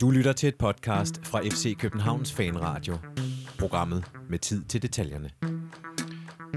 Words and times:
Du 0.00 0.10
lytter 0.10 0.32
til 0.32 0.48
et 0.48 0.54
podcast 0.54 1.26
fra 1.26 1.40
FC 1.40 1.76
Københavns 1.78 2.32
Fanradio. 2.32 2.98
Programmet 3.58 4.04
med 4.28 4.38
tid 4.38 4.64
til 4.64 4.82
detaljerne. 4.82 5.30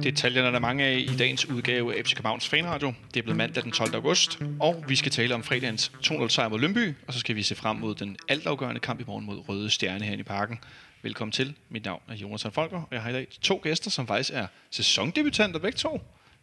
Detaljerne 0.04 0.48
er 0.48 0.52
der 0.52 0.60
mange 0.60 0.86
af 0.86 0.98
i 1.00 1.18
dagens 1.18 1.50
udgave 1.50 1.98
af 1.98 2.06
FC 2.06 2.16
Københavns 2.16 2.48
Fanradio. 2.50 2.94
Det 3.14 3.20
er 3.20 3.24
blevet 3.24 3.38
mandag 3.38 3.64
den 3.64 3.72
12. 3.72 3.96
august, 3.96 4.40
og 4.60 4.84
vi 4.88 4.96
skal 4.96 5.12
tale 5.12 5.36
om 5.36 5.44
fredagens 5.44 5.92
2-0 6.04 6.28
sejr 6.28 6.50
mod 6.50 6.60
Lønby, 6.60 6.96
og 7.08 7.14
så 7.14 7.20
skal 7.20 7.36
vi 7.36 7.44
se 7.44 7.56
frem 7.56 7.76
mod 7.76 7.96
den 7.96 8.18
altafgørende 8.28 8.80
kamp 8.80 9.00
i 9.00 9.04
morgen 9.08 9.26
mod 9.26 9.50
Røde 9.50 9.70
Stjerne 9.70 10.06
her 10.06 10.18
i 10.18 10.24
parken. 10.24 10.60
Velkommen 11.02 11.32
til. 11.32 11.56
Mit 11.70 11.86
navn 11.86 12.02
er 12.08 12.16
Jonas 12.16 12.48
Folker, 12.52 12.78
og 12.78 12.88
jeg 12.92 13.02
har 13.02 13.10
i 13.10 13.14
dag 13.14 13.28
to 13.42 13.60
gæster, 13.64 13.92
som 13.92 14.08
faktisk 14.08 14.32
er 14.34 14.48
sæsondebutanter 14.72 15.60
begge 15.60 15.78
to. 15.78 16.02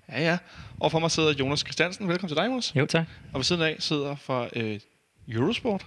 Ja, 0.09 0.23
ja. 0.23 0.39
Og 0.81 0.91
for 0.91 0.99
mig 0.99 1.11
sidder 1.11 1.33
Jonas 1.33 1.61
Christiansen. 1.61 2.09
Velkommen 2.09 2.29
til 2.29 2.37
dig, 2.37 2.47
Jonas. 2.47 2.77
Jo, 2.77 2.87
tak. 2.87 3.07
Og 3.33 3.39
ved 3.39 3.45
siden 3.45 3.63
af 3.63 3.77
sidder 3.79 4.17
fra 4.17 4.49
øh, 4.57 4.81
Eurosport. 5.29 5.87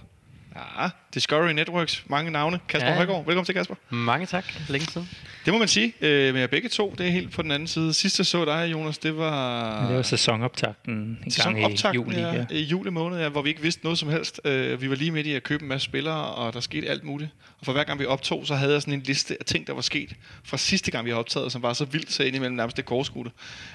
Ja, 0.56 0.88
Discovery 1.14 1.52
Networks, 1.52 2.04
mange 2.06 2.30
navne. 2.30 2.60
Kasper 2.68 2.88
ja. 2.88 2.96
Højgaard, 2.96 3.24
velkommen 3.24 3.44
til 3.44 3.54
Kasper. 3.54 3.74
Mange 3.90 4.26
tak. 4.26 4.44
Længe 4.68 4.86
siden. 4.86 5.08
Det 5.48 5.54
må 5.54 5.58
man 5.58 5.68
sige, 5.68 5.92
øh, 6.00 6.32
med 6.34 6.40
jer 6.40 6.46
begge 6.46 6.68
to, 6.68 6.94
det 6.98 7.06
er 7.06 7.10
helt 7.10 7.32
på 7.32 7.42
den 7.42 7.50
anden 7.50 7.66
side. 7.68 7.94
Sidst 7.94 8.18
jeg 8.18 8.26
så 8.26 8.44
dig, 8.44 8.68
Jonas, 8.72 8.98
det 8.98 9.16
var... 9.16 9.86
Det 9.86 9.96
var 9.96 10.02
sæsonoptakten 10.02 10.94
en 10.94 11.14
gang 11.14 11.26
i 11.26 11.30
Sæsonoptakten, 11.30 11.94
juli. 12.04 12.16
ja, 12.16 12.34
Ja. 12.34 12.44
i 12.50 12.62
juli 12.62 12.90
måned, 12.90 13.18
ja, 13.18 13.28
hvor 13.28 13.42
vi 13.42 13.48
ikke 13.48 13.62
vidste 13.62 13.84
noget 13.84 13.98
som 13.98 14.08
helst. 14.08 14.40
Uh, 14.44 14.50
vi 14.82 14.90
var 14.90 14.96
lige 14.96 15.10
midt 15.10 15.26
i 15.26 15.32
at 15.32 15.42
købe 15.42 15.62
en 15.62 15.68
masse 15.68 15.84
spillere, 15.84 16.24
og 16.34 16.52
der 16.52 16.60
skete 16.60 16.88
alt 16.88 17.04
muligt. 17.04 17.30
Og 17.60 17.66
for 17.66 17.72
hver 17.72 17.84
gang 17.84 17.98
vi 18.00 18.04
optog, 18.06 18.46
så 18.46 18.54
havde 18.54 18.72
jeg 18.72 18.82
sådan 18.82 18.94
en 18.94 19.02
liste 19.02 19.36
af 19.40 19.44
ting, 19.44 19.66
der 19.66 19.72
var 19.72 19.80
sket 19.80 20.12
fra 20.44 20.56
sidste 20.56 20.90
gang, 20.90 21.04
vi 21.04 21.10
har 21.10 21.16
optaget, 21.18 21.52
som 21.52 21.62
var 21.62 21.72
så 21.72 21.84
vildt, 21.84 22.12
så 22.12 22.22
indimellem 22.22 22.56
nærmest 22.56 22.76
det 22.76 22.84
korskudte. 22.84 23.30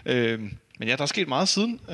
Uh, 0.05 0.13
men 0.79 0.87
ja, 0.87 0.95
der 0.95 1.01
er 1.01 1.05
sket 1.05 1.27
meget 1.27 1.47
siden. 1.47 1.79
Uh, 1.87 1.93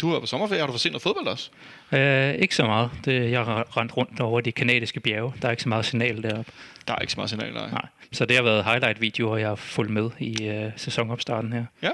du 0.00 0.06
har 0.06 0.08
været 0.08 0.22
på 0.22 0.26
sommerferie, 0.26 0.60
har 0.60 0.66
du 0.66 0.72
fået 0.72 0.80
set 0.80 0.92
noget 0.92 1.02
fodbold 1.02 1.26
også? 1.26 1.50
Øh, 1.92 2.34
ikke 2.34 2.54
så 2.54 2.66
meget. 2.66 2.90
Det, 3.04 3.30
jeg 3.30 3.44
har 3.44 3.76
rendt 3.76 3.96
rundt 3.96 4.20
over 4.20 4.40
de 4.40 4.52
kanadiske 4.52 5.00
bjerge. 5.00 5.32
Der 5.42 5.48
er 5.48 5.50
ikke 5.50 5.62
så 5.62 5.68
meget 5.68 5.84
signal 5.84 6.22
deroppe. 6.22 6.52
Der 6.88 6.94
er 6.94 6.98
ikke 6.98 7.12
så 7.12 7.18
meget 7.18 7.30
signal, 7.30 7.52
nej. 7.52 7.70
Nej. 7.70 7.86
Så 8.12 8.24
det 8.24 8.36
har 8.36 8.42
været 8.42 8.64
highlight-videoer, 8.64 9.36
jeg 9.36 9.48
har 9.48 9.54
fulgt 9.54 9.90
med 9.90 10.10
i 10.18 10.48
øh, 10.48 10.70
sæsonopstarten 10.76 11.52
her. 11.52 11.64
Ja. 11.82 11.90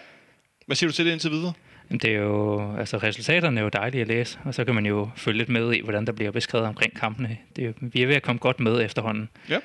Hvad 0.67 0.77
siger 0.77 0.91
du 0.91 0.95
til 0.95 1.07
det 1.07 1.13
indtil 1.13 1.31
videre? 1.31 1.53
Det 1.91 2.05
er 2.05 2.19
jo, 2.19 2.77
altså 2.77 2.97
resultaterne 2.97 3.61
er 3.61 3.65
jo 3.65 3.69
dejlige 3.69 4.01
at 4.01 4.09
læse, 4.09 4.39
og 4.45 4.55
så 4.55 4.65
kan 4.65 4.75
man 4.75 4.87
jo 4.87 5.11
følge 5.17 5.39
lidt 5.39 5.49
med 5.49 5.75
i, 5.75 5.81
hvordan 5.81 6.07
der 6.07 6.13
bliver 6.13 6.31
beskrevet 6.31 6.67
omkring 6.67 6.97
kampene. 6.97 7.39
Det 7.57 7.65
er, 7.67 7.73
vi 7.81 8.03
er 8.03 8.07
ved 8.07 8.15
at 8.15 8.23
komme 8.23 8.39
godt 8.39 8.61
med 8.61 8.85
efterhånden. 8.85 9.29
Ja. 9.49 9.59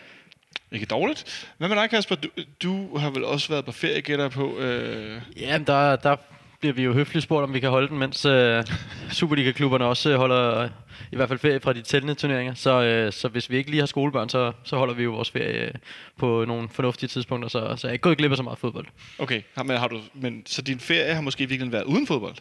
Ikke 0.71 0.85
dårligt. 0.85 1.51
Hvad 1.57 1.67
med 1.67 1.77
dig, 1.77 1.89
Kasper? 1.89 2.15
Du, 2.15 2.27
du 2.63 2.97
har 2.97 3.09
vel 3.09 3.23
også 3.23 3.49
været 3.49 3.65
på 3.65 3.71
ferie, 3.71 4.01
gætter 4.01 4.29
på. 4.29 4.57
Øh, 4.57 5.21
Jamen, 5.37 5.67
der, 5.67 5.95
der 5.95 6.15
bliver 6.59 6.73
vi 6.73 6.83
jo 6.83 6.93
høfligt 6.93 7.23
spurgt, 7.23 7.43
om 7.43 7.53
vi 7.53 7.59
kan 7.59 7.69
holde 7.69 7.87
den, 7.87 7.97
mens 7.97 8.25
øh, 8.25 8.63
Superliga-klubberne 9.11 9.85
også 9.85 10.09
øh, 10.09 10.15
holder 10.17 10.57
øh, 10.59 10.69
i 11.11 11.15
hvert 11.15 11.27
fald 11.27 11.39
ferie 11.39 11.59
fra 11.59 11.73
de 11.73 11.81
tællende 11.81 12.13
turneringer. 12.13 12.53
Så, 12.53 12.83
øh, 12.83 13.13
så 13.13 13.27
hvis 13.27 13.49
vi 13.49 13.57
ikke 13.57 13.69
lige 13.69 13.79
har 13.79 13.85
skolebørn, 13.87 14.29
så, 14.29 14.51
så 14.63 14.77
holder 14.77 14.93
vi 14.93 15.03
jo 15.03 15.11
vores 15.11 15.31
ferie 15.31 15.65
øh, 15.65 15.71
på 16.17 16.45
nogle 16.47 16.69
fornuftige 16.69 17.07
tidspunkter. 17.07 17.49
Så, 17.49 17.59
så 17.59 17.87
jeg 17.87 17.89
er 17.89 17.93
ikke 17.93 18.03
gået 18.03 18.17
glip 18.17 18.31
af 18.31 18.37
så 18.37 18.43
meget 18.43 18.59
fodbold. 18.59 18.85
okay, 19.19 19.41
har, 19.55 19.63
men, 19.63 19.77
har 19.77 19.87
du, 19.87 19.99
men, 20.13 20.43
så 20.45 20.61
din 20.61 20.79
ferie 20.79 21.13
har 21.13 21.21
måske 21.21 21.49
virkelig 21.49 21.71
været 21.71 21.83
uden 21.83 22.07
fodbold? 22.07 22.35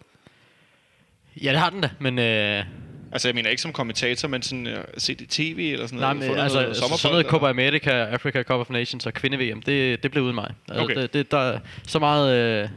Ja, 1.43 1.51
det 1.51 1.59
har 1.59 1.71
den 1.71 1.81
da, 1.81 1.91
men... 1.99 2.19
Øh, 2.19 2.65
Altså, 3.13 3.29
jeg 3.29 3.35
mener 3.35 3.51
ikke 3.51 3.63
som 3.63 3.73
kommentator, 3.73 4.29
men 4.29 4.43
sådan 4.43 4.67
uh, 4.67 4.73
set 4.97 5.21
i 5.21 5.27
tv 5.27 5.71
eller 5.73 5.87
sådan 5.87 5.99
Nej, 5.99 6.07
noget. 6.13 6.19
men 6.19 6.29
Fundet 6.29 6.43
altså, 6.43 6.59
noget 6.59 6.69
altså 6.69 6.97
sådan 6.97 7.13
noget 7.13 7.27
Copa 7.27 7.49
America, 7.49 7.91
Africa 7.91 8.43
Cup 8.43 8.61
of 8.61 8.71
Nations 8.71 9.07
og 9.07 9.15
kvinde-VM, 9.15 9.63
det, 9.63 10.03
det 10.03 10.11
blev 10.11 10.25
uden 10.25 10.35
mig. 10.35 10.51
Altså, 10.69 10.85
Okay. 10.85 10.95
det, 10.95 11.13
det, 11.13 11.31
der, 11.31 11.59
så, 11.87 11.99
meget, 11.99 12.37
øh, 12.63 12.69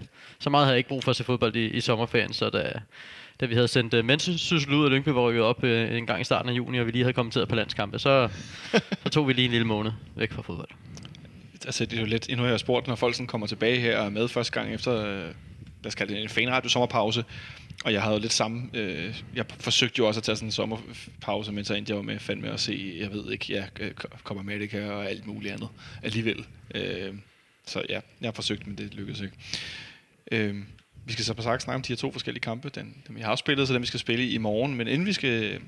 så 0.42 0.50
meget 0.50 0.66
havde 0.66 0.73
jeg 0.73 0.78
ikke 0.78 0.89
brug 0.89 1.03
for 1.03 1.11
at 1.11 1.16
se 1.16 1.23
fodbold 1.23 1.56
i, 1.56 1.66
i 1.66 1.81
sommerferien, 1.81 2.34
så 2.34 2.50
da, 2.50 2.73
da 3.39 3.45
vi 3.45 3.53
havde 3.53 3.67
sendt 3.67 3.94
øh, 3.94 4.00
uh, 4.00 4.06
Mensensyssel 4.06 4.73
ud 4.73 4.86
af 4.86 4.92
Lyngby, 4.92 5.09
hvor 5.09 5.31
vi 5.31 5.39
var 5.39 5.45
op 5.45 5.64
uh, 5.64 5.70
øh, 5.70 5.98
en 5.98 6.06
gang 6.06 6.22
i 6.22 6.23
starten 6.23 6.50
af 6.50 6.53
juni, 6.53 6.80
og 6.80 6.86
vi 6.86 6.92
lige 6.92 7.03
havde 7.03 7.14
kommenteret 7.14 7.48
på 7.48 7.56
landskampe, 7.56 8.00
så, 8.00 8.30
så 9.03 9.09
tog 9.11 9.28
vi 9.28 9.33
lige 9.33 9.45
en 9.45 9.52
lille 9.52 9.67
måned 9.67 9.92
væk 10.16 10.31
fra 10.31 10.42
fodbold. 10.42 10.70
Altså, 11.66 11.86
det 11.86 11.98
er 11.98 12.02
jo 12.02 12.08
lidt, 12.08 12.30
endnu 12.30 12.43
har 12.43 12.49
jeg 12.49 12.60
spurgt, 12.60 12.88
når 12.88 12.95
folk 12.95 13.16
sådan 13.16 13.27
kommer 13.27 13.48
tilbage 13.48 13.80
her 13.80 13.98
og 13.98 14.05
er 14.05 14.10
med 14.10 14.27
første 14.27 14.54
gang 14.60 14.73
efter, 14.73 15.05
øh, 15.05 15.26
lad 15.83 15.88
os 15.88 15.95
kalde 15.95 16.14
det 16.14 16.21
en 16.21 16.30
fanradio 16.30 16.70
sommerpause, 16.70 17.23
og 17.86 17.93
jeg 17.93 18.02
havde 18.02 18.16
jo 18.16 18.21
lidt 18.21 18.33
samme, 18.33 18.70
øh, 18.73 19.21
jeg 19.36 19.45
forsøgte 19.60 19.99
jo 19.99 20.08
også 20.08 20.20
at 20.20 20.23
tage 20.23 20.36
sådan 20.36 20.48
en 20.48 20.52
sommerpause, 20.52 21.52
men 21.52 21.66
så 21.66 21.73
endte 21.73 21.92
jeg 21.92 21.98
jo 21.98 22.02
med 22.02 22.20
fandme 22.20 22.49
at 22.49 22.60
se, 22.60 22.95
jeg 22.99 23.11
ved 23.11 23.32
ikke, 23.32 23.45
ja, 23.49 23.64
kommer 24.23 24.43
med 24.43 24.60
det 24.60 24.92
og 24.92 25.10
alt 25.10 25.27
muligt 25.27 25.54
andet 25.54 25.70
alligevel. 26.04 26.45
Øh, 26.76 27.14
så 27.66 27.83
ja, 27.89 27.99
jeg 28.21 28.27
har 28.27 28.32
forsøgt, 28.32 28.67
men 28.67 28.77
det 28.77 28.93
lykkedes 28.93 29.21
ikke. 29.21 29.36
Øh, 30.31 30.55
vi 31.05 31.14
skal 31.14 31.25
så 31.25 31.33
på 31.33 31.42
sagt 31.42 31.61
snakke 31.61 31.75
om 31.75 31.81
de 31.81 31.93
her 31.93 31.97
to 31.97 32.11
forskellige 32.11 32.42
kampe, 32.42 32.69
den, 32.69 33.03
dem 33.08 33.15
vi 33.15 33.21
har 33.21 33.36
spillet, 33.36 33.67
så 33.67 33.73
dem 33.73 33.81
vi 33.81 33.87
skal 33.87 33.99
spille 33.99 34.30
i 34.30 34.37
morgen, 34.37 34.75
men 34.75 34.87
inden 34.87 35.08
vi 35.08 35.14
skal, 35.14 35.61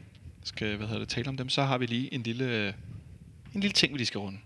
skal 0.43 0.77
hvad 0.77 0.87
hedder 0.87 0.99
det, 0.99 1.09
tale 1.09 1.29
om 1.29 1.37
dem, 1.37 1.49
så 1.49 1.63
har 1.63 1.77
vi 1.77 1.85
lige 1.85 2.13
en 2.13 2.21
lille, 2.21 2.67
en 3.55 3.61
lille 3.61 3.73
ting, 3.73 3.93
vi 3.93 3.97
lige 3.97 4.07
skal 4.07 4.19
runde. 4.19 4.37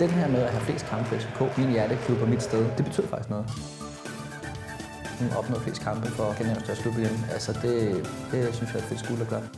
Den 0.00 0.10
her 0.10 0.28
med 0.28 0.42
at 0.42 0.50
have 0.50 0.64
flest 0.64 0.86
kampe 0.86 1.04
for 1.08 1.16
FCK, 1.18 1.58
min 1.58 1.70
hjerteklub 1.70 2.18
og 2.22 2.28
mit 2.28 2.42
sted, 2.42 2.76
det 2.76 2.84
betyder 2.84 3.08
faktisk 3.08 3.30
noget. 3.30 3.46
Hun 5.20 5.30
opnået 5.30 5.62
flest 5.62 5.82
kampe 5.82 6.08
for 6.08 6.38
Genævns 6.38 6.62
største 6.62 6.82
klub 6.82 6.94
igen. 6.98 7.16
Altså 7.30 7.52
det, 7.52 7.74
det 8.32 8.54
synes 8.54 8.70
jeg 8.72 8.78
er 8.80 8.84
et 8.84 8.88
fedt 8.88 9.00
skuld 9.00 9.20
at 9.20 9.28
gøre. 9.28 9.48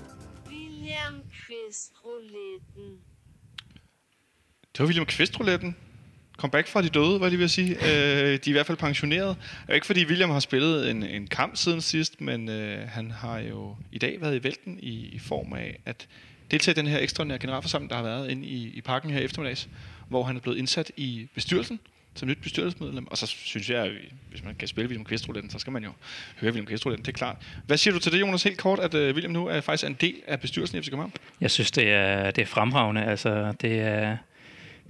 William 0.49 1.15
Quist 1.41 1.93
Rouletten. 2.05 2.89
Det 4.73 4.79
var 4.79 4.87
William 4.87 5.07
Kvist-rouletten. 5.07 5.77
Comeback 6.39 6.69
fra 6.69 6.83
de 6.83 6.89
døde, 6.89 7.19
hvad 7.19 7.27
jeg 7.27 7.31
lige 7.31 7.39
vil 7.39 7.51
sige. 7.51 7.71
Øh, 7.71 8.29
de 8.29 8.33
er 8.33 8.39
i 8.47 8.53
hvert 8.53 8.67
fald 8.67 8.79
pensioneret. 8.79 9.37
Ikke 9.75 9.87
fordi 9.87 10.07
William 10.07 10.31
har 10.31 10.41
spillet 10.41 10.91
en, 10.91 11.03
en 11.03 11.27
kamp 11.27 11.57
siden 11.57 11.81
sidst, 11.81 12.21
men 12.21 12.49
øh, 12.49 12.89
han 12.89 13.11
har 13.11 13.39
jo 13.39 13.77
i 13.93 13.99
dag 13.99 14.21
været 14.21 14.37
i 14.37 14.45
vælten 14.45 14.79
i, 14.83 15.09
i 15.13 15.19
form 15.19 15.53
af 15.53 15.81
at 15.87 16.09
deltage 16.51 16.73
i 16.73 16.77
den 16.77 16.87
her 16.87 16.99
ekstraordinære 16.99 17.39
generalforsamling, 17.39 17.91
der 17.91 17.97
har 17.97 18.03
været 18.03 18.31
inde 18.31 18.47
i, 18.47 18.73
i 18.75 18.81
parken 18.81 19.11
her 19.11 19.21
eftermiddags, 19.21 19.69
hvor 20.09 20.23
han 20.23 20.37
er 20.37 20.41
blevet 20.41 20.59
indsat 20.59 20.93
i 20.97 21.29
bestyrelsen 21.35 21.81
som 22.19 22.29
nyt 22.29 22.39
bestyrelsesmedlem. 22.43 23.07
Og 23.07 23.19
så 23.19 23.27
synes 23.27 23.71
jeg, 23.71 23.85
at 23.85 23.93
hvis 24.31 24.45
man 24.45 24.55
kan 24.55 24.69
spille 24.69 24.89
William 24.89 25.05
Kvist-rouletten, 25.05 25.51
så 25.51 25.59
skal 25.59 25.73
man 25.73 25.85
jo 25.85 25.91
høre 26.41 26.53
William 26.53 26.67
Kvist-rouletten, 26.67 27.05
det 27.05 27.13
er 27.13 27.17
klart. 27.17 27.37
Hvad 27.67 27.77
siger 27.77 27.95
du 27.95 28.01
til 28.01 28.13
det, 28.13 28.21
Jonas, 28.21 28.43
helt 28.43 28.59
kort, 28.59 28.79
at 28.79 28.95
øh, 28.95 29.15
William 29.15 29.33
nu 29.33 29.47
er 29.47 29.61
faktisk 29.61 29.87
en 29.87 29.97
del 30.01 30.15
af 30.27 30.41
bestyrelsen 30.41 30.79
i 30.79 30.83
FC 30.83 30.87
København? 30.87 31.13
Jeg 31.41 31.51
synes, 31.51 31.71
det 31.71 31.91
er, 31.93 32.31
det 32.31 32.43
er 32.43 32.47
fremragende. 32.47 33.05
Altså, 33.05 33.53
det, 33.61 33.81
er, 33.81 34.17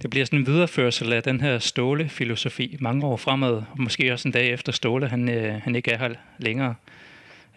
det 0.01 0.09
bliver 0.09 0.25
sådan 0.25 0.39
en 0.39 0.47
videreførsel 0.47 1.13
af 1.13 1.23
den 1.23 1.41
her 1.41 1.59
Ståle-filosofi 1.59 2.77
mange 2.79 3.05
år 3.05 3.17
fremad. 3.17 3.53
Og 3.53 3.65
måske 3.75 4.13
også 4.13 4.27
en 4.27 4.31
dag 4.31 4.49
efter 4.49 4.71
Ståle, 4.71 5.07
han, 5.07 5.29
øh, 5.29 5.61
han 5.63 5.75
ikke 5.75 5.91
er 5.91 5.97
her 5.97 6.13
længere. 6.37 6.75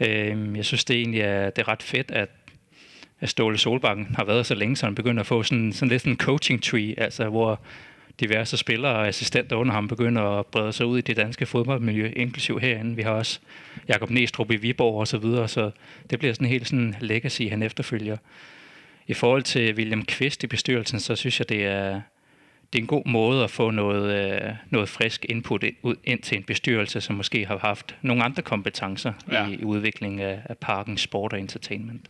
Øh, 0.00 0.56
jeg 0.56 0.64
synes 0.64 0.84
det 0.84 0.97
egentlig 0.97 1.20
er, 1.20 1.50
det 1.50 1.62
er 1.62 1.69
ret 1.69 1.82
fedt, 1.82 2.10
at, 2.10 2.28
at 3.20 3.28
Ståle 3.28 3.58
Solbakken 3.58 4.14
har 4.16 4.25
været 4.25 4.47
så 4.47 4.54
længe, 4.54 4.76
så 4.76 4.86
han 4.86 4.94
begynder 4.94 5.20
at 5.20 5.26
få 5.26 5.42
sådan, 5.42 5.72
sådan 5.72 5.88
lidt 5.88 6.04
en 6.04 6.16
coaching 6.16 6.62
tree, 6.62 7.00
altså 7.00 7.28
hvor 7.28 7.60
diverse 8.20 8.56
spillere 8.56 8.92
og 8.92 9.09
assistenter 9.09 9.56
under 9.56 9.72
ham 9.72 9.88
begynder 9.88 10.22
at 10.22 10.47
brede 10.47 10.72
sig 10.72 10.86
ud 10.86 10.98
i 10.98 11.00
det 11.00 11.16
danske 11.16 11.47
fodboldmiljø, 11.47 12.12
inklusiv 12.16 12.60
herinde. 12.60 12.97
Vi 12.97 13.03
har 13.03 13.10
også 13.10 13.41
Jakob 13.88 14.10
Næstrup 14.10 14.50
i 14.50 14.56
Viborg 14.56 15.00
og 15.00 15.09
så 15.09 15.19
videre, 15.19 15.48
så 15.48 15.70
det 16.10 16.19
bliver 16.19 16.34
sådan 16.34 16.48
helt 16.48 16.69
sådan 16.69 16.97
legacy, 17.00 17.42
han 17.42 17.62
efterfølger. 17.62 18.16
I 19.06 19.14
forhold 19.14 19.42
til 19.42 19.74
William 19.74 20.04
Kvist 20.04 20.44
i 20.44 20.47
bestyrelsen, 20.47 21.00
så 21.00 21.16
synes 21.16 21.38
jeg, 21.38 21.48
det 21.48 21.66
er, 21.66 22.00
det 22.72 22.78
er 22.78 22.83
en 22.83 22.87
god 22.87 23.03
måde 23.06 23.44
at 23.44 23.50
få 23.50 23.71
noget, 23.71 24.34
øh, 24.34 24.50
noget 24.71 24.88
frisk 24.88 25.27
input 25.28 25.62
ind, 25.62 25.77
ud, 25.83 25.94
ind 26.05 26.22
til 26.22 26.37
en 26.37 26.43
bestyrelse, 26.43 27.00
som 27.00 27.16
måske 27.16 27.47
har 27.47 27.59
haft 27.59 27.97
nogle 28.03 28.25
andre 28.25 28.43
kompetencer 28.43 29.12
ja. 29.33 29.49
i, 29.49 29.55
i 29.55 29.65
udviklingen 29.65 30.21
af, 30.21 30.41
af 30.44 30.59
parken, 30.59 30.99
sport 30.99 31.33
og 31.33 31.41
entertainment. 31.41 32.06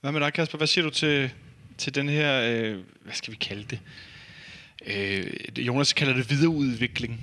Hvad 0.00 0.12
med 0.12 0.20
dig, 0.20 0.32
Kasper? 0.32 0.58
Hvad 0.58 0.66
siger 0.66 0.84
du 0.84 0.90
til, 0.90 1.30
til 1.78 1.94
den 1.94 2.08
her, 2.08 2.42
øh, 2.42 2.78
hvad 3.02 3.14
skal 3.14 3.32
vi 3.32 3.36
kalde 3.36 3.64
det? 3.70 3.80
Øh, 4.86 5.66
Jonas 5.66 5.92
kalder 5.92 6.14
det 6.14 6.30
videreudvikling. 6.30 7.20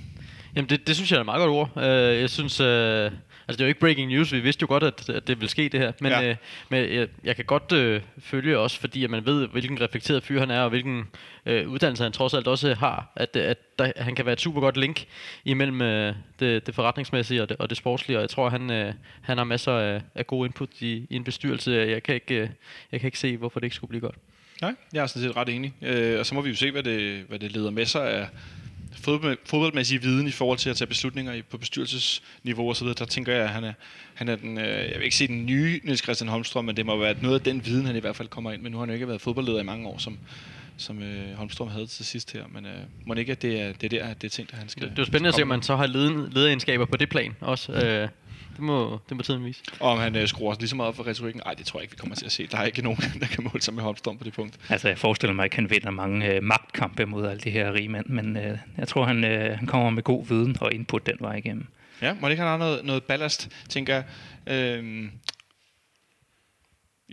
Jamen, 0.56 0.68
det, 0.68 0.86
det 0.86 0.96
synes 0.96 1.10
jeg 1.10 1.16
er 1.16 1.20
et 1.20 1.26
meget 1.26 1.40
godt 1.40 1.50
ord. 1.50 1.84
Øh, 1.84 2.20
jeg 2.20 2.30
synes, 2.30 2.60
øh, 2.60 3.10
altså 3.48 3.56
det 3.56 3.60
er 3.60 3.64
jo 3.64 3.68
ikke 3.68 3.80
breaking 3.80 4.10
news, 4.12 4.32
vi 4.32 4.40
vidste 4.40 4.62
jo 4.62 4.66
godt, 4.68 4.82
at, 4.82 5.08
at 5.10 5.26
det 5.28 5.36
ville 5.40 5.50
ske 5.50 5.68
det 5.68 5.80
her, 5.80 5.92
men, 6.00 6.12
Ja. 6.12 6.28
øh, 6.30 6.36
men 6.68 6.92
jeg, 6.94 7.08
jeg 7.24 7.36
kan 7.36 7.44
godt 7.44 7.72
øh, 7.72 8.00
følge 8.18 8.58
også, 8.58 8.80
fordi 8.80 9.04
at 9.04 9.10
man 9.10 9.26
ved, 9.26 9.46
hvilken 9.48 9.80
reflekteret 9.80 10.22
fyr 10.22 10.40
han 10.40 10.50
er, 10.50 10.60
og 10.60 10.68
hvilken 10.70 11.04
øh, 11.46 11.68
uddannelse 11.68 12.02
han 12.02 12.12
trods 12.12 12.34
alt 12.34 12.46
også 12.46 12.74
har, 12.74 13.12
at, 13.16 13.36
at 13.36 13.78
der, 13.78 13.92
han 13.96 14.14
kan 14.14 14.26
være 14.26 14.32
et 14.32 14.40
super 14.40 14.60
godt 14.60 14.76
link 14.76 15.04
imellem 15.44 15.82
øh, 15.82 16.14
det, 16.40 16.66
det 16.66 16.74
forretningsmæssige 16.74 17.42
og 17.42 17.48
det, 17.48 17.56
og 17.56 17.68
det 17.70 17.76
sportslige, 17.78 18.18
og 18.18 18.20
jeg 18.22 18.30
tror, 18.30 18.48
han, 18.48 18.70
øh, 18.70 18.92
han 19.22 19.38
har 19.38 19.44
masser 19.44 19.72
af, 19.72 20.02
af 20.14 20.26
gode 20.26 20.46
input 20.46 20.68
i, 20.80 21.06
i 21.10 21.16
en 21.16 21.24
bestyrelse. 21.24 21.70
Jeg 21.70 22.02
kan, 22.02 22.14
ikke, 22.14 22.34
øh, 22.34 22.48
jeg 22.92 23.00
kan 23.00 23.06
ikke 23.08 23.18
se, 23.18 23.36
hvorfor 23.36 23.60
det 23.60 23.64
ikke 23.66 23.76
skulle 23.76 23.88
blive 23.88 24.00
godt. 24.00 24.16
Nej, 24.62 24.74
jeg 24.92 25.02
er 25.02 25.06
sådan 25.06 25.28
set 25.28 25.36
ret 25.36 25.48
enig. 25.48 25.74
Øh, 25.82 26.18
og 26.18 26.26
så 26.26 26.34
må 26.34 26.40
vi 26.40 26.48
jo 26.50 26.56
se, 26.56 26.70
hvad 26.70 26.82
det, 26.82 27.24
hvad 27.28 27.38
det 27.38 27.52
leder 27.52 27.70
med 27.70 27.86
sig 27.86 28.10
af 28.10 28.28
fodbold, 29.02 29.38
fodboldmæssig 29.46 30.02
viden 30.02 30.26
i 30.26 30.30
forhold 30.30 30.58
til 30.58 30.70
at 30.70 30.76
tage 30.76 30.88
beslutninger 30.88 31.32
i- 31.32 31.42
på 31.42 31.58
bestyrelsesniveau 31.58 32.68
og 32.68 32.76
så 32.76 32.84
videre. 32.84 32.96
Der 32.98 33.04
tænker 33.04 33.32
jeg, 33.32 33.42
at 33.42 33.48
han 33.50 33.64
er, 33.64 33.72
han 34.14 34.28
er 34.28 34.36
den, 34.36 34.58
øh, 34.58 34.64
jeg 34.66 34.92
vil 34.96 35.04
ikke 35.04 35.16
sige 35.16 35.28
den 35.28 35.46
nye 35.46 35.80
Niels 35.84 36.02
Christian 36.02 36.28
Holmstrøm, 36.28 36.64
men 36.64 36.76
det 36.76 36.86
må 36.86 36.96
være 36.98 37.14
noget 37.22 37.34
af 37.34 37.40
den 37.44 37.66
viden, 37.66 37.86
han 37.86 37.96
i 37.96 37.98
hvert 37.98 38.16
fald 38.16 38.28
kommer 38.28 38.52
ind 38.52 38.62
med. 38.62 38.70
Nu 38.70 38.76
har 38.76 38.82
han 38.82 38.88
jo 38.90 38.94
ikke 38.94 39.08
været 39.08 39.20
fodboldleder 39.20 39.60
i 39.60 39.64
mange 39.64 39.88
år, 39.88 39.98
som, 39.98 40.18
som 40.76 41.02
øh, 41.02 41.34
Holmstrøm 41.36 41.68
havde 41.68 41.86
til 41.86 42.04
sidst 42.04 42.32
her. 42.32 42.42
Men 42.52 42.66
øh, 42.66 42.72
må 43.06 43.14
ikke, 43.14 43.32
at 43.32 43.42
det 43.42 43.60
er, 43.60 43.72
det 43.72 43.84
er 43.92 43.98
der, 44.00 44.04
at 44.06 44.22
det 44.22 44.28
er 44.28 44.30
ting, 44.30 44.50
der 44.50 44.56
han 44.56 44.68
skal... 44.68 44.82
Det 44.82 44.90
er 44.90 44.94
jo 44.98 45.04
spændende 45.04 45.28
at 45.28 45.34
se, 45.34 45.42
om 45.42 45.48
man 45.48 45.62
så 45.62 45.76
har 45.76 45.86
leden, 45.86 46.32
på 46.86 46.96
det 46.96 47.08
plan 47.08 47.36
også. 47.40 47.72
Øh, 47.72 48.08
det 48.56 48.62
må, 48.62 49.00
det 49.08 49.16
må 49.16 49.22
tiden 49.22 49.44
vise. 49.44 49.62
Og 49.80 49.90
om 49.90 49.98
han 49.98 50.16
øh, 50.16 50.28
skruer 50.28 50.48
også 50.48 50.60
lige 50.60 50.68
så 50.68 50.76
meget 50.76 50.88
op 50.88 50.96
for 50.96 51.06
retorikken, 51.06 51.42
nej, 51.44 51.54
det 51.54 51.66
tror 51.66 51.78
jeg 51.78 51.82
ikke, 51.82 51.92
vi 51.92 51.98
kommer 51.98 52.16
til 52.16 52.24
at 52.26 52.32
se. 52.32 52.46
Der 52.46 52.58
er 52.58 52.64
ikke 52.64 52.82
nogen, 52.82 52.98
der 53.20 53.26
kan 53.26 53.44
måle 53.44 53.62
sig 53.62 53.74
med 53.74 53.82
Holmstrøm 53.82 54.18
på 54.18 54.24
det 54.24 54.32
punkt. 54.32 54.58
Altså, 54.68 54.88
jeg 54.88 54.98
forestiller 54.98 55.34
mig 55.34 55.44
ikke, 55.44 55.54
at 55.54 55.60
han 55.60 55.70
vinder 55.70 55.90
mange 55.90 56.26
øh, 56.26 56.42
magtkampe 56.42 57.06
mod 57.06 57.26
alle 57.26 57.40
de 57.40 57.50
her 57.50 57.72
rige 57.72 57.88
mænd, 57.88 58.06
men 58.06 58.36
øh, 58.36 58.58
jeg 58.78 58.88
tror, 58.88 59.04
han, 59.04 59.24
øh, 59.24 59.58
han 59.58 59.66
kommer 59.66 59.90
med 59.90 60.02
god 60.02 60.26
viden 60.26 60.56
og 60.60 60.74
input 60.74 61.06
den 61.06 61.16
vej 61.20 61.34
igennem. 61.36 61.66
Ja, 62.02 62.14
må 62.20 62.26
det 62.26 62.32
ikke 62.32 62.42
have 62.42 62.58
noget, 62.58 62.84
noget 62.84 63.02
ballast, 63.02 63.48
tænker 63.68 63.94
jeg. 63.94 64.04
Øhm, 64.46 65.10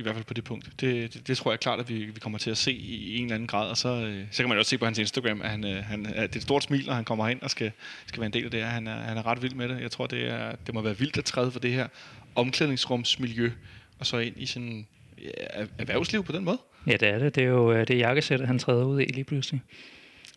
I 0.02 0.04
hvert 0.04 0.16
fald 0.16 0.26
på 0.26 0.34
det 0.34 0.44
punkt. 0.44 0.70
Det, 0.82 1.14
det, 1.14 1.28
det 1.28 1.38
tror 1.38 1.52
jeg 1.52 1.60
klart, 1.60 1.80
at 1.80 1.90
vi, 1.90 2.06
vi 2.06 2.20
kommer 2.20 2.40
til 2.40 2.52
at 2.52 2.58
se 2.58 2.72
i, 2.74 3.18
en 3.18 3.24
eller 3.24 3.36
anden 3.36 3.48
grad. 3.48 3.70
Og 3.70 3.78
så, 3.78 3.90
øh, 3.90 4.26
så 4.32 4.44
kan 4.44 4.50
man 4.50 4.56
jo 4.56 4.60
også 4.60 4.70
se 4.70 4.78
på 4.78 4.86
hans 4.86 4.98
Instagram, 4.98 5.42
at, 5.42 5.50
han, 5.50 5.66
øh, 5.66 5.84
han, 5.84 6.06
at 6.06 6.14
det 6.16 6.36
er 6.36 6.40
et 6.40 6.42
stort 6.42 6.64
smil, 6.64 6.86
når 6.86 6.94
han 6.94 7.06
kommer 7.06 7.28
ind 7.28 7.42
og 7.42 7.52
skal, 7.52 7.72
skal 8.06 8.20
være 8.20 8.26
en 8.26 8.34
del 8.34 8.46
af 8.46 8.52
det 8.52 8.60
her. 8.60 8.68
Han 8.68 8.88
er, 8.88 8.96
han 8.96 9.18
er 9.18 9.26
ret 9.26 9.42
vild 9.42 9.54
med 9.54 9.70
det. 9.70 9.82
Jeg 9.82 9.92
tror, 9.92 10.08
det, 10.08 10.28
er, 10.30 10.56
det 10.66 10.74
må 10.74 10.82
være 10.82 10.98
vildt 10.98 11.18
at 11.18 11.26
træde 11.26 11.52
for 11.52 11.60
det 11.60 11.74
her 11.74 11.88
omklædningsrumsmiljø, 12.36 13.52
og 14.00 14.06
så 14.06 14.18
ind 14.18 14.36
i 14.38 14.46
sådan 14.46 14.88
ja, 15.22 15.66
erhvervsliv 15.78 16.24
på 16.24 16.32
den 16.32 16.44
måde. 16.44 16.58
Ja, 16.88 16.92
det 16.92 17.08
er 17.08 17.20
det. 17.20 17.36
Det 17.36 17.44
er 17.44 17.48
jo 17.48 17.72
øh, 17.72 17.88
det 17.88 17.98
jakkesæt, 17.98 18.48
han 18.48 18.60
træder 18.60 18.84
ud 18.84 19.02
i 19.02 19.06
lige 19.06 19.24
pludselig. 19.24 19.62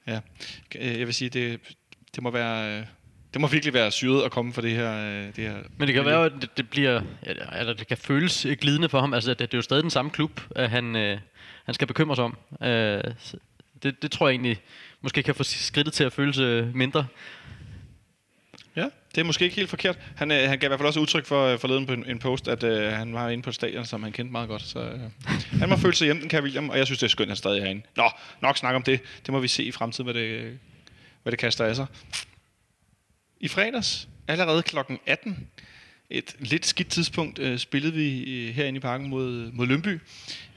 Ja, 0.06 0.20
øh, 0.76 0.98
jeg 0.98 1.06
vil 1.06 1.14
sige, 1.14 1.28
det, 1.28 1.60
det 2.14 2.22
må 2.22 2.30
være... 2.30 2.84
Det 3.34 3.40
må 3.40 3.46
virkelig 3.46 3.74
være 3.74 3.90
syret 3.90 4.22
at 4.22 4.30
komme 4.30 4.52
for 4.52 4.60
det 4.60 4.70
her. 4.70 4.94
øh, 4.94 5.26
Det 5.36 5.44
her 5.44 5.54
Men 5.78 5.88
det 5.88 5.94
kan 5.94 6.04
være, 6.04 6.24
at 6.24 6.32
det, 6.40 6.56
det 6.56 6.70
bliver, 6.70 7.02
eller 7.52 7.72
det 7.72 7.86
kan 7.86 7.96
føles 7.96 8.46
glidende 8.60 8.88
for 8.88 9.00
ham. 9.00 9.14
Altså, 9.14 9.30
det, 9.30 9.38
det 9.38 9.54
er 9.54 9.58
jo 9.58 9.62
stadig 9.62 9.82
den 9.82 9.90
samme 9.90 10.10
klub, 10.10 10.40
at 10.56 10.70
han, 10.70 10.96
øh, 10.96 11.18
han 11.64 11.74
skal 11.74 11.86
bekymre 11.86 12.16
sig 12.16 12.24
om. 12.24 12.36
Øh, 12.62 13.02
det, 13.82 14.02
det 14.02 14.10
tror 14.10 14.28
jeg 14.28 14.32
egentlig 14.32 14.60
måske 15.00 15.22
kan 15.22 15.34
få 15.34 15.42
skridtet 15.44 15.94
til 15.94 16.04
at 16.04 16.12
føles 16.12 16.38
øh, 16.38 16.74
mindre. 16.74 17.06
Ja, 18.76 18.86
det 19.14 19.20
er 19.20 19.24
måske 19.24 19.44
ikke 19.44 19.56
helt 19.56 19.70
forkert. 19.70 19.98
Han, 20.16 20.30
øh, 20.30 20.48
han 20.48 20.58
gav 20.58 20.66
i 20.66 20.68
hvert 20.68 20.80
fald 20.80 20.86
også 20.86 21.00
udtryk 21.00 21.26
for 21.26 21.46
øh, 21.46 21.58
forleden 21.58 21.86
på 21.86 21.92
en, 21.92 22.04
en 22.06 22.18
post, 22.18 22.48
at 22.48 22.62
øh, 22.62 22.92
han 22.92 23.14
var 23.14 23.28
inde 23.28 23.42
på 23.42 23.50
et 23.50 23.54
stadion, 23.54 23.84
som 23.84 24.02
han 24.02 24.12
kendte 24.12 24.32
meget 24.32 24.48
godt. 24.48 24.62
Så 24.62 24.78
øh, 24.78 25.00
han 25.60 25.68
må 25.68 25.76
føle 25.76 25.94
sig 25.94 26.04
hjemme, 26.04 26.20
den 26.20 26.28
kan 26.28 26.42
William, 26.42 26.68
og 26.68 26.78
jeg 26.78 26.86
synes, 26.86 26.98
det 26.98 27.06
er 27.06 27.10
skønt, 27.10 27.26
at 27.26 27.30
han 27.30 27.36
stadig 27.36 27.58
er 27.58 27.62
herinde. 27.62 27.82
Nå, 27.96 28.10
nok 28.42 28.56
snak 28.56 28.74
om 28.74 28.82
det. 28.82 29.00
Det 29.26 29.32
må 29.32 29.40
vi 29.40 29.48
se 29.48 29.64
i 29.64 29.72
fremtiden, 29.72 30.12
hvad 30.12 30.22
det, 30.22 30.58
hvad 31.22 31.30
det 31.30 31.38
kaster 31.38 31.64
af 31.64 31.76
sig. 31.76 31.86
I 33.44 33.48
fredags, 33.48 34.08
allerede 34.28 34.62
klokken 34.62 34.98
18, 35.06 35.48
et 36.10 36.36
lidt 36.38 36.66
skidt 36.66 36.88
tidspunkt, 36.88 37.38
øh, 37.38 37.58
spillede 37.58 37.92
vi 37.92 38.22
øh, 38.22 38.54
herinde 38.54 38.76
i 38.76 38.80
parken 38.80 39.08
mod, 39.08 39.52
mod 39.52 39.66
Lønby. 39.66 40.00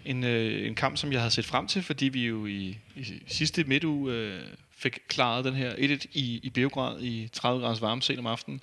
En, 0.06 0.24
øh, 0.24 0.68
en 0.68 0.76
kamp, 0.76 0.98
som 0.98 1.12
jeg 1.12 1.22
havde 1.22 1.32
set 1.32 1.46
frem 1.46 1.68
til, 1.68 1.84
fordi 1.84 2.06
vi 2.06 2.26
jo 2.26 2.46
i, 2.46 2.78
i 2.96 3.24
sidste 3.28 3.64
midtuge 3.64 4.14
øh, 4.14 4.42
fik 4.78 5.00
klaret 5.08 5.46
den 5.46 5.54
her 5.54 5.74
1-1 5.74 6.06
i, 6.14 6.40
i 6.44 6.50
Beograd 6.50 7.02
i 7.02 7.30
30 7.34 7.62
graders 7.62 7.82
varme 7.82 8.02
sent 8.02 8.20
om 8.20 8.28
aftenen. 8.28 8.62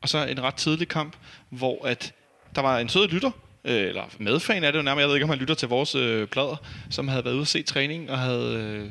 Og 0.00 0.08
så 0.08 0.26
en 0.26 0.42
ret 0.42 0.54
tidlig 0.54 0.88
kamp, 0.88 1.16
hvor 1.48 1.86
at 1.86 2.14
der 2.54 2.60
var 2.60 2.78
en 2.78 2.88
sød 2.88 3.08
lytter, 3.08 3.30
øh, 3.64 3.88
eller 3.88 4.04
medfan 4.18 4.64
er 4.64 4.70
det 4.70 4.78
jo 4.78 4.82
nærmere, 4.82 5.00
jeg 5.00 5.08
ved 5.08 5.16
ikke, 5.16 5.24
om 5.24 5.30
han 5.30 5.38
lytter 5.38 5.54
til 5.54 5.68
vores 5.68 5.94
øh, 5.94 6.28
plader, 6.28 6.56
som 6.90 7.08
havde 7.08 7.24
været 7.24 7.34
ude 7.34 7.42
og 7.42 7.46
se 7.46 7.62
træning, 7.62 8.10
og 8.10 8.18
havde 8.18 8.54
øh, 8.54 8.90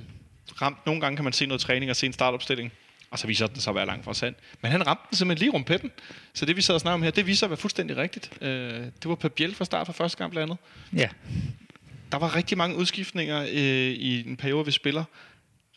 ramt, 0.61 0.85
nogle 0.85 1.01
gange 1.01 1.17
kan 1.17 1.23
man 1.23 1.33
se 1.33 1.45
noget 1.45 1.61
træning 1.61 1.91
og 1.91 1.95
se 1.95 2.05
en 2.05 2.13
startopstilling, 2.13 2.71
og 3.15 3.19
så 3.19 3.27
viser 3.27 3.47
den 3.47 3.59
sig 3.61 3.71
at 3.71 3.75
være 3.75 3.85
langt 3.85 4.05
fra 4.05 4.13
sand. 4.13 4.35
Men 4.61 4.71
han 4.71 4.87
ramte 4.87 5.03
den 5.09 5.17
simpelthen 5.17 5.51
lige 5.51 5.63
pletten. 5.63 5.91
Så 6.33 6.45
det 6.45 6.55
vi 6.55 6.61
sad 6.61 6.75
og 6.75 6.81
snakker 6.81 6.93
om 6.95 7.03
her, 7.03 7.11
det 7.11 7.27
viser 7.27 7.39
sig 7.39 7.45
at 7.45 7.49
være 7.49 7.57
fuldstændig 7.57 7.97
rigtigt. 7.97 8.31
Øh, 8.41 8.49
det 8.79 9.05
var 9.05 9.15
Pep 9.15 9.31
Biel 9.31 9.55
fra 9.55 9.65
start 9.65 9.85
fra 9.87 9.93
første 9.93 10.17
kamp 10.17 10.31
blandt 10.31 10.51
andet. 10.51 11.01
Ja, 11.01 11.09
Der 12.11 12.17
var 12.17 12.35
rigtig 12.35 12.57
mange 12.57 12.75
udskiftninger 12.75 13.41
øh, 13.41 13.91
i 13.91 14.29
en 14.29 14.37
periode, 14.37 14.65
vi 14.65 14.71
spiller. 14.71 15.03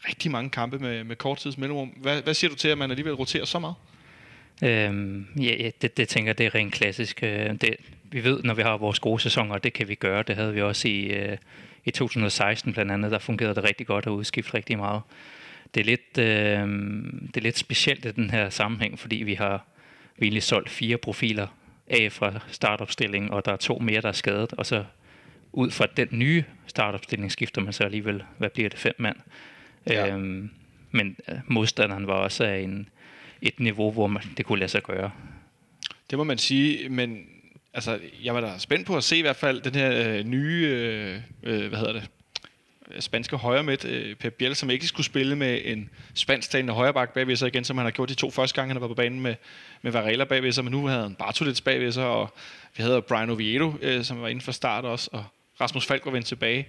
Rigtig 0.08 0.30
mange 0.30 0.50
kampe 0.50 0.78
med, 0.78 1.04
med 1.04 1.16
kort 1.16 1.38
tids 1.38 1.58
mellemrum. 1.58 1.88
Hvad, 1.88 2.22
hvad 2.22 2.34
siger 2.34 2.50
du 2.50 2.56
til, 2.56 2.68
at 2.68 2.78
man 2.78 2.90
alligevel 2.90 3.14
roterer 3.14 3.44
så 3.44 3.58
meget? 3.58 3.74
Øhm, 4.62 5.26
ja, 5.40 5.56
ja 5.62 5.70
det, 5.82 5.96
det 5.96 6.08
tænker 6.08 6.28
jeg, 6.28 6.38
det 6.38 6.46
er 6.46 6.54
rent 6.54 6.72
klassisk. 6.72 7.22
Øh, 7.22 7.50
Det, 7.60 7.76
vi 8.02 8.24
ved, 8.24 8.42
når 8.42 8.54
vi 8.54 8.62
har 8.62 8.76
vores 8.76 8.98
gode 8.98 9.20
sæsoner, 9.20 9.54
og 9.54 9.64
det 9.64 9.72
kan 9.72 9.88
vi 9.88 9.94
gøre. 9.94 10.22
Det 10.22 10.36
havde 10.36 10.54
vi 10.54 10.62
også 10.62 10.88
i, 10.88 11.00
øh, 11.04 11.36
i 11.84 11.90
2016 11.90 12.72
blandt 12.72 12.92
andet. 12.92 13.10
Der 13.10 13.18
fungerede 13.18 13.54
det 13.54 13.64
rigtig 13.64 13.86
godt 13.86 14.06
at 14.06 14.10
udskifte 14.10 14.54
rigtig 14.54 14.78
meget. 14.78 15.02
Det 15.74 15.80
er 15.80 15.84
lidt, 15.84 16.18
øh, 16.18 16.68
det 17.26 17.36
er 17.36 17.40
lidt 17.40 17.58
specielt 17.58 18.04
i 18.04 18.12
den 18.12 18.30
her 18.30 18.50
sammenhæng, 18.50 18.98
fordi 18.98 19.16
vi 19.16 19.34
har 19.34 19.66
vi 20.16 20.26
egentlig 20.26 20.42
solgt 20.42 20.70
fire 20.70 20.96
profiler 20.96 21.46
af 21.86 22.12
fra 22.12 22.40
startopstillingen, 22.50 23.30
og 23.30 23.44
der 23.44 23.52
er 23.52 23.56
to 23.56 23.78
mere, 23.78 24.00
der 24.00 24.08
er 24.08 24.12
skadet, 24.12 24.52
og 24.52 24.66
så 24.66 24.84
ud 25.52 25.70
fra 25.70 25.86
den 25.96 26.08
nye 26.10 26.44
startopstilling 26.66 27.32
skifter 27.32 27.60
man 27.60 27.72
så 27.72 27.84
alligevel, 27.84 28.22
hvad 28.38 28.50
bliver 28.50 28.68
det, 28.68 28.78
fem 28.78 28.94
mand. 28.98 29.16
Ja. 29.86 30.14
Øhm, 30.14 30.50
men 30.90 31.16
øh, 31.28 31.38
modstanderen 31.46 32.06
var 32.06 32.14
også 32.14 32.44
af 32.44 32.58
en, 32.58 32.88
et 33.42 33.60
niveau, 33.60 33.92
hvor 33.92 34.06
man, 34.06 34.22
det 34.36 34.46
kunne 34.46 34.58
lade 34.58 34.70
sig 34.70 34.82
gøre. 34.82 35.10
Det 36.10 36.18
må 36.18 36.24
man 36.24 36.38
sige, 36.38 36.88
men 36.88 37.26
altså, 37.74 37.98
jeg 38.24 38.34
var 38.34 38.40
da 38.40 38.58
spændt 38.58 38.86
på 38.86 38.96
at 38.96 39.04
se 39.04 39.16
i 39.16 39.20
hvert 39.20 39.36
fald 39.36 39.60
den 39.60 39.74
her 39.74 40.18
øh, 40.18 40.24
nye, 40.24 40.66
øh, 40.66 41.20
øh, 41.42 41.68
hvad 41.68 41.78
hedder 41.78 41.92
det, 41.92 42.10
Øh, 42.90 43.00
spanske 43.00 43.36
højre 43.36 43.62
midt, 43.62 43.84
øh, 43.84 44.14
Pep 44.14 44.34
Biel, 44.34 44.56
som 44.56 44.70
ikke 44.70 44.86
skulle 44.86 45.06
spille 45.06 45.36
med 45.36 45.60
en 45.64 45.90
spansktalende 46.14 46.72
højreback 46.72 47.14
bagved 47.14 47.36
sig 47.36 47.48
igen, 47.48 47.64
som 47.64 47.78
han 47.78 47.86
har 47.86 47.90
gjort 47.90 48.08
de 48.08 48.14
to 48.14 48.30
første 48.30 48.54
gange, 48.54 48.72
han 48.72 48.80
var 48.80 48.88
på 48.88 48.94
banen 48.94 49.20
med, 49.20 49.34
med 49.82 49.92
Varela 49.92 50.24
bagved 50.24 50.52
sig, 50.52 50.64
men 50.64 50.70
nu 50.70 50.86
havde 50.86 51.02
han 51.02 51.14
Bartolets 51.14 51.60
bagved 51.60 51.92
sig, 51.92 52.04
og 52.04 52.34
vi 52.76 52.82
havde 52.82 53.02
Brian 53.02 53.30
Oviedo, 53.30 53.72
øh, 53.82 54.04
som 54.04 54.22
var 54.22 54.28
inden 54.28 54.42
for 54.42 54.52
start 54.52 54.84
også, 54.84 55.10
og 55.12 55.24
Rasmus 55.60 55.86
Falk 55.86 56.04
var 56.04 56.10
vendt 56.10 56.26
tilbage. 56.26 56.68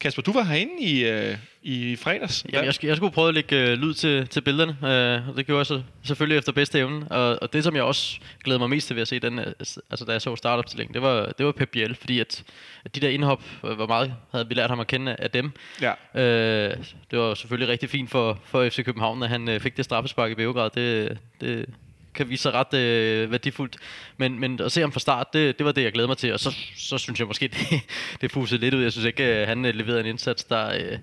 Kasper, 0.00 0.22
du 0.22 0.32
var 0.32 0.42
herinde 0.42 0.72
i, 0.80 1.04
øh, 1.08 1.36
i 1.62 1.96
fredags. 1.96 2.44
Jamen, 2.52 2.64
jeg, 2.64 2.84
jeg 2.84 2.96
skulle 2.96 3.12
prøve 3.12 3.28
at 3.28 3.34
lægge 3.34 3.56
øh, 3.56 3.78
lyd 3.78 3.94
til, 3.94 4.28
til 4.28 4.40
billederne, 4.40 4.72
øh, 4.72 5.28
og 5.28 5.36
det 5.36 5.46
gjorde 5.46 5.58
jeg 5.58 5.66
så 5.66 5.82
selvfølgelig 6.02 6.38
efter 6.38 6.52
bedste 6.52 6.78
evne. 6.78 7.08
Og, 7.08 7.38
og 7.42 7.52
det, 7.52 7.64
som 7.64 7.76
jeg 7.76 7.82
også 7.82 8.20
glæder 8.44 8.58
mig 8.58 8.70
mest 8.70 8.86
til 8.86 8.96
ved 8.96 9.02
at 9.02 9.08
se, 9.08 9.20
den, 9.20 9.38
øh, 9.38 9.46
altså 9.90 10.04
da 10.06 10.12
jeg 10.12 10.22
så 10.22 10.36
startopstillingen, 10.36 10.94
det 10.94 11.02
var, 11.02 11.32
det 11.38 11.46
var 11.46 11.52
Pep 11.52 11.68
Biel, 11.68 11.94
fordi 11.94 12.20
at, 12.20 12.42
at 12.84 12.94
de 12.94 13.00
der 13.00 13.08
indhop, 13.08 13.42
øh, 13.64 13.72
hvor 13.72 13.86
meget 13.86 14.14
havde 14.32 14.48
vi 14.48 14.54
lært 14.54 14.70
ham 14.70 14.80
at 14.80 14.86
kende 14.86 15.16
af 15.18 15.30
dem. 15.30 15.52
Ja. 15.80 15.92
Øh, 16.14 16.76
det 17.10 17.18
var 17.18 17.34
selvfølgelig 17.34 17.68
rigtig 17.68 17.90
fint 17.90 18.10
for, 18.10 18.38
for 18.44 18.68
FC 18.68 18.84
København, 18.84 19.22
at 19.22 19.28
han 19.28 19.48
øh, 19.48 19.60
fik 19.60 19.76
det 19.76 19.84
straffespark 19.84 20.30
i 20.30 20.34
Beograd. 20.34 20.70
Det, 20.70 21.18
det 21.40 21.66
kan 22.14 22.28
vise 22.28 22.42
sig 22.42 22.52
ret 22.52 22.74
øh, 22.74 23.30
værdifuldt. 23.30 23.76
Men, 24.16 24.40
men 24.40 24.60
at 24.60 24.72
se 24.72 24.80
ham 24.80 24.92
fra 24.92 25.00
start, 25.00 25.32
det, 25.32 25.58
det 25.58 25.66
var 25.66 25.72
det, 25.72 25.82
jeg 25.82 25.92
glæder 25.92 26.08
mig 26.08 26.16
til. 26.16 26.32
Og 26.32 26.40
så, 26.40 26.54
så 26.76 26.98
synes 26.98 27.18
jeg 27.18 27.26
måske, 27.26 27.48
det, 27.70 27.80
det 28.20 28.32
fusede 28.32 28.60
lidt 28.60 28.74
ud. 28.74 28.82
Jeg 28.82 28.92
synes 28.92 29.06
ikke, 29.06 29.24
at 29.24 29.48
han 29.48 29.64
øh, 29.64 29.74
leverede 29.74 30.00
en 30.00 30.06
indsats, 30.06 30.44
der... 30.44 30.74
Øh, 30.74 30.98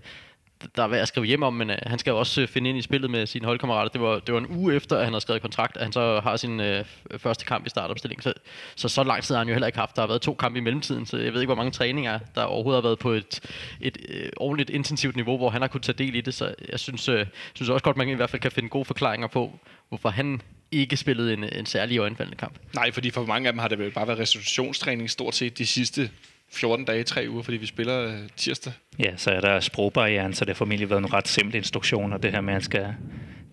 der 0.75 0.83
er 0.83 0.87
værd 0.87 1.01
at 1.01 1.07
skrive 1.07 1.25
hjem 1.25 1.43
om, 1.43 1.53
men 1.53 1.69
øh, 1.69 1.77
han 1.85 1.99
skal 1.99 2.11
jo 2.11 2.19
også 2.19 2.41
øh, 2.41 2.47
finde 2.47 2.69
ind 2.69 2.77
i 2.77 2.81
spillet 2.81 3.11
med 3.11 3.25
sine 3.25 3.45
holdkammerater. 3.45 3.89
Det 3.89 4.01
var, 4.01 4.19
det 4.19 4.33
var 4.33 4.39
en 4.39 4.47
uge 4.57 4.75
efter, 4.75 4.97
at 4.97 5.03
han 5.03 5.13
har 5.13 5.19
skrevet 5.19 5.41
kontrakt, 5.41 5.77
at 5.77 5.83
han 5.83 5.91
så 5.91 6.19
har 6.19 6.35
sin 6.35 6.59
øh, 6.59 6.85
første 7.17 7.45
kamp 7.45 7.65
i 7.65 7.69
startopstilling. 7.69 8.23
Så, 8.23 8.33
så 8.75 8.89
så 8.89 9.03
lang 9.03 9.23
tid 9.23 9.35
har 9.35 9.39
han 9.39 9.47
jo 9.47 9.53
heller 9.53 9.67
ikke 9.67 9.79
haft. 9.79 9.95
Der 9.95 10.01
har 10.01 10.07
været 10.07 10.21
to 10.21 10.33
kampe 10.33 10.59
i 10.59 10.61
mellemtiden, 10.61 11.05
så 11.05 11.17
jeg 11.17 11.33
ved 11.33 11.41
ikke, 11.41 11.47
hvor 11.47 11.55
mange 11.55 11.71
træninger, 11.71 12.19
der 12.35 12.43
overhovedet 12.43 12.83
har 12.83 12.87
været 12.89 12.99
på 12.99 13.11
et, 13.11 13.39
et 13.81 13.97
øh, 14.09 14.29
ordentligt 14.37 14.69
intensivt 14.69 15.15
niveau, 15.15 15.37
hvor 15.37 15.49
han 15.49 15.61
har 15.61 15.67
kunnet 15.67 15.83
tage 15.83 15.97
del 15.97 16.15
i 16.15 16.21
det. 16.21 16.33
Så 16.33 16.55
jeg 16.71 16.79
synes, 16.79 17.09
øh, 17.09 17.25
synes 17.53 17.69
også 17.69 17.83
godt, 17.83 17.97
man 17.97 18.09
i 18.09 18.13
hvert 18.13 18.29
fald 18.29 18.41
kan 18.41 18.51
finde 18.51 18.69
gode 18.69 18.85
forklaringer 18.85 19.27
på, 19.27 19.59
hvorfor 19.89 20.09
han 20.09 20.41
ikke 20.71 20.97
spillede 20.97 21.33
en, 21.33 21.43
en 21.43 21.65
særlig 21.65 21.99
øjenfaldende 21.99 22.37
kamp. 22.37 22.53
Nej, 22.75 22.91
fordi 22.91 23.11
for 23.11 23.25
mange 23.25 23.47
af 23.47 23.53
dem 23.53 23.59
har 23.59 23.67
det 23.67 23.79
vel 23.79 23.91
bare 23.91 24.07
været 24.07 24.19
restitutionstræning 24.19 25.09
stort 25.09 25.35
set 25.35 25.57
de 25.57 25.65
sidste 25.65 26.09
14 26.51 26.85
dage, 26.85 27.03
3 27.03 27.29
uger, 27.29 27.43
fordi 27.43 27.57
vi 27.57 27.65
spiller 27.65 28.07
øh, 28.07 28.19
tirsdag. 28.35 28.73
Ja, 28.99 29.17
så 29.17 29.31
er 29.31 29.41
der 29.41 29.59
sprogbarrieren, 29.59 30.33
så 30.33 30.45
det 30.45 30.49
har 30.49 30.55
formentlig 30.55 30.89
været 30.89 31.01
nogle 31.01 31.17
ret 31.17 31.27
simple 31.27 31.57
instruktioner, 31.57 32.17
det 32.17 32.31
her 32.31 32.41
med, 32.41 32.49
at 32.49 32.55
han 32.55 32.61
skal, 32.61 32.95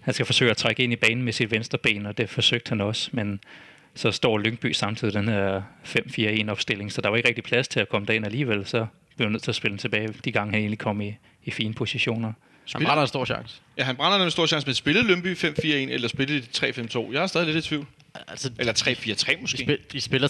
han 0.01 0.15
skal 0.15 0.27
forsøge 0.27 0.51
at 0.51 0.57
trække 0.57 0.83
ind 0.83 0.93
i 0.93 0.97
banen 0.97 1.23
med 1.23 1.33
sit 1.33 1.51
venstre 1.51 1.79
ben, 1.79 2.07
og 2.07 2.19
det 2.19 2.31
forsøgte 2.31 2.69
han 2.69 2.81
også, 2.81 3.11
men 3.13 3.41
så 3.95 4.11
står 4.11 4.39
Lyngby 4.39 4.73
samtidig 4.73 5.15
den 5.15 5.29
her 5.29 5.63
5-4-1 5.85 6.51
opstilling, 6.51 6.93
så 6.93 7.01
der 7.01 7.09
var 7.09 7.17
ikke 7.17 7.29
rigtig 7.29 7.45
plads 7.45 7.69
til 7.69 7.81
at 7.81 7.89
komme 7.89 8.07
derind 8.07 8.27
alligevel, 8.27 8.67
så 8.67 8.87
blev 9.17 9.27
han 9.27 9.33
nødt 9.33 9.43
til 9.43 9.51
at 9.51 9.55
spille 9.55 9.73
den 9.73 9.79
tilbage, 9.79 10.09
de 10.25 10.33
gange 10.33 10.51
han 10.51 10.61
egentlig 10.61 10.79
kom 10.79 11.01
i, 11.01 11.17
i 11.45 11.51
fine 11.51 11.75
positioner. 11.75 12.33
Han 12.73 12.85
brænder 12.85 13.03
en 13.03 13.09
stor 13.09 13.25
chance. 13.25 13.55
Ja, 13.79 13.85
han 13.85 13.97
brænder 13.97 14.25
en 14.25 14.31
stor 14.31 14.47
chance 14.47 14.67
med 14.67 14.73
at 14.73 14.77
spille 14.77 15.03
Lønby 15.03 15.37
5-4-1, 15.37 15.65
eller 15.67 16.09
spille 16.09 16.41
de 16.41 16.47
3-5-2. 16.57 17.13
Jeg 17.13 17.23
er 17.23 17.27
stadig 17.27 17.55
lidt 17.55 17.67
i 17.67 17.69
tvivl. 17.69 17.87
Altså, 18.29 18.51
Eller 18.59 18.73
3-4-3 18.73 19.31
de, 19.33 19.37
måske. 19.41 19.59
spil, 19.59 19.79
de 19.93 20.01
spiller 20.01 20.29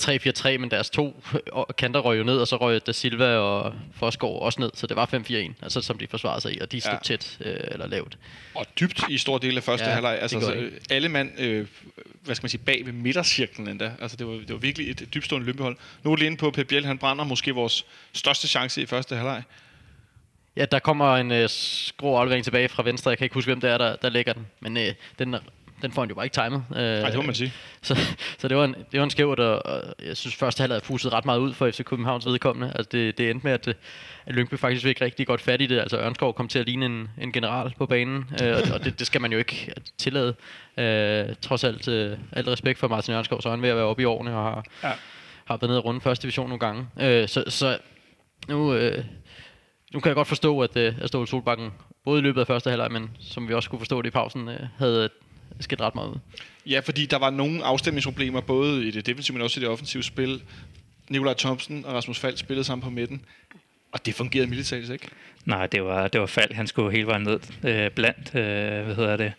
3-4-3, 0.55 0.59
men 0.59 0.71
deres 0.71 0.91
to 0.91 1.23
øh, 1.35 1.63
kanter 1.79 2.01
røg 2.01 2.19
jo 2.19 2.25
ned, 2.25 2.37
og 2.39 2.49
så 2.49 2.57
røg 2.57 2.87
Da 2.87 2.93
Silva 2.93 3.37
og 3.37 3.75
Forsgaard 3.97 4.43
også 4.43 4.61
ned, 4.61 4.71
så 4.75 4.87
det 4.87 4.97
var 4.97 5.07
5-4-1, 5.15 5.53
altså 5.63 5.81
som 5.81 5.99
de 5.99 6.07
forsvarede 6.07 6.41
sig 6.41 6.55
i, 6.57 6.59
og 6.61 6.73
de 6.73 6.81
stod 6.81 6.93
Ja. 6.93 6.99
tæt 7.05 7.37
øh, 7.41 7.57
eller 7.71 7.87
lavt. 7.87 8.19
Og 8.55 8.67
dybt 8.81 9.01
i 9.09 9.19
stor 9.19 9.39
del 9.39 9.57
af 9.57 9.63
første 9.63 9.87
ja, 9.87 9.93
halvleg. 9.93 10.19
Altså, 10.21 10.39
gør 10.39 10.47
så, 10.47 10.53
de. 10.53 10.59
øh, 10.59 10.73
alle 10.91 11.09
mand, 11.09 11.41
øh, 11.41 11.67
hvad 12.25 12.35
skal 12.35 12.45
man 12.45 12.51
sige, 12.51 12.61
bag 12.65 12.83
ved 12.87 12.93
midtercirklen 12.93 13.69
endda. 13.69 13.93
Altså, 14.01 14.17
det 14.17 14.27
var, 14.27 14.33
det 14.33 14.51
var 14.53 14.57
virkelig 14.57 14.91
et 14.91 15.09
dybstående 15.15 15.47
lømpehold. 15.47 15.77
Nu 16.05 16.13
er 16.13 16.17
det 16.17 16.25
inde 16.27 16.37
på 16.37 16.51
Pep 16.51 16.67
Biel, 16.69 16.87
han 16.87 16.99
brænder 16.99 17.25
måske 17.25 17.55
vores 17.55 17.85
største 18.13 18.49
chance 18.49 18.83
i 18.83 18.87
første 18.87 19.15
halvleg. 19.17 19.43
Ja, 20.57 20.65
der 20.65 20.79
kommer 20.79 21.17
en 21.17 21.33
øh, 21.33 21.49
skrå 21.49 22.17
aflevering 22.17 22.45
tilbage 22.45 22.69
fra 22.69 22.83
venstre, 22.83 23.11
jeg 23.11 23.19
kan 23.19 23.25
ikke 23.25 23.35
huske, 23.35 23.49
hvem 23.49 23.61
det 23.61 23.71
er, 23.71 23.79
der, 23.79 23.97
der 23.97 24.09
lægger 24.09 24.33
den, 24.33 24.47
men 24.61 24.77
øh, 24.77 24.93
den, 25.19 25.37
den 25.83 25.93
får 25.93 26.03
han 26.03 26.09
jo 26.09 26.15
bare 26.15 26.27
ikke 26.27 26.35
timet. 26.35 26.65
Øh, 26.71 26.77
Nej, 27.01 27.11
det 27.11 27.17
må 27.17 27.23
man 27.23 27.35
sige. 27.35 27.53
Så, 27.83 27.97
så 28.39 28.49
det 28.49 28.57
var 28.57 28.65
en, 28.65 28.75
det 28.93 28.99
var 29.01 29.05
en 29.05 29.11
skævt, 29.11 29.41
og, 29.41 29.67
og 29.67 29.83
jeg 30.07 30.17
synes 30.17 30.35
første 30.37 30.61
halvleg 30.61 30.83
fuset 30.83 31.13
ret 31.13 31.25
meget 31.25 31.39
ud 31.39 31.55
for 31.55 31.71
FC 31.71 31.85
Københavns 31.85 32.27
vedkommende. 32.27 32.73
Altså 32.75 32.89
det, 32.93 33.19
det 33.19 33.31
endte 33.31 33.45
med, 33.47 33.53
at, 33.53 33.69
at 34.27 34.35
Lyngby 34.35 34.55
faktisk 34.59 34.83
fik 34.85 35.01
rigtig 35.01 35.27
godt 35.27 35.41
fat 35.41 35.61
i 35.63 35.67
det. 35.67 35.81
Altså 35.81 35.99
Ørnskov 35.99 36.35
kom 36.35 36.49
til 36.49 36.59
at 36.59 36.67
ligne 36.67 36.87
en, 36.87 37.09
en 37.21 37.33
general 37.33 37.73
på 37.79 37.87
banen, 37.87 38.25
øh, 38.43 38.57
og, 38.57 38.63
og 38.75 38.85
det, 38.85 38.99
det, 38.99 39.07
skal 39.07 39.21
man 39.21 39.33
jo 39.33 39.39
ikke 39.39 39.73
tillade. 39.99 40.35
Øh, 40.79 41.35
trods 41.43 41.65
alt, 41.65 41.89
øh, 41.89 42.19
alt 42.33 42.49
respekt 42.49 42.79
for 42.79 42.89
Martin 42.89 43.15
Ørnskov, 43.15 43.41
så 43.43 43.49
er 43.49 43.53
han 43.53 43.63
ved 43.63 43.69
at 43.69 43.77
være 43.77 43.85
oppe 43.85 44.03
i 44.03 44.05
årene 44.05 44.37
og 44.37 44.43
har, 44.43 44.65
Ja. 44.83 44.93
har 45.45 45.57
været 45.57 45.69
nede 45.71 45.79
og 45.81 45.85
runde 45.85 46.01
første 46.01 46.23
division 46.23 46.49
nogle 46.49 46.61
gange. 46.61 46.87
Øh, 47.01 47.29
så, 47.29 47.45
så 47.49 47.79
nu, 48.49 48.75
øh, 48.75 49.05
nu 49.95 50.01
kan 50.01 50.09
jeg 50.09 50.15
godt 50.15 50.29
forstå, 50.29 50.61
at, 50.61 50.77
øh, 50.77 50.95
at 51.01 51.09
Ståle 51.09 51.29
Solbakken, 51.29 51.71
både 52.05 52.19
i 52.19 52.23
løbet 52.23 52.41
af 52.41 52.47
første 52.47 52.71
halvleg, 52.71 52.93
men 52.93 53.11
som 53.21 53.49
vi 53.49 53.55
også 53.55 53.71
kunne 53.71 53.79
forstå 53.79 54.03
det 54.03 54.09
i 54.09 54.11
pausen, 54.11 54.49
øh, 54.49 54.61
havde 54.79 55.11
skidt 55.61 55.81
ret 55.81 55.95
meget 55.95 56.09
ud. 56.09 56.17
Ja, 56.67 56.81
fordi 56.81 57.07
der 57.07 57.19
var 57.19 57.31
nogle 57.31 57.65
afstemningsproblemer, 57.65 58.41
både 58.41 58.87
i 58.87 58.91
det 58.91 59.07
defensive, 59.07 59.35
men 59.35 59.43
også 59.43 59.61
i 59.61 59.63
det 59.63 59.71
offensive 59.71 60.03
spil. 60.03 60.43
Nikolaj 61.09 61.35
Thomsen 61.35 61.85
og 61.85 61.95
Rasmus 61.95 62.19
Falk 62.19 62.39
spillede 62.39 62.65
sammen 62.65 62.83
på 62.83 62.91
midten, 62.91 63.25
og 63.93 64.07
det 64.07 64.15
fungerede 64.15 64.51
militært 64.51 64.91
ikke. 64.91 65.09
Nej, 65.45 65.67
det 65.67 65.85
var, 65.85 66.09
det 66.09 66.21
var 66.21 66.27
fald. 66.27 66.53
Han 66.55 66.67
skulle 66.67 66.93
hele 66.93 67.07
vejen 67.07 67.23
ned 67.23 67.41
øh, 67.65 67.91
blandt, 67.91 68.35
øh, 68.35 68.85
hvad 68.85 68.95
hedder 68.95 69.17
det, 69.17 69.33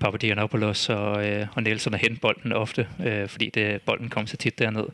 Papadionopoulos 0.00 0.88
og, 0.88 1.28
øh, 1.28 1.46
og 1.54 1.62
Nielsen 1.62 1.94
og 1.94 2.00
hente 2.00 2.20
bolden 2.20 2.52
ofte, 2.52 2.88
øh, 3.04 3.28
fordi 3.28 3.50
det, 3.50 3.82
bolden 3.82 4.08
kom 4.08 4.26
så 4.26 4.36
tit 4.36 4.58
derned. 4.58 4.84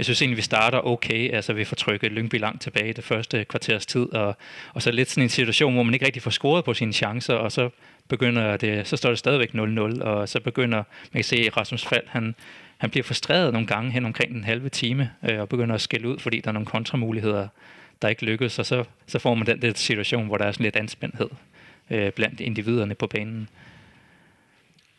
Jeg 0.00 0.04
synes 0.04 0.22
egentlig, 0.22 0.36
vi 0.36 0.42
starter 0.42 0.86
okay. 0.86 1.30
Altså, 1.34 1.52
vi 1.52 1.64
får 1.64 1.74
trykket 1.76 2.12
Lyngby 2.12 2.40
langt 2.40 2.62
tilbage 2.62 2.88
i 2.88 2.92
det 2.92 3.04
første 3.04 3.44
kvarters 3.44 3.86
tid, 3.86 4.12
og, 4.12 4.36
og 4.74 4.82
så 4.82 4.90
lidt 4.90 5.10
sådan 5.10 5.22
en 5.22 5.28
situation, 5.28 5.74
hvor 5.74 5.82
man 5.82 5.94
ikke 5.94 6.06
rigtig 6.06 6.22
får 6.22 6.30
scoret 6.30 6.64
på 6.64 6.74
sine 6.74 6.92
chancer, 6.92 7.34
og 7.34 7.52
så 7.52 7.70
begynder 8.08 8.56
det, 8.56 8.86
så 8.86 8.96
står 8.96 9.08
det 9.08 9.18
stadigvæk 9.18 9.50
0-0, 9.54 10.02
og 10.02 10.28
så 10.28 10.40
begynder, 10.40 10.76
man 11.12 11.18
kan 11.18 11.24
se, 11.24 11.50
Rasmus 11.56 11.84
Fald, 11.84 12.02
han, 12.06 12.34
han 12.78 12.90
bliver 12.90 13.04
frustreret 13.04 13.52
nogle 13.52 13.66
gange 13.66 13.90
hen 13.90 14.04
omkring 14.04 14.34
den 14.34 14.44
halve 14.44 14.68
time, 14.68 15.10
øh, 15.30 15.40
og 15.40 15.48
begynder 15.48 15.74
at 15.74 15.80
skælde 15.80 16.08
ud, 16.08 16.18
fordi 16.18 16.40
der 16.40 16.48
er 16.48 16.52
nogle 16.52 16.66
kontramuligheder, 16.66 17.48
der 18.02 18.08
ikke 18.08 18.24
lykkes, 18.24 18.58
og 18.58 18.66
så, 18.66 18.84
så 19.06 19.18
får 19.18 19.34
man 19.34 19.46
den 19.46 19.62
der 19.62 19.72
situation, 19.74 20.26
hvor 20.26 20.36
der 20.36 20.44
er 20.44 20.52
sådan 20.52 20.64
lidt 20.64 20.76
anspændthed 20.76 21.28
øh, 21.90 22.12
blandt 22.12 22.40
individerne 22.40 22.94
på 22.94 23.06
banen. 23.06 23.48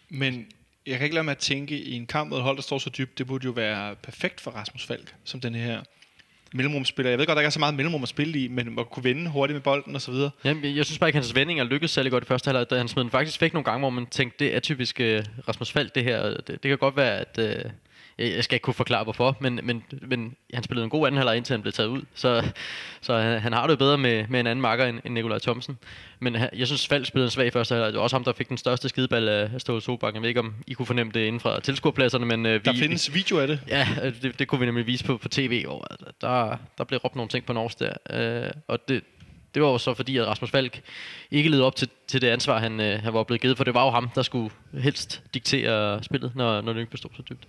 Men 0.09 0.47
jeg 0.87 0.97
kan 0.97 1.03
ikke 1.05 1.13
lade 1.15 1.23
mig 1.23 1.31
at 1.31 1.37
tænke, 1.37 1.77
i 1.79 1.93
en 1.93 2.05
kamp 2.05 2.29
mod 2.29 2.37
et 2.37 2.43
hold, 2.43 2.55
der 2.55 2.61
står 2.63 2.77
så 2.77 2.89
dybt, 2.97 3.17
det 3.17 3.27
burde 3.27 3.45
jo 3.45 3.51
være 3.51 3.95
perfekt 3.95 4.41
for 4.41 4.51
Rasmus 4.51 4.85
Falk, 4.85 5.15
som 5.23 5.39
den 5.41 5.55
her 5.55 5.81
mellemrumspiller. 6.53 7.09
Jeg 7.09 7.19
ved 7.19 7.25
godt, 7.25 7.35
der 7.35 7.41
ikke 7.41 7.45
er 7.47 7.51
så 7.51 7.59
meget 7.59 7.75
mellemrum 7.75 8.03
at 8.03 8.09
spille 8.09 8.39
i, 8.39 8.47
men 8.47 8.79
at 8.79 8.89
kunne 8.89 9.03
vende 9.03 9.29
hurtigt 9.31 9.55
med 9.55 9.61
bolden 9.61 9.95
og 9.95 10.01
så 10.01 10.11
videre. 10.11 10.29
Jamen, 10.43 10.63
jeg- 10.63 10.75
jeg 10.75 10.85
synes 10.85 10.99
bare 10.99 11.09
ikke, 11.09 11.17
hans 11.17 11.35
vendinger 11.35 11.63
lykkedes 11.63 11.91
særlig 11.91 12.11
godt 12.11 12.23
i 12.23 12.27
første 12.27 12.47
halvleg. 12.47 12.69
Da 12.69 12.77
Han 12.77 12.87
smed 12.87 13.03
den 13.03 13.11
faktisk 13.11 13.41
væk 13.41 13.53
nogle 13.53 13.63
gange, 13.63 13.79
hvor 13.79 13.89
man 13.89 14.05
tænkte, 14.05 14.45
det 14.45 14.55
er 14.55 14.59
typisk 14.59 14.99
øh, 14.99 15.23
Rasmus 15.47 15.71
Falk, 15.71 15.95
det 15.95 16.03
her. 16.03 16.29
Det, 16.29 16.47
det 16.47 16.61
kan 16.61 16.77
godt 16.77 16.95
være, 16.97 17.19
at... 17.19 17.39
Øh 17.39 17.71
jeg 18.21 18.35
jeg 18.35 18.43
skal 18.43 18.55
ikke 18.55 18.63
kunne 18.63 18.73
forklare, 18.73 19.03
hvorfor, 19.03 19.37
men, 19.39 19.59
men, 19.63 19.83
men 20.01 20.35
han 20.53 20.63
spillede 20.63 20.83
en 20.83 20.89
god 20.89 21.07
anden 21.07 21.17
halvleg, 21.17 21.37
indtil 21.37 21.53
han 21.53 21.61
blev 21.61 21.73
taget 21.73 21.89
ud. 21.89 22.01
Så, 22.15 22.51
så 23.01 23.17
han, 23.17 23.39
han 23.39 23.53
har 23.53 23.67
det 23.67 23.71
jo 23.71 23.77
bedre 23.77 23.97
med, 23.97 24.25
med 24.29 24.39
en 24.39 24.47
anden 24.47 24.61
makker 24.61 24.85
end, 24.85 24.99
end 25.05 25.13
Nikolaj 25.13 25.39
Thomsen. 25.39 25.77
Men 26.19 26.37
jeg 26.57 26.67
synes, 26.67 26.87
Falk 26.87 27.05
spillede 27.05 27.27
en 27.27 27.31
svag 27.31 27.53
første 27.53 27.75
halvleg. 27.75 27.87
Det 27.87 27.97
var 27.97 28.03
også 28.03 28.15
ham, 28.15 28.23
der 28.23 28.33
fik 28.33 28.49
den 28.49 28.57
største 28.57 28.89
skideball 28.89 29.29
af 29.29 29.49
Ståle 29.57 29.81
Solbakken. 29.81 30.15
Jeg 30.15 30.21
ved 30.21 30.29
ikke, 30.29 30.39
om 30.39 30.53
I 30.67 30.73
kunne 30.73 30.85
fornemme 30.85 31.11
det 31.11 31.25
inden 31.25 31.39
fra 31.39 31.59
tilskuerpladserne, 31.59 32.25
men 32.25 32.45
uh, 32.45 32.51
vi, 32.51 32.59
Der 32.65 32.73
findes 32.73 33.13
video 33.13 33.39
af 33.39 33.47
det. 33.47 33.59
Ja, 33.67 33.87
øh, 34.03 34.13
det, 34.21 34.39
det 34.39 34.47
kunne 34.47 34.59
vi 34.59 34.65
nemlig 34.65 34.87
vise 34.87 35.05
på, 35.05 35.17
på 35.17 35.29
tv, 35.29 35.65
hvor 35.65 35.87
altså, 35.91 36.05
der, 36.21 36.57
der 36.77 36.83
blev 36.83 36.99
råbt 36.99 37.15
nogle 37.15 37.29
ting 37.29 37.45
på 37.45 37.53
Norsk 37.53 37.79
der. 37.79 37.93
Øh, 38.09 38.51
og 38.67 38.79
det, 38.87 39.03
det 39.53 39.61
var 39.61 39.69
jo 39.69 39.77
så 39.77 39.93
fordi, 39.93 40.17
at 40.17 40.27
Rasmus 40.27 40.51
Falk 40.51 40.81
ikke 41.31 41.49
levede 41.49 41.65
op 41.65 41.75
til, 41.75 41.89
til 42.07 42.21
det 42.21 42.27
ansvar, 42.27 42.59
han, 42.59 42.79
øh, 42.79 42.99
han 43.03 43.13
var 43.13 43.23
blevet 43.23 43.41
givet, 43.41 43.57
for 43.57 43.63
det 43.63 43.73
var 43.73 43.85
jo 43.85 43.91
ham, 43.91 44.09
der 44.15 44.21
skulle 44.21 44.49
helst 44.73 45.23
diktere 45.33 46.03
spillet, 46.03 46.35
når, 46.35 46.61
når 46.61 46.73
Lyngby 46.73 46.95
stod 46.95 47.11
så 47.15 47.23
dybt. 47.29 47.47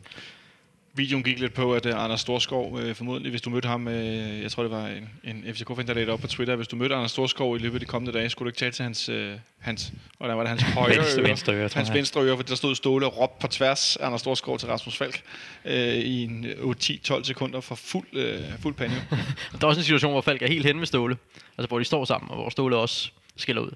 Videoen 0.94 1.24
gik 1.24 1.38
lidt 1.38 1.54
på, 1.54 1.74
at 1.74 1.86
uh, 1.86 2.04
Anders 2.04 2.20
Storskov, 2.20 2.72
uh, 2.72 2.94
formodentlig, 2.94 3.30
hvis 3.30 3.42
du 3.42 3.50
mødte 3.50 3.68
ham, 3.68 3.86
uh, 3.86 4.42
jeg 4.42 4.50
tror 4.50 4.62
det 4.62 4.72
var 4.72 4.86
en, 4.86 5.08
en 5.24 5.54
FCK-fan, 5.54 5.86
der 5.86 5.94
lagde 5.94 6.06
det 6.06 6.12
op 6.12 6.20
på 6.20 6.26
Twitter, 6.26 6.56
hvis 6.56 6.68
du 6.68 6.76
mødte 6.76 6.94
Anders 6.94 7.10
Storskov 7.10 7.56
i 7.56 7.58
løbet 7.58 7.74
af 7.74 7.80
de 7.80 7.86
kommende 7.86 8.18
dage, 8.18 8.30
skulle 8.30 8.46
du 8.46 8.48
ikke 8.48 8.58
tale 8.58 8.72
til 8.72 8.82
hans, 8.82 9.08
uh, 9.08 9.14
hans 9.58 9.92
hvordan 10.18 10.36
var 10.36 10.42
det, 10.42 10.48
hans 10.48 10.62
højre 10.62 10.96
Venstre- 10.96 11.20
øre, 11.20 11.28
venstre 11.28 11.52
øre, 11.52 11.68
hans 11.74 11.88
jeg. 11.88 11.96
venstre 11.96 12.20
øre, 12.22 12.36
for 12.36 12.42
der 12.42 12.54
stod 12.54 12.74
Ståle 12.74 13.06
og 13.06 13.18
råbte 13.18 13.36
på 13.40 13.46
tværs 13.46 13.96
af 13.96 14.06
Anders 14.06 14.20
Storskov 14.20 14.58
til 14.58 14.68
Rasmus 14.68 14.96
Falk 14.96 15.22
uh, 15.64 15.72
i 15.72 16.22
en 16.22 16.46
uh, 16.62 16.74
8-10-12 16.76 17.24
sekunder 17.24 17.60
for 17.60 17.74
fuld, 17.74 18.06
uh, 18.12 18.60
fuld 18.62 18.74
panje. 18.74 18.96
Der 19.52 19.62
er 19.62 19.66
også 19.66 19.80
en 19.80 19.84
situation, 19.84 20.12
hvor 20.12 20.20
Falk 20.20 20.42
er 20.42 20.48
helt 20.48 20.66
hen 20.66 20.78
med 20.78 20.86
Ståle, 20.86 21.16
altså 21.58 21.68
hvor 21.68 21.78
de 21.78 21.84
står 21.84 22.04
sammen, 22.04 22.30
og 22.30 22.36
hvor 22.36 22.50
Ståle 22.50 22.76
også 22.76 23.10
skiller 23.36 23.62
ud. 23.62 23.70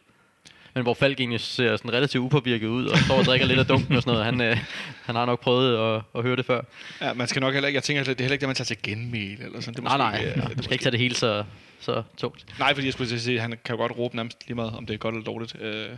Men 0.77 0.83
hvor 0.83 0.95
Falk 0.95 1.21
egentlig 1.21 1.41
ser 1.41 1.77
sådan 1.77 1.93
relativt 1.93 2.23
upåvirket 2.25 2.67
ud, 2.67 2.87
og 2.87 2.99
står 2.99 3.15
og 3.15 3.25
drikker 3.25 3.47
lidt 3.47 3.59
af 3.59 3.67
dunken 3.67 3.97
og 3.97 4.03
sådan 4.03 4.13
noget. 4.13 4.25
Han, 4.25 4.41
øh, 4.41 4.57
han 5.05 5.15
har 5.15 5.27
nok 5.27 5.41
prøvet 5.41 5.97
at, 5.97 6.03
at 6.15 6.23
høre 6.23 6.37
det 6.37 6.47
før. 6.47 6.61
ja, 7.01 7.13
man 7.13 7.29
skal 7.29 7.41
nok 7.41 7.53
heller 7.53 7.67
ikke, 7.69 7.77
jeg 7.77 7.83
tænker, 7.83 8.05
det 8.05 8.21
er 8.21 8.23
heller 8.23 8.33
ikke 8.33 8.41
det, 8.41 8.49
man 8.49 8.57
tager 8.57 8.65
til 8.67 8.77
genmæl, 8.83 9.39
eller 9.43 9.61
sådan. 9.61 9.75
Det 9.75 9.91
er 9.91 9.97
Nej, 9.97 9.97
nej, 9.97 10.13
måske, 10.13 10.29
øh, 10.29 10.35
det 10.35 10.43
er 10.45 10.49
man 10.49 10.63
skal 10.63 10.73
ikke 10.73 10.83
tage 10.85 10.91
det 10.91 11.01
hele 11.01 11.15
så, 11.15 11.45
så 11.81 12.03
tungt. 12.17 12.47
Nej, 12.59 12.75
fordi 12.75 12.87
jeg 12.87 12.93
skulle 12.93 13.21
sige, 13.21 13.37
at 13.37 13.43
han 13.43 13.51
kan 13.65 13.75
jo 13.75 13.77
godt 13.77 13.99
råbe 13.99 14.17
nærmest 14.17 14.39
lige 14.47 14.55
meget, 14.55 14.73
om 14.77 14.87
det 14.87 14.95
er 14.95 14.99
godt 14.99 15.15
eller 15.15 15.25
dårligt. 15.25 15.61
Øh, 15.61 15.89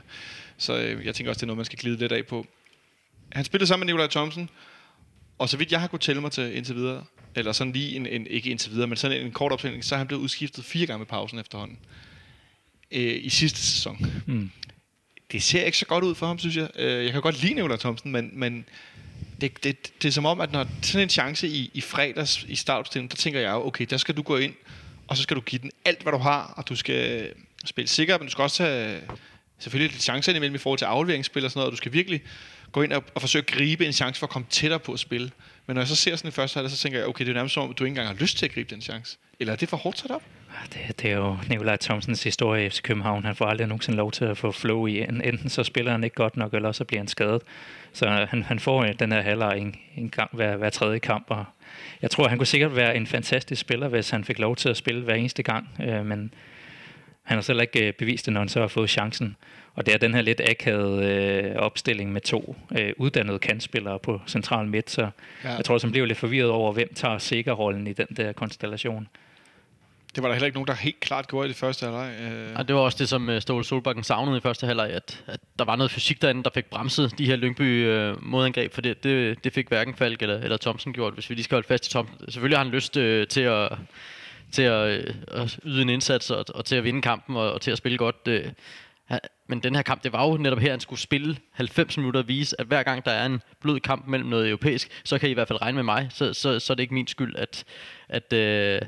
Så 0.58 0.78
øh, 0.78 1.06
jeg 1.06 1.14
tænker 1.14 1.30
også, 1.30 1.38
det 1.38 1.42
er 1.42 1.46
noget, 1.46 1.56
man 1.56 1.64
skal 1.64 1.78
glide 1.78 1.96
lidt 1.98 2.12
af 2.12 2.26
på. 2.26 2.46
Han 3.32 3.44
spillede 3.44 3.66
sammen 3.66 3.86
med 3.86 3.92
Nikolaj 3.94 4.08
Thomsen, 4.08 4.50
og 5.38 5.48
så 5.48 5.56
vidt 5.56 5.72
jeg 5.72 5.80
har 5.80 5.86
kunnet 5.88 6.02
tælle 6.02 6.22
mig 6.22 6.32
til 6.32 6.56
indtil 6.56 6.74
videre, 6.74 7.04
eller 7.34 7.52
sådan 7.52 7.72
lige 7.72 7.96
en, 7.96 8.06
en 8.06 8.26
ikke 8.26 8.50
indtil 8.50 8.72
videre, 8.72 8.86
men 8.86 8.96
sådan 8.96 9.16
en, 9.20 9.26
en 9.26 9.32
kort 9.32 9.52
opstilling, 9.52 9.84
så 9.84 9.94
er 9.94 9.98
han 9.98 10.06
blevet 10.06 10.22
udskiftet 10.22 10.64
fire 10.64 10.86
gange 10.86 10.98
med 10.98 11.06
pausen 11.06 11.38
efterhånden. 11.38 11.78
Øh, 12.92 13.24
I 13.24 13.28
sidste 13.28 13.60
sæson. 13.60 14.06
Mm. 14.26 14.50
Det 15.32 15.42
ser 15.42 15.64
ikke 15.64 15.78
så 15.78 15.86
godt 15.86 16.04
ud 16.04 16.14
for 16.14 16.26
ham, 16.26 16.38
synes 16.38 16.56
jeg. 16.56 16.68
Øh, 16.74 17.04
jeg 17.04 17.12
kan 17.12 17.22
godt 17.22 17.42
lide 17.42 17.54
Nikolaj 17.54 17.76
Thomsen, 17.76 18.12
men, 18.12 18.30
men 18.32 18.64
det, 19.40 19.64
det, 19.64 20.02
det 20.02 20.08
er 20.08 20.12
som 20.12 20.26
om, 20.26 20.40
at 20.40 20.52
når 20.52 20.66
sådan 20.82 21.02
en 21.02 21.08
chance 21.08 21.48
i, 21.48 21.70
i 21.74 21.80
fredags 21.80 22.44
i 22.48 22.56
startopstillingen, 22.56 23.10
der 23.10 23.16
tænker 23.16 23.40
jeg 23.40 23.50
jo, 23.50 23.66
okay, 23.66 23.86
der 23.90 23.96
skal 23.96 24.16
du 24.16 24.22
gå 24.22 24.36
ind, 24.36 24.54
og 25.08 25.16
så 25.16 25.22
skal 25.22 25.36
du 25.36 25.40
give 25.40 25.62
den 25.62 25.70
alt, 25.84 26.02
hvad 26.02 26.12
du 26.12 26.18
har, 26.18 26.54
og 26.56 26.68
du 26.68 26.76
skal 26.76 27.32
spille 27.64 27.88
sikkert, 27.88 28.20
men 28.20 28.26
du 28.26 28.30
skal 28.30 28.42
også 28.42 28.62
have 28.62 29.00
selvfølgelig 29.58 29.92
lidt 29.92 30.02
chancer 30.02 30.34
imellem 30.34 30.54
i 30.54 30.58
forhold 30.58 30.78
til 30.78 30.84
afleveringsspil 30.84 31.44
og 31.44 31.50
sådan 31.50 31.58
noget, 31.58 31.66
og 31.66 31.72
du 31.72 31.76
skal 31.76 31.92
virkelig 31.92 32.22
gå 32.72 32.82
ind 32.82 32.92
og, 32.92 33.04
og 33.14 33.20
forsøge 33.20 33.42
at 33.42 33.46
gribe 33.46 33.86
en 33.86 33.92
chance 33.92 34.18
for 34.18 34.26
at 34.26 34.30
komme 34.30 34.46
tættere 34.50 34.80
på 34.80 34.92
at 34.92 35.00
spille. 35.00 35.30
Men 35.68 35.74
når 35.74 35.80
jeg 35.80 35.88
så 35.88 35.96
ser 35.96 36.16
sådan 36.16 36.28
en 36.28 36.32
første 36.32 36.56
halvleg, 36.56 36.70
så 36.70 36.76
tænker 36.76 36.98
jeg, 36.98 37.08
okay, 37.08 37.24
det 37.24 37.30
er 37.30 37.34
nærmest 37.34 37.54
som 37.54 37.62
om, 37.62 37.74
du 37.74 37.84
ikke 37.84 37.90
engang 37.90 38.08
har 38.08 38.14
lyst 38.14 38.38
til 38.38 38.46
at 38.46 38.52
gribe 38.52 38.74
den 38.74 38.82
chance. 38.82 39.18
Eller 39.40 39.52
er 39.52 39.56
det 39.56 39.68
for 39.68 39.76
hårdt 39.76 39.98
sat 39.98 40.10
op? 40.10 40.22
Ah, 40.50 40.68
det, 40.72 41.00
det 41.02 41.10
er 41.10 41.16
jo 41.16 41.36
Nikolaj 41.48 41.76
Thomsens 41.76 42.24
historie 42.24 42.66
i 42.66 42.70
FC 42.70 42.82
København. 42.82 43.24
Han 43.24 43.36
får 43.36 43.46
aldrig 43.46 43.66
nogensinde 43.66 43.96
lov 43.96 44.12
til 44.12 44.24
at 44.24 44.38
få 44.38 44.52
flow 44.52 44.86
i. 44.86 45.00
Enten 45.00 45.48
så 45.48 45.64
spiller 45.64 45.92
han 45.92 46.04
ikke 46.04 46.14
godt 46.14 46.36
nok, 46.36 46.54
eller 46.54 46.72
så 46.72 46.84
bliver 46.84 47.00
han 47.00 47.08
skadet. 47.08 47.42
Så 47.92 48.08
han, 48.08 48.42
han 48.42 48.58
får 48.58 48.84
øh, 48.84 48.94
den 48.98 49.12
her 49.12 49.20
halvleg 49.20 49.58
en, 49.58 49.76
en 49.96 50.10
gang 50.10 50.30
hver, 50.32 50.56
hver 50.56 50.70
tredje 50.70 50.98
kamp. 50.98 51.24
Og 51.28 51.44
jeg 52.02 52.10
tror, 52.10 52.28
han 52.28 52.38
kunne 52.38 52.46
sikkert 52.46 52.76
være 52.76 52.96
en 52.96 53.06
fantastisk 53.06 53.60
spiller, 53.60 53.88
hvis 53.88 54.10
han 54.10 54.24
fik 54.24 54.38
lov 54.38 54.56
til 54.56 54.68
at 54.68 54.76
spille 54.76 55.02
hver 55.02 55.14
eneste 55.14 55.42
gang. 55.42 55.68
Øh, 55.80 56.06
men 56.06 56.34
han 57.22 57.36
har 57.36 57.42
selv 57.42 57.60
ikke 57.60 57.86
øh, 57.86 57.92
bevist 57.92 58.26
det, 58.26 58.32
når 58.32 58.40
han 58.40 58.48
så 58.48 58.60
har 58.60 58.68
fået 58.68 58.90
chancen. 58.90 59.36
Og 59.78 59.86
det 59.86 59.94
er 59.94 59.98
den 59.98 60.14
her 60.14 60.22
lidt 60.22 60.40
akavede 60.40 61.06
øh, 61.06 61.56
opstilling 61.56 62.12
med 62.12 62.20
to 62.20 62.56
øh, 62.78 62.92
uddannede 62.96 63.38
kantspillere 63.38 63.98
på 63.98 64.20
central 64.26 64.66
midt. 64.66 64.90
Så 64.90 65.00
Ja. 65.02 65.08
ja. 65.44 65.54
jeg 65.56 65.64
tror, 65.64 65.78
han 65.82 65.90
bliver 65.90 66.06
lidt 66.06 66.18
forvirret 66.18 66.50
over, 66.50 66.72
hvem 66.72 66.94
tager 66.94 67.18
sikker-rollen 67.18 67.86
i 67.86 67.92
den 67.92 68.06
der 68.16 68.32
konstellation. 68.32 69.08
Det 70.14 70.22
var 70.22 70.28
der 70.28 70.34
heller 70.34 70.46
ikke 70.46 70.56
nogen, 70.56 70.66
der 70.66 70.74
helt 70.74 71.00
klart 71.00 71.28
gjorde 71.28 71.46
i 71.46 71.48
det 71.48 71.56
første 71.56 71.84
halvleg. 71.86 72.12
Øh, 72.20 72.48
Og 72.56 72.68
det 72.68 72.76
var 72.76 72.80
også 72.82 72.98
det, 72.98 73.08
som 73.08 73.30
øh, 73.30 73.40
Ståle 73.40 73.64
Solbakken 73.64 74.04
savnede 74.04 74.36
i 74.36 74.40
første 74.40 74.66
halvleg, 74.66 74.90
at, 74.90 75.24
at 75.26 75.40
der 75.58 75.64
var 75.64 75.76
noget 75.76 75.90
fysik 75.90 76.22
derinde, 76.22 76.42
der 76.44 76.50
fik 76.54 76.64
bremset 76.64 77.18
de 77.18 77.26
her 77.26 77.36
Lyngby 77.36 77.86
øh, 77.86 78.24
modangreb, 78.24 78.72
for 78.72 78.80
det, 78.80 79.04
det, 79.04 79.44
det 79.44 79.52
fik 79.52 79.68
hverken 79.68 79.94
Falk 79.94 80.22
eller, 80.22 80.38
eller 80.38 80.56
Thomsen 80.56 80.92
gjort, 80.92 81.14
hvis 81.14 81.30
vi 81.30 81.34
lige 81.34 81.44
skal 81.44 81.54
holde 81.54 81.68
fast 81.68 81.86
i 81.86 81.90
Thomsen. 81.90 82.16
Selvfølgelig 82.28 82.58
har 82.58 82.64
han 82.64 82.72
lyst 82.72 82.96
øh, 82.96 83.26
til 83.26 83.40
at 83.40 83.68
til 84.52 84.62
at, 84.62 84.88
øh, 84.88 85.14
at 85.28 85.58
yde 85.64 85.82
en 85.82 85.88
indsats 85.88 86.30
og, 86.30 86.44
og 86.54 86.64
til 86.64 86.76
at 86.76 86.84
vinde 86.84 87.02
kampen 87.02 87.36
og, 87.36 87.52
og 87.52 87.60
til 87.60 87.70
at 87.70 87.78
spille 87.78 87.98
godt. 87.98 88.16
Øh, 88.28 88.44
han- 89.08 89.20
men 89.48 89.60
den 89.60 89.74
her 89.74 89.82
kamp, 89.82 90.04
det 90.04 90.12
var 90.12 90.26
jo 90.28 90.36
netop 90.36 90.58
her, 90.58 90.70
han 90.70 90.80
skulle 90.80 91.00
spille 91.00 91.36
90 91.52 91.96
minutter 91.96 92.20
og 92.20 92.28
vise, 92.28 92.60
at 92.60 92.66
hver 92.66 92.82
gang 92.82 93.04
der 93.04 93.10
er 93.10 93.26
en 93.26 93.42
blød 93.60 93.80
kamp 93.80 94.06
mellem 94.06 94.28
noget 94.28 94.48
europæisk, 94.48 95.00
så 95.04 95.18
kan 95.18 95.28
I 95.28 95.30
i 95.30 95.34
hvert 95.34 95.48
fald 95.48 95.62
regne 95.62 95.76
med 95.76 95.82
mig. 95.82 96.08
Så, 96.10 96.34
så, 96.34 96.58
så 96.60 96.72
er 96.72 96.74
det 96.74 96.82
ikke 96.82 96.94
min 96.94 97.06
skyld, 97.06 97.36
at, 97.36 97.64
at, 98.08 98.32
øh, 98.32 98.80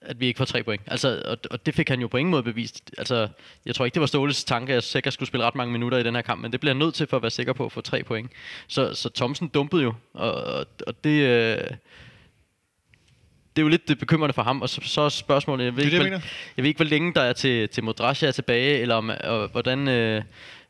at 0.00 0.20
vi 0.20 0.26
ikke 0.26 0.38
får 0.38 0.44
tre 0.44 0.62
point. 0.62 0.82
Altså, 0.86 1.22
og, 1.24 1.38
og 1.50 1.66
det 1.66 1.74
fik 1.74 1.88
han 1.88 2.00
jo 2.00 2.08
på 2.08 2.16
ingen 2.16 2.30
måde 2.30 2.42
bevist. 2.42 2.90
Altså, 2.98 3.28
jeg 3.66 3.74
tror 3.74 3.84
ikke, 3.84 3.94
det 3.94 4.00
var 4.00 4.06
Ståles 4.06 4.44
tanke, 4.44 4.72
at 4.72 4.74
jeg 4.74 4.82
sikkert 4.82 5.12
skulle 5.14 5.26
spille 5.26 5.46
ret 5.46 5.54
mange 5.54 5.72
minutter 5.72 5.98
i 5.98 6.02
den 6.02 6.14
her 6.14 6.22
kamp, 6.22 6.40
men 6.42 6.52
det 6.52 6.60
bliver 6.60 6.74
han 6.74 6.78
nødt 6.78 6.94
til 6.94 7.06
for 7.06 7.16
at 7.16 7.22
være 7.22 7.30
sikker 7.30 7.52
på 7.52 7.64
at 7.64 7.72
få 7.72 7.80
tre 7.80 8.02
point. 8.02 8.30
Så, 8.68 8.94
så 8.94 9.10
Thomsen 9.14 9.48
dumpede 9.48 9.82
jo, 9.82 9.94
og, 10.14 10.32
og, 10.34 10.66
og 10.86 11.04
det... 11.04 11.20
Øh, 11.60 11.76
det 13.56 13.62
er 13.62 13.64
jo 13.64 13.68
lidt 13.68 13.88
det 13.88 13.98
bekymrende 13.98 14.32
for 14.32 14.42
ham, 14.42 14.62
og 14.62 14.68
så, 14.68 14.80
så 14.84 15.00
er 15.00 15.08
spørgsmålet, 15.08 15.64
jeg 15.64 15.76
ved, 15.76 15.84
Det 15.84 15.92
ikke, 15.92 15.98
det, 15.98 16.10
jeg 16.10 16.18
hvor, 16.18 16.28
jeg 16.56 16.62
ved 16.62 16.68
ikke, 16.68 16.78
hvor 16.78 16.84
længe 16.84 17.14
der 17.14 17.20
er 17.20 17.32
til, 17.32 17.68
til 17.68 17.84
Modrasja 17.84 18.28
er 18.28 18.32
tilbage, 18.32 18.78
eller 18.78 18.94
om, 18.94 19.10
og, 19.24 19.48
hvordan 19.48 19.88
øh, 19.88 20.22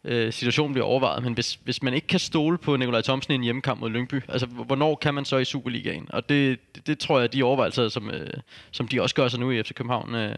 øh, 0.05 0.33
situationen 0.33 0.73
bliver 0.75 0.87
overvejet, 0.87 1.23
men 1.23 1.35
hvis, 1.35 1.59
hvis 1.65 1.83
man 1.83 1.95
ikke 1.95 2.07
kan 2.07 2.21
stole 2.21 2.59
på 2.59 2.77
Nikolaj 2.77 3.03
Thomsen 3.03 3.33
i 3.33 3.35
en 3.35 3.43
hjemmekamp 3.43 3.81
mod 3.81 3.91
Lyngby, 3.91 4.23
altså 4.29 4.47
hvornår 4.47 4.95
kan 4.95 5.15
man 5.15 5.25
så 5.25 5.37
i 5.37 5.45
Superligaen? 5.45 6.07
Og 6.11 6.29
det, 6.29 6.59
det, 6.75 6.87
det 6.87 6.99
tror 6.99 7.21
jeg, 7.21 7.33
de 7.33 7.43
overvejelser, 7.43 7.89
som, 7.89 8.11
øh, 8.11 8.31
som 8.71 8.89
de 8.89 9.03
også 9.03 9.15
gør 9.15 9.29
sig 9.29 9.41
nu 9.41 9.51
i 9.51 9.63
FC 9.63 9.75
København, 9.75 10.15
øh, 10.15 10.37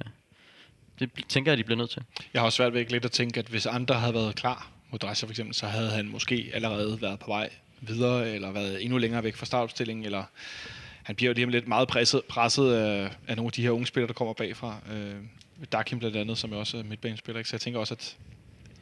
det 0.99 1.11
tænker 1.29 1.53
jeg, 1.53 1.59
de 1.59 1.65
bliver 1.65 1.79
nødt 1.79 1.91
til. 1.91 2.03
Jeg 2.35 2.41
har 2.41 2.47
også 2.47 2.57
svært 2.57 2.73
ved 2.73 2.81
ikke 2.81 2.93
lidt 2.93 3.05
at 3.05 3.11
tænke, 3.11 3.41
at 3.41 3.47
hvis 3.47 3.67
andre 3.67 3.95
havde 3.95 4.15
været 4.15 4.35
klar 4.35 4.71
mod 4.91 4.99
Dresser 4.99 5.27
for 5.27 5.33
eksempel, 5.33 5.55
så 5.55 5.67
havde 5.67 5.91
han 5.91 6.09
måske 6.09 6.51
allerede 6.55 6.99
været 7.03 7.19
på 7.19 7.27
vej 7.27 7.51
videre, 7.81 8.35
eller 8.35 8.53
været 8.53 8.85
endnu 8.85 8.99
længere 8.99 9.25
væk 9.25 9.37
fra 9.37 9.47
startopstillingen, 9.47 10.05
eller 10.05 10.25
han 11.07 11.17
bliver 11.17 11.31
jo 11.31 11.35
lige 11.35 11.45
om 11.45 11.51
lidt 11.51 11.69
meget 11.69 11.89
presset, 11.89 12.23
presset 12.29 12.73
af, 12.75 13.11
af 13.29 13.37
nogle 13.37 13.49
af 13.49 13.53
de 13.53 13.63
her 13.63 13.71
unge 13.71 13.87
spillere, 13.87 14.09
der 14.09 14.15
kommer 14.15 14.35
bagfra. 14.35 14.79
Øh, 14.93 15.15
Dakim 15.73 15.99
blandt 15.99 16.17
andet, 16.17 16.39
som 16.39 16.53
jo 16.53 16.59
også 16.59 16.77
er 16.79 16.83
midtbanespiller, 16.83 17.39
ikke? 17.39 17.51
så 17.51 17.57
jeg 17.57 17.61
tænker 17.61 17.81
også, 17.81 17.95
at 17.95 18.17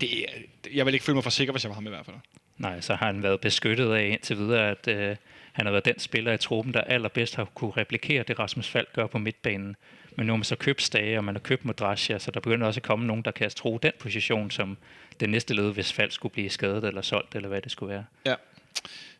det, 0.01 0.23
er- 0.23 0.29
jeg 0.75 0.87
vil 0.87 0.95
ikke 0.95 1.05
føle 1.07 1.15
mig 1.15 1.23
for 1.23 1.31
sikker, 1.31 1.53
hvis 1.53 1.65
jeg 1.65 1.69
var 1.71 1.75
ham 1.75 1.87
i 1.87 1.91
hvert 1.91 2.07
fald. 2.07 2.17
Nej, 2.59 2.81
så 2.81 2.95
har 2.95 3.07
han 3.07 3.23
været 3.23 3.41
beskyttet 3.41 3.93
af 3.95 4.07
indtil 4.07 4.39
videre, 4.39 4.71
at 4.71 4.89
øh, 4.89 5.17
han 5.53 5.67
har 5.67 5.71
været 5.73 5.85
den 5.85 5.99
spiller 5.99 6.33
i 6.33 6.39
truppen, 6.39 6.75
der 6.75 6.81
allerbedst 6.81 7.35
har 7.37 7.45
kunne 7.45 7.71
replikere 7.77 8.23
det, 8.29 8.39
Rasmus 8.39 8.69
Falk 8.69 8.93
gør 8.93 9.07
på 9.07 9.19
midtbanen. 9.19 9.77
Men 10.17 10.27
nu 10.27 10.33
har 10.33 10.37
man 10.37 10.45
så 10.45 10.57
købt 10.57 10.83
Stage, 10.83 11.19
og 11.19 11.25
man 11.25 11.35
har 11.35 11.41
købt 11.41 11.65
Modrasja, 11.65 12.19
så 12.19 12.31
der 12.31 12.41
begynder 12.41 12.67
også 12.67 12.79
at 12.79 12.83
komme 12.85 13.07
nogen, 13.07 13.23
der 13.23 13.31
kan 13.31 13.51
tro 13.51 13.79
den 13.83 13.93
position 14.01 14.51
som 14.51 14.77
den 15.21 15.31
næste 15.31 15.55
led, 15.55 15.73
hvis 15.73 15.93
Falk 15.93 16.13
skulle 16.13 16.33
blive 16.33 16.51
skadet 16.51 16.85
eller 16.85 17.03
solgt, 17.03 17.35
eller 17.35 17.49
hvad 17.49 17.63
det 17.63 17.73
skulle 17.73 17.91
være. 17.95 18.05
Ja. 18.27 18.35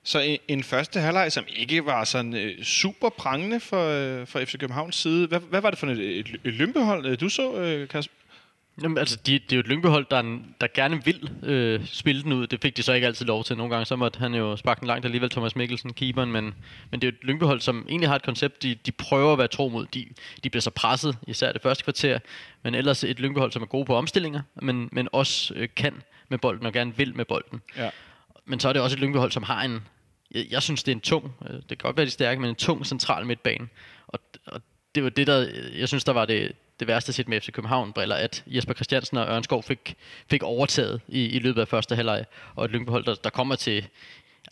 Så 0.05 0.19
en, 0.21 0.39
en 0.49 0.63
første 0.63 1.01
halvleg, 1.01 1.33
som 1.33 1.45
ikke 1.57 1.87
var 1.87 2.05
sådan 2.05 2.35
øh, 2.37 2.63
super 2.65 3.09
prangende 3.09 3.61
for, 3.61 3.89
øh, 4.21 4.27
for 4.27 4.41
FC 4.45 4.59
Københavns 4.59 4.97
side. 4.97 5.27
Hvad, 5.27 5.41
hvad 5.41 5.61
var 5.61 5.71
det 5.71 5.79
for 5.79 5.87
et, 5.87 6.19
et, 6.19 6.29
et 6.45 6.55
lømpehold, 6.55 7.07
øh, 7.07 7.21
du 7.21 7.29
så, 7.29 7.55
øh, 7.55 7.89
Kasper? 7.89 8.15
Jamen, 8.83 8.99
altså, 8.99 9.17
de, 9.27 9.33
det 9.33 9.53
er 9.53 9.57
jo 9.57 9.61
et 9.61 9.67
lyngbehold, 9.69 10.07
der, 10.11 10.17
er 10.17 10.21
en- 10.21 10.55
der 10.61 10.67
gerne 10.75 11.05
vil 11.05 11.31
øh, 11.43 11.81
spille 11.87 12.23
den 12.23 12.33
ud. 12.33 12.47
Det 12.47 12.63
fik 12.63 12.77
de 12.77 12.83
så 12.83 12.93
ikke 12.93 13.07
altid 13.07 13.27
lov 13.27 13.45
til. 13.45 13.57
Nogle 13.57 13.71
gange 13.75 13.87
så 13.87 13.97
måtte 13.97 14.19
han 14.19 14.35
jo 14.35 14.57
sparke 14.57 14.79
den 14.81 14.87
langt 14.89 15.05
alligevel, 15.05 15.31
Thomas 15.31 15.57
Mikkelsen, 15.57 15.93
keeperen. 15.93 16.33
Men, 16.33 16.45
men 16.91 17.01
det 17.01 17.07
er 17.09 17.11
jo 17.13 17.17
et 17.23 17.25
lyngbehold, 17.25 17.61
som 17.61 17.87
egentlig 17.89 18.09
har 18.09 18.17
et 18.17 18.23
koncept, 18.23 18.63
de, 18.63 18.75
de 18.75 18.93
prøver 18.93 19.33
at 19.33 19.39
være 19.39 19.49
tro 19.49 19.69
mod. 19.69 19.87
De, 19.87 20.07
de 20.45 20.51
bliver 20.51 20.61
så 20.61 20.71
presset, 20.71 21.17
især 21.27 21.53
det 21.53 21.63
første 21.63 21.85
kvarter. 21.85 22.19
Men 22.63 22.75
ellers 22.75 23.05
et 23.05 23.21
lyngbehold, 23.21 23.53
som 23.53 23.63
er 23.63 23.67
gode 23.67 23.85
på 23.85 23.95
omstillinger, 23.97 24.41
men, 24.63 24.89
men 24.93 25.09
også 25.13 25.55
øh, 25.57 25.69
kan 25.77 25.95
med 26.29 26.39
bolden 26.39 26.67
og 26.67 26.73
gerne 26.73 26.97
vil 26.97 27.17
med 27.17 27.25
bolden. 27.25 27.61
Ja. 27.77 27.91
Men 28.45 28.61
så 28.61 28.69
er 28.69 28.73
det 28.73 28.83
også 28.83 28.97
et 28.97 29.01
lyngbehold, 29.01 29.33
som 29.33 29.43
har 29.43 29.63
en... 29.63 29.83
Jeg, 30.35 30.47
jeg 30.51 30.63
synes, 30.63 30.83
det 30.83 30.93
er 30.93 30.97
en 30.97 31.01
tung... 31.01 31.35
øh, 31.47 31.55
Det 31.55 31.69
kan 31.69 31.79
godt 31.79 31.97
være, 31.97 32.07
de 32.07 32.11
stærke, 32.11 32.41
men 32.41 32.51
en 32.51 32.57
tung 32.57 32.87
central 32.87 33.27
midtbane. 33.27 33.69
Og, 34.07 34.21
og 34.47 34.61
det 34.95 35.05
var 35.05 35.11
det, 35.11 35.27
der... 35.27 35.49
Jeg 35.79 35.89
synes, 35.89 36.05
der 36.05 36.13
var 36.13 36.25
det, 36.25 36.53
det 36.81 36.89
værste 36.89 37.13
set 37.13 37.29
med 37.29 37.41
FC 37.41 37.53
København-briller, 37.53 38.17
at 38.17 38.45
Jesper 38.47 38.75
Christiansen 38.75 39.17
og 39.17 39.29
Ørnskov 39.29 39.63
fik, 39.63 39.95
fik 40.31 40.43
overtaget 40.43 41.01
i, 41.09 41.25
i 41.25 41.39
løbet 41.39 41.61
af 41.61 41.69
første 41.69 41.97
halvleg. 41.97 42.25
Og 42.55 42.65
et 42.65 42.71
lyngbehold, 42.71 43.05
der, 43.05 43.15
der 43.15 43.31
kommer 43.31 43.57
til... 43.57 43.87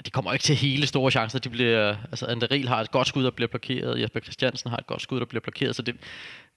De 0.06 0.10
kommer 0.10 0.32
ikke 0.32 0.42
til 0.42 0.56
hele 0.56 0.86
store 0.86 1.10
chancer. 1.10 1.38
De 1.38 1.48
bliver, 1.48 1.96
altså, 2.10 2.26
Anderil 2.26 2.68
har 2.68 2.80
et 2.80 2.90
godt 2.90 3.08
skud, 3.08 3.24
der 3.24 3.30
bliver 3.30 3.48
blokeret. 3.48 4.00
Jesper 4.00 4.20
Christiansen 4.20 4.70
har 4.70 4.76
et 4.76 4.86
godt 4.86 5.02
skud, 5.02 5.18
der 5.20 5.24
bliver 5.26 5.40
blokeret. 5.40 5.76
Så 5.76 5.82
det, 5.82 5.96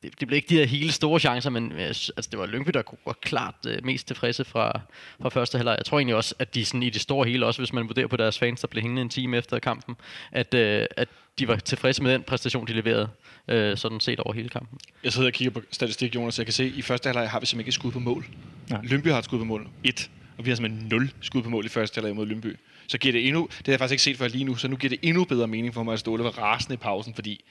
det, 0.03 0.19
det 0.19 0.27
blev 0.27 0.35
ikke 0.35 0.49
de 0.49 0.55
her 0.55 0.65
hele 0.65 0.91
store 0.91 1.19
chancer, 1.19 1.49
men 1.49 1.71
øh, 1.71 1.79
altså, 1.79 2.27
det 2.31 2.39
var 2.39 2.45
Lyngby, 2.45 2.69
der 2.73 2.81
kunne- 2.81 2.97
var 3.05 3.17
klart 3.21 3.55
øh, 3.67 3.85
mest 3.85 4.07
tilfredse 4.07 4.43
fra, 4.45 4.79
fra 5.21 5.29
første 5.29 5.57
halvleg. 5.57 5.75
Jeg 5.77 5.85
tror 5.85 5.99
egentlig 5.99 6.15
også, 6.15 6.35
at 6.39 6.55
de 6.55 6.65
sådan, 6.65 6.83
i 6.83 6.89
det 6.89 7.01
store 7.01 7.27
hele, 7.29 7.45
også 7.45 7.61
hvis 7.61 7.73
man 7.73 7.87
vurderer 7.87 8.07
på 8.07 8.17
deres 8.17 8.39
fans, 8.39 8.61
der 8.61 8.67
blev 8.67 8.81
hængende 8.81 9.01
en 9.01 9.09
time 9.09 9.37
efter 9.37 9.59
kampen, 9.59 9.95
at, 10.31 10.53
øh, 10.53 10.85
at 10.97 11.07
de 11.39 11.47
var 11.47 11.55
tilfredse 11.55 12.03
med 12.03 12.13
den 12.13 12.23
præstation, 12.23 12.67
de 12.67 12.73
leverede, 12.73 13.09
øh, 13.47 13.77
sådan 13.77 13.99
set 13.99 14.19
over 14.19 14.33
hele 14.33 14.49
kampen. 14.49 14.79
Jeg 15.03 15.13
sidder 15.13 15.27
og 15.27 15.33
kigger 15.33 15.51
på 15.51 15.61
statistik, 15.71 16.15
Jonas, 16.15 16.33
så 16.35 16.41
jeg 16.41 16.45
kan 16.45 16.53
se, 16.53 16.63
at 16.63 16.71
i 16.71 16.81
første 16.81 17.07
halvleg 17.07 17.29
har 17.29 17.39
vi 17.39 17.45
simpelthen 17.45 17.59
ikke 17.59 17.69
et 17.69 17.73
skud 17.73 17.91
på 17.91 17.99
mål. 17.99 18.25
Nej. 18.69 18.81
Lyngby 18.83 19.07
har 19.07 19.17
et 19.19 19.25
skud 19.25 19.39
på 19.39 19.45
mål. 19.45 19.67
Et. 19.83 20.09
Og 20.37 20.45
vi 20.45 20.49
har 20.51 20.55
simpelthen 20.55 20.87
0 20.89 21.11
skud 21.21 21.41
på 21.43 21.49
mål 21.49 21.65
i 21.65 21.69
første 21.69 21.95
halvleg 22.01 22.15
mod 22.15 22.25
Lyngby. 22.25 22.55
Så 22.87 22.97
giver 22.97 23.11
det 23.11 23.27
endnu, 23.27 23.47
det 23.57 23.67
har 23.67 23.73
jeg 23.73 23.79
faktisk 23.79 23.93
ikke 23.93 24.03
set 24.03 24.17
før 24.17 24.27
lige 24.27 24.43
nu, 24.43 24.55
så 24.55 24.67
nu 24.67 24.75
giver 24.75 24.89
det 24.89 24.99
endnu 25.01 25.25
bedre 25.25 25.47
mening 25.47 25.73
for 25.73 25.83
mig 25.83 25.93
at 25.93 25.99
Ståle 25.99 26.23
var 26.23 26.29
rasende 26.29 26.73
i 26.73 26.77
pausen, 26.77 27.13
fordi 27.13 27.43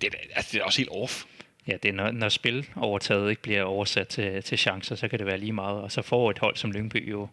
det, 0.00 0.14
altså, 0.34 0.50
det 0.52 0.60
er 0.60 0.64
også 0.64 0.78
helt 0.78 0.90
off. 0.92 1.24
Ja, 1.66 1.76
det 1.82 1.88
er 1.88 1.92
når, 1.92 2.10
når 2.10 2.28
spil 2.28 2.66
overtaget 2.76 3.30
ikke 3.30 3.42
bliver 3.42 3.62
oversat 3.62 4.08
til, 4.08 4.42
til 4.42 4.58
chancer, 4.58 4.94
så 4.94 5.08
kan 5.08 5.18
det 5.18 5.26
være 5.26 5.38
lige 5.38 5.52
meget. 5.52 5.80
Og 5.80 5.92
så 5.92 6.02
får 6.02 6.30
et 6.30 6.38
hold 6.38 6.56
som 6.56 6.72
Lyngby 6.72 7.10
jo 7.10 7.28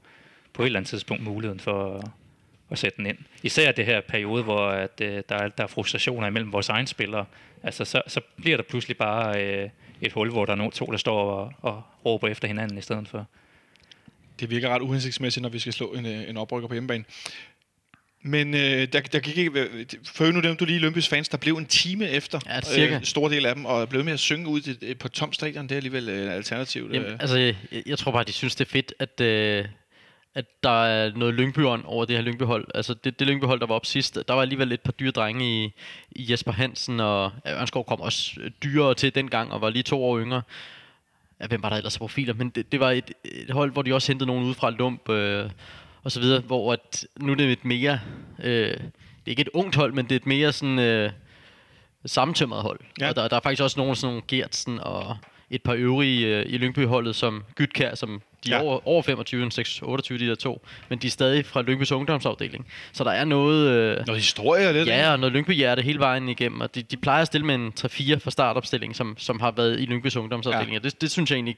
på 0.54 0.62
et 0.62 0.66
eller 0.66 0.80
andet 0.80 0.90
tidspunkt 0.90 1.24
muligheden 1.24 1.60
for 1.60 1.96
at, 1.96 2.10
at 2.70 2.80
sætte 2.80 2.98
den 2.98 3.06
ind. 3.06 3.18
Især 3.44 3.72
det 3.72 3.86
her 3.86 4.02
periode, 4.02 4.44
hvor 4.44 4.68
at, 4.68 5.02
øh, 5.02 5.24
der, 5.30 5.36
er, 5.36 5.48
der 5.48 5.64
er 5.64 5.68
frustrationer 5.68 6.28
imellem 6.28 6.54
vores 6.54 6.70
egne 6.70 6.88
spillere. 6.88 7.26
Altså, 7.64 7.86
så, 7.86 8.02
så 8.08 8.22
bliver 8.36 8.58
der 8.58 8.64
pludselig 8.64 8.98
bare 8.98 9.44
øh, 9.44 9.70
et 10.02 10.12
hul, 10.12 10.32
hvor 10.32 10.46
der 10.46 10.52
er 10.52 10.58
nogen 10.58 10.72
to, 10.72 10.86
der 10.86 10.98
står 10.98 11.32
og, 11.32 11.54
og 11.62 11.84
råber 12.06 12.28
efter 12.28 12.48
hinanden 12.48 12.78
i 12.78 12.82
stedet 12.82 13.08
for. 13.08 13.28
Det 14.40 14.50
virker 14.50 14.70
ret 14.70 14.82
uhensigtsmæssigt, 14.82 15.42
når 15.42 15.50
vi 15.50 15.60
skal 15.60 15.74
slå 15.74 15.94
en, 15.94 16.06
øh, 16.06 16.30
en 16.30 16.38
oprykker 16.38 16.68
på 16.68 16.74
hjemmebane. 16.74 17.04
Men 18.22 18.54
øh, 18.54 18.88
der, 18.94 19.02
der 19.02 19.20
gik 19.20 19.38
ikke... 19.38 19.60
øh, 19.60 19.86
For 20.06 20.26
nu 20.32 20.42
nævnte 20.42 20.60
du 20.60 20.66
lige 20.66 20.88
Lyngby's 20.88 21.10
fans, 21.10 21.30
der 21.30 21.38
blev 21.38 21.58
en 21.58 21.66
time 21.66 22.10
efter. 22.10 22.40
Ja, 22.46 22.62
cirka. 22.62 22.96
Øh, 22.96 23.04
stor 23.04 23.28
del 23.30 23.46
af 23.46 23.56
dem, 23.56 23.66
og 23.66 23.90
blev 23.90 24.04
med 24.06 24.14
at 24.14 24.20
synge 24.20 24.48
ud 24.48 24.62
i- 24.82 24.94
på 24.94 25.08
et 25.08 25.12
tomt 25.12 25.36
stadion. 25.36 25.64
Det 25.64 25.72
er 25.72 25.76
alligevel 25.76 26.10
øh, 26.10 26.34
alternativt. 26.34 26.94
Jamen, 26.94 27.08
øh. 27.12 27.18
altså, 27.20 27.38
jeg, 27.38 27.56
jeg 27.86 27.98
tror 27.98 28.12
bare, 28.12 28.24
de 28.24 28.32
synes, 28.32 28.56
det 28.56 28.66
er 28.66 28.70
fedt, 28.72 28.94
at, 29.00 29.22
øh, 29.22 29.66
at 30.36 30.46
der 30.64 30.86
er 30.86 31.12
noget 31.16 31.34
Lyngbyånd 31.34 31.84
over 31.86 32.06
det 32.06 32.16
her 32.16 32.24
Lyngbyhold. 32.24 32.68
Altså, 32.76 32.94
det, 33.04 33.20
det 33.20 33.28
Lyngbyhold, 33.28 33.60
der 33.60 33.68
var 33.68 33.76
op 33.76 33.86
sidst, 33.86 34.18
der 34.28 34.34
var 34.34 34.42
alligevel 34.42 34.72
et 34.72 34.82
par 34.82 34.92
dyre 34.92 35.12
drenge 35.12 35.64
i, 35.66 35.72
i 36.12 36.32
Jesper 36.32 36.52
Hansen, 36.52 37.00
og 37.00 37.32
Ørnskov 37.48 37.86
kom 37.86 38.02
også 38.02 38.32
dyrere 38.64 38.94
til 38.96 39.16
dengang, 39.16 39.52
og 39.52 39.62
var 39.62 39.70
lige 39.70 39.84
to 39.84 40.04
år 40.04 40.20
yngre. 40.20 40.42
Ja, 41.42 41.48
hvem 41.48 41.64
var 41.64 41.70
der 41.70 41.78
ellers 41.78 41.98
profiler? 41.98 42.34
Men 42.34 42.50
det, 42.50 42.72
det 42.72 42.80
var 42.80 42.92
et, 42.92 43.12
et 43.24 43.52
hold, 43.52 43.72
hvor 43.72 43.82
de 43.82 43.94
også 43.94 44.12
hentede 44.12 44.28
nogen 44.28 44.46
ud 44.46 44.54
fra 44.54 44.70
Lump, 44.70 45.10
øh, 45.10 45.50
og 46.04 46.12
så 46.12 46.20
videre, 46.20 46.42
hvor 46.42 46.74
at, 46.74 47.08
nu 47.20 47.32
er 47.32 47.36
det 47.36 47.52
et 47.52 47.66
mere... 47.66 48.00
Øh, 48.44 48.78
det 49.26 49.32
er 49.32 49.32
ikke 49.32 49.42
et 49.42 49.50
ungt 49.54 49.76
hold, 49.76 49.94
men 49.94 50.06
det 50.06 50.12
er 50.12 50.20
et 50.20 50.26
mere 50.26 50.54
sådan... 50.54 50.80
Øh, 50.80 51.12
sammentømret 52.08 52.62
hold. 52.62 52.80
Ja. 53.00 53.10
Og 53.10 53.16
der, 53.16 53.28
der 53.28 53.36
er 53.36 53.40
faktisk 53.40 53.64
også 53.64 53.80
nogle 53.80 53.96
sådan 53.96 54.08
nogle 54.08 54.22
Gertsen 54.28 54.80
og 54.80 55.18
et 55.50 55.64
par 55.64 55.74
øvrige 55.74 56.28
øh, 56.28 56.46
i 56.48 56.58
Lyngby-holdet, 56.58 57.16
som 57.16 57.44
Gytkær, 57.56 57.96
som 57.96 58.22
de 58.46 58.52
er 58.52 58.56
Ja. 58.58 58.62
over, 58.64 58.88
over 58.88 59.02
25, 59.02 59.44
en 59.44 59.52
6, 59.52 59.80
28 59.82 60.18
de 60.20 60.28
der 60.28 60.36
to, 60.36 60.66
men 60.90 61.00
de 61.00 61.08
er 61.08 61.12
stadig 61.12 61.46
fra 61.46 61.62
Lyngbys 61.62 61.92
ungdomsafdeling. 61.92 62.68
Så 62.94 63.04
der 63.04 63.12
er 63.12 63.26
noget... 63.26 63.68
Øh, 63.72 64.06
Noget 64.08 64.22
historie 64.22 64.74
lidt. 64.74 64.88
Ja, 64.88 65.12
og 65.12 65.20
noget 65.20 65.34
Lyngby-hjerte 65.34 65.82
hele 65.82 66.00
vejen 66.00 66.30
igennem, 66.30 66.62
og 66.62 66.76
de, 66.76 66.82
de 66.84 66.98
plejer 66.98 67.22
at 67.22 67.28
stille 67.28 67.46
med 67.48 67.56
en 67.56 67.74
3-4 67.80 68.16
fra 68.18 68.32
startopstilling, 68.32 68.96
som, 68.96 69.16
som 69.18 69.40
har 69.40 69.52
været 69.52 69.80
i 69.80 69.86
Lyngbys 69.86 70.16
ungdomsafdeling, 70.16 70.72
Ja. 70.72 70.78
og 70.80 70.84
det, 70.84 71.02
det 71.02 71.12
synes 71.12 71.30
jeg 71.32 71.36
egentlig 71.36 71.58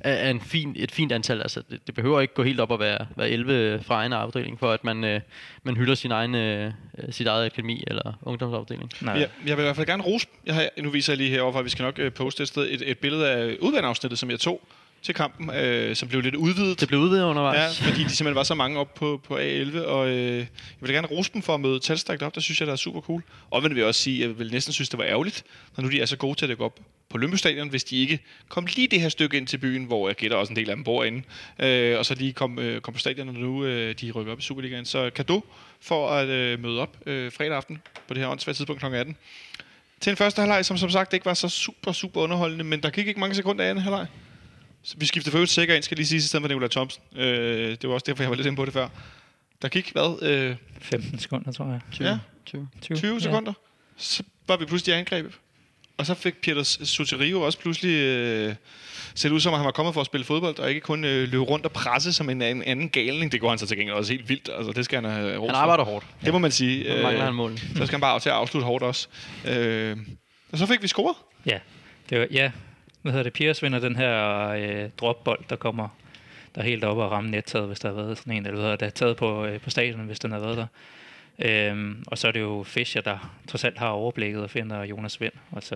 er, 0.00 0.12
er 0.12 0.30
en 0.30 0.40
fin, 0.40 0.72
et 0.78 0.90
fint 0.92 1.12
antal. 1.12 1.40
Altså, 1.42 1.62
det, 1.70 1.86
det 1.86 1.94
behøver 1.94 2.20
ikke 2.20 2.34
gå 2.34 2.42
helt 2.42 2.60
op 2.60 2.70
og 2.70 2.80
være, 2.80 3.06
være 3.16 3.30
11 3.30 3.80
fra 3.82 3.94
egen 3.94 4.12
afdeling, 4.12 4.58
for 4.58 4.70
at 4.72 4.84
man, 4.84 5.04
øh, 5.04 5.20
man 5.62 5.76
hylder 5.76 5.94
sin 5.94 6.10
egen, 6.12 6.34
øh, 6.34 6.72
sit 7.10 7.26
eget 7.26 7.46
akademi 7.46 7.84
eller 7.86 8.12
ungdomsafdeling. 8.22 8.90
Nej, 9.00 9.14
Jeg, 9.14 9.28
jeg 9.46 9.56
vil 9.56 9.62
i 9.62 9.66
hvert 9.66 9.76
fald 9.76 9.86
gerne 9.86 10.02
rose. 10.02 10.26
Jeg 10.46 10.54
har, 10.54 10.68
nu 10.82 10.90
viser 10.90 11.12
jeg 11.12 11.18
lige 11.18 11.30
herovre, 11.30 11.52
for 11.52 11.62
vi 11.62 11.68
skal 11.70 11.82
nok 11.82 11.98
øh, 11.98 12.12
poste 12.12 12.42
et 12.42 12.48
sted, 12.48 12.66
et, 12.70 12.90
et 12.90 12.98
billede 12.98 13.30
af 13.30 13.56
udvandsafsnittet, 13.60 14.18
som 14.18 14.30
jeg 14.30 14.40
tog 14.40 14.60
til 15.04 15.14
kampen, 15.14 15.50
øh, 15.54 15.96
som 15.96 16.08
blev 16.08 16.20
lidt 16.20 16.34
udvidet. 16.34 16.80
Det 16.80 16.88
blev 16.88 17.00
udvidet 17.00 17.22
Ja, 17.22 17.28
undervejs. 17.28 17.80
fordi 17.80 18.04
de 18.04 18.08
simpelthen 18.08 18.34
var 18.34 18.42
så 18.42 18.54
mange 18.54 18.78
op 18.78 18.94
på, 18.94 19.20
på 19.28 19.38
A11, 19.38 19.78
og 19.80 20.08
øh, 20.08 20.36
jeg 20.38 20.46
vil 20.80 20.92
gerne 20.92 21.06
rose 21.06 21.30
dem 21.34 21.42
for 21.42 21.54
at 21.54 21.60
møde 21.60 21.78
talstrækt 21.78 22.22
op. 22.22 22.34
Det 22.34 22.42
synes 22.42 22.60
jeg, 22.60 22.66
der 22.66 22.72
er 22.72 22.76
super 22.76 23.00
cool. 23.00 23.22
Og 23.50 23.62
vil 23.62 23.76
jeg 23.76 23.86
også 23.86 24.00
sige, 24.00 24.20
jeg 24.20 24.38
vil 24.38 24.50
næsten 24.52 24.72
synes, 24.72 24.88
det 24.88 24.98
var 24.98 25.04
ærgerligt, 25.04 25.44
når 25.76 25.84
nu 25.84 25.90
de 25.90 26.00
er 26.00 26.06
så 26.06 26.16
gode 26.16 26.38
til 26.38 26.50
at 26.50 26.58
gå 26.58 26.64
op 26.64 26.78
på 27.08 27.18
Lønby 27.18 27.34
Stadion, 27.34 27.68
hvis 27.68 27.84
de 27.84 27.96
ikke 28.00 28.18
kom 28.48 28.66
lige 28.76 28.88
det 28.88 29.00
her 29.00 29.08
stykke 29.08 29.36
ind 29.36 29.46
til 29.46 29.58
byen, 29.58 29.84
hvor 29.84 30.08
jeg 30.08 30.16
gætter 30.16 30.36
også 30.36 30.52
en 30.52 30.56
del 30.56 30.70
af 30.70 30.76
dem 30.76 30.84
bor 30.84 31.04
inde, 31.04 31.22
øh, 31.58 31.98
og 31.98 32.06
så 32.06 32.14
lige 32.14 32.32
kom, 32.32 32.58
øh, 32.58 32.80
kom 32.80 32.94
på 32.94 33.00
stadion, 33.00 33.26
når 33.26 33.32
nu 33.32 33.64
øh, 33.64 33.94
de 34.00 34.10
rykker 34.10 34.32
op 34.32 34.38
i 34.38 34.42
Superligaen. 34.42 34.84
Så 34.84 35.10
kado 35.10 35.44
for 35.80 36.10
at 36.10 36.28
øh, 36.28 36.62
møde 36.62 36.80
op 36.80 36.96
øh, 37.06 37.32
fredag 37.32 37.56
aften 37.56 37.82
på 38.08 38.14
det 38.14 38.22
her 38.22 38.28
åndssvagt 38.28 38.56
tidspunkt 38.56 38.82
kl. 38.82 38.94
18. 38.94 39.16
Til 40.00 40.10
en 40.10 40.16
første 40.16 40.40
halvleg, 40.40 40.64
som 40.64 40.76
som 40.76 40.90
sagt 40.90 41.12
ikke 41.12 41.26
var 41.26 41.34
så 41.34 41.48
super, 41.48 41.92
super 41.92 42.20
underholdende, 42.20 42.64
men 42.64 42.82
der 42.82 42.90
gik 42.90 43.06
ikke 43.08 43.20
mange 43.20 43.34
sekunder 43.34 43.64
af 43.64 43.70
anden 43.70 43.84
halvleg. 43.84 44.06
Så 44.84 44.94
vi 44.98 45.06
skiftede 45.06 45.30
for 45.30 45.38
øvrigt 45.38 45.52
sikker 45.52 45.74
ind, 45.74 45.82
skal 45.82 45.96
lige 45.96 46.06
sige, 46.06 46.18
i 46.18 46.20
stedet 46.20 46.42
for 46.42 46.48
Nicolai 46.48 46.68
Thomsen. 46.68 47.02
Øh, 47.16 47.70
det 47.70 47.88
var 47.88 47.94
også 47.94 48.04
derfor, 48.06 48.22
jeg 48.22 48.30
var 48.30 48.36
lidt 48.36 48.46
inde 48.46 48.56
på 48.56 48.64
det 48.64 48.72
før. 48.72 48.88
Der 49.62 49.68
gik, 49.68 49.92
hvad, 49.92 50.22
øh, 50.22 50.56
15 50.80 51.18
sekunder, 51.18 51.52
tror 51.52 51.66
jeg. 51.66 51.80
20. 51.92 52.08
Ja. 52.08 52.18
20. 52.46 52.68
20, 52.82 52.98
20 52.98 53.20
sekunder? 53.20 53.52
Så 53.96 54.22
var 54.48 54.56
vi 54.56 54.64
pludselig 54.64 54.94
i 54.94 54.98
angrebet. 54.98 55.32
Og 55.96 56.06
så 56.06 56.14
fik 56.14 56.40
Peter 56.42 56.62
Soterio 56.62 57.40
også 57.40 57.58
pludselig 57.58 57.94
øh, 57.94 58.54
set 59.14 59.32
ud 59.32 59.40
som, 59.40 59.52
at 59.52 59.58
han 59.58 59.64
var 59.64 59.72
kommet 59.72 59.94
for 59.94 60.00
at 60.00 60.06
spille 60.06 60.24
fodbold, 60.24 60.58
og 60.58 60.68
ikke 60.68 60.80
kun 60.80 61.04
øh, 61.04 61.28
løbe 61.28 61.44
rundt 61.44 61.66
og 61.66 61.72
presse 61.72 62.12
som 62.12 62.30
en, 62.30 62.42
en 62.42 62.62
anden 62.62 62.88
galning. 62.88 63.32
Det 63.32 63.40
går 63.40 63.48
han 63.48 63.58
så 63.58 63.66
til 63.66 63.76
gengæld 63.76 63.96
også 63.96 64.12
helt 64.12 64.28
vildt. 64.28 64.50
Altså, 64.56 64.72
det 64.72 64.84
skal 64.84 65.02
han 65.02 65.10
have 65.12 65.36
ros 65.38 65.46
Han 65.46 65.50
for. 65.50 65.56
arbejder 65.56 65.84
hårdt. 65.84 66.06
Det 66.24 66.32
må 66.32 66.38
man 66.38 66.50
sige. 66.52 66.96
Nu 66.96 67.02
mangler 67.02 67.24
han 67.24 67.34
mål. 67.34 67.58
Så 67.58 67.74
skal 67.74 67.90
han 67.90 68.00
bare 68.00 68.20
til 68.20 68.28
at 68.28 68.34
afslutte 68.34 68.66
hårdt 68.66 68.84
også. 68.84 69.08
Øh, 69.48 69.96
og 70.52 70.58
så 70.58 70.66
fik 70.66 70.82
vi 70.82 70.88
scoret. 70.88 71.16
Ja, 71.46 71.58
det 72.10 72.20
var, 72.20 72.26
ja. 72.30 72.50
Hvad 73.04 73.12
hedder 73.12 73.22
det? 73.22 73.32
Piers 73.32 73.62
vinder 73.62 73.78
den 73.78 73.96
her 73.96 74.48
øh, 74.48 74.90
dropbold, 75.00 75.44
der 75.50 75.56
kommer 75.56 75.88
der 76.54 76.60
er 76.60 76.64
helt 76.64 76.84
oppe 76.84 77.02
og 77.02 77.10
ramme 77.10 77.30
nettaget, 77.30 77.66
hvis 77.66 77.80
der 77.80 77.88
har 77.88 77.94
været 77.94 78.18
sådan 78.18 78.32
en, 78.32 78.46
eller 78.46 78.60
hvad 78.60 78.62
hedder 78.62 78.86
det, 78.86 78.94
taget 78.94 79.16
på, 79.16 79.44
øh, 79.44 79.60
på 79.60 79.70
stadion, 79.70 80.06
hvis 80.06 80.18
den 80.18 80.32
har 80.32 80.38
været 80.38 80.56
der. 80.56 80.66
Øhm, 81.38 82.04
og 82.06 82.18
så 82.18 82.28
er 82.28 82.32
det 82.32 82.40
jo 82.40 82.62
Fischer, 82.62 83.00
der 83.00 83.36
trods 83.48 83.64
alt 83.64 83.78
har 83.78 83.88
overblikket 83.88 84.42
og 84.42 84.50
finder 84.50 84.84
Jonas 84.84 85.20
Vind. 85.20 85.32
Og 85.50 85.62
så 85.62 85.74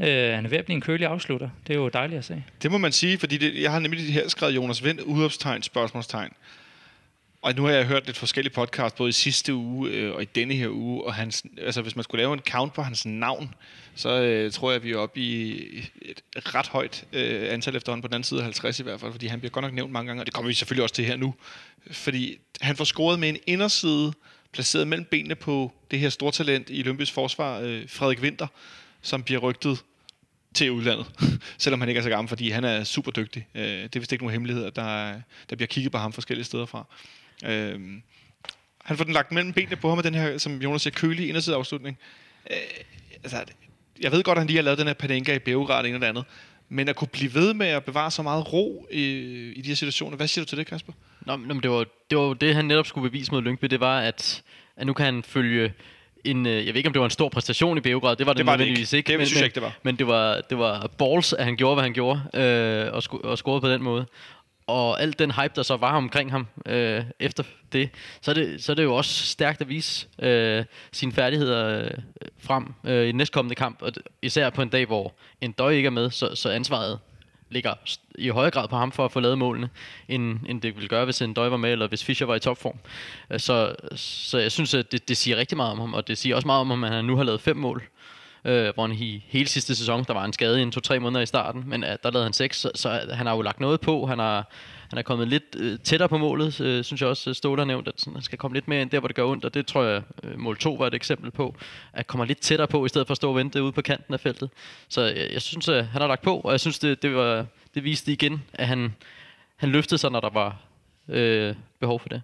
øh, 0.00 0.34
han 0.34 0.44
er 0.44 0.48
ved 0.48 0.58
at 0.58 0.64
blive 0.64 0.74
en 0.74 0.80
kølig 0.80 1.06
afslutter. 1.06 1.50
Det 1.66 1.74
er 1.74 1.78
jo 1.78 1.88
dejligt 1.88 2.18
at 2.18 2.24
se. 2.24 2.44
Det 2.62 2.70
må 2.70 2.78
man 2.78 2.92
sige, 2.92 3.18
fordi 3.18 3.38
det, 3.38 3.62
jeg 3.62 3.72
har 3.72 3.78
nemlig 3.78 4.12
her 4.12 4.28
skrevet 4.28 4.54
Jonas 4.54 4.84
Vind, 4.84 5.00
udopstegn, 5.00 5.62
spørgsmålstegn. 5.62 6.32
Og 7.42 7.54
nu 7.54 7.64
har 7.64 7.70
jeg 7.70 7.86
hørt 7.86 8.06
lidt 8.06 8.16
forskellige 8.16 8.54
podcast, 8.54 8.96
både 8.96 9.08
i 9.08 9.12
sidste 9.12 9.54
uge 9.54 9.90
øh, 9.90 10.14
og 10.14 10.22
i 10.22 10.24
denne 10.24 10.54
her 10.54 10.68
uge, 10.68 11.04
og 11.04 11.14
hans, 11.14 11.44
altså 11.58 11.82
hvis 11.82 11.96
man 11.96 12.02
skulle 12.02 12.22
lave 12.22 12.32
en 12.32 12.40
count 12.48 12.72
på 12.72 12.82
hans 12.82 13.06
navn, 13.06 13.54
så 13.94 14.22
øh, 14.22 14.52
tror 14.52 14.70
jeg, 14.70 14.76
at 14.76 14.84
vi 14.84 14.92
er 14.92 14.96
oppe 14.96 15.20
i 15.20 15.62
et 16.02 16.22
ret 16.54 16.66
højt 16.66 17.04
øh, 17.12 17.52
antal 17.52 17.76
efterhånden 17.76 18.02
på 18.02 18.08
den 18.08 18.14
anden 18.14 18.24
side 18.24 18.40
af 18.40 18.44
50 18.44 18.80
i 18.80 18.82
hvert 18.82 19.00
fald, 19.00 19.12
fordi 19.12 19.26
han 19.26 19.40
bliver 19.40 19.50
godt 19.50 19.62
nok 19.62 19.72
nævnt 19.72 19.92
mange 19.92 20.06
gange, 20.06 20.22
og 20.22 20.26
det 20.26 20.34
kommer 20.34 20.48
vi 20.48 20.54
selvfølgelig 20.54 20.82
også 20.82 20.94
til 20.94 21.04
her 21.04 21.16
nu, 21.16 21.34
fordi 21.90 22.38
han 22.60 22.76
får 22.76 22.84
scoret 22.84 23.18
med 23.18 23.28
en 23.28 23.38
inderside, 23.46 24.12
placeret 24.52 24.88
mellem 24.88 25.06
benene 25.10 25.34
på 25.34 25.72
det 25.90 25.98
her 25.98 26.08
stortalent 26.08 26.70
i 26.70 26.82
Olympisk 26.82 27.12
forsvar, 27.12 27.60
øh, 27.60 27.88
Frederik 27.88 28.20
Winter, 28.20 28.46
som 29.02 29.22
bliver 29.22 29.40
rygtet 29.40 29.84
til 30.54 30.70
udlandet, 30.70 31.06
selvom 31.58 31.80
han 31.80 31.88
ikke 31.88 31.98
er 31.98 32.02
så 32.02 32.10
gammel, 32.10 32.28
fordi 32.28 32.50
han 32.50 32.64
er 32.64 32.84
super 32.84 33.10
dygtig. 33.10 33.46
Øh, 33.54 33.62
det 33.62 33.96
er 33.96 34.00
vist 34.00 34.12
ikke 34.12 34.24
nogen 34.24 34.32
hemmelighed, 34.32 34.64
at 34.64 34.76
der, 34.76 35.20
der 35.50 35.56
bliver 35.56 35.66
kigget 35.66 35.92
på 35.92 35.98
ham 35.98 36.12
forskellige 36.12 36.44
steder 36.44 36.66
fra. 36.66 36.86
Øh, 37.44 37.80
han 38.84 38.96
får 38.96 39.04
den 39.04 39.12
lagt 39.12 39.32
mellem 39.32 39.52
benene 39.52 39.76
på 39.76 39.88
ham 39.88 39.98
med 39.98 40.04
den 40.04 40.14
her, 40.14 40.38
som 40.38 40.62
Jonas 40.62 40.82
siger, 40.82 40.94
kølige 40.94 41.28
indersideafslutning. 41.28 41.98
Øh, 42.50 42.56
altså, 43.22 43.44
jeg 44.00 44.12
ved 44.12 44.22
godt, 44.22 44.36
at 44.36 44.40
han 44.40 44.46
lige 44.46 44.56
har 44.56 44.62
lavet 44.62 44.78
den 44.78 44.86
her 44.86 44.94
Panenka 44.94 45.34
i 45.34 45.38
Beograd 45.38 45.82
og 45.84 45.88
eller 45.90 46.08
andet, 46.08 46.24
men 46.68 46.88
at 46.88 46.96
kunne 46.96 47.08
blive 47.08 47.34
ved 47.34 47.54
med 47.54 47.66
at 47.66 47.84
bevare 47.84 48.10
så 48.10 48.22
meget 48.22 48.52
ro 48.52 48.86
i, 48.90 49.02
i 49.56 49.60
de 49.60 49.68
her 49.68 49.74
situationer, 49.76 50.16
hvad 50.16 50.28
siger 50.28 50.44
du 50.44 50.48
til 50.48 50.58
det, 50.58 50.66
Kasper? 50.66 50.92
Nå, 51.26 51.36
men- 51.36 51.60
det 51.62 51.70
var, 51.70 51.84
det 52.10 52.18
var 52.18 52.34
det, 52.34 52.54
han 52.54 52.64
netop 52.64 52.86
skulle 52.86 53.10
bevise 53.10 53.32
mod 53.32 53.42
Lyngby, 53.42 53.66
det 53.66 53.80
var, 53.80 54.00
at, 54.00 54.42
at 54.76 54.86
nu 54.86 54.92
kan 54.92 55.04
han 55.04 55.22
følge 55.22 55.72
en, 56.24 56.46
øh, 56.46 56.66
jeg 56.66 56.74
ved 56.74 56.74
ikke, 56.76 56.86
om 56.86 56.92
det 56.92 57.00
var 57.00 57.06
en 57.06 57.10
stor 57.10 57.28
præstation 57.28 57.78
i 57.78 57.80
Beograd, 57.80 58.16
det 58.16 58.26
var 58.26 58.32
det, 58.32 58.38
Det 58.38 58.46
var 58.46 58.52
det 58.52 58.58
nødvendigvis 58.60 58.92
ikke. 58.92 59.08
Det 59.08 59.18
men, 59.18 59.26
synes 59.26 59.40
jeg 59.40 59.46
ikke, 59.46 59.54
det 59.54 59.62
var. 59.62 59.78
Men 59.82 59.96
det 59.96 60.06
var, 60.06 60.40
det 60.40 60.58
var 60.58 60.86
balls, 60.98 61.32
at 61.32 61.44
han 61.44 61.56
gjorde, 61.56 61.74
hvad 61.74 61.82
han 61.84 61.92
gjorde, 61.92 62.20
øh, 62.34 62.92
og, 62.92 63.02
sco- 63.04 63.20
og 63.28 63.38
scorede 63.38 63.60
på 63.60 63.68
den 63.68 63.82
måde. 63.82 64.06
Og 64.68 65.02
alt 65.02 65.18
den 65.18 65.30
hype, 65.30 65.52
der 65.56 65.62
så 65.62 65.76
var 65.76 65.96
omkring 65.96 66.30
ham 66.30 66.46
øh, 66.66 67.04
efter 67.20 67.42
det, 67.72 67.90
så 68.20 68.30
er 68.30 68.34
det, 68.34 68.64
så 68.64 68.72
er 68.72 68.76
det 68.76 68.82
jo 68.82 68.94
også 68.94 69.26
stærkt 69.26 69.60
at 69.60 69.68
vise 69.68 70.06
øh, 70.18 70.64
sine 70.92 71.12
færdigheder 71.12 71.84
øh, 71.84 71.90
frem 72.40 72.74
øh, 72.84 73.08
i 73.08 73.12
næstkommende 73.12 73.54
kamp. 73.54 73.82
Og 73.82 73.92
især 74.22 74.50
på 74.50 74.62
en 74.62 74.68
dag, 74.68 74.86
hvor 74.86 75.14
en 75.40 75.52
døj 75.52 75.72
ikke 75.72 75.86
er 75.86 75.90
med, 75.90 76.10
så, 76.10 76.34
så 76.34 76.50
ansvaret 76.50 76.98
ligger 77.50 77.74
i 78.18 78.28
højere 78.28 78.50
grad 78.50 78.68
på 78.68 78.76
ham 78.76 78.92
for 78.92 79.04
at 79.04 79.12
få 79.12 79.20
lavet 79.20 79.38
målene, 79.38 79.70
end, 80.08 80.38
end 80.46 80.60
det 80.62 80.74
ville 80.74 80.88
gøre, 80.88 81.04
hvis 81.04 81.22
en 81.22 81.34
døj 81.34 81.48
var 81.48 81.56
med, 81.56 81.72
eller 81.72 81.88
hvis 81.88 82.04
Fischer 82.04 82.26
var 82.26 82.34
i 82.34 82.40
topform. 82.40 82.78
Øh, 83.30 83.40
så, 83.40 83.74
så 83.96 84.38
jeg 84.38 84.52
synes, 84.52 84.74
at 84.74 84.92
det, 84.92 85.08
det 85.08 85.16
siger 85.16 85.36
rigtig 85.36 85.56
meget 85.56 85.72
om 85.72 85.78
ham, 85.78 85.94
og 85.94 86.08
det 86.08 86.18
siger 86.18 86.36
også 86.36 86.46
meget 86.46 86.60
om 86.60 86.84
at 86.84 86.90
han 86.90 87.04
nu 87.04 87.16
har 87.16 87.24
lavet 87.24 87.40
fem 87.40 87.56
mål. 87.56 87.82
Øh, 88.44 88.74
hvor 88.74 88.86
han 88.86 88.96
i 88.96 89.24
hele 89.28 89.48
sidste 89.48 89.74
sæson, 89.74 90.04
der 90.04 90.14
var 90.14 90.24
en 90.24 90.32
skade 90.32 90.58
i 90.58 90.62
en 90.62 90.72
to-tre 90.72 91.00
måneder 91.00 91.22
i 91.22 91.26
starten, 91.26 91.64
men 91.66 91.84
øh, 91.84 91.96
der 92.02 92.10
lavede 92.10 92.24
han 92.24 92.32
seks, 92.32 92.60
så, 92.60 92.70
så 92.74 92.88
han 93.12 93.26
har 93.26 93.36
jo 93.36 93.42
lagt 93.42 93.60
noget 93.60 93.80
på. 93.80 94.06
Han 94.06 94.18
har, 94.18 94.50
han 94.90 94.98
er 94.98 95.02
kommet 95.02 95.28
lidt 95.28 95.56
øh, 95.56 95.78
tættere 95.78 96.08
på 96.08 96.18
målet, 96.18 96.60
øh, 96.60 96.84
synes 96.84 97.00
jeg 97.00 97.08
også, 97.08 97.30
øh, 97.30 97.36
Ståle 97.36 97.60
har 97.60 97.66
nævnt, 97.66 97.88
at 97.88 97.94
sådan, 97.96 98.12
han 98.12 98.22
skal 98.22 98.38
komme 98.38 98.56
lidt 98.56 98.68
mere 98.68 98.82
ind 98.82 98.90
der, 98.90 98.98
hvor 98.98 99.08
det 99.08 99.16
gør 99.16 99.24
ondt, 99.24 99.44
og 99.44 99.54
det 99.54 99.66
tror 99.66 99.84
jeg, 99.84 100.02
øh, 100.22 100.38
mål 100.38 100.56
2 100.56 100.74
var 100.74 100.86
et 100.86 100.94
eksempel 100.94 101.30
på, 101.30 101.54
at 101.92 102.06
komme 102.06 102.26
lidt 102.26 102.40
tættere 102.40 102.68
på, 102.68 102.84
i 102.84 102.88
stedet 102.88 103.06
for 103.06 103.12
at 103.12 103.16
stå 103.16 103.30
og 103.30 103.36
vente 103.36 103.62
ude 103.62 103.72
på 103.72 103.82
kanten 103.82 104.14
af 104.14 104.20
feltet. 104.20 104.50
Så 104.88 105.02
jeg, 105.02 105.28
jeg 105.32 105.42
synes, 105.42 105.68
at 105.68 105.86
han 105.86 106.00
har 106.00 106.08
lagt 106.08 106.22
på, 106.22 106.36
og 106.40 106.52
jeg 106.52 106.60
synes, 106.60 106.78
det, 106.78 107.02
det, 107.02 107.14
var, 107.14 107.46
det 107.74 107.84
viste 107.84 108.12
igen, 108.12 108.42
at 108.52 108.66
han, 108.66 108.94
han 109.56 109.68
løftede 109.68 109.98
sig, 109.98 110.10
når 110.10 110.20
der 110.20 110.30
var 110.30 110.56
øh, 111.08 111.54
behov 111.80 112.00
for 112.00 112.08
det. 112.08 112.22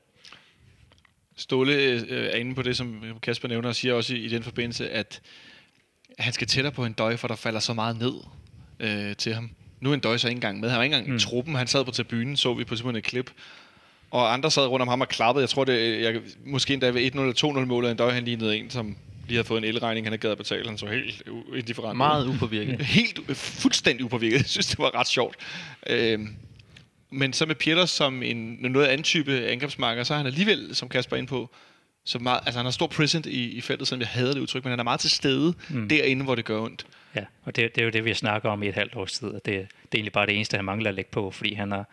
Ståle 1.37 1.73
øh, 1.73 2.03
er 2.09 2.37
inde 2.37 2.55
på 2.55 2.63
det, 2.63 2.77
som 2.77 3.03
Kasper 3.23 3.49
nævner, 3.49 3.69
og 3.69 3.75
siger 3.75 3.95
også 3.95 4.15
i, 4.15 4.19
i 4.19 4.29
den 4.29 4.43
forbindelse, 4.43 4.91
at 4.91 5.21
han 6.19 6.33
skal 6.33 6.47
tættere 6.47 6.73
på 6.73 6.85
en 6.85 6.93
døj, 6.93 7.17
for 7.17 7.29
der 7.29 7.37
falder 7.37 7.61
så 7.61 7.75
meget 7.75 7.99
ned 7.99 8.15
øh, 8.81 9.17
til 9.17 9.35
ham. 9.35 9.51
Nu 9.81 9.91
er 9.91 9.95
en 9.95 10.01
døj 10.01 10.17
så 10.17 10.29
ikke 10.29 10.37
engang 10.37 10.61
med. 10.61 10.69
Han 10.69 10.77
var 10.77 10.83
ikke 10.83 10.97
engang 10.97 11.11
mm. 11.11 11.17
i 11.17 11.21
truppen. 11.21 11.55
Han 11.55 11.67
sad 11.67 11.85
på 11.85 11.91
tribunen, 11.91 12.37
så 12.37 12.55
vi 12.55 12.65
på 12.65 12.77
simpelthen 12.77 12.99
et 12.99 13.05
klip. 13.05 13.31
Og 14.11 14.33
andre 14.33 14.51
sad 14.51 14.67
rundt 14.67 14.83
om 14.83 14.89
ham 14.89 15.01
og 15.01 15.09
klappede. 15.09 15.43
Jeg 15.43 15.49
tror, 15.49 15.65
det, 15.65 16.03
jeg, 16.03 16.21
måske 16.47 16.73
endda 16.73 16.91
ved 16.91 17.13
1-0 17.15 17.21
eller 17.21 17.61
2-0 17.63 17.65
målet 17.65 17.91
en 17.91 17.97
døj, 17.97 18.13
han 18.13 18.25
lignede 18.25 18.57
en, 18.57 18.71
som 18.71 18.97
lige 19.27 19.37
havde 19.37 19.47
fået 19.47 19.59
en 19.59 19.65
elregning, 19.65 20.07
han 20.07 20.13
ikke 20.13 20.23
gad 20.23 20.31
at 20.31 20.39
betale. 20.39 20.69
Han 20.69 20.79
så 20.79 20.87
helt 20.87 21.23
indifferent. 21.57 21.97
Meget 21.97 22.27
upåvirket. 22.27 22.81
Helt 22.99 23.21
øh, 23.29 23.35
fuldstændig 23.35 24.05
upåvirket. 24.05 24.39
Jeg 24.39 24.47
synes, 24.47 24.67
det 24.67 24.79
var 24.79 24.95
ret 24.95 25.09
sjovt. 25.09 25.37
Øhm, 25.87 26.37
men 27.11 27.33
så 27.33 27.47
med 27.47 27.55
Pieters 27.55 27.91
som 27.91 28.23
en 28.23 28.57
noget 28.61 28.87
anden 28.87 29.05
type 29.05 29.47
angrebsmarker, 29.47 30.05
så 30.05 30.15
er 30.15 30.19
han 30.19 30.27
alligevel, 30.27 30.75
som 30.75 30.89
Kasper 30.89 31.17
er 31.17 31.19
inde 31.19 31.29
på, 31.29 31.51
så 32.05 32.19
meget, 32.19 32.41
altså 32.47 32.59
han 32.59 32.67
har 32.67 32.71
stor 32.71 32.87
present 32.87 33.27
i, 33.27 33.51
i 33.51 33.61
feltet, 33.61 33.89
selvom 33.89 34.01
jeg 34.01 34.09
hader 34.09 34.33
det 34.35 34.41
udtryk, 34.41 34.65
men 34.65 34.71
han 34.71 34.79
er 34.79 34.85
meget 34.85 35.01
til 35.01 35.11
stede 35.11 35.55
mm. 35.71 35.89
derinde, 35.89 36.25
hvor 36.25 36.35
det 36.35 36.45
gør 36.45 36.61
ondt. 36.61 36.87
Ja, 37.17 37.25
og 37.45 37.57
det, 37.57 37.75
det 37.75 37.81
er 37.81 37.85
jo 37.85 37.91
det, 37.91 38.05
vi 38.05 38.11
har 38.11 38.15
snakket 38.15 38.51
om 38.51 38.63
i 38.63 38.69
et 38.69 38.75
halvt 38.75 38.97
års 38.97 39.13
tid, 39.13 39.29
og 39.29 39.41
det, 39.45 39.45
det 39.45 39.55
er 39.55 39.67
egentlig 39.95 40.13
bare 40.13 40.27
det 40.27 40.35
eneste, 40.35 40.57
han 40.57 40.65
mangler 40.65 40.89
at 40.89 40.95
lægge 40.95 41.11
på, 41.11 41.31
fordi 41.31 41.55
han 41.55 41.73
har, 41.73 41.85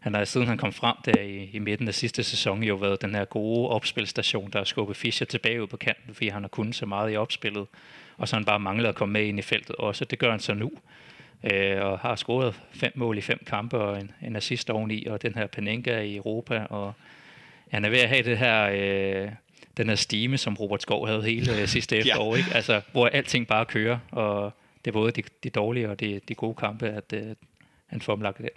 han 0.00 0.14
har 0.14 0.24
siden 0.24 0.46
han 0.46 0.58
kom 0.58 0.72
frem 0.72 0.96
der 1.04 1.20
i, 1.20 1.50
i 1.52 1.58
midten 1.58 1.88
af 1.88 1.94
sidste 1.94 2.22
sæson, 2.22 2.62
jo 2.62 2.74
været 2.74 3.02
den 3.02 3.14
her 3.14 3.24
gode 3.24 3.68
opspilstation, 3.68 4.50
der 4.50 4.58
har 4.58 4.64
skubbet 4.64 4.96
Fischer 4.96 5.26
tilbage 5.26 5.62
ud 5.62 5.66
på 5.66 5.76
kanten, 5.76 6.14
fordi 6.14 6.28
han 6.28 6.42
har 6.42 6.48
kunnet 6.48 6.74
så 6.74 6.86
meget 6.86 7.12
i 7.12 7.16
opspillet, 7.16 7.66
og 8.16 8.28
så 8.28 8.36
han 8.36 8.44
bare 8.44 8.60
manglet 8.60 8.88
at 8.88 8.94
komme 8.94 9.12
med 9.12 9.24
ind 9.24 9.38
i 9.38 9.42
feltet 9.42 9.76
også. 9.76 10.04
Det 10.04 10.18
gør 10.18 10.30
han 10.30 10.40
så 10.40 10.54
nu, 10.54 10.72
øh, 11.52 11.82
og 11.82 11.98
har 11.98 12.16
scoret 12.16 12.60
fem 12.70 12.92
mål 12.94 13.18
i 13.18 13.20
fem 13.20 13.44
kampe 13.46 13.78
og 13.78 14.00
en, 14.00 14.10
en 14.22 14.36
assist 14.36 14.70
oveni, 14.70 15.06
og 15.06 15.22
den 15.22 15.34
her 15.34 15.46
Panenka 15.46 16.00
i 16.00 16.16
Europa, 16.16 16.66
og 16.70 16.92
han 17.70 17.84
er 17.84 17.88
ved 17.88 17.98
at 17.98 18.08
have 18.08 18.22
det 18.22 18.38
her... 18.38 18.70
Øh, 18.72 19.28
den 19.78 19.88
her 19.88 19.96
stime, 19.96 20.38
som 20.38 20.54
Robert 20.54 20.82
Skov 20.82 21.06
havde 21.06 21.22
hele 21.22 21.60
øh, 21.60 21.68
sidste 21.76 21.96
efterår, 21.96 22.36
ikke? 22.36 22.48
Altså, 22.54 22.80
hvor 22.92 23.06
alting 23.06 23.46
bare 23.46 23.64
kører, 23.64 23.98
og 24.12 24.52
det 24.84 24.90
er 24.90 24.92
både 24.92 25.12
de, 25.12 25.22
de 25.44 25.50
dårlige 25.50 25.90
og 25.90 26.00
de, 26.00 26.20
de 26.28 26.34
gode 26.34 26.54
kampe, 26.54 26.88
at 26.88 27.12
øh, 27.12 27.34
han 27.86 28.00
får 28.00 28.14
dem 28.14 28.22
lagt 28.22 28.40
ind. 28.40 28.48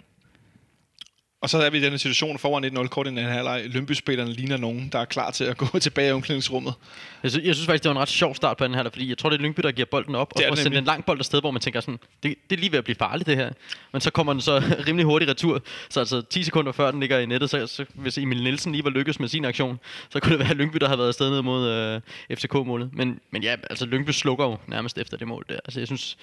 Og 1.42 1.50
så 1.50 1.58
er 1.58 1.70
vi 1.70 1.78
i 1.78 1.80
denne 1.80 1.98
situation 1.98 2.38
foran 2.38 2.64
1-0 2.78 2.86
kort 2.86 3.06
inden 3.06 3.24
den 3.24 3.32
halvleg. 3.32 3.62
Lønby-spillerne 3.66 4.32
ligner 4.32 4.56
nogen, 4.56 4.88
der 4.92 4.98
er 4.98 5.04
klar 5.04 5.30
til 5.30 5.44
at 5.44 5.56
gå 5.56 5.78
tilbage 5.78 6.08
i 6.08 6.12
omklædningsrummet. 6.12 6.74
Jeg 7.22 7.30
synes, 7.30 7.46
jeg 7.46 7.54
synes 7.54 7.66
faktisk, 7.66 7.82
det 7.82 7.88
var 7.88 7.94
en 7.94 8.02
ret 8.02 8.08
sjov 8.08 8.34
start 8.34 8.56
på 8.56 8.64
den 8.64 8.74
her, 8.74 8.90
fordi 8.92 9.08
jeg 9.08 9.18
tror, 9.18 9.30
det 9.30 9.38
er 9.38 9.42
Lyngby, 9.42 9.60
der 9.62 9.72
giver 9.72 9.86
bolden 9.90 10.14
op, 10.14 10.32
og 10.36 10.42
er 10.42 10.54
sendt 10.54 10.64
nemlig. 10.64 10.78
en 10.78 10.84
lang 10.84 11.04
bold 11.04 11.18
afsted, 11.18 11.40
hvor 11.40 11.50
man 11.50 11.60
tænker 11.60 11.80
sådan, 11.80 11.98
det, 12.22 12.34
det 12.50 12.56
er 12.56 12.60
lige 12.60 12.72
ved 12.72 12.78
at 12.78 12.84
blive 12.84 12.96
farligt 12.96 13.26
det 13.26 13.36
her. 13.36 13.50
Men 13.92 14.00
så 14.00 14.10
kommer 14.10 14.32
den 14.32 14.42
så 14.42 14.58
rimelig 14.86 15.06
hurtigt 15.06 15.30
retur, 15.30 15.62
så 15.90 16.00
altså 16.00 16.22
10 16.22 16.42
sekunder 16.42 16.72
før 16.72 16.90
den 16.90 17.00
ligger 17.00 17.18
i 17.18 17.26
nettet, 17.26 17.50
så, 17.50 17.66
så 17.66 17.84
hvis 17.94 18.18
Emil 18.18 18.42
Nielsen 18.42 18.72
lige 18.72 18.84
var 18.84 18.90
lykkes 18.90 19.20
med 19.20 19.28
sin 19.28 19.44
aktion, 19.44 19.80
så 20.10 20.20
kunne 20.20 20.38
det 20.38 20.46
være 20.46 20.54
Lyngby, 20.54 20.76
der 20.76 20.88
har 20.88 20.96
været 20.96 21.08
afsted 21.08 21.30
ned 21.30 21.42
mod 21.42 21.68
øh, 21.68 22.00
FCK-målet. 22.36 22.90
Men, 22.92 23.20
men 23.30 23.42
ja, 23.42 23.56
altså 23.70 23.86
Lyngby 23.86 24.10
slukker 24.10 24.44
jo 24.44 24.56
nærmest 24.66 24.98
efter 24.98 25.16
det 25.16 25.28
mål 25.28 25.44
der. 25.48 25.58
Altså 25.64 25.80
jeg 25.80 25.86
synes, 25.86 26.16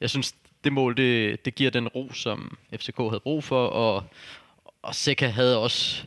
jeg 0.00 0.10
synes 0.10 0.34
det 0.64 0.72
mål, 0.72 0.96
det, 0.96 1.44
det 1.44 1.54
giver 1.54 1.70
den 1.70 1.88
ro, 1.88 2.10
som 2.14 2.58
FCK 2.74 2.98
havde 2.98 3.20
brug 3.20 3.44
for, 3.44 3.66
og, 3.66 4.04
og 4.86 4.94
Seca 4.94 5.26
havde 5.26 5.58
også 5.58 6.02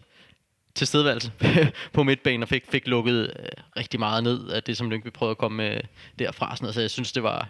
tilstedeværelse 0.75 1.31
på 1.93 2.03
midtbanen 2.03 2.43
og 2.43 2.49
fik, 2.49 2.63
fik 2.71 2.87
lukket 2.87 3.33
øh, 3.39 3.45
rigtig 3.77 3.99
meget 3.99 4.23
ned 4.23 4.49
af 4.49 4.63
det, 4.63 4.77
som 4.77 4.89
Lyngby 4.89 5.07
prøvede 5.13 5.31
at 5.31 5.37
komme 5.37 5.57
med 5.57 5.81
derfra. 6.19 6.55
Sådan, 6.55 6.65
altså, 6.65 6.81
jeg 6.81 6.91
synes, 6.91 7.11
det 7.11 7.23
var... 7.23 7.49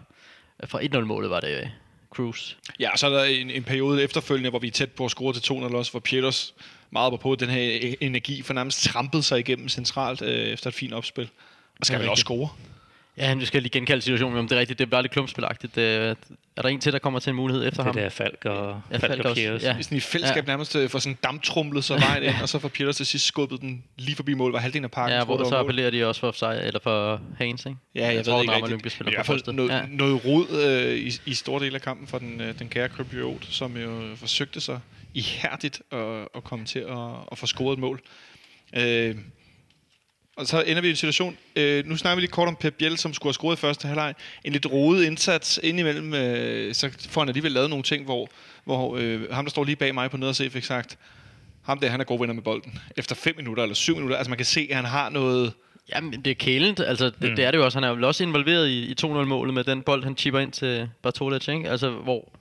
Fra 0.65 0.82
1-0-målet 0.82 1.30
var 1.30 1.39
det 1.39 1.58
øh, 1.58 1.68
Cruz. 2.10 2.56
Ja, 2.80 2.92
og 2.92 3.00
så 3.00 3.08
er 3.08 3.10
der 3.10 3.24
en, 3.24 3.50
en 3.50 3.63
periode 3.63 4.04
efterfølgende, 4.04 4.50
hvor 4.50 4.60
vi 4.60 4.68
er 4.68 4.72
tæt 4.72 4.92
på 4.92 5.06
at 5.06 5.12
score 5.12 5.34
til 5.34 5.54
2-0 5.54 5.76
også, 5.76 5.92
hvor 5.92 6.00
Pieters 6.00 6.54
meget 6.92 7.20
på 7.20 7.36
den 7.36 7.50
her 7.50 7.80
e- 7.80 7.96
energi, 8.02 8.42
for 8.42 8.54
nærmest 8.54 8.84
trampede 8.84 9.24
sig 9.24 9.39
igennem 9.39 9.70
centralt 9.70 10.22
øh, 10.22 10.48
efter 10.48 10.68
et 10.68 10.74
fint 10.74 10.94
opspil. 10.94 11.30
Og 11.80 11.86
skal 11.86 12.00
vel 12.00 12.10
også 12.10 12.22
score. 12.22 12.50
Ja, 13.19 13.34
nu 13.34 13.45
skal 13.45 13.58
jeg 13.58 13.62
lige 13.62 13.71
genkalde 13.71 14.01
situationen, 14.01 14.36
men 14.36 14.45
det 14.45 14.51
er 14.55 14.60
rigtigt, 14.60 14.79
det 14.79 14.88
bliver 14.89 15.01
lidt 15.01 15.12
klumpspilagtigt. 15.12 15.75
Det, 15.75 16.15
er 16.58 16.62
der 16.62 16.69
en 16.69 16.79
til, 16.79 16.93
der 16.93 16.99
kommer 16.99 17.19
til 17.19 17.29
en 17.29 17.36
mulighed 17.36 17.67
efter 17.67 17.84
Det 17.84 17.86
ham? 17.93 17.97
er 17.97 18.01
der 18.01 18.10
Falk 18.10 18.45
og, 18.45 18.82
Ja, 18.91 18.97
Falk 18.97 19.01
Falk 19.12 19.25
og 19.25 19.29
også. 19.29 19.41
Piers. 19.41 19.63
Ja. 19.63 19.75
Ja. 19.75 19.82
Sådan 19.82 19.97
i 19.97 20.01
fællesskab 20.01 20.43
ja. 20.47 20.51
nærmest 20.51 20.75
øh, 20.75 20.89
får 20.89 20.99
sådan 20.99 21.17
damptrumlet 21.23 21.84
sig 21.84 21.99
vejen 22.01 22.23
ind, 22.23 22.34
og 22.41 22.49
så 22.49 22.60
får 22.60 22.67
Pieters 22.67 22.97
til 22.97 23.05
sidst 23.05 23.25
skubbet 23.25 23.62
den 23.62 23.84
lige 23.97 24.15
forbi 24.15 24.34
mål, 24.34 24.51
var 24.51 24.60
halvdelen 24.60 24.84
af 24.84 24.91
parken. 24.91 25.17
Ja, 25.17 25.23
hvor 25.25 25.38
det 25.38 25.47
så 25.47 25.55
appellerer 25.58 25.89
de 25.89 26.08
også 26.08 26.21
for 26.21 26.32
sig, 26.32 26.62
eller 26.65 26.79
for 26.84 27.21
Haynes, 27.38 27.65
ikke? 27.65 27.77
Ja, 27.95 28.05
jeg, 28.05 28.15
jeg 28.15 28.25
tror, 28.25 28.34
ved 28.38 28.47
den 28.47 28.55
ikke 28.55 28.75
rigtigt. 28.75 28.99
Men 28.99 29.08
i 29.08 29.12
på 29.12 29.15
hvert 29.15 29.25
fald 29.25 29.53
noget, 29.53 29.69
Ja. 29.69 29.82
noget 29.89 30.25
rod 30.25 30.45
øh, 30.65 30.95
i, 30.95 31.12
i 31.25 31.34
store 31.34 31.63
dele 31.65 31.75
af 31.75 31.82
kampen 31.82 32.08
for 32.08 32.17
den, 32.19 32.41
øh, 32.41 32.60
den 32.60 32.69
kære 32.69 32.89
Kryptiot, 32.89 33.45
som 33.49 33.77
jo 33.77 34.01
forsøgte 34.15 34.62
sig 34.62 34.79
ihærdigt 35.13 35.82
at, 35.91 35.99
at 36.36 36.43
komme 36.43 36.65
til 36.65 36.79
at, 36.79 36.97
at 37.32 37.38
få 37.38 37.45
scoret 37.45 37.73
et 37.73 37.79
mål. 37.79 38.01
Øh, 38.77 39.15
og 40.39 40.47
så 40.47 40.62
ender 40.62 40.82
vi 40.82 40.88
i 40.88 40.91
en 40.91 40.95
situation, 40.95 41.38
øh, 41.56 41.86
nu 41.86 41.97
snakker 41.97 42.15
vi 42.15 42.21
lige 42.21 42.32
kort 42.32 42.47
om 42.47 42.56
Pep 42.56 42.73
Biel, 42.73 42.97
som 42.97 43.13
skulle 43.13 43.30
have 43.30 43.34
scoret 43.34 43.58
i 43.58 43.60
første 43.60 43.88
halvleg. 43.88 44.13
En 44.43 44.54
lidt 44.54 44.65
rodet 44.71 45.06
indsats 45.06 45.60
indimellem, 45.63 46.13
øh, 46.13 46.73
så 46.73 46.89
får 47.10 47.21
han 47.21 47.30
alligevel 47.30 47.52
lavet 47.52 47.69
nogle 47.69 47.84
ting, 47.84 48.06
hvor, 48.06 48.30
hvor 48.65 48.97
øh, 48.97 49.32
ham, 49.32 49.45
der 49.45 49.49
står 49.49 49.63
lige 49.63 49.75
bag 49.75 49.93
mig 49.93 50.12
på 50.12 50.17
nede 50.17 50.30
og 50.30 50.36
se, 50.36 50.49
fik 50.49 50.63
sagt, 50.63 50.97
ham 51.63 51.80
der, 51.80 51.89
han 51.89 51.99
er 51.99 52.04
god 52.04 52.19
vinder 52.19 52.36
med 52.36 52.43
bolden. 52.43 52.80
Efter 52.97 53.15
5 53.15 53.36
minutter 53.38 53.63
eller 53.63 53.75
7 53.75 53.95
minutter, 53.95 54.17
altså 54.17 54.30
man 54.30 54.38
kan 54.38 54.45
se, 54.45 54.67
at 54.69 54.75
han 54.75 54.86
har 54.86 55.10
noget... 55.10 55.54
Jamen, 55.95 56.12
det 56.12 56.32
er 56.32 56.36
kælent. 56.36 56.80
Altså, 56.80 57.06
det, 57.06 57.30
mm. 57.30 57.36
det 57.36 57.45
er 57.45 57.52
det 57.52 57.58
jo 57.58 57.65
også. 57.65 57.80
Han 57.80 57.84
er 57.84 57.97
jo 57.97 58.08
også 58.08 58.23
involveret 58.23 58.67
i, 58.67 58.91
i 58.91 58.95
2-0-målet 59.06 59.54
med 59.54 59.63
den 59.63 59.82
bold, 59.82 60.04
han 60.04 60.17
chipper 60.17 60.39
ind 60.39 60.52
til 60.52 60.89
Bartolec, 61.02 61.47
ikke? 61.47 61.69
Altså, 61.69 61.89
hvor 61.89 62.32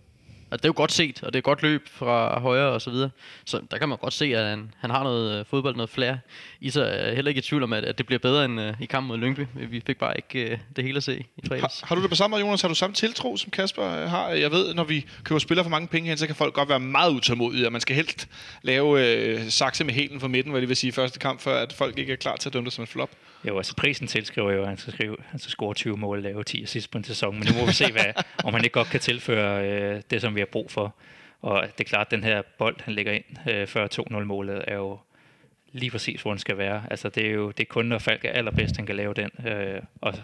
og 0.51 0.59
det 0.59 0.65
er 0.65 0.69
jo 0.69 0.75
godt 0.77 0.93
set, 0.93 1.23
og 1.23 1.33
det 1.33 1.39
er 1.39 1.43
godt 1.43 1.63
løb 1.63 1.89
fra 1.89 2.41
højre 2.41 2.69
og 2.69 2.83
så 2.83 2.91
videre. 2.91 3.11
Så 3.45 3.61
der 3.71 3.79
kan 3.79 3.89
man 3.89 3.99
godt 3.99 4.13
se, 4.13 4.37
at 4.37 4.47
han, 4.47 4.71
han 4.79 4.91
har 4.91 5.03
noget 5.03 5.39
øh, 5.39 5.45
fodbold, 5.47 5.77
noget 5.77 5.91
flere 5.91 6.19
i 6.61 6.71
sig. 6.71 6.83
Jeg 6.83 7.11
er 7.11 7.15
heller 7.15 7.29
ikke 7.29 7.39
i 7.39 7.43
tvivl 7.43 7.63
om, 7.63 7.73
at, 7.73 7.85
at 7.85 7.99
det 7.99 8.07
bliver 8.07 8.19
bedre 8.19 8.45
end 8.45 8.61
øh, 8.61 8.75
i 8.81 8.87
kampen 8.87 9.09
mod 9.09 9.19
Lyngby. 9.19 9.47
Vi 9.55 9.83
fik 9.87 9.99
bare 9.99 10.15
ikke 10.17 10.51
øh, 10.51 10.59
det 10.77 10.85
hele 10.85 10.97
at 10.97 11.03
se 11.03 11.25
i 11.37 11.47
fredags. 11.49 11.81
Har, 11.81 11.87
har 11.87 11.95
du 11.95 12.03
det 12.03 12.11
på 12.11 12.17
samme 12.17 12.35
måde, 12.35 12.47
Jonas? 12.47 12.61
Har 12.61 12.69
du 12.69 12.75
samme 12.75 12.95
tiltro, 12.95 13.37
som 13.37 13.51
Kasper 13.51 13.85
øh, 13.85 14.11
har? 14.11 14.29
Jeg 14.29 14.51
ved, 14.51 14.75
når 14.75 14.85
vi 14.85 15.07
køber 15.25 15.39
spillere 15.39 15.65
for 15.65 15.71
mange 15.71 15.89
penge 15.89 16.09
hen, 16.09 16.19
så 16.19 16.27
kan 16.27 16.37
folk 16.37 16.55
godt 16.55 16.69
være 16.69 16.81
meget 16.81 17.11
utålmodige, 17.11 17.67
og 17.67 17.73
man 17.73 17.81
skal 17.81 17.97
helst 17.97 18.29
lave 18.63 19.07
øh, 19.07 19.51
sakse 19.51 19.85
med 19.85 19.95
hælen 19.95 20.21
for 20.21 20.29
midten, 20.29 20.51
hvad 20.53 20.61
det 20.61 20.69
vil 20.69 20.77
sige, 20.77 20.93
første 20.93 21.19
kamp, 21.19 21.41
før 21.41 21.63
at 21.63 21.73
folk 21.73 21.99
ikke 21.99 22.13
er 22.13 22.17
klar 22.17 22.37
til 22.37 22.49
at 22.49 22.53
dømme 22.53 22.65
det 22.65 22.73
som 22.73 22.83
en 22.83 22.87
flop. 22.89 23.11
Jo, 23.45 23.57
altså 23.57 23.77
prisen 23.77 24.07
tilskriver 24.07 24.53
jo, 24.53 24.63
at 24.63 24.69
han 24.69 24.77
skal, 24.77 24.93
skrive, 24.93 25.17
han 25.27 25.39
skal 25.39 25.51
score 25.51 25.75
20 25.75 25.97
mål 25.97 26.17
og 26.17 26.23
lave 26.23 26.45
10 26.45 26.63
assist 26.63 26.91
på 26.91 26.99
en 26.99 27.05
sæson. 27.05 27.35
Men 27.35 27.49
nu 27.49 27.61
må 27.61 27.67
vi 27.67 27.73
se, 27.73 27.93
hvad, 27.93 28.23
om 28.45 28.55
han 28.55 28.65
ikke 28.65 28.73
godt 28.75 28.89
kan 28.89 29.01
tilføre 29.01 29.71
øh, 29.71 30.03
det, 30.11 30.21
som 30.21 30.35
vi 30.35 30.41
har 30.41 30.47
brug 30.47 30.71
for. 30.71 30.95
Og 31.43 31.63
det 31.79 31.85
er 31.85 31.89
klart, 31.89 32.07
at 32.07 32.11
den 32.11 32.25
her 32.25 32.43
bold, 32.59 32.77
han 32.81 32.95
lægger 32.95 33.13
ind 33.13 33.25
øh, 33.51 33.67
før 33.67 33.87
2-0-målet, 34.01 34.65
er 34.67 34.75
jo 34.75 34.99
lige 35.73 35.91
præcis, 35.91 36.23
hvor 36.23 36.31
den 36.31 36.39
skal 36.39 36.59
være. 36.59 36.83
Altså, 36.91 37.09
det 37.09 37.27
er 37.27 37.31
jo 37.31 37.51
det 37.51 37.61
er 37.61 37.69
kun, 37.69 37.87
når 37.87 37.99
Falk 37.99 38.25
er 38.25 38.31
allerbedst, 38.31 38.77
han 38.77 38.87
kan 38.87 38.97
lave 38.97 39.15
den. 39.15 39.31
Øh, 39.47 39.83
og 40.01 40.15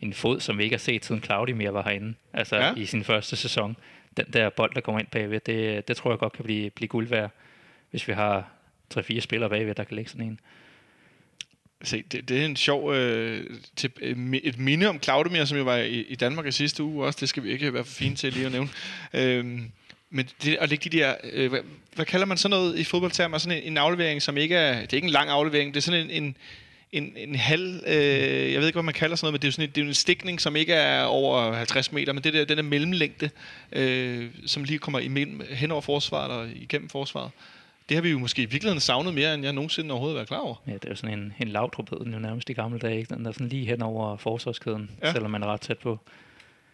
en 0.00 0.12
fod, 0.12 0.40
som 0.40 0.58
vi 0.58 0.64
ikke 0.64 0.74
har 0.74 0.78
set 0.78 1.04
siden 1.04 1.22
Claudi 1.22 1.52
mere 1.52 1.74
var 1.74 1.82
herinde, 1.82 2.14
altså 2.32 2.56
Ja. 2.56 2.74
i 2.76 2.86
sin 2.86 3.04
første 3.04 3.36
sæson. 3.36 3.76
Den 4.16 4.26
der 4.32 4.50
bold, 4.50 4.74
der 4.74 4.80
kommer 4.80 4.98
ind 4.98 5.08
bagved, 5.08 5.40
det, 5.40 5.88
det 5.88 5.96
tror 5.96 6.10
jeg 6.10 6.18
godt 6.18 6.32
kan 6.32 6.44
blive, 6.44 6.70
blive 6.70 6.88
guld 6.88 7.08
værd, 7.08 7.30
hvis 7.90 8.08
vi 8.08 8.12
har 8.12 8.48
3-4 8.98 9.20
spillere 9.20 9.50
bagved, 9.50 9.74
der 9.74 9.84
kan 9.84 9.96
lægge 9.96 10.10
sådan 10.10 10.26
en. 10.26 10.40
Se, 11.84 12.04
det, 12.12 12.28
det 12.28 12.40
er 12.40 12.44
en 12.44 12.56
sjov... 12.56 12.94
Øh, 12.94 13.50
til, 13.76 13.90
øh, 14.00 14.34
et 14.42 14.58
minde 14.58 14.86
om 14.86 15.02
Claudemir, 15.02 15.44
som 15.44 15.58
jo 15.58 15.64
var 15.64 15.76
i, 15.76 16.00
i 16.00 16.14
Danmark 16.14 16.46
i 16.46 16.52
sidste 16.52 16.82
uge 16.82 17.06
også. 17.06 17.18
Det 17.20 17.28
skal 17.28 17.42
vi 17.42 17.52
ikke 17.52 17.74
være 17.74 17.84
for 17.84 17.92
fine 17.92 18.16
til 18.16 18.32
lige 18.32 18.46
at 18.46 18.52
nævne. 18.52 18.68
Øhm, 19.14 19.70
men 20.10 20.28
det, 20.42 20.56
at 20.60 20.68
lægge 20.68 20.90
de 20.90 20.98
der... 20.98 21.14
Øh, 21.32 21.50
hvad, 21.50 21.60
hvad 21.94 22.04
kalder 22.04 22.26
man 22.26 22.36
sådan 22.36 22.50
noget 22.50 22.78
i 22.78 22.84
fodboldtermer? 22.84 23.38
Sådan 23.38 23.58
en, 23.58 23.64
en 23.64 23.78
aflevering, 23.78 24.22
som 24.22 24.36
ikke 24.36 24.56
er... 24.56 24.80
Det 24.80 24.92
er 24.92 24.96
ikke 24.96 25.06
en 25.06 25.12
lang 25.12 25.30
aflevering. 25.30 25.74
Det 25.74 25.80
er 25.80 25.82
sådan 25.82 26.10
en... 26.10 26.24
en 26.24 26.36
en, 26.94 27.12
en 27.16 27.34
halv, 27.34 27.82
øh, 27.86 28.52
jeg 28.52 28.60
ved 28.60 28.66
ikke, 28.66 28.76
hvad 28.76 28.82
man 28.82 28.94
kalder 28.94 29.16
sådan 29.16 29.26
noget, 29.26 29.32
men 29.32 29.40
det 29.40 29.46
er 29.46 29.48
jo 29.48 29.52
sådan 29.52 29.68
en, 29.68 29.74
det 29.74 29.80
er 29.80 29.86
en 29.86 29.94
stikning, 29.94 30.40
som 30.40 30.56
ikke 30.56 30.72
er 30.72 31.04
over 31.04 31.52
50 31.52 31.92
meter, 31.92 32.12
men 32.12 32.24
det 32.24 32.32
der, 32.32 32.44
den 32.44 32.56
der 32.56 32.62
mellemlængde, 32.62 33.30
øh, 33.72 34.30
som 34.46 34.64
lige 34.64 34.78
kommer 34.78 34.98
imellem, 34.98 35.42
hen 35.50 35.70
over 35.70 35.80
forsvaret 35.80 36.30
og 36.30 36.48
igennem 36.54 36.88
forsvaret. 36.88 37.30
Det 37.88 37.94
har 37.96 38.02
vi 38.02 38.10
jo 38.10 38.18
måske 38.18 38.42
i 38.42 38.44
virkeligheden 38.44 38.80
savnet 38.80 39.14
mere, 39.14 39.34
end 39.34 39.44
jeg 39.44 39.52
nogensinde 39.52 39.90
overhovedet 39.92 40.14
har 40.14 40.18
været 40.18 40.28
klar 40.28 40.38
over. 40.38 40.54
Ja, 40.66 40.72
det 40.72 40.84
er 40.84 40.88
jo 40.88 40.94
sådan 40.96 41.18
en, 41.18 41.32
en 41.40 41.48
lavtrup, 41.48 41.90
hed 41.90 41.98
den 42.04 42.12
jo 42.12 42.18
nærmest 42.18 42.50
i 42.50 42.52
gamle 42.52 42.78
dage. 42.78 42.98
Ikke? 42.98 43.14
Den 43.14 43.24
der 43.24 43.32
sådan 43.32 43.48
lige 43.48 43.66
hen 43.66 43.82
over 43.82 44.16
forsvarskæden, 44.16 44.90
Ja. 45.02 45.12
selvom 45.12 45.30
man 45.30 45.42
er 45.42 45.46
ret 45.46 45.60
tæt 45.60 45.78
på. 45.78 45.98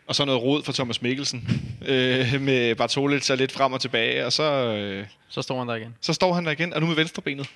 Og 0.07 0.15
så 0.15 0.25
noget 0.25 0.43
rod 0.43 0.63
fra 0.63 0.73
Thomas 0.73 1.03
Mikkelsen 1.03 1.49
øh, 1.87 2.41
med 2.41 2.75
Bartolitz 2.75 3.31
og 3.31 3.37
lidt 3.37 3.53
frem 3.53 3.73
og 3.73 3.81
tilbage, 3.81 4.27
og 4.27 4.33
så, 4.33 4.43
øh, 4.75 5.07
Så 5.29 5.43
står 5.43 5.59
han 5.59 5.69
der 5.69 5.75
igen. 5.75 5.95
så 6.01 6.13
står 6.13 6.33
han 6.35 6.45
der 6.45 6.51
igen, 6.51 6.75
og 6.75 6.81
nu 6.81 6.87
med 6.87 6.95
venstrebenet. 6.97 7.47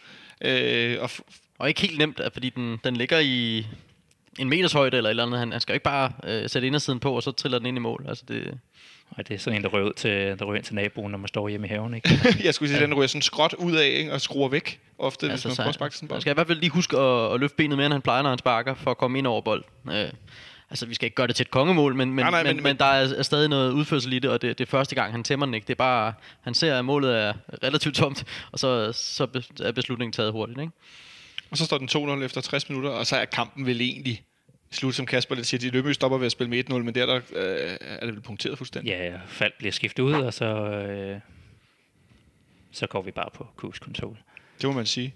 Øh, 0.41 0.97
og 1.01 1.05
f- 1.13 1.21
Og 1.59 1.69
ikke 1.69 1.81
helt 1.81 1.99
nemt, 1.99 2.21
fordi 2.33 2.51
den, 2.51 2.79
den 2.85 2.97
ligger 2.97 3.19
i 3.19 3.67
en 4.39 4.49
meters 4.49 4.73
højde 4.73 4.97
eller 4.97 5.11
et 5.11 5.13
eller 5.13 5.23
andet. 5.27 5.39
Han, 5.39 5.53
han 5.53 5.61
skal 5.61 5.73
jo 5.73 5.75
ikke 5.75 5.85
bare 5.85 6.13
øh, 6.25 6.49
sætte 6.51 6.67
indersiden 6.67 7.01
på, 7.01 7.17
og 7.17 7.23
så 7.23 7.31
triller 7.33 7.59
den 7.59 7.67
ind 7.67 7.77
i 7.77 7.81
mål. 7.81 8.05
Altså 8.09 8.25
det, 8.29 8.59
Og 9.11 9.29
det 9.29 9.35
er 9.35 9.39
sådan 9.39 9.57
en, 9.59 9.63
der 9.63 9.69
rører, 9.69 9.85
ud 9.85 9.93
til, 9.93 10.11
der 10.11 10.45
rører 10.45 10.57
ind 10.57 10.65
til 10.65 10.75
naboen, 10.75 11.11
når 11.11 11.19
man 11.19 11.29
står 11.29 11.49
hjemme 11.49 11.67
i 11.67 11.71
haven. 11.71 11.95
Ikke? 11.95 12.11
jeg 12.45 12.55
skulle 12.55 12.69
sige, 12.75 12.83
den 12.83 12.95
ryger 12.95 13.07
sådan 13.07 13.23
skråt 13.23 13.55
ud 13.59 13.73
af 13.77 13.87
ikke, 13.87 14.13
og 14.13 14.21
skruer 14.21 14.49
væk 14.49 14.81
ofte, 14.99 15.31
altså, 15.31 15.49
hvis 15.49 15.59
man 15.59 15.63
prøver 15.65 15.69
at 15.69 15.75
sparke 15.75 15.95
sådan 15.97 16.05
en 16.05 16.09
man 16.09 16.15
bold. 16.15 16.21
skal 16.21 16.31
i 16.31 16.35
hvert 16.35 16.47
fald 16.47 16.59
lige 16.61 16.71
huske 16.71 16.99
at, 16.99 17.35
at 17.35 17.41
løfte 17.41 17.57
benet 17.57 17.77
mere, 17.77 17.87
end 17.87 17.93
han 17.95 18.03
plejer, 18.03 18.23
når 18.23 18.29
han 18.31 18.39
sparker, 18.39 18.75
for 18.75 18.91
at 18.91 18.99
komme 18.99 19.19
ind 19.19 19.27
over 19.27 19.41
bold. 19.41 19.65
Øh, 19.93 20.09
altså, 20.71 20.87
vi 20.87 20.95
skal 20.95 21.07
ikke 21.07 21.15
gøre 21.15 21.27
det 21.27 21.37
til 21.37 21.45
et 21.45 21.51
kongemål, 21.51 21.95
men, 21.95 22.09
men, 22.15 22.25
Nej, 22.25 22.31
nej, 22.31 22.43
men, 22.43 22.57
men- 22.57 22.63
men, 22.63 22.77
der 22.77 22.85
er, 22.85 23.15
er 23.19 23.23
stadig 23.23 23.49
noget 23.49 23.73
udførsel 23.73 24.13
i 24.13 24.19
det, 24.19 24.31
og 24.31 24.43
det, 24.43 24.59
det 24.59 24.67
er 24.67 24.71
første 24.71 24.95
gang, 24.95 25.13
han 25.13 25.25
tæmmer 25.25 25.47
den 25.47 25.55
ikke. 25.55 25.65
Det 25.67 25.73
er 25.73 25.79
bare, 25.79 26.13
han 26.41 26.55
ser, 26.55 26.79
at 26.79 26.85
målet 26.85 27.19
er 27.19 27.33
relativt 27.63 27.95
tomt, 27.95 28.25
og 28.53 28.59
så, 28.59 28.93
så 28.93 29.27
er 29.63 29.73
beslutningen 29.73 30.13
taget 30.13 30.33
hurtigt. 30.33 30.61
Ikke? 30.61 30.73
Og 31.51 31.57
så 31.59 31.65
står 31.65 31.79
den 31.79 31.89
2-0 32.21 32.25
efter 32.25 32.41
60 32.41 32.69
minutter, 32.69 32.91
og 32.91 33.07
så 33.07 33.17
er 33.17 33.25
kampen 33.25 33.67
vel 33.67 33.81
egentlig 33.81 34.23
slut, 34.71 34.95
som 34.95 35.07
Kasper 35.07 35.35
lidt 35.35 35.47
siger. 35.47 35.61
De 35.61 35.71
Løbø 35.71 35.93
stopper 35.93 36.19
ved 36.19 36.27
at 36.27 36.33
spille 36.33 36.51
med 36.51 36.71
1-0, 36.71 36.75
men 36.75 36.95
der, 36.95 37.07
der 37.07 37.17
øh, 37.17 37.77
er 37.81 38.07
det 38.07 38.15
vel 38.15 38.21
punkteret 38.21 38.59
fuldstændig. 38.59 38.91
Ja, 38.91 39.21
Fald 39.27 39.53
bliver 39.59 39.73
skiftet 39.73 40.03
ud, 40.03 40.13
og 40.13 40.35
så, 40.35 40.45
øh, 40.47 41.21
så 42.73 42.87
går 42.87 43.03
vi 43.03 43.11
bare 43.11 43.31
på 43.35 43.47
cruise 43.57 43.81
control. 43.85 44.19
Det 44.61 44.69
må 44.69 44.73
man 44.73 44.87
sige. 44.87 45.15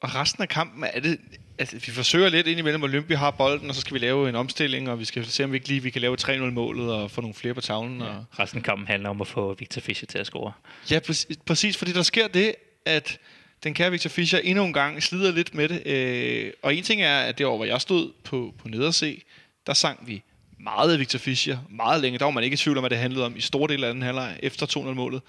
Og 0.00 0.14
resten 0.14 0.42
af 0.42 0.48
kampen 0.48 0.84
er 0.84 1.00
det... 1.00 1.20
Altså, 1.58 1.76
vi 1.76 1.92
forsøger 1.92 2.28
lidt 2.28 2.46
indimellem, 2.46 2.84
at 2.84 2.90
Lyngby 2.90 3.12
har 3.12 3.30
bolden, 3.30 3.68
og 3.68 3.74
så 3.74 3.80
skal 3.80 3.94
vi 3.94 3.98
lave 3.98 4.28
en 4.28 4.34
omstilling, 4.34 4.90
og 4.90 4.98
vi 4.98 5.04
skal 5.04 5.26
se, 5.26 5.44
om 5.44 5.52
vi 5.52 5.56
ikke 5.56 5.68
lige 5.68 5.82
vi 5.82 5.90
kan 5.90 6.00
lave 6.00 6.16
3-0-målet 6.20 6.92
og 6.92 7.10
få 7.10 7.20
nogle 7.20 7.34
flere 7.34 7.54
på 7.54 7.60
tavlen. 7.60 8.02
Og... 8.02 8.24
Resten 8.38 8.58
af 8.58 8.64
kampen 8.64 8.86
handler 8.86 9.08
om 9.08 9.20
at 9.20 9.26
få 9.26 9.54
Victor 9.54 9.80
Fischer 9.80 10.06
til 10.06 10.18
at 10.18 10.26
score. 10.26 10.52
Ja, 10.90 10.98
præcis, 11.00 11.36
præcis, 11.46 11.76
fordi 11.76 11.92
der 11.92 12.02
sker 12.02 12.28
det, 12.28 12.54
at 12.84 13.18
den 13.64 13.74
kære 13.74 13.90
Victor 13.90 14.10
Fischer 14.10 14.38
endnu 14.38 14.64
en 14.64 14.72
gang 14.72 15.02
slider 15.02 15.32
lidt 15.32 15.54
med 15.54 15.68
det. 15.68 15.86
Øh, 15.86 16.52
og 16.62 16.74
en 16.74 16.82
ting 16.82 17.02
er, 17.02 17.18
at 17.18 17.38
det 17.38 17.46
år, 17.46 17.56
hvor 17.56 17.64
jeg 17.64 17.80
stod 17.80 18.12
på, 18.24 18.54
på 18.58 18.68
nederse, 18.68 19.22
der 19.66 19.74
sang 19.74 20.06
vi 20.06 20.22
meget 20.60 20.92
af 20.92 20.98
Victor 20.98 21.18
Fischer, 21.18 21.58
meget 21.70 22.02
længe. 22.02 22.18
Der 22.18 22.24
var 22.24 22.30
man 22.30 22.44
ikke 22.44 22.54
i 22.54 22.56
tvivl 22.56 22.76
om, 22.76 22.82
hvad 22.82 22.90
det 22.90 22.98
handlede 22.98 23.26
om 23.26 23.36
i 23.36 23.40
store 23.40 23.68
dele 23.68 23.86
af 23.86 23.94
den 23.94 24.02
halvleg 24.02 24.38
efter 24.42 24.66
2-0-målet. 24.66 25.22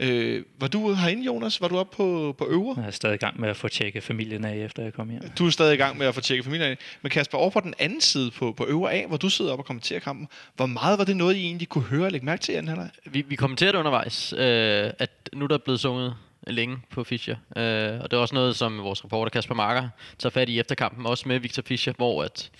Øh, 0.00 0.44
var 0.58 0.66
du 0.66 0.92
herinde, 0.92 1.24
Jonas? 1.24 1.60
Var 1.60 1.68
du 1.68 1.78
oppe 1.78 1.96
på, 1.96 2.34
på 2.38 2.46
øvre? 2.46 2.74
Jeg 2.80 2.86
er 2.86 2.90
stadig 2.90 3.14
i 3.14 3.18
gang 3.18 3.40
med 3.40 3.48
at 3.48 3.56
få 3.56 3.68
tjekket 3.68 4.02
familien 4.02 4.44
af, 4.44 4.56
efter 4.56 4.82
jeg 4.82 4.92
kom 4.92 5.10
hjem. 5.10 5.22
Du 5.38 5.46
er 5.46 5.50
stadig 5.50 5.74
i 5.74 5.76
gang 5.76 5.98
med 5.98 6.06
at 6.06 6.14
få 6.14 6.20
tjekket 6.20 6.44
familien 6.44 6.70
af. 6.70 6.78
Men 7.02 7.10
Kasper, 7.10 7.38
over 7.38 7.50
på 7.50 7.60
den 7.60 7.74
anden 7.78 8.00
side, 8.00 8.30
på, 8.30 8.52
på 8.52 8.66
øvre 8.66 8.92
A, 8.92 9.06
hvor 9.06 9.16
du 9.16 9.28
sidder 9.28 9.52
op 9.52 9.58
og 9.58 9.64
kommenterer 9.64 10.00
kampen, 10.00 10.28
hvor 10.56 10.66
meget 10.66 10.98
var 10.98 11.04
det 11.04 11.16
noget, 11.16 11.36
I 11.36 11.44
egentlig 11.44 11.68
kunne 11.68 11.84
høre 11.84 12.04
og 12.04 12.12
lægge 12.12 12.26
mærke 12.26 12.42
til 12.42 12.52
i 12.52 12.56
anden 12.56 12.68
halvleg? 12.68 12.90
Vi, 13.04 13.24
vi 13.28 13.36
kommenterede 13.36 13.78
undervejs, 13.78 14.32
øh, 14.32 14.90
at 14.98 15.10
nu 15.32 15.44
er 15.44 15.48
der 15.48 15.58
blevet 15.58 15.80
sunget 15.80 16.14
længe 16.46 16.78
på 16.90 17.04
Fischer. 17.04 17.36
Øh, 17.56 18.00
og 18.00 18.10
det 18.10 18.16
er 18.16 18.20
også 18.20 18.34
noget, 18.34 18.56
som 18.56 18.78
vores 18.78 19.04
reporter 19.04 19.30
Kasper 19.30 19.54
Marker 19.54 19.88
tager 20.18 20.30
fat 20.30 20.48
i 20.48 20.58
efter 20.58 20.74
kampen, 20.74 21.06
også 21.06 21.28
med 21.28 21.38
Victor 21.38 21.62
Fischer, 21.66 21.92
hvor 21.96 22.22
at, 22.22 22.50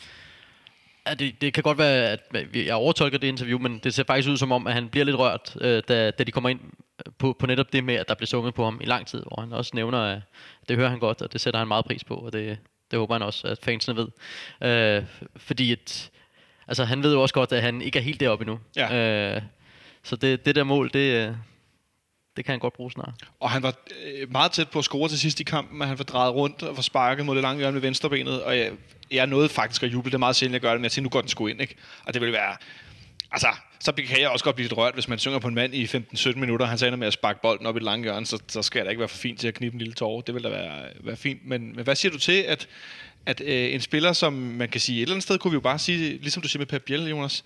at 1.05 1.19
det, 1.19 1.41
det 1.41 1.55
kan 1.55 1.63
godt 1.63 1.79
være, 1.79 2.11
at 2.11 2.21
jeg 2.55 2.75
overtolker 2.75 3.19
det 3.19 3.29
interview, 3.29 3.59
men 3.59 3.79
det 3.79 3.95
ser 3.95 4.05
faktisk 4.05 4.29
ud 4.29 4.37
som 4.37 4.53
om, 4.53 4.67
at 4.67 4.75
han 4.75 4.89
bliver 4.89 5.05
lidt 5.05 5.19
rørt, 5.19 5.57
øh, 5.61 5.83
da, 5.89 6.11
da 6.11 6.25
de 6.25 6.33
kommer 6.33 6.51
ind 6.51 6.61
på, 7.19 7.37
på 7.39 7.47
netop 7.47 7.73
det 7.73 7.85
med, 7.85 7.95
at 7.95 8.09
der 8.09 8.15
bliver 8.15 8.27
sunget 8.27 8.55
på 8.55 8.65
ham 8.65 8.81
i 8.83 8.85
lang 8.85 9.07
tid, 9.07 9.23
hvor 9.23 9.41
han 9.41 9.53
også 9.53 9.71
nævner, 9.75 9.99
at 9.99 10.21
det 10.69 10.77
hører 10.77 10.89
han 10.89 10.99
godt, 10.99 11.23
og 11.23 11.33
det 11.33 11.41
sætter 11.41 11.59
han 11.59 11.69
meget 11.69 11.85
pris 11.85 12.05
på, 12.05 12.15
og 12.15 12.33
det, 12.33 12.59
det 12.91 12.99
håber 12.99 13.15
han 13.15 13.23
også, 13.23 13.47
at 13.47 13.59
fansene 13.63 13.97
ved. 13.97 14.09
Øh, 14.69 15.05
fordi 15.37 15.73
at, 15.73 16.11
altså, 16.69 16.85
han 16.85 17.03
ved 17.03 17.13
jo 17.13 17.23
også 17.23 17.35
godt, 17.35 17.53
at 17.53 17.63
han 17.63 17.83
ikke 17.83 17.99
er 17.99 18.03
helt 18.03 18.21
deroppe 18.21 18.43
endnu. 18.43 18.59
Ja. 18.77 19.35
Øh, 19.37 19.43
så 20.03 20.17
det, 20.17 20.47
det 20.47 20.55
der 20.55 20.65
mål, 20.65 20.91
det, 20.93 21.29
øh, 21.29 21.35
det 22.37 22.45
kan 22.45 22.53
han 22.53 22.59
godt 22.59 22.75
bruge 22.75 22.93
snart. 22.93 23.15
Og 23.41 23.51
han 23.51 23.63
var 23.63 23.75
øh, 24.05 24.33
meget 24.33 24.53
tæt 24.53 24.69
på 24.69 24.79
at 24.79 24.85
score 24.85 25.09
til 25.09 25.19
sidst 25.19 25.41
i 25.41 25.45
kampen, 25.45 25.79
men 25.79 25.89
han 25.89 25.99
var 25.99 26.05
drejet 26.05 26.35
rundt 26.35 26.63
og 26.63 26.77
var 26.77 26.83
sparket 26.83 27.27
mod 27.27 27.35
det 27.35 27.43
lange 27.43 27.59
hjørne 27.59 27.73
med 27.73 27.81
venstrebenet, 27.81 28.43
og 28.43 28.59
jeg, 28.59 28.73
jeg 29.11 29.27
nåede 29.27 29.49
faktisk 29.49 29.83
at 29.83 29.93
juble. 29.93 30.11
Det 30.11 30.15
er 30.15 30.19
meget 30.19 30.37
sjældent, 30.37 30.53
jeg 30.53 30.61
gør 30.61 30.71
det, 30.71 30.81
men 30.81 30.85
jeg 30.85 30.93
tænkte, 30.93 31.07
nu 31.07 31.09
går 31.11 31.21
den 31.21 31.29
sgu 31.29 31.47
ind, 31.47 31.61
ikke? 31.61 31.75
Og 32.05 32.15
det 32.15 32.21
ville 32.21 32.33
være... 32.33 32.57
Altså, 33.31 33.49
så 33.81 33.93
kan 33.93 34.21
jeg 34.21 34.29
også 34.29 34.45
godt 34.45 34.57
blive 34.57 34.65
lidt 34.65 34.77
rørt, 34.77 34.95
hvis 34.95 35.09
man 35.09 35.19
synger 35.19 35.39
på 35.39 35.49
en 35.49 35.55
mand 35.55 35.75
i 35.75 35.85
15-17 35.85 36.35
minutter, 36.35 36.67
og 36.67 36.71
han 36.71 36.79
så 36.79 36.87
ender 36.87 36.97
med 36.97 37.07
at 37.07 37.13
sparke 37.13 37.39
bolden 37.43 37.67
op 37.67 37.77
i 37.77 37.79
det 37.79 37.85
lange 37.85 38.03
hjørne, 38.03 38.27
så, 38.27 38.43
så 38.49 38.63
skal 38.63 38.79
jeg 38.79 38.85
da 38.85 38.91
ikke 38.91 39.01
være 39.01 39.09
for 39.09 39.17
fint 39.17 39.41
til 39.41 39.49
at 39.49 39.55
knibe 39.55 39.75
en 39.75 39.79
lille 39.79 39.95
tårer. 39.95 40.21
Det 40.21 40.35
ville 40.35 40.51
da 40.51 40.55
være, 40.55 40.89
være 41.01 41.17
fint. 41.17 41.47
Men, 41.47 41.77
men 41.77 41.85
hvad 41.85 41.97
siger 41.97 42.13
du 42.13 42.19
til, 42.19 42.43
at, 42.43 42.69
at 43.27 43.41
øh, 43.41 43.75
en 43.75 43.81
spiller, 43.81 44.13
som 44.13 44.33
man 44.33 44.69
kan 44.69 44.81
sige 44.81 44.99
et 44.99 45.03
eller 45.03 45.15
andet 45.15 45.23
sted, 45.23 45.39
kunne 45.39 45.51
vi 45.51 45.55
jo 45.55 45.61
bare 45.61 45.79
sige, 45.79 46.19
ligesom 46.19 46.43
du 46.43 46.49
siger 46.49 46.61
med 46.61 46.67
Per 46.67 46.79
Biel, 46.79 47.09
Jonas, 47.09 47.45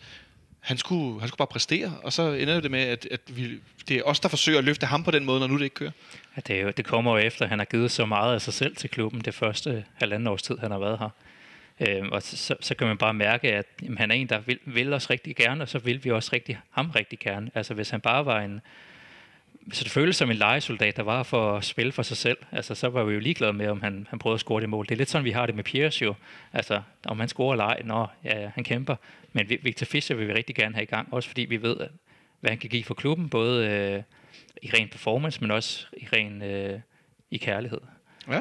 han 0.61 0.77
skulle, 0.79 1.21
han 1.21 1.29
skulle 1.29 1.39
bare 1.39 1.47
præstere, 1.47 1.93
og 2.03 2.13
så 2.13 2.33
ender 2.33 2.61
det 2.61 2.71
med, 2.71 2.81
at, 2.81 3.09
at 3.11 3.21
vi, 3.27 3.61
det 3.89 3.97
er 3.97 4.03
os, 4.03 4.21
der 4.21 4.29
forsøger 4.29 4.59
at 4.59 4.65
løfte 4.65 4.87
ham 4.87 5.05
på 5.05 5.11
den 5.11 5.25
måde, 5.25 5.41
når 5.41 5.47
nu 5.47 5.59
det 5.59 5.65
ikke 5.65 5.75
kører. 5.75 5.91
Ja, 6.37 6.41
det, 6.47 6.57
er 6.57 6.63
jo, 6.63 6.71
det 6.71 6.85
kommer 6.85 7.13
jo 7.13 7.19
efter, 7.19 7.45
at 7.45 7.49
han 7.49 7.59
har 7.59 7.67
givet 7.67 7.91
så 7.91 8.07
meget 8.07 8.35
af 8.35 8.43
sig 8.43 8.55
selv 8.55 8.77
til 8.77 8.91
klubben 8.91 9.21
det 9.21 9.35
første 9.35 9.85
halvanden 9.95 10.27
års 10.27 10.43
tid, 10.43 10.59
han 10.59 10.71
har 10.71 10.79
været 10.79 10.99
her. 10.99 11.09
Øh, 11.81 12.09
og 12.13 12.23
så, 12.23 12.57
så 12.61 12.75
kan 12.75 12.87
man 12.87 12.99
bare 12.99 13.15
mærke, 13.15 13.53
at 13.53 13.67
jamen, 13.83 13.99
han 13.99 14.11
er 14.11 14.15
en, 14.15 14.27
der 14.27 14.39
vil, 14.41 14.59
vil 14.65 14.93
os 14.93 15.11
rigtig 15.11 15.37
gerne, 15.37 15.63
og 15.63 15.69
så 15.69 15.79
vil 15.79 16.05
vi 16.05 16.11
også 16.11 16.31
rigtig, 16.33 16.59
ham 16.71 16.91
rigtig 16.91 17.19
gerne. 17.19 17.51
Altså 17.55 17.75
hvis 17.75 17.91
han 17.91 18.01
bare 18.01 18.27
var 18.27 18.41
en... 18.41 18.61
Så 19.73 19.85
det 19.85 19.93
føles 19.93 20.17
som 20.17 20.31
en 20.31 20.37
legesoldat, 20.37 20.97
der 20.97 21.03
var 21.03 21.23
for 21.23 21.57
at 21.57 21.65
spille 21.65 21.93
for 21.93 22.03
sig 22.03 22.17
selv. 22.17 22.39
Altså, 22.53 22.75
så 22.75 22.89
var 22.89 23.05
vi 23.05 23.15
jo 23.15 23.21
ligeglade 23.21 23.53
med, 23.53 23.69
om 23.69 23.81
han, 23.83 24.07
han 24.11 24.19
prøvede 24.19 24.35
at 24.35 24.41
score 24.41 24.61
det 24.61 24.69
mål. 24.69 24.87
Det 24.87 24.93
er 24.93 24.97
lidt 24.97 25.11
sådan, 25.11 25.25
vi 25.25 25.31
har 25.31 25.47
det 25.47 25.55
med 25.55 25.65
Piers 25.65 26.03
jo. 26.03 26.15
Altså, 26.53 26.83
om 27.07 27.21
han 27.21 27.29
scorer 27.29 27.53
eller 27.53 27.65
ej, 27.65 27.83
når 27.85 28.15
ja, 28.25 28.51
han 28.55 28.65
kæmper. 28.65 28.97
Men 29.33 29.51
Victor 29.63 29.85
Fischer 29.85 30.17
vil 30.17 30.29
vi 30.29 30.33
rigtig 30.33 30.57
gerne 30.57 30.75
have 30.75 30.83
i 30.83 30.87
gang, 30.87 31.15
også 31.15 31.29
fordi 31.29 31.43
vi 31.43 31.63
ved, 31.63 31.77
hvad 32.41 32.51
han 32.51 32.59
kan 32.59 32.71
give 32.71 32.85
for 32.85 32.95
klubben, 32.95 33.29
både 33.29 33.67
øh, 33.67 34.03
i 34.63 34.71
ren 34.75 34.89
performance, 34.89 35.41
men 35.41 35.51
også 35.51 35.87
i 35.97 36.07
ren 36.13 36.43
øh, 36.43 36.81
i 37.31 37.37
kærlighed. 37.37 37.81
Ja. 38.29 38.41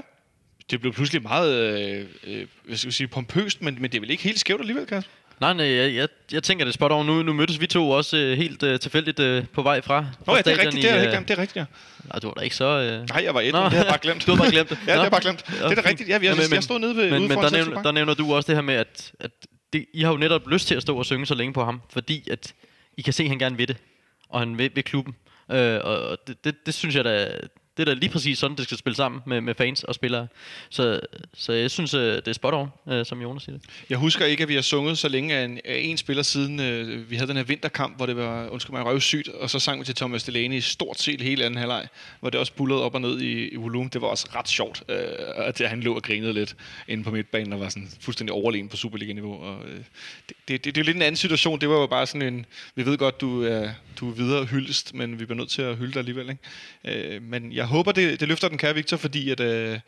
Det 0.72 0.82
blev 0.82 0.94
pludselig 0.94 1.22
meget, 1.22 1.82
øh, 1.82 2.06
øh, 2.24 2.48
hvad 2.64 2.78
skal 2.78 2.94
sige, 2.94 3.08
pompøst, 3.08 3.62
men, 3.62 3.82
men 3.82 3.92
det 3.92 3.96
er 3.96 4.00
vel 4.00 4.10
ikke 4.10 4.24
helt 4.24 4.40
skævt 4.40 4.62
alligevel, 4.62 4.86
Kasper? 4.86 5.12
Nej, 5.40 5.54
nej, 5.54 5.66
jeg, 5.66 5.96
jeg, 5.96 6.08
jeg 6.32 6.44
tænker 6.44 6.66
det 6.66 6.74
spot 6.74 6.92
on. 6.92 7.06
Nu, 7.06 7.24
nu 7.24 7.34
mødtes 7.34 7.62
vi 7.62 7.68
to 7.68 7.90
også 7.90 8.18
øh, 8.18 8.38
helt 8.38 8.64
øh, 8.64 8.80
tilfældigt 8.80 9.20
øh, 9.20 9.46
på 9.54 9.62
vej 9.62 9.82
fra, 9.82 10.06
fra 10.26 10.32
Nå 10.32 10.36
ja, 10.36 10.42
det 10.42 10.54
er 10.54 10.66
rigtigt, 10.66 10.84
det 10.84 10.92
er, 10.92 10.96
i, 10.96 11.06
ikke 11.06 11.18
øh, 11.18 11.22
det 11.28 11.32
er 11.32 11.38
rigtigt, 11.38 11.56
ja. 11.56 11.66
Nej, 12.04 12.20
du 12.20 12.28
var 12.28 12.34
da 12.34 12.42
ikke 12.42 12.56
så... 12.56 12.66
Øh... 12.66 13.10
Nej, 13.10 13.24
jeg 13.24 13.34
var 13.34 13.42
et, 13.42 13.54
det 13.54 13.56
har 13.56 13.72
jeg 13.72 13.86
bare 13.86 13.98
glemt. 14.02 14.26
Du 14.28 14.32
har 14.32 14.38
bare 14.38 14.52
glemt 14.52 14.70
det. 14.70 14.80
ja, 14.88 14.94
det 14.94 15.02
har 15.02 15.10
bare 15.10 15.22
glemt. 15.22 15.46
Det 15.48 15.62
er 15.62 15.76
da 15.76 15.90
rigtigt, 15.90 16.10
ja, 16.10 16.18
vi, 16.18 16.26
Ja, 16.26 16.32
jeg, 16.34 16.44
men- 16.50 16.54
jeg 16.54 16.64
stod 16.64 16.80
nede 16.80 16.96
ved 16.96 17.12
Men, 17.12 17.28
men 17.28 17.38
der, 17.38 17.50
nævner, 17.52 17.82
der 17.82 17.92
nævner 17.92 18.14
du 18.14 18.34
også 18.36 18.48
det 18.48 18.56
her 18.56 18.62
med, 18.62 18.76
at, 18.76 19.12
at 19.20 19.32
det, 19.74 19.86
I 19.94 20.02
har 20.02 20.12
jo 20.12 20.18
netop 20.18 20.50
lyst 20.50 20.68
til 20.68 20.76
at 20.76 20.82
stå 20.82 20.98
og 20.98 21.06
synge 21.06 21.26
så 21.26 21.36
længe 21.36 21.54
på 21.54 21.64
ham, 21.66 21.82
fordi 21.90 22.28
at 22.32 22.54
I 22.98 23.02
kan 23.02 23.14
se, 23.14 23.24
at 23.24 23.30
han 23.30 23.40
gerne 23.40 23.58
vil 23.58 23.68
det. 23.68 23.78
og 24.30 24.40
han 24.40 24.58
vil, 24.58 24.72
vil 24.76 24.84
klubben. 24.84 25.16
Øh, 25.52 25.80
og 25.84 26.00
og 26.00 26.18
det, 26.28 26.44
det, 26.44 26.56
det 26.66 26.74
synes 26.74 26.96
jeg 26.96 27.04
da, 27.04 27.30
det 27.78 27.90
er 27.90 27.94
da 27.94 27.94
lige 27.94 28.10
præcis 28.10 28.40
sådan, 28.40 28.58
det 28.58 28.66
skal 28.66 28.78
spille 28.78 28.96
sammen 28.96 29.22
med, 29.26 29.42
med 29.42 29.56
fans 29.56 29.84
og 29.84 29.96
spillere. 29.96 30.28
Så, 30.70 31.00
så 31.34 31.54
jeg 31.54 31.72
synes, 31.72 31.94
øh, 31.94 32.16
det 32.16 32.28
er 32.28 32.34
spot 32.34 32.54
on, 32.54 32.70
øh, 32.88 33.06
som 33.06 33.22
Jonas 33.22 33.44
siger 33.44 33.58
det. 33.58 33.66
Jeg 33.90 33.98
husker 33.98 34.26
ikke, 34.26 34.44
at 34.44 34.50
vi 34.50 34.56
har 34.56 34.62
sunget 34.62 34.98
så 34.98 35.08
længe 35.08 35.36
af 35.36 35.46
en, 35.46 35.60
af 35.66 35.80
en 35.84 35.98
spiller 35.98 36.24
siden 36.24 36.60
øh, 36.60 37.10
vi 37.10 37.16
havde 37.16 37.28
den 37.28 37.38
her 37.38 37.44
vinterkamp, 37.44 37.98
hvor 37.98 38.06
det 38.06 38.18
var, 38.18 38.50
undskyld 38.50 38.74
mig, 38.74 38.86
røvsygt, 38.86 39.28
og 39.28 39.50
så 39.50 39.60
sang 39.60 39.80
vi 39.80 39.86
til 39.86 39.96
Thomas 39.96 40.24
Delaney 40.24 40.58
i 40.58 40.62
stort 40.62 41.00
set 41.00 41.22
hele 41.22 41.46
anden 41.46 41.58
halvleg, 41.58 41.88
hvor 42.20 42.30
det 42.30 42.40
også 42.40 42.54
bullede 42.54 42.84
op 42.84 42.96
og 42.96 43.02
ned 43.02 43.22
i, 43.22 43.48
i 43.48 43.56
volumen. 43.56 43.90
Det 43.94 44.02
var 44.02 44.08
også 44.08 44.28
ret 44.36 44.50
sjovt, 44.50 44.84
øh, 44.90 44.98
at 45.36 45.62
han 45.66 45.82
lå 45.82 45.96
og 45.96 46.04
grinede 46.04 46.34
lidt 46.34 46.56
inde 46.88 47.04
på 47.04 47.12
midtbanen 47.12 47.54
og 47.54 47.60
var 47.60 47.70
sådan 47.70 47.90
fuldstændig 48.00 48.34
overlegen 48.34 48.70
på 48.70 48.78
Superliga-niveau. 48.78 49.44
Og, 49.44 49.66
øh, 49.66 49.76
det, 49.76 49.84
det, 50.30 50.36
det, 50.48 50.66
det, 50.66 50.78
er 50.78 50.82
jo 50.82 50.86
lidt 50.86 50.96
en 50.96 51.02
anden 51.02 51.18
situation. 51.18 51.62
Det 51.62 51.70
var 51.70 51.76
jo 51.76 51.88
bare 51.88 52.08
sådan 52.08 52.34
en, 52.34 52.46
vi 52.76 52.86
ved 52.86 52.98
godt, 52.98 53.22
du 53.22 53.44
er, 53.44 53.70
du 54.00 54.10
er 54.10 54.14
videre 54.14 54.46
hyldest, 54.46 54.94
men 54.94 55.20
vi 55.20 55.26
bliver 55.26 55.38
nødt 55.38 55.50
til 55.50 55.62
at 55.62 55.78
hylde 55.78 55.94
dig 55.94 56.00
alligevel. 56.00 56.30
Ikke? 56.30 57.14
Øh, 57.16 57.22
men 57.22 57.54
jeg 57.54 57.67
håber, 57.68 57.92
det, 57.92 58.20
det 58.20 58.28
løfter 58.28 58.48
den 58.50 58.58
kære 58.58 58.74
Victor, 58.76 58.98
fordi 58.98 59.30
at, 59.32 59.40
øh, 59.40 59.80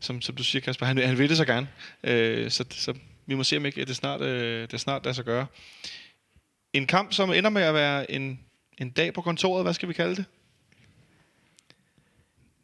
som, 0.00 0.20
som 0.20 0.34
du 0.34 0.44
siger, 0.44 0.62
Kasper, 0.62 0.86
han, 0.86 0.98
han 0.98 1.18
vil 1.18 1.28
det 1.28 1.36
så 1.36 1.44
gerne. 1.44 1.68
Øh, 2.04 2.50
så, 2.50 2.64
så 2.70 2.94
vi 3.26 3.34
må 3.34 3.44
se, 3.44 3.56
om 3.56 3.66
ikke 3.66 3.80
at 3.80 3.88
det 3.88 3.96
snart, 3.96 4.20
øh, 4.20 4.68
det 4.70 4.80
snart 4.80 5.04
lader 5.04 5.14
sig 5.14 5.24
gøre. 5.24 5.46
En 6.72 6.86
kamp, 6.86 7.12
som 7.12 7.32
ender 7.32 7.50
med 7.50 7.62
at 7.62 7.74
være 7.74 8.10
en, 8.10 8.40
en 8.78 8.90
dag 8.90 9.14
på 9.14 9.20
kontoret, 9.20 9.64
hvad 9.64 9.74
skal 9.74 9.88
vi 9.88 9.92
kalde 9.94 10.16
det? 10.16 10.24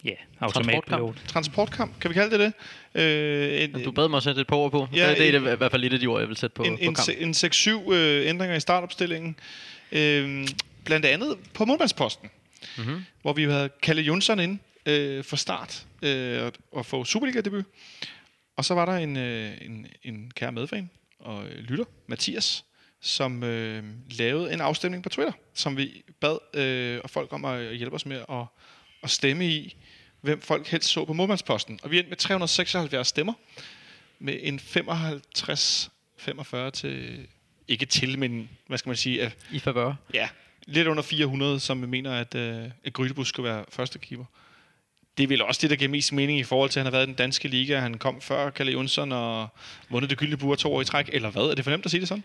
Ja, 0.05 0.11
automatpilot. 0.41 1.23
Transportkamp, 1.29 2.01
kan 2.01 2.11
vi 2.11 2.15
kalde 2.15 2.39
det 2.39 2.53
det? 2.95 3.01
Øh, 3.03 3.63
en, 3.63 3.85
Du 3.85 3.91
bad 3.93 4.09
mig 4.09 4.17
at 4.17 4.23
sætte 4.23 4.41
et 4.41 4.47
par 4.47 4.57
ord 4.57 4.71
på. 4.71 4.89
Ja, 4.95 5.11
det 5.11 5.21
er 5.35 5.39
en- 5.39 5.45
det, 5.45 5.53
i 5.53 5.57
hvert 5.57 5.71
fald 5.71 5.83
lidt 5.83 5.93
af 5.93 6.01
de 6.01 6.07
ord, 6.07 6.21
jeg 6.21 6.29
vil 6.29 6.37
sætte 6.37 6.55
på, 6.55 6.63
en, 6.63 6.77
på 6.77 6.83
en, 6.83 6.95
kamp. 6.95 7.05
se- 7.07 7.21
en 7.21 7.81
6-7 7.87 7.93
øh, 7.93 8.29
ændringer 8.29 8.57
i 8.57 8.61
startopstillingen. 8.61 9.37
Øh, 9.93 10.49
blandt 10.85 11.07
andet 11.07 11.37
på 11.55 11.65
målmandsposten, 11.65 12.31
Mhm. 12.79 13.05
hvor 13.23 13.33
vi 13.33 13.45
havde 13.45 13.69
Kalle 13.83 14.03
Jonsson 14.03 14.41
ind 14.41 14.59
øh, 14.87 15.25
for 15.25 15.37
start 15.37 15.87
øh, 16.03 16.43
og- 16.45 16.53
og 16.73 16.87
få 16.87 17.05
Superliga-debut. 17.05 17.65
Og 18.57 18.65
så 18.65 18.75
var 18.75 18.87
der 18.87 18.93
en, 18.93 19.17
øh, 19.17 19.53
en, 19.63 19.87
en 20.03 20.31
kære 20.35 20.53
medfan 20.53 20.91
og 21.19 21.45
øh, 21.47 21.59
lytter, 21.59 21.85
Mathias, 22.07 22.65
som 23.01 23.43
øh, 23.45 23.85
lavede 24.11 24.53
en 24.53 24.61
afstemning 24.61 25.03
på 25.03 25.09
Twitter, 25.09 25.33
som 25.55 25.77
vi 25.77 26.03
bad 26.21 26.39
øh, 26.61 27.01
folk 27.07 27.33
om 27.33 27.45
at 27.45 27.77
hjælpe 27.77 27.97
os 27.97 28.07
med 28.07 28.25
at, 28.29 28.45
at 29.03 29.11
stemme 29.11 29.47
i, 29.49 29.77
hvem 30.21 30.41
folk 30.41 30.67
helst 30.69 30.89
så 30.89 31.05
på 31.05 31.13
målmandsposten. 31.13 31.81
Og 31.83 31.91
vi 31.91 31.97
endte 31.99 32.09
med 32.09 32.17
376 32.17 33.09
stemmer, 33.09 33.33
med 34.19 34.39
en 34.43 34.59
55-45 34.59 36.71
til, 36.71 37.27
ikke 37.69 37.87
til, 37.87 38.19
men 38.19 38.51
hvad 38.67 38.79
skal 38.79 38.89
man 38.91 38.97
sige, 38.97 39.23
at, 39.23 39.37
I 39.53 39.59
favør. 39.59 39.95
ja, 40.15 40.29
lidt 40.71 40.89
under 40.89 41.03
400, 41.03 41.61
som 41.61 41.77
mener, 41.77 42.13
at, 42.13 42.35
øh, 42.35 42.65
at 42.85 42.93
Grydebus 42.93 43.29
skal 43.29 43.45
være 43.45 43.65
første 43.69 43.99
keeper. 43.99 44.25
Det 45.19 45.25
er 45.25 45.29
vel 45.29 45.43
også 45.43 45.59
det, 45.63 45.71
der 45.71 45.77
giver 45.77 45.91
mest 45.91 46.13
mening 46.13 46.39
i 46.39 46.43
forhold 46.43 46.71
til, 46.71 46.81
at 46.81 46.85
han 46.85 46.93
har 46.93 46.99
været 46.99 47.07
i 47.07 47.11
den 47.11 47.15
danske 47.15 47.49
liga. 47.49 47.79
Han 47.79 47.95
kom 47.95 48.21
før 48.21 48.51
Kalle 48.51 48.73
Jonsson 48.73 49.13
og 49.13 49.49
vundet 49.89 50.11
det 50.11 50.19
gyldne 50.19 50.37
bur 50.37 50.55
to 50.55 50.75
år 50.75 50.81
i 50.81 50.85
træk. 50.85 51.11
Eller 51.13 51.31
hvad? 51.31 51.43
Er 51.43 51.55
det 51.55 51.65
for 51.65 51.71
nemt 51.71 51.85
at 51.85 51.91
sige 51.91 52.01
det 52.01 52.09
sådan? 52.09 52.25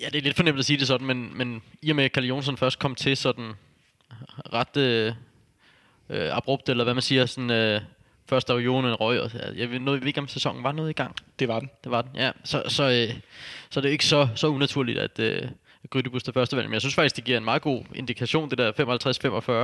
Ja, 0.00 0.06
det 0.06 0.18
er 0.18 0.22
lidt 0.22 0.36
fornemt 0.36 0.58
at 0.58 0.64
sige 0.64 0.78
det 0.78 0.86
sådan, 0.86 1.06
men, 1.06 1.38
men 1.38 1.62
i 1.82 1.90
og 1.90 1.96
med, 1.96 2.04
at 2.04 2.12
Kalle 2.12 2.28
Jonsson 2.28 2.56
først 2.56 2.78
kom 2.78 2.94
til 2.94 3.16
sådan 3.16 3.52
ret 4.52 4.76
øh, 4.76 5.12
øh, 6.10 6.36
abrupt, 6.36 6.68
eller 6.68 6.84
hvad 6.84 6.94
man 6.94 7.02
siger, 7.02 7.26
sådan, 7.26 7.50
øh, 7.50 7.80
først 8.28 8.48
der 8.48 8.54
var 8.54 8.60
Jonen 8.60 8.94
røg, 8.94 9.20
og 9.20 9.30
jeg 9.56 9.70
ved, 9.70 9.78
noget, 9.78 9.96
jeg 9.98 10.02
ved 10.02 10.08
ikke, 10.08 10.20
om 10.20 10.28
sæsonen 10.28 10.64
var 10.64 10.72
noget 10.72 10.90
i 10.90 10.92
gang. 10.92 11.16
Det 11.38 11.48
var 11.48 11.60
den. 11.60 11.70
Det 11.84 11.92
var 11.92 12.02
den, 12.02 12.10
ja. 12.16 12.30
Så, 12.44 12.62
så, 12.68 12.90
øh, 12.90 13.20
så 13.70 13.80
det 13.80 13.88
er 13.88 13.92
ikke 13.92 14.06
så, 14.06 14.28
så 14.34 14.46
unaturligt, 14.46 14.98
at 14.98 15.18
øh, 15.18 15.48
Grydebus 15.94 16.22
er 16.22 16.32
første 16.32 16.56
valg. 16.56 16.68
Men 16.68 16.72
jeg 16.72 16.80
synes 16.82 16.94
faktisk, 16.94 17.16
det 17.16 17.24
giver 17.24 17.38
en 17.38 17.44
meget 17.44 17.62
god 17.62 17.82
indikation, 17.94 18.50
det 18.50 18.58
der 18.58 18.72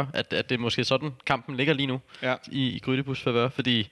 55-45, 0.08 0.18
at, 0.18 0.32
at 0.32 0.48
det 0.48 0.54
er 0.54 0.58
måske 0.58 0.84
sådan, 0.84 1.10
kampen 1.26 1.56
ligger 1.56 1.74
lige 1.74 1.86
nu 1.86 2.00
Ja. 2.22 2.34
i, 2.52 2.68
i 2.68 2.78
Grydebus 2.78 3.22
favør, 3.22 3.48
fordi 3.48 3.88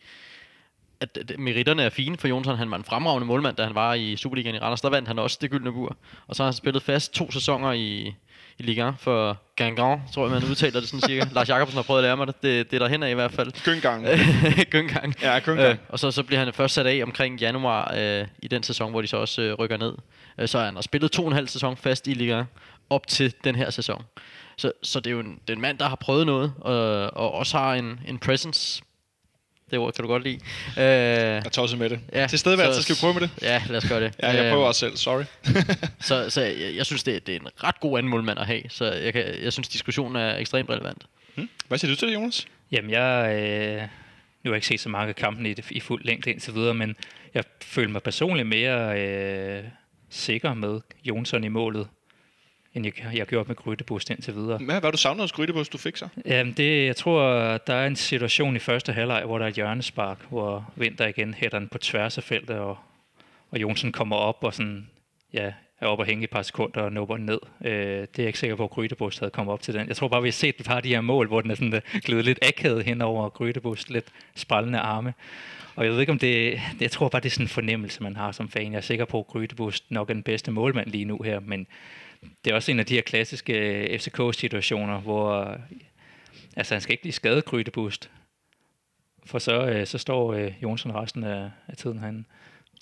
at, 1.00 1.16
at 1.16 1.38
meritterne 1.38 1.82
er 1.82 1.90
fine 1.90 2.16
for 2.16 2.28
Jonsson. 2.28 2.56
Han 2.56 2.70
var 2.70 2.76
en 2.76 2.84
fremragende 2.84 3.26
målmand, 3.26 3.56
da 3.56 3.64
han 3.64 3.74
var 3.74 3.94
i 3.94 4.16
Superligaen 4.16 4.54
i 4.54 4.58
Randers. 4.58 4.80
Der 4.80 4.90
vandt 4.90 5.08
han 5.08 5.18
også 5.18 5.38
det 5.40 5.50
gyldne 5.50 5.72
bur. 5.72 5.96
Og 6.26 6.36
så 6.36 6.42
har 6.42 6.48
han 6.50 6.54
spillet 6.54 6.82
fast 6.82 7.12
to 7.14 7.30
sæsoner 7.30 7.72
i, 7.72 8.14
i 8.58 8.62
Liga 8.62 8.88
1 8.88 8.94
for 8.98 9.38
Gangan, 9.56 10.00
tror 10.14 10.24
jeg, 10.24 10.32
man 10.32 10.50
udtaler 10.50 10.80
det 10.80 10.88
sådan 10.88 11.00
cirka. 11.00 11.26
Lars 11.34 11.48
Jakobsen 11.48 11.76
har 11.76 11.82
prøvet 11.82 12.00
at 12.00 12.04
lære 12.04 12.16
mig 12.16 12.26
det. 12.26 12.42
Det, 12.42 12.70
det 12.70 12.76
er 12.76 12.78
der 12.78 12.88
hen 12.88 13.02
af 13.02 13.10
i 13.10 13.14
hvert 13.14 13.32
fald. 13.32 13.64
Gøngang. 13.64 14.06
Gøngang. 14.70 15.14
Ja, 15.22 15.38
Gøngang. 15.38 15.70
Øh, 15.70 15.76
og 15.88 15.98
så, 15.98 16.10
så 16.10 16.22
bliver 16.22 16.44
han 16.44 16.52
først 16.52 16.74
sat 16.74 16.86
af 16.86 17.00
omkring 17.02 17.40
januar 17.40 17.94
øh, 17.96 18.26
i 18.42 18.48
den 18.48 18.62
sæson, 18.62 18.90
hvor 18.90 19.00
de 19.00 19.06
så 19.06 19.16
også 19.16 19.42
øh, 19.42 19.54
rykker 19.54 19.76
ned. 19.76 19.94
Øh, 20.38 20.48
så 20.48 20.58
han 20.58 20.74
har 20.74 20.82
spillet 20.82 21.10
to 21.12 21.22
og 21.22 21.28
en 21.28 21.34
halv 21.34 21.48
sæson 21.48 21.76
fast 21.76 22.06
i 22.06 22.14
Liga 22.14 22.38
1 22.38 22.46
op 22.90 23.06
til 23.06 23.34
den 23.44 23.54
her 23.54 23.70
sæson. 23.70 24.04
Så, 24.56 24.72
så 24.82 25.00
det 25.00 25.06
er 25.06 25.14
jo 25.14 25.20
en, 25.20 25.38
det 25.46 25.50
er 25.50 25.56
en 25.56 25.60
mand, 25.60 25.78
der 25.78 25.88
har 25.88 25.96
prøvet 25.96 26.26
noget, 26.26 26.52
og, 26.60 26.76
og 27.16 27.32
også 27.34 27.58
har 27.58 27.74
en, 27.74 28.00
en 28.08 28.18
presence. 28.18 28.82
Det 29.70 29.78
ord 29.78 29.92
kan 29.92 30.02
du 30.02 30.08
godt 30.08 30.22
lide. 30.22 30.34
Øh, 30.78 30.82
Jeg 30.84 31.36
er 31.36 31.40
tosset 31.42 31.78
med 31.78 31.90
det. 31.90 32.00
Ja, 32.12 32.26
Til 32.26 32.38
stedværelse, 32.38 32.76
så- 32.76 32.82
skal 32.82 32.94
vi 32.94 32.98
prøve 33.00 33.14
med 33.14 33.20
det? 33.22 33.30
Ja, 33.42 33.62
lad 33.68 33.76
os 33.76 33.88
gøre 33.88 34.00
det. 34.00 34.14
Ja, 34.22 34.28
jeg 34.30 34.44
Øh, 34.44 34.50
prøver 34.52 34.66
også 34.66 34.78
selv. 34.78 34.96
Sorry. 34.96 35.22
Så, 36.08 36.30
så 36.30 36.40
jeg, 36.42 36.72
jeg 36.76 36.86
synes, 36.86 37.02
det, 37.02 37.26
det 37.26 37.36
er 37.36 37.40
en 37.40 37.46
ret 37.64 37.80
god 37.80 37.98
anden 37.98 38.10
målmand 38.10 38.38
at 38.38 38.46
have. 38.46 38.62
Så 38.68 38.92
jeg, 38.92 39.12
kan, 39.12 39.24
jeg 39.42 39.52
synes, 39.52 39.68
diskussionen 39.68 40.16
er 40.16 40.36
ekstremt 40.36 40.70
relevant. 40.70 41.02
Hvad 41.68 41.78
siger 41.78 41.90
du 41.92 41.96
til 41.96 42.08
det, 42.08 42.14
Jonas? 42.14 42.46
Jamen, 42.72 42.90
jeg, 42.90 43.32
øh, 43.34 43.76
nu 44.44 44.50
har 44.50 44.52
jeg 44.52 44.54
ikke 44.54 44.66
set 44.66 44.80
så 44.80 44.88
mange 44.88 45.08
af 45.08 45.16
kampene 45.16 45.50
i, 45.50 45.54
det, 45.54 45.70
i 45.70 45.80
fuld 45.80 46.04
længde 46.04 46.30
indtil 46.30 46.54
videre, 46.54 46.74
men 46.74 46.96
jeg 47.34 47.44
føler 47.62 47.90
mig 47.90 48.02
personligt 48.02 48.48
mere 48.48 49.00
øh, 49.00 49.64
sikker 50.10 50.54
med 50.54 50.80
Jonsson 51.04 51.44
i 51.44 51.48
målet, 51.48 51.88
end 52.74 52.86
jeg, 52.86 52.92
jeg 52.98 53.20
har 53.20 53.24
gjort 53.24 53.48
med 53.48 53.56
Grydebust 53.56 54.10
indtil 54.10 54.34
videre. 54.34 54.58
Hvad 54.58 54.80
har 54.80 54.90
du 54.90 54.96
savnet 54.96 55.20
hos 55.20 55.32
Grydebus, 55.32 55.68
du 55.68 55.78
fik 55.78 55.96
så? 55.96 56.08
Jamen, 56.26 56.52
det, 56.52 56.86
jeg 56.86 56.96
tror, 56.96 57.22
der 57.56 57.74
er 57.74 57.86
en 57.86 57.96
situation 57.96 58.56
i 58.56 58.58
første 58.58 58.92
halvleg, 58.92 59.22
hvor 59.24 59.38
der 59.38 59.44
er 59.44 59.48
et 59.48 59.54
hjørnespark, 59.54 60.18
hvor 60.30 60.72
Vinter 60.76 61.06
igen 61.06 61.34
hætter 61.34 61.58
den 61.58 61.68
på 61.68 61.78
tværs 61.78 62.18
af 62.18 62.24
feltet, 62.24 62.56
og, 62.56 62.78
og 63.50 63.60
Jonsen 63.60 63.92
kommer 63.92 64.16
op 64.16 64.44
og 64.44 64.54
sådan, 64.54 64.90
ja, 65.32 65.52
er 65.80 65.86
oppe 65.86 66.02
og 66.02 66.06
hænge 66.06 66.22
i 66.22 66.24
et 66.24 66.30
par 66.30 66.42
sekunder 66.42 66.80
og 66.80 66.92
nubber 66.92 67.16
ned. 67.16 67.38
Øh, 67.64 67.70
det 67.70 68.00
er 68.00 68.08
jeg 68.18 68.26
ikke 68.26 68.38
sikker 68.38 68.56
på, 68.56 68.64
at 68.64 68.70
Grydebust 68.70 69.18
havde 69.18 69.30
kommet 69.30 69.52
op 69.52 69.62
til 69.62 69.74
den. 69.74 69.88
Jeg 69.88 69.96
tror 69.96 70.08
bare, 70.08 70.22
vi 70.22 70.28
har 70.28 70.32
set 70.32 70.54
et 70.58 70.66
par 70.66 70.76
af 70.76 70.82
de 70.82 70.88
her 70.88 71.00
mål, 71.00 71.26
hvor 71.26 71.40
den 71.40 71.50
er 71.50 71.54
sådan, 71.54 71.80
glædet 72.04 72.24
lidt 72.24 72.38
akavet 72.42 72.84
hen 72.84 73.02
over 73.02 73.28
Grydebust, 73.28 73.90
lidt 73.90 74.06
sprællende 74.34 74.78
arme. 74.78 75.14
Og 75.78 75.84
jeg 75.84 75.92
ved 75.92 76.00
ikke, 76.00 76.12
om 76.12 76.18
det... 76.18 76.60
Jeg 76.80 76.90
tror 76.90 77.08
bare, 77.08 77.20
det 77.20 77.28
er 77.28 77.30
sådan 77.30 77.44
en 77.44 77.48
fornemmelse, 77.48 78.02
man 78.02 78.16
har 78.16 78.32
som 78.32 78.48
fan. 78.48 78.72
Jeg 78.72 78.78
er 78.78 78.82
sikker 78.82 79.04
på, 79.04 79.20
at 79.20 79.26
Grydebust 79.26 79.90
nok 79.90 80.10
er 80.10 80.14
den 80.14 80.22
bedste 80.22 80.50
målmand 80.50 80.90
lige 80.90 81.04
nu 81.04 81.22
her, 81.24 81.40
men 81.40 81.66
det 82.44 82.50
er 82.50 82.54
også 82.54 82.70
en 82.70 82.80
af 82.80 82.86
de 82.86 82.94
her 82.94 83.02
klassiske 83.02 83.52
øh, 83.52 83.98
FCK-situationer, 83.98 85.00
hvor 85.00 85.50
øh, 85.50 85.58
altså, 86.56 86.74
han 86.74 86.80
skal 86.80 86.92
ikke 86.92 87.02
blive 87.02 87.12
skadet, 87.12 87.44
Grydebust. 87.44 88.10
For 89.26 89.38
så, 89.38 89.66
øh, 89.66 89.86
så 89.86 89.98
står 89.98 90.32
øh, 90.32 90.52
Jonsson 90.62 90.94
resten 90.94 91.24
af, 91.24 91.50
af 91.68 91.76
tiden 91.76 91.98
herinde. 91.98 92.24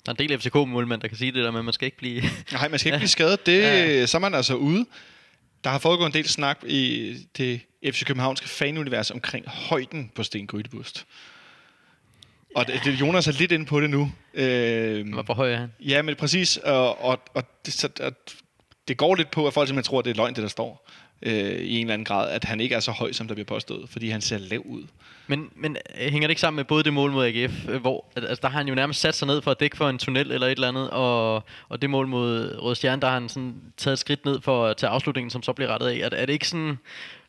Der 0.05 0.11
er 0.11 0.15
en 0.19 0.29
del 0.29 0.39
FCK-målmænd, 0.39 1.01
der 1.01 1.07
kan 1.07 1.17
sige 1.17 1.31
det 1.31 1.43
der, 1.43 1.51
men 1.51 1.65
man 1.65 1.73
skal 1.73 1.85
ikke 1.85 1.97
blive... 1.97 2.21
Nej, 2.51 2.67
man 2.67 2.79
skal 2.79 2.89
ikke 2.89 2.99
blive 2.99 3.07
skadet. 3.19 3.45
Det, 3.45 3.61
Ja. 3.61 4.05
Så 4.05 4.17
er 4.17 4.21
man 4.21 4.33
altså 4.33 4.55
ude. 4.55 4.85
Der 5.63 5.69
har 5.69 5.79
foregået 5.79 6.07
en 6.07 6.13
del 6.13 6.27
snak 6.27 6.63
i 6.67 7.13
det 7.37 7.61
FC 7.85 8.05
Københavnske 8.05 8.49
fanunivers 8.49 9.11
omkring 9.11 9.47
højden 9.47 10.11
på 10.15 10.23
Sten 10.23 10.47
Grydebust. 10.47 11.05
Og 12.57 12.67
det, 12.67 12.87
Jonas 13.01 13.27
er 13.27 13.31
lidt 13.31 13.51
inde 13.51 13.65
på 13.65 13.81
det 13.81 13.89
nu. 13.89 14.11
Øh, 14.33 15.13
Hvor 15.13 15.33
høj 15.33 15.53
er 15.53 15.57
han? 15.57 15.71
ja, 15.79 16.01
men 16.01 16.15
præcis. 16.15 16.57
Og, 16.57 17.05
og, 17.05 17.19
og 17.33 17.43
det, 17.65 17.73
så, 17.73 17.89
at 17.99 18.13
det 18.87 18.97
går 18.97 19.15
lidt 19.15 19.31
på, 19.31 19.47
at 19.47 19.53
folk 19.53 19.67
simpelthen 19.67 19.89
tror, 19.89 19.99
at 19.99 20.05
det 20.05 20.11
er 20.11 20.15
løgn, 20.15 20.35
det 20.35 20.43
der 20.43 20.49
står. 20.49 20.89
Øh, 21.21 21.33
I 21.33 21.75
en 21.75 21.81
eller 21.81 21.93
anden 21.93 22.05
grad. 22.05 22.29
At 22.29 22.43
han 22.43 22.59
ikke 22.59 22.75
er 22.75 22.79
så 22.79 22.91
høj, 22.91 23.11
som 23.11 23.27
der 23.27 23.33
bliver 23.33 23.45
påstået. 23.45 23.89
Fordi 23.89 24.09
han 24.09 24.21
ser 24.21 24.37
lav 24.37 24.59
ud. 24.59 24.83
Men, 25.27 25.49
men 25.55 25.77
øh, 26.01 26.11
hænger 26.11 26.27
det 26.27 26.31
ikke 26.31 26.41
sammen 26.41 26.55
med 26.55 26.65
både 26.65 26.83
det 26.83 26.93
mål 26.93 27.11
mod 27.11 27.25
AGF, 27.25 27.69
øh, 27.69 27.81
hvor 27.81 28.05
at, 28.15 28.23
altså, 28.23 28.39
der 28.41 28.47
har 28.49 28.57
han 28.57 28.67
jo 28.67 28.75
nærmest 28.75 28.99
sat 28.99 29.15
sig 29.15 29.27
ned 29.27 29.41
for 29.41 29.51
at 29.51 29.59
dække 29.59 29.77
for 29.77 29.89
en 29.89 29.97
tunnel 29.97 30.31
eller 30.31 30.47
et 30.47 30.51
eller 30.51 30.67
andet, 30.67 30.89
og, 30.89 31.43
og 31.69 31.81
det 31.81 31.89
mål 31.89 32.07
mod 32.07 32.57
Røde 32.61 32.75
Stjerne, 32.75 33.01
der 33.01 33.07
har 33.07 33.19
han 33.19 33.29
sådan 33.29 33.55
taget 33.77 33.93
et 33.93 33.99
skridt 33.99 34.25
ned 34.25 34.41
for 34.41 34.73
til 34.73 34.85
afslutningen, 34.85 35.29
som 35.29 35.43
så 35.43 35.53
bliver 35.53 35.69
rettet 35.69 35.87
af. 35.87 35.95
Er, 35.97 36.09
er 36.11 36.25
det 36.25 36.33
ikke 36.33 36.47
sådan, 36.47 36.77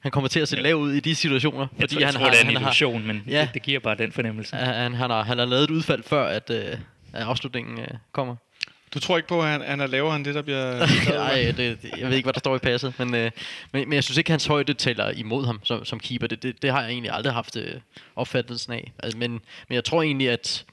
han 0.08 0.12
kommer 0.12 0.28
til 0.28 0.40
at 0.40 0.48
se 0.48 0.56
lav 0.56 0.74
ud 0.76 0.92
i 0.92 1.00
de 1.00 1.14
situationer? 1.14 1.66
Jeg 1.78 1.88
tror, 1.90 2.00
jeg 2.00 2.14
tror 2.14 2.30
det 2.30 2.40
er 2.40 2.44
en 2.44 2.50
illusion, 2.50 3.06
men 3.06 3.22
Ja. 3.26 3.40
det, 3.40 3.50
det 3.54 3.62
giver 3.62 3.80
bare 3.80 3.94
den 3.94 4.12
fornemmelse. 4.12 4.56
Han, 4.56 4.74
han, 4.74 4.94
han, 4.94 5.10
har, 5.10 5.22
han 5.22 5.38
har 5.38 5.44
lavet 5.44 5.64
et 5.64 5.70
udfald 5.70 6.02
før, 6.02 6.26
at, 6.28 6.50
øh, 6.50 6.64
at 7.12 7.22
afslutningen 7.22 7.78
øh, 7.80 7.86
kommer. 8.12 8.36
Du 8.94 9.00
tror 9.00 9.16
ikke 9.16 9.28
på, 9.28 9.42
at 9.42 9.48
han, 9.48 9.60
han 9.60 9.80
er 9.80 9.86
lavere 9.86 10.16
end 10.16 10.24
det, 10.24 10.34
der 10.34 10.42
bliver... 10.42 10.86
Nej, 11.14 11.52
det, 11.56 11.82
det, 11.82 11.90
jeg 11.98 12.08
ved 12.08 12.16
ikke, 12.16 12.26
hvad 12.26 12.32
der 12.32 12.38
står 12.40 12.56
i 12.56 12.58
passet, 12.58 12.94
men, 12.98 13.14
øh, 13.14 13.30
men, 13.72 13.88
men 13.88 13.92
jeg 13.92 14.04
synes 14.04 14.18
ikke, 14.18 14.30
hans 14.30 14.46
højde 14.46 14.74
taler 14.74 15.10
imod 15.10 15.46
ham 15.46 15.60
som, 15.64 15.84
som 15.84 16.00
keeper. 16.00 16.26
Det, 16.26 16.42
det, 16.42 16.62
det 16.62 16.70
har 16.72 16.80
jeg 16.82 16.90
egentlig 16.90 17.12
aldrig 17.12 17.32
haft 17.32 17.56
øh, 17.56 17.74
opfattelsen 18.16 18.72
af. 18.72 18.92
Altså, 19.02 19.18
men, 19.18 19.30
men 19.68 19.74
jeg 19.74 19.84
tror 19.84 20.02
egentlig, 20.02 20.30
at 20.30 20.64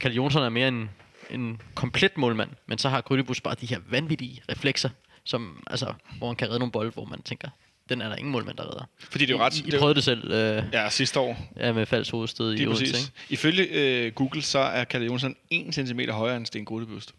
Kalle 0.00 0.14
Jonsson 0.14 0.42
er 0.42 0.48
mere 0.48 0.68
en, 0.68 0.90
en 1.30 1.60
komplet 1.74 2.16
målmand, 2.18 2.50
men 2.66 2.78
så 2.78 2.88
har 2.88 3.00
Grydebus 3.00 3.40
bare 3.40 3.54
de 3.60 3.66
her 3.66 3.78
vanvittige 3.90 4.42
reflekser, 4.50 4.88
som, 5.24 5.62
altså, 5.66 5.92
hvor 6.18 6.26
han 6.26 6.36
kan 6.36 6.48
redde 6.48 6.58
nogle 6.58 6.72
bolde, 6.72 6.90
hvor 6.90 7.04
man 7.04 7.22
tænker, 7.22 7.48
den 7.90 8.00
er 8.02 8.08
der 8.08 8.16
ingen 8.16 8.32
målmand, 8.32 8.56
der 8.56 8.62
redder. 8.64 8.88
Fordi 9.10 9.26
det 9.26 9.34
er 9.34 9.38
jo 9.38 9.44
ret... 9.44 9.56
I, 9.56 9.60
I 9.60 9.62
det 9.66 9.72
jo- 9.72 9.78
prøvede 9.78 9.94
det 9.94 10.04
selv 10.04 10.30
øh, 10.32 10.62
Ja, 10.72 10.90
sidste 10.90 11.20
år. 11.20 11.48
ja, 11.56 11.72
med 11.72 11.86
falsk 11.86 12.10
hovedstød 12.12 12.54
i 12.58 12.66
Odense, 12.66 12.84
ikke? 12.86 12.98
Ifølge 13.28 13.62
øh, 13.64 14.12
Google, 14.12 14.42
så 14.42 14.58
er 14.58 14.84
Kalle 14.84 15.06
Jonsson 15.06 15.36
1 15.50 15.74
cm 15.74 16.00
højere 16.10 16.36
end 16.36 16.46
Sten 16.46 16.64
Grudebust. 16.64 17.12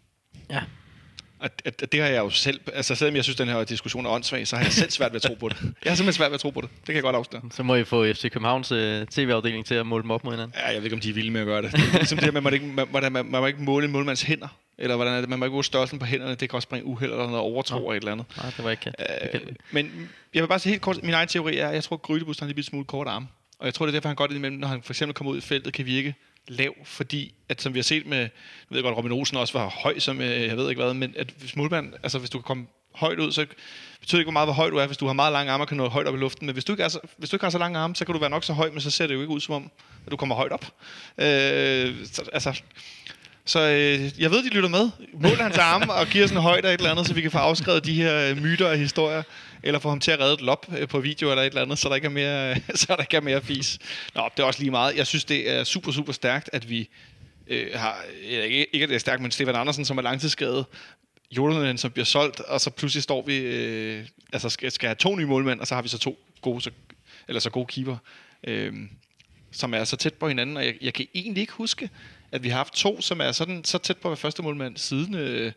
Ja. 0.50 0.60
Og 1.40 1.50
at 1.64 1.92
det 1.92 2.00
har 2.00 2.08
jeg 2.08 2.18
jo 2.18 2.30
selv, 2.30 2.60
altså 2.74 2.94
selvom 2.94 3.16
jeg 3.16 3.24
synes, 3.24 3.36
den 3.36 3.48
her 3.48 3.64
diskussion 3.64 4.06
er 4.06 4.10
åndssvag, 4.10 4.46
så 4.48 4.56
har 4.56 4.62
jeg 4.64 4.72
selv 4.72 4.90
svært 4.90 5.12
ved 5.12 5.16
at 5.16 5.22
tro 5.22 5.34
på 5.34 5.48
det. 5.48 5.56
Jeg 5.60 5.70
har 5.90 5.96
simpelthen 5.96 6.12
svært 6.12 6.30
ved 6.30 6.34
at 6.34 6.40
tro 6.40 6.50
på 6.50 6.60
det. 6.60 6.68
Det 6.76 6.86
kan 6.86 6.94
jeg 6.94 7.02
godt 7.02 7.16
afsløre. 7.16 7.42
Så 7.50 7.62
må 7.62 7.74
I 7.74 7.84
få 7.84 8.04
FC 8.12 8.22
Københavns 8.30 8.72
øh, 8.72 9.06
tv-afdeling 9.06 9.66
til 9.66 9.74
at 9.74 9.86
måle 9.86 10.02
dem 10.02 10.10
op 10.10 10.24
mod 10.24 10.32
hinanden. 10.32 10.54
Ja, 10.58 10.66
jeg 10.66 10.76
ved 10.76 10.84
ikke, 10.84 10.94
om 10.94 11.00
de 11.00 11.10
er 11.10 11.14
vilde 11.14 11.30
med 11.30 11.40
at 11.40 11.46
gøre 11.46 11.62
det. 11.62 11.72
Det 11.72 11.80
er 11.80 11.98
ligesom 11.98 12.18
det 12.18 12.32
her 12.32 12.40
man, 12.40 12.52
ikke, 12.54 12.66
man, 12.66 12.86
man, 12.92 13.12
man, 13.12 13.26
man 13.26 13.40
må 13.40 13.46
ikke 13.46 13.62
måle 13.62 13.86
en 13.86 13.92
målmands 13.92 14.22
hænder. 14.22 14.48
Eller 14.82 14.96
hvordan 14.96 15.14
er 15.14 15.20
det? 15.20 15.28
Man 15.28 15.38
må 15.38 15.44
ikke 15.44 15.52
måle 15.52 15.64
størrelsen 15.64 15.98
på 15.98 16.04
hænderne. 16.04 16.34
Det 16.34 16.48
kan 16.50 16.56
også 16.56 16.68
bringe 16.68 16.86
uheld 16.86 17.10
eller 17.10 17.26
noget 17.26 17.40
overtro 17.40 17.76
eller 17.76 17.90
et 17.90 17.96
eller 17.96 18.12
andet. 18.12 18.26
Nej, 18.36 18.52
det 18.56 18.64
var 18.64 18.70
ikke 18.70 18.92
Øh, 19.34 19.40
men 19.70 20.10
jeg 20.34 20.42
vil 20.42 20.48
bare 20.48 20.58
sige 20.58 20.70
helt 20.70 20.82
kort, 20.82 21.02
min 21.02 21.14
egen 21.14 21.28
teori 21.28 21.56
er, 21.56 21.68
at 21.68 21.74
jeg 21.74 21.84
tror, 21.84 21.96
at 21.96 22.02
Grydebus 22.02 22.38
har 22.38 22.46
en 22.46 22.48
lille 22.48 22.62
smule 22.62 22.84
kort 22.84 23.06
arm. 23.06 23.28
Og 23.58 23.66
jeg 23.66 23.74
tror, 23.74 23.86
det 23.86 23.90
er 23.90 23.96
derfor, 23.96 24.08
han 24.08 24.16
godt 24.16 24.30
indimellem, 24.30 24.58
når 24.58 24.68
han 24.68 24.82
for 24.82 24.92
eksempel 24.92 25.14
kommer 25.14 25.32
ud 25.32 25.38
i 25.38 25.40
feltet, 25.40 25.72
kan 25.72 25.86
virke 25.86 26.14
lav, 26.48 26.74
fordi 26.84 27.34
at 27.48 27.62
som 27.62 27.74
vi 27.74 27.78
har 27.78 27.82
set 27.82 28.06
med, 28.06 28.18
jeg 28.18 28.30
ved 28.70 28.82
godt, 28.82 28.96
Robin 28.96 29.12
Olsen 29.12 29.36
også 29.36 29.58
var 29.58 29.68
høj, 29.68 29.98
som 29.98 30.20
øh, 30.20 30.42
jeg 30.42 30.56
ved 30.56 30.70
ikke 30.70 30.82
hvad, 30.82 30.94
men 30.94 31.14
at 31.16 31.34
hvis 31.38 31.56
målmand, 31.56 31.92
altså 32.02 32.18
hvis 32.18 32.30
du 32.30 32.38
kan 32.38 32.42
komme 32.42 32.66
højt 32.94 33.18
ud, 33.18 33.32
så 33.32 33.46
betyder 34.00 34.18
det 34.18 34.20
ikke, 34.20 34.26
hvor 34.26 34.32
meget 34.32 34.46
hvor 34.46 34.54
høj 34.54 34.70
du 34.70 34.76
er. 34.76 34.86
Hvis 34.86 34.96
du 34.96 35.06
har 35.06 35.12
meget 35.12 35.32
lange 35.32 35.52
arme, 35.52 35.66
kan 35.66 35.78
du 35.78 35.84
nå 35.84 35.90
højt 35.90 36.06
op 36.06 36.14
i 36.14 36.18
luften. 36.18 36.46
Men 36.46 36.52
hvis 36.52 36.64
du, 36.64 36.72
ikke 36.72 36.82
er 36.82 36.88
så, 36.88 37.00
hvis 37.16 37.30
du 37.30 37.36
ikke 37.36 37.44
har 37.44 37.50
så 37.50 37.58
lange 37.58 37.78
arme, 37.78 37.96
så 37.96 38.04
kan 38.04 38.12
du 38.12 38.20
være 38.20 38.30
nok 38.30 38.44
så 38.44 38.52
høj, 38.52 38.70
men 38.70 38.80
så 38.80 38.90
ser 38.90 39.06
det 39.06 39.14
jo 39.14 39.20
ikke 39.20 39.32
ud 39.32 39.40
som 39.40 39.54
om, 39.54 39.70
at 40.06 40.12
du 40.12 40.16
kommer 40.16 40.34
højt 40.34 40.52
op. 40.52 40.64
Øh, 41.18 42.06
så, 42.06 42.28
altså, 42.32 42.62
så 43.44 43.60
øh, 43.60 44.20
jeg 44.22 44.30
ved, 44.30 44.44
de 44.44 44.48
lytter 44.48 44.68
med. 44.68 44.90
Mål 45.12 45.36
hans 45.36 45.58
arme 45.58 45.92
og 45.92 46.06
giver 46.06 46.26
sådan 46.26 46.38
en 46.38 46.42
højde 46.42 46.68
et 46.68 46.74
eller 46.74 46.90
andet, 46.90 47.06
så 47.06 47.14
vi 47.14 47.20
kan 47.20 47.30
få 47.30 47.38
afskrevet 47.38 47.84
de 47.84 47.94
her 47.94 48.30
øh, 48.30 48.42
myter 48.42 48.66
og 48.66 48.76
historier. 48.76 49.22
Eller 49.62 49.78
få 49.78 49.88
ham 49.88 50.00
til 50.00 50.10
at 50.10 50.20
redde 50.20 50.34
et 50.34 50.40
lop 50.40 50.66
øh, 50.78 50.88
på 50.88 51.00
video 51.00 51.30
eller 51.30 51.42
et 51.42 51.46
eller 51.46 51.62
andet, 51.62 51.78
så 51.78 51.88
der 51.88 51.94
ikke 51.94 52.04
er 52.06 52.10
mere, 52.10 52.56
så 52.80 52.86
der 52.88 52.96
ikke 52.96 53.16
er 53.16 53.20
mere 53.20 53.42
fis. 53.42 53.78
Nå, 54.14 54.28
det 54.36 54.42
er 54.42 54.46
også 54.46 54.60
lige 54.60 54.70
meget. 54.70 54.96
Jeg 54.96 55.06
synes, 55.06 55.24
det 55.24 55.50
er 55.50 55.64
super, 55.64 55.92
super 55.92 56.12
stærkt, 56.12 56.50
at 56.52 56.70
vi 56.70 56.88
øh, 57.46 57.66
har... 57.74 58.04
Ikke, 58.22 58.74
ikke 58.74 58.82
at 58.82 58.88
det 58.88 58.94
er 58.94 58.98
stærkt, 58.98 59.22
men 59.22 59.30
Stefan 59.30 59.56
Andersen, 59.56 59.84
som 59.84 59.98
er 59.98 60.02
langtidsskadet. 60.02 60.66
Jolanen, 61.30 61.78
som 61.78 61.90
bliver 61.90 62.04
solgt, 62.04 62.40
og 62.40 62.60
så 62.60 62.70
pludselig 62.70 63.02
står 63.02 63.22
vi... 63.26 63.36
Øh, 63.36 64.04
altså 64.32 64.48
skal, 64.48 64.72
skal 64.72 64.86
have 64.86 64.96
to 64.96 65.16
nye 65.16 65.26
målmænd, 65.26 65.60
og 65.60 65.66
så 65.66 65.74
har 65.74 65.82
vi 65.82 65.88
så 65.88 65.98
to 65.98 66.18
gode, 66.40 66.60
så, 66.60 66.70
eller 67.28 67.40
så 67.40 67.50
gode 67.50 67.66
keeper. 67.66 67.96
Øh, 68.44 68.72
som 69.52 69.74
er 69.74 69.84
så 69.84 69.96
tæt 69.96 70.14
på 70.14 70.28
hinanden, 70.28 70.56
og 70.56 70.64
jeg, 70.64 70.74
jeg 70.80 70.94
kan 70.94 71.06
egentlig 71.14 71.40
ikke 71.40 71.52
huske, 71.52 71.90
at 72.32 72.42
vi 72.42 72.48
har 72.48 72.56
haft 72.56 72.74
to, 72.74 73.00
som 73.00 73.20
er 73.20 73.32
sådan, 73.32 73.64
så 73.64 73.78
tæt 73.78 73.96
på 73.96 74.08
at 74.08 74.10
være 74.10 74.16
første 74.16 74.42
målmand 74.42 74.76
siden 74.76 75.14
øh, 75.14 75.52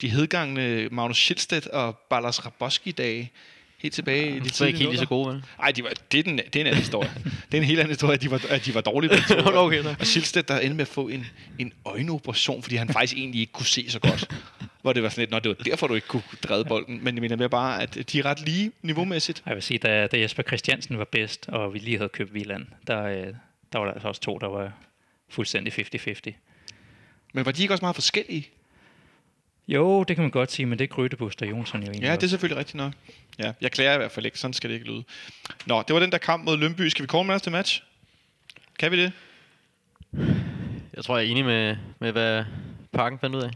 de 0.00 0.08
hedgangne 0.08 0.88
Magnus 0.90 1.18
Schildstedt 1.18 1.66
og 1.66 1.98
Ballas 2.10 2.46
Raboski-dage. 2.46 3.32
Helt 3.78 3.94
tilbage 3.94 4.36
i 4.36 4.40
de 4.40 4.48
tidlige 4.48 4.68
ikke 4.68 4.78
helt 4.78 4.90
lige 4.90 4.98
så 4.98 5.06
gode, 5.06 5.28
vel? 5.28 5.44
Ej, 5.62 5.70
de 5.70 5.84
var, 5.84 5.90
det, 6.12 6.18
er 6.18 6.22
den, 6.22 6.38
det 6.38 6.56
er 6.56 6.60
en 6.60 6.66
anden 6.66 6.80
historie. 6.80 7.10
det 7.24 7.54
er 7.54 7.58
en 7.58 7.64
helt 7.64 7.78
anden 7.78 7.90
historie, 7.90 8.14
at 8.14 8.22
de 8.22 8.30
var, 8.30 8.42
at 8.48 8.66
de 8.66 8.74
var 8.74 8.80
dårlige. 8.80 9.16
to. 9.28 9.34
Okay, 9.64 9.84
og 9.84 10.06
Schildstedt, 10.06 10.48
der 10.48 10.58
endte 10.58 10.74
med 10.74 10.82
at 10.82 10.88
få 10.88 11.08
en, 11.08 11.26
en 11.58 11.72
øjenoperation, 11.84 12.62
fordi 12.62 12.76
han 12.76 12.88
faktisk 12.88 13.16
egentlig 13.16 13.40
ikke 13.40 13.52
kunne 13.52 13.66
se 13.66 13.90
så 13.90 13.98
godt. 13.98 14.30
Hvor 14.82 14.92
det 14.92 15.02
var 15.02 15.08
sådan 15.08 15.22
lidt, 15.22 15.30
Nå, 15.30 15.38
det 15.38 15.48
var 15.48 15.64
derfor, 15.64 15.86
du 15.86 15.94
ikke 15.94 16.06
kunne 16.06 16.22
dreje 16.42 16.64
bolden. 16.64 17.04
Men 17.04 17.14
jeg 17.14 17.20
mener 17.20 17.36
mere 17.36 17.48
bare, 17.48 17.82
at 17.82 18.12
de 18.12 18.18
er 18.18 18.24
ret 18.24 18.40
lige 18.40 18.72
niveaumæssigt. 18.82 19.42
Jeg 19.46 19.54
vil 19.54 19.62
sige, 19.62 19.78
da, 19.78 20.06
da 20.06 20.20
Jesper 20.20 20.42
Christiansen 20.42 20.98
var 20.98 21.04
bedst, 21.04 21.48
og 21.48 21.74
vi 21.74 21.78
lige 21.78 21.96
havde 21.96 22.08
købt 22.08 22.34
Viland, 22.34 22.66
der, 22.86 23.04
øh, 23.04 23.26
der 23.72 23.78
var 23.78 23.84
der 23.84 23.92
altså 23.92 24.08
også 24.08 24.20
to, 24.20 24.38
der 24.38 24.48
var 24.48 24.72
fuldstændig 25.30 25.72
50-50. 25.72 26.32
Men 27.34 27.44
var 27.46 27.52
de 27.52 27.62
ikke 27.62 27.74
også 27.74 27.84
meget 27.84 27.94
forskellige? 27.96 28.48
Jo, 29.68 30.02
det 30.02 30.16
kan 30.16 30.22
man 30.22 30.30
godt 30.30 30.52
sige, 30.52 30.66
men 30.66 30.78
det 30.78 30.84
er 30.84 30.88
Grøtebus 30.88 31.34
og 31.42 31.50
Jonsson 31.50 31.80
jo 31.80 31.86
egentlig 31.86 32.06
Ja, 32.08 32.16
det 32.16 32.22
er 32.22 32.26
selvfølgelig 32.28 32.58
rigtigt 32.58 32.74
nok. 32.76 32.92
Ja, 33.38 33.52
jeg 33.60 33.72
klager 33.72 33.94
i 33.94 33.96
hvert 33.96 34.12
fald 34.12 34.26
ikke. 34.26 34.38
Sådan 34.38 34.54
skal 34.54 34.70
det 34.70 34.74
ikke 34.74 34.86
lyde. 34.86 35.04
Nå, 35.66 35.82
det 35.88 35.94
var 35.94 36.00
den 36.00 36.12
der 36.12 36.18
kamp 36.18 36.44
mod 36.44 36.56
Lønby. 36.56 36.88
Skal 36.88 37.02
vi 37.02 37.08
call 37.08 37.26
man 37.26 37.40
til 37.40 37.52
match? 37.52 37.82
Kan 38.78 38.92
vi 38.92 39.02
det? 39.02 39.12
Jeg 40.94 41.04
tror, 41.04 41.18
jeg 41.18 41.26
er 41.26 41.30
enig 41.30 41.44
med, 41.44 41.76
med 42.00 42.12
hvad 42.12 42.44
Parken 42.92 43.18
fandt 43.18 43.36
ud 43.36 43.42
af. 43.42 43.50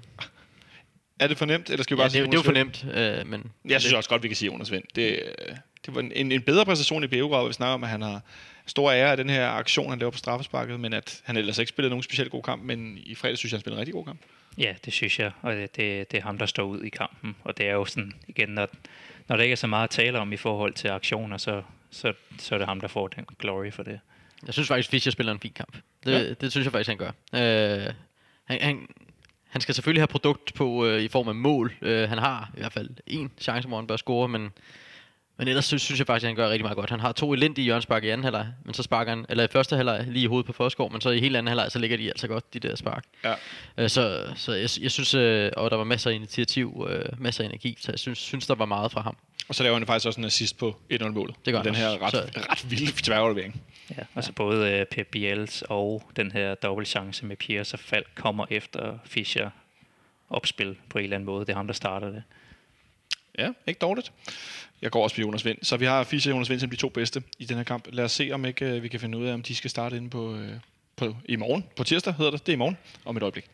Er 1.20 1.27
det 1.27 1.39
for 1.39 1.47
nemt, 1.47 1.70
eller 1.70 1.83
skal 1.83 1.97
vi 1.97 2.01
Ja, 2.01 2.03
bare 2.03 2.09
det, 2.09 2.12
sige 2.12 2.22
er 2.22 2.27
jo- 2.27 2.31
det 2.31 2.39
er 2.39 2.53
jo 2.53 2.59
Jonas 2.59 2.79
for 2.81 2.87
Vind? 2.93 3.18
nemt, 3.18 3.20
øh, 3.20 3.27
men... 3.31 3.53
Jeg 3.72 3.81
synes 3.81 3.95
også 3.95 4.09
godt, 4.11 4.22
vi 4.22 4.29
kan 4.29 4.37
sige 4.37 4.47
Jonas 4.53 4.70
Vind. 4.72 4.85
Det, 4.95 5.11
øh, 5.49 5.57
det 5.87 5.95
var 5.95 6.01
en, 6.01 6.12
en, 6.12 6.33
en 6.33 6.43
bedre 6.43 6.64
præstation 6.64 7.05
i 7.05 7.07
Beograd, 7.07 7.41
hvor 7.41 7.47
vi 7.47 7.53
snakker 7.53 7.75
om, 7.75 7.85
at 7.85 7.91
han 7.91 8.03
har 8.03 8.20
stor 8.67 8.93
ære 8.93 9.11
af 9.11 9.17
den 9.17 9.31
her 9.31 9.49
aktion, 9.49 9.91
han 9.91 9.99
laver 9.99 10.11
på 10.11 10.19
straffesparket, 10.19 10.81
men 10.81 10.93
at 10.93 11.21
han 11.25 11.37
ellers 11.37 11.59
ikke 11.59 11.69
spillede 11.69 11.91
nogen 11.91 12.03
specielt 12.03 12.31
god 12.31 12.43
kamp, 12.43 12.62
men 12.62 12.99
i 12.99 13.15
fredag 13.15 13.39
synes 13.39 13.53
jeg, 13.53 13.57
han 13.57 13.61
spillede 13.61 13.77
en 13.77 13.81
rigtig 13.81 13.95
god 13.95 14.05
kamp. 14.05 14.21
Ja, 14.59 14.75
det 14.85 14.93
synes 14.93 15.19
jeg, 15.19 15.31
og 15.43 15.53
det, 15.53 15.77
det, 15.77 16.11
det 16.11 16.19
er 16.19 16.23
ham, 16.23 16.39
der 16.39 16.47
står 16.47 16.62
ud 16.65 16.81
i 16.83 16.89
kampen. 16.89 17.37
Og 17.45 17.59
det 17.59 17.67
er 17.69 17.73
jo 17.73 17.85
sådan, 17.85 18.12
igen, 18.29 18.49
når, 18.49 18.69
når 19.29 19.37
der 19.37 19.43
ikke 19.43 19.53
er 19.53 19.57
så 19.57 19.67
meget 19.67 19.85
at 19.85 19.91
tale 19.91 20.19
om 20.19 20.33
i 20.33 20.37
forhold 20.37 20.73
til 20.75 20.89
aktioner, 20.89 21.37
så, 21.37 21.62
så, 21.91 22.12
så 22.39 22.55
er 22.55 22.59
det 22.59 22.69
ham, 22.69 22.81
der 22.81 22.89
får 22.89 23.09
den 23.09 23.25
glory 23.39 23.71
for 23.73 23.83
det. 23.83 24.01
Jeg 24.47 24.55
synes 24.55 24.69
faktisk, 24.69 24.91
Fischer 24.91 25.12
spiller 25.12 25.33
en 25.33 25.41
fin 25.41 25.53
kamp. 25.53 25.77
Det, 26.05 26.12
Ja. 26.12 26.19
ja. 26.19 26.33
det 26.35 26.51
synes 26.51 26.65
jeg 26.65 26.73
faktisk, 26.73 26.89
han 26.89 26.99
gør. 26.99 27.11
Øh, 27.35 27.93
han, 28.45 28.61
han, 28.61 28.87
han 29.49 29.61
skal 29.61 29.75
selvfølgelig 29.75 30.01
have 30.01 30.07
produkt 30.09 30.55
på 30.55 30.87
øh, 30.87 31.03
i 31.03 31.09
form 31.09 31.29
af 31.29 31.35
mål. 31.35 31.75
Øh, 31.83 32.09
han 32.09 32.19
har 32.19 32.51
i 32.57 32.61
hvert 32.61 32.73
fald 32.73 32.91
en 33.07 33.31
chance, 33.39 33.69
hvor 33.69 33.77
han 33.77 33.87
bør 33.87 33.97
score, 33.97 34.29
men, 34.29 34.53
men 35.37 35.49
ellers 35.49 35.64
synes, 35.64 35.82
synes 35.82 35.99
jeg 35.99 36.07
faktisk, 36.07 36.24
at 36.24 36.28
han 36.28 36.37
gør 36.37 36.49
rigtig 36.49 36.64
meget 36.64 36.76
godt. 36.76 36.91
Han 36.91 37.01
har 37.01 37.12
to 37.12 37.32
elendige 37.32 37.64
hjørnspark 37.64 38.05
i 38.05 38.09
anden 38.09 38.24
halvleg, 38.24 38.47
men 38.64 38.74
så 38.74 38.82
sparker 38.82 39.11
han, 39.11 39.26
eller 39.28 39.45
i 39.45 39.49
første 39.49 39.76
halvleg 39.76 40.05
lige 40.09 40.22
i 40.22 40.26
hovedet 40.26 40.47
på 40.47 40.53
Forsgaard, 40.53 40.93
men 40.93 41.01
så 41.01 41.11
i 41.11 41.20
hele 41.20 41.39
anden 41.39 41.49
halvleg, 41.49 41.72
så 41.72 41.78
ligger 41.78 41.97
de 41.97 42.09
altså 42.09 42.28
godt, 42.28 42.55
de 42.55 42.59
der 42.59 42.76
spark. 42.76 43.05
Ja. 43.24 43.35
Øh, 43.78 43.89
så 43.89 44.26
så 44.37 44.53
jeg, 44.53 44.68
jeg 44.80 44.91
synes, 44.91 45.14
øh, 45.14 45.51
og 45.57 45.70
der 45.70 45.76
var 45.76 45.85
masser 45.85 46.11
af 46.11 46.14
initiativ, 46.14 46.87
øh, 46.91 47.05
masser 47.18 47.45
af 47.45 47.49
energi, 47.49 47.76
så 47.80 47.93
jeg 47.93 47.99
synes, 47.99 48.18
synes, 48.18 48.47
der 48.47 48.55
var 48.55 48.64
meget 48.64 48.93
fra 48.93 49.01
ham. 49.01 49.16
Og 49.49 49.55
så 49.55 49.62
laver 49.62 49.78
han 49.78 49.87
faktisk 49.87 50.07
også 50.07 50.20
en 50.20 50.24
assist 50.24 50.59
på 50.59 50.76
1-0-målet. 50.93 51.35
Det 51.45 51.53
gør 51.53 51.62
den 51.62 51.74
her 51.74 52.03
ret, 52.03 52.14
ret 52.51 52.70
vilde 52.70 52.93
tværaflevering. 53.03 53.62
Ja, 53.91 54.03
altså 54.14 54.32
både 54.32 54.70
øh, 54.70 54.87
Pep 54.87 55.07
Biels 55.07 55.62
og 55.62 56.11
den 56.16 56.32
her 56.32 56.55
dobbeltchance 56.55 57.26
med 57.26 57.37
Piers 57.37 57.72
og 57.74 57.78
Falk 57.78 58.07
kommer 58.14 58.47
efter 58.51 58.99
Fischer 59.05 59.51
opspil 60.30 60.76
på 60.89 60.99
en 60.99 61.05
eller 61.05 61.16
anden 61.16 61.26
måde. 61.26 61.47
Det 61.47 61.53
er 61.53 61.57
ham, 61.57 61.66
der 61.66 61.74
starter 61.74 62.11
det. 62.11 62.22
Ja, 63.39 63.51
ikke 63.66 63.78
dårligt. 63.78 64.12
Jeg 64.82 64.91
går 64.91 65.03
også 65.03 65.16
på 65.16 65.20
Jonas 65.20 65.45
Vind. 65.45 65.59
Så 65.62 65.76
vi 65.76 65.85
har 65.85 66.05
Fischer 66.05 66.32
og 66.32 66.37
Jonas 66.37 66.51
Vind 66.51 66.61
som 66.61 66.70
de 66.70 66.76
to 66.76 66.89
bedste 66.89 67.22
i 67.39 67.45
den 67.45 67.57
her 67.57 67.64
kamp. 67.64 67.89
Lad 67.93 68.05
os 68.05 68.12
se, 68.12 68.30
om 68.32 68.45
ikke 68.45 68.64
øh, 68.64 68.82
vi 68.82 68.89
kan 68.89 69.01
finde 69.01 69.18
ud 69.18 69.26
af, 69.26 69.35
om 69.35 69.43
de 69.43 69.55
skal 69.55 69.70
starte 69.70 69.97
inde 69.97 70.11
på, 70.11 70.35
øh, 70.37 70.53
på 70.97 71.16
i 71.24 71.37
morgen. 71.37 71.64
På 71.76 71.85
tirsdag 71.85 72.14
hedder 72.14 72.30
det. 72.30 72.47
Det 72.47 72.53
er 72.53 72.57
i 72.57 72.59
morgen. 72.59 72.76
Om 73.05 73.16
et 73.16 73.22
øjeblik. 73.22 73.45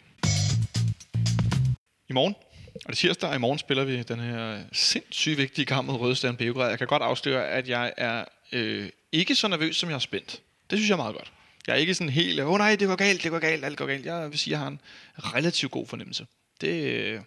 I 2.08 2.12
morgen. 2.12 2.34
Og 2.74 2.80
det 2.86 2.88
er 2.88 2.94
tirsdag, 2.94 3.28
og 3.30 3.36
i 3.36 3.38
morgen 3.38 3.58
spiller 3.58 3.84
vi 3.84 4.02
den 4.02 4.20
her 4.20 4.62
sindssygt 4.72 5.38
vigtige 5.38 5.64
kamp 5.64 5.86
mod 5.86 5.96
Røde 5.96 6.36
Beograd. 6.36 6.68
Jeg 6.68 6.78
kan 6.78 6.86
godt 6.86 7.02
afsløre, 7.02 7.48
at 7.48 7.68
jeg 7.68 7.92
er 7.96 8.24
øh, 8.52 8.88
ikke 9.12 9.34
så 9.34 9.48
nervøs, 9.48 9.76
som 9.76 9.88
jeg 9.88 9.94
er 9.94 9.98
spændt. 9.98 10.40
Det 10.70 10.78
synes 10.78 10.88
jeg 10.88 10.94
er 10.94 11.02
meget 11.02 11.14
godt. 11.14 11.32
Jeg 11.66 11.72
er 11.72 11.76
ikke 11.76 11.94
sådan 11.94 12.08
helt, 12.08 12.40
åh 12.40 12.50
oh, 12.50 12.58
nej, 12.58 12.76
det 12.76 12.88
går 12.88 12.96
galt, 12.96 13.22
det 13.22 13.30
går 13.30 13.38
galt, 13.38 13.64
alt 13.64 13.78
går 13.78 13.86
galt. 13.86 14.06
Jeg 14.06 14.30
vil 14.30 14.38
sige, 14.38 14.52
at 14.54 14.58
jeg 14.58 14.60
har 14.60 14.68
en 14.68 14.80
relativt 15.18 15.72
god 15.72 15.86
fornemmelse. 15.86 16.26
Det, 16.60 16.84
øh, 16.84 17.20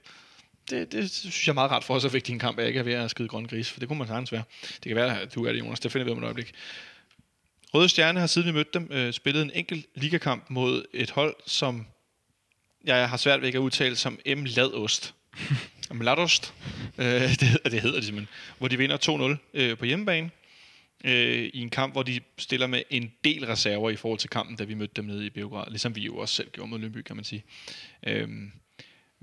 det, 0.70 0.92
det 0.92 1.12
synes 1.12 1.48
jeg 1.48 1.52
er 1.52 1.54
meget 1.54 1.72
rart 1.72 1.84
for 1.84 2.00
så 2.00 2.10
vigtig 2.10 2.34
en 2.34 2.40
kamp, 2.40 2.58
at 2.58 2.62
jeg 2.62 2.68
ikke 2.68 2.80
er 2.80 2.84
ved 2.84 2.94
at 2.94 3.12
skide 3.12 3.28
grøn 3.28 3.46
gris, 3.46 3.70
for 3.70 3.80
det 3.80 3.88
kunne 3.88 4.00
man 4.00 4.08
sagtens 4.08 4.32
være. 4.32 4.44
Det 4.62 4.84
kan 4.84 4.96
være, 4.96 5.22
at 5.22 5.36
du 5.36 5.46
er 5.46 5.52
det, 5.52 5.60
Jonas. 5.60 5.80
Det 5.80 5.92
finder 5.92 6.06
vi 6.06 6.12
om 6.12 6.18
et 6.18 6.24
øjeblik. 6.24 6.54
Røde 7.74 7.90
Stjerne 7.90 8.20
har 8.20 8.28
siden 8.28 8.48
vi 8.48 8.54
mødte 8.54 8.70
dem 8.74 8.88
øh, 8.92 9.14
spillet 9.14 9.42
en 9.42 9.52
enkelt 9.54 9.86
ligakamp 9.96 10.50
mod 10.50 10.86
et 10.94 11.10
hold, 11.10 11.36
som 11.46 11.88
jeg 12.84 13.10
har 13.10 13.18
svært 13.18 13.42
ved 13.42 13.48
ikke 13.48 13.58
at 13.58 13.62
udtale 13.62 13.96
som 13.96 14.20
M. 14.26 14.44
Ladost. 14.44 15.14
Mladost. 15.92 16.54
Øh, 16.98 17.06
det, 17.06 17.58
det 17.66 17.82
hedder 17.82 18.00
de 18.00 18.06
simpelthen. 18.06 18.28
Hvor 18.58 18.68
de 18.68 18.78
vinder 18.78 19.38
2-0 19.38 19.38
øh, 19.54 19.78
på 19.78 19.86
hjemmebane. 19.86 20.32
Øh, 21.06 21.50
I 21.54 21.62
en 21.62 21.70
kamp, 21.70 21.94
hvor 21.94 22.04
de 22.04 22.20
stiller 22.38 22.68
med 22.68 22.84
en 22.90 23.12
del 23.24 23.46
reserver 23.46 23.90
i 23.90 23.96
forhold 23.96 24.20
til 24.20 24.30
kampen, 24.30 24.56
da 24.56 24.64
vi 24.64 24.74
mødte 24.74 24.94
dem 24.96 25.06
nede 25.06 25.26
i 25.26 25.30
Beograd. 25.30 25.70
Ligesom 25.70 25.96
vi 25.96 26.02
jo 26.02 26.18
også 26.18 26.36
selv 26.36 26.50
gjorde 26.50 26.70
mod 26.70 26.80
Lønby, 26.80 27.02
kan 27.02 27.16
man 27.16 27.26
sige. 27.26 27.44
Øh, 28.08 28.28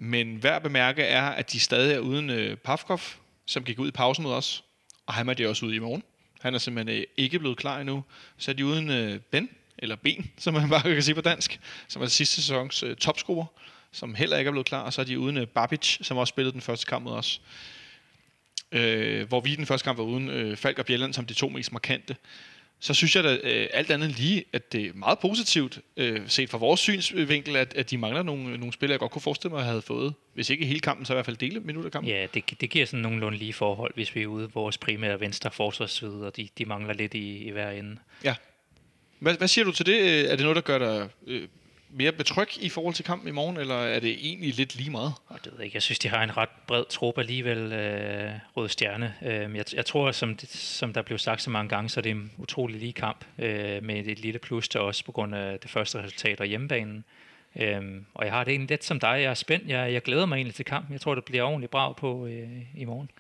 men 0.03 0.43
værd 0.43 0.57
at 0.57 0.63
bemærke 0.63 1.03
er, 1.03 1.23
at 1.23 1.53
de 1.53 1.61
stadig 1.61 1.95
er 1.95 1.99
uden 1.99 2.31
øh, 2.31 2.57
Pavkov, 2.57 3.01
som 3.47 3.65
gik 3.65 3.79
ud 3.79 3.89
i 3.89 3.91
pausen 3.91 4.23
mod 4.23 4.33
os. 4.33 4.65
Og 5.07 5.15
han 5.15 5.29
er 5.29 5.35
det 5.35 5.47
også 5.47 5.67
ude 5.67 5.77
i 5.77 5.79
morgen. 5.79 6.03
Han 6.41 6.55
er 6.55 6.59
simpelthen 6.59 6.99
øh, 6.99 7.07
ikke 7.17 7.39
blevet 7.39 7.57
klar 7.57 7.81
endnu. 7.81 8.05
Så 8.39 8.51
er 8.51 8.55
de 8.55 8.67
uden 8.67 8.91
øh, 8.91 9.21
Ben, 9.21 9.49
eller 9.79 9.97
Ben, 9.97 10.31
som 10.39 10.55
man 10.55 10.69
bare 10.69 10.83
kan 10.83 11.03
sige 11.03 11.15
på 11.15 11.21
dansk, 11.21 11.61
som 11.89 12.03
er 12.03 12.07
sidste 12.07 12.37
sæsons 12.37 12.83
øh, 12.83 12.97
topscorer, 12.97 13.47
som 13.93 14.15
heller 14.15 14.39
ikke 14.39 14.49
er 14.49 14.53
blevet 14.53 14.67
klar. 14.67 14.83
Og 14.83 14.93
så 14.93 15.01
er 15.01 15.05
de 15.05 15.19
uden 15.19 15.37
øh, 15.37 15.47
Babic, 15.47 15.99
som 16.01 16.17
også 16.17 16.31
spillede 16.31 16.53
den 16.53 16.61
første 16.61 16.87
kamp 16.87 17.05
mod 17.05 17.13
os. 17.13 17.41
Øh, 18.73 19.29
hvor 19.29 19.41
vi 19.41 19.53
i 19.53 19.57
den 19.57 19.67
første 19.67 19.85
kamp 19.85 19.99
var 19.99 20.05
uden 20.05 20.29
øh, 20.29 20.57
Falk 20.57 20.79
og 20.79 20.87
Bjelland 20.87 21.15
som 21.15 21.27
de 21.27 21.35
to 21.35 21.49
mest 21.49 21.73
markante. 21.73 22.17
Så 22.83 22.95
synes 22.95 23.17
jeg 23.17 23.25
da 23.25 23.39
øh, 23.43 23.69
alt 23.73 23.91
andet 23.91 24.19
lige, 24.19 24.45
at 24.53 24.73
det 24.73 24.87
er 24.87 24.93
meget 24.95 25.19
positivt, 25.19 25.79
øh, 25.97 26.21
set 26.27 26.51
fra 26.51 26.59
vores 26.59 26.81
synsvinkel, 26.81 27.57
at, 27.57 27.75
at 27.75 27.91
de 27.91 27.99
mangler 27.99 28.23
nogle, 28.23 28.59
nogle 28.59 28.73
spillere, 28.73 28.93
jeg 28.93 29.01
godt 29.01 29.13
kunne 29.13 29.23
forestille 29.23 29.53
mig, 29.53 29.61
at 29.61 29.67
havde 29.67 29.83
fået, 29.83 30.15
hvis 30.35 30.51
ikke 30.51 30.67
hele 30.67 30.81
kampen, 30.81 31.07
så 31.07 31.13
i 31.13 31.15
hvert 31.15 31.27
fald 31.27 31.37
dele 31.37 31.61
minutter 31.61 31.89
af 31.89 31.93
kampen. 31.93 32.13
Ja, 32.13 32.27
det, 32.35 32.61
det 32.61 32.71
giver 32.71 32.87
sådan 32.87 33.01
nogenlunde 33.01 33.39
lige 33.39 33.53
forhold, 33.53 33.95
hvis 33.95 34.15
vi 34.15 34.23
er 34.23 34.27
ude 34.27 34.51
vores 34.55 34.79
primære 34.79 35.21
venstre 35.21 35.51
forsvarsside, 35.51 36.27
og 36.27 36.37
de, 36.37 36.49
de 36.59 36.65
mangler 36.65 36.95
lidt 36.95 37.15
i, 37.15 37.37
i 37.37 37.51
hver 37.51 37.71
ende. 37.71 37.97
Ja. 38.25 38.35
Hvad, 39.19 39.35
hvad 39.35 39.49
siger 39.49 39.65
du 39.65 39.73
til 39.73 39.87
det? 39.87 40.01
Øh, 40.01 40.25
Er 40.25 40.37
det 40.37 40.41
noget, 40.41 40.57
der 40.57 40.63
gør 40.63 40.79
dig 40.79 41.09
øh, 41.27 41.49
mere 41.93 42.13
betryg 42.13 42.49
i 42.61 42.69
forhold 42.69 42.95
til 42.95 43.05
kampen 43.05 43.29
i 43.29 43.31
morgen, 43.31 43.57
eller 43.57 43.75
er 43.75 44.01
det 44.01 44.11
egentlig 44.11 44.55
lidt 44.55 44.77
lige 44.77 44.91
meget? 44.91 45.13
Det 45.29 45.47
ved 45.47 45.53
jeg 45.57 45.65
ikke, 45.65 45.77
jeg 45.77 45.83
synes, 45.83 45.99
de 45.99 46.09
har 46.09 46.23
en 46.23 46.37
ret 46.37 46.49
bred 46.67 46.85
trup 46.91 47.19
alligevel, 47.19 47.73
øh, 47.73 48.31
Røde 48.57 48.69
Stjerne. 48.69 49.15
Øh, 49.23 49.57
jeg, 49.57 49.65
jeg 49.75 49.87
tror, 49.87 50.13
som, 50.13 50.37
det, 50.37 50.51
som 50.51 50.93
der 50.93 51.03
blev 51.03 51.19
sagt 51.19 51.43
så 51.43 51.51
mange 51.51 51.69
gange, 51.69 51.89
så 51.89 52.01
er 52.01 52.03
det 52.03 52.11
en 52.11 52.33
utrolig 52.39 52.81
lige 52.81 52.93
kamp, 52.93 53.25
øh, 53.39 53.85
med 53.85 54.07
et 54.07 54.19
lille 54.19 54.39
plus 54.39 54.69
til 54.69 54.81
os 54.81 55.03
på 55.03 55.13
grund 55.13 55.35
af 55.35 55.59
det 55.59 55.71
første 55.71 56.03
resultat 56.03 56.41
og 56.41 56.47
hjemmebanen. 56.47 57.05
Øh, 57.57 57.83
og 58.15 58.25
jeg 58.25 58.33
har 58.33 58.45
det 58.45 58.51
egentlig 58.51 58.71
lidt 58.71 58.85
som 58.85 59.01
dig. 59.01 59.09
Jeg 59.09 59.23
er 59.31 59.35
spændt. 59.35 59.69
Jeg, 59.69 59.93
jeg 59.93 60.03
glæder 60.03 60.27
mig 60.27 60.37
egentlig 60.37 60.55
til 60.55 60.65
kampen. 60.65 60.93
Jeg 60.93 61.01
tror, 61.01 61.15
det 61.15 61.25
bliver 61.25 61.43
ordentligt 61.43 61.71
brav 61.71 61.97
på 61.97 62.27
øh, 62.27 62.49
i 62.75 62.85
morgen. 62.85 63.11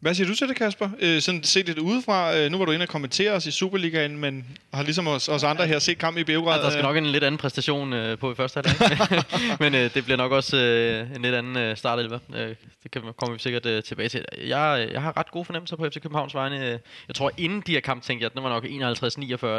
Hvad 0.00 0.14
siger 0.14 0.28
du 0.28 0.34
til 0.34 0.48
det, 0.48 0.56
Kasper? 0.56 0.88
Øh, 1.00 1.20
sådan 1.20 1.44
set 1.44 1.66
lidt 1.66 1.78
udefra. 1.78 2.36
Øh, 2.36 2.50
nu 2.50 2.58
var 2.58 2.64
du 2.64 2.72
inde 2.72 2.82
og 2.82 2.88
kommentere 2.88 3.32
os 3.32 3.46
i 3.46 3.50
Superligaen, 3.50 4.18
men 4.18 4.58
har 4.74 4.82
ligesom 4.82 5.06
os, 5.06 5.28
os 5.28 5.42
andre 5.42 5.66
her 5.66 5.78
set 5.78 5.98
kampen 5.98 6.20
i 6.20 6.24
Beograd. 6.24 6.58
Ja, 6.58 6.64
der 6.64 6.70
skal 6.70 6.78
øh, 6.78 6.86
nok 6.88 6.96
en 6.96 7.06
lidt 7.06 7.24
anden 7.24 7.38
præstation 7.38 7.92
øh, 7.92 8.18
på 8.18 8.32
i 8.32 8.34
første 8.34 8.62
halvleg. 8.64 9.24
Men 9.60 9.74
øh, 9.74 9.94
det 9.94 10.04
bliver 10.04 10.16
nok 10.16 10.32
også 10.32 10.56
øh, 10.56 11.16
en 11.16 11.22
lidt 11.22 11.34
anden 11.34 11.56
øh, 11.56 11.76
startelver. 11.76 12.18
Øh, 12.34 12.54
det 12.82 12.90
kan, 12.92 13.02
kommer 13.16 13.36
vi 13.36 13.42
sikkert 13.42 13.66
øh, 13.66 13.82
tilbage 13.82 14.08
til. 14.08 14.24
Jeg, 14.38 14.88
jeg 14.92 15.02
har 15.02 15.16
ret 15.16 15.30
gode 15.30 15.44
fornemmelser 15.44 15.76
på 15.76 15.88
FC 15.88 16.00
Københavns 16.00 16.34
vegne. 16.34 16.80
Jeg 17.08 17.14
tror, 17.14 17.30
inden 17.36 17.62
de 17.66 17.72
her 17.72 17.80
kamp 17.80 18.02
tænkte 18.02 18.22
jeg, 18.22 18.26
at 18.26 18.34
den 18.34 18.42
var 18.42 18.50
nok 18.50 18.64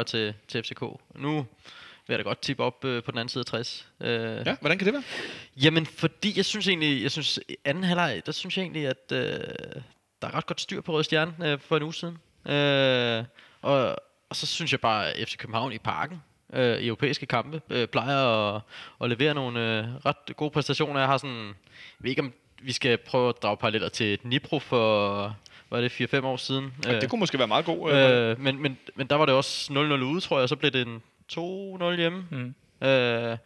51-49 0.00 0.02
til, 0.02 0.34
til 0.48 0.62
FCK. 0.62 0.82
Nu 1.16 1.46
vil 2.06 2.14
jeg 2.14 2.18
da 2.18 2.22
godt 2.22 2.42
tippe 2.42 2.62
op 2.62 2.84
øh, 2.84 3.02
på 3.02 3.10
den 3.10 3.18
anden 3.18 3.28
side 3.28 3.42
af 3.42 3.46
60. 3.46 3.86
Øh, 4.00 4.08
Ja, 4.46 4.56
hvordan 4.60 4.78
kan 4.78 4.86
det 4.86 4.94
være? 4.94 5.02
Jamen, 5.56 5.86
fordi 5.86 6.32
jeg 6.36 6.44
synes 6.44 6.68
egentlig, 6.68 7.02
jeg 7.02 7.10
synes 7.10 7.40
anden 7.64 7.84
halvleg, 7.84 8.22
der 8.26 8.32
synes 8.32 8.56
jeg 8.56 8.62
egentlig, 8.62 8.86
at 8.86 9.12
øh, 9.12 9.40
der 10.22 10.28
er 10.28 10.34
ret 10.34 10.46
godt 10.46 10.60
styr 10.60 10.80
på 10.80 10.92
Røde 10.92 11.04
Stjerne 11.04 11.34
øh, 11.44 11.58
for 11.58 11.76
en 11.76 11.82
uge 11.82 11.94
siden. 11.94 12.18
Øh, 12.46 13.24
og, 13.62 13.96
og 14.30 14.36
så 14.36 14.46
synes 14.46 14.72
jeg 14.72 14.80
bare, 14.80 15.10
at 15.10 15.28
FC 15.28 15.36
København 15.36 15.72
i 15.72 15.78
parken, 15.78 16.22
øh, 16.52 16.78
i 16.78 16.86
europæiske 16.86 17.26
kampe, 17.26 17.60
øh, 17.70 17.88
plejer 17.88 18.16
at, 18.16 18.62
at 19.00 19.08
levere 19.10 19.34
nogle 19.34 19.78
øh, 19.78 19.84
ret 20.06 20.36
gode 20.36 20.50
præstationer. 20.50 21.00
Jeg 21.00 21.08
har 21.08 21.18
sådan, 21.18 21.46
jeg 21.46 21.54
ved 21.98 22.10
ikke 22.10 22.22
om 22.22 22.32
vi 22.62 22.72
skal 22.72 22.98
prøve 22.98 23.28
at 23.28 23.42
drage 23.42 23.56
paralleller 23.56 23.88
til 23.88 24.18
Dnipro 24.18 24.58
for, 24.58 25.36
var 25.70 25.80
det 25.80 26.14
4-5 26.14 26.26
år 26.26 26.36
siden? 26.36 26.74
Ja, 26.86 27.00
det 27.00 27.10
kunne 27.10 27.18
måske 27.18 27.38
være 27.38 27.48
meget 27.48 27.64
god. 27.64 27.92
Øh, 27.92 28.30
Øh, 28.30 28.40
men, 28.40 28.62
men, 28.62 28.78
men 28.94 29.06
der 29.06 29.16
var 29.16 29.26
det 29.26 29.34
også 29.34 29.72
0-0 29.72 29.76
ude, 29.76 30.20
tror 30.20 30.36
jeg, 30.36 30.42
og 30.42 30.48
så 30.48 30.56
blev 30.56 30.70
det 30.70 30.86
en 30.86 31.02
2-0 31.32 31.96
hjemme. 31.96 32.26
Mm. 32.30 32.54
Øh, 32.88 33.36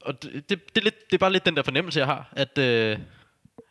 og 0.00 0.22
det, 0.22 0.32
det, 0.32 0.74
det, 0.74 0.80
er 0.80 0.84
lidt, 0.84 1.10
det 1.10 1.14
er 1.14 1.18
bare 1.18 1.32
lidt 1.32 1.46
den 1.46 1.56
der 1.56 1.62
fornemmelse, 1.62 1.98
jeg 1.98 2.06
har, 2.06 2.28
at 2.32 2.58
øh, 2.58 2.98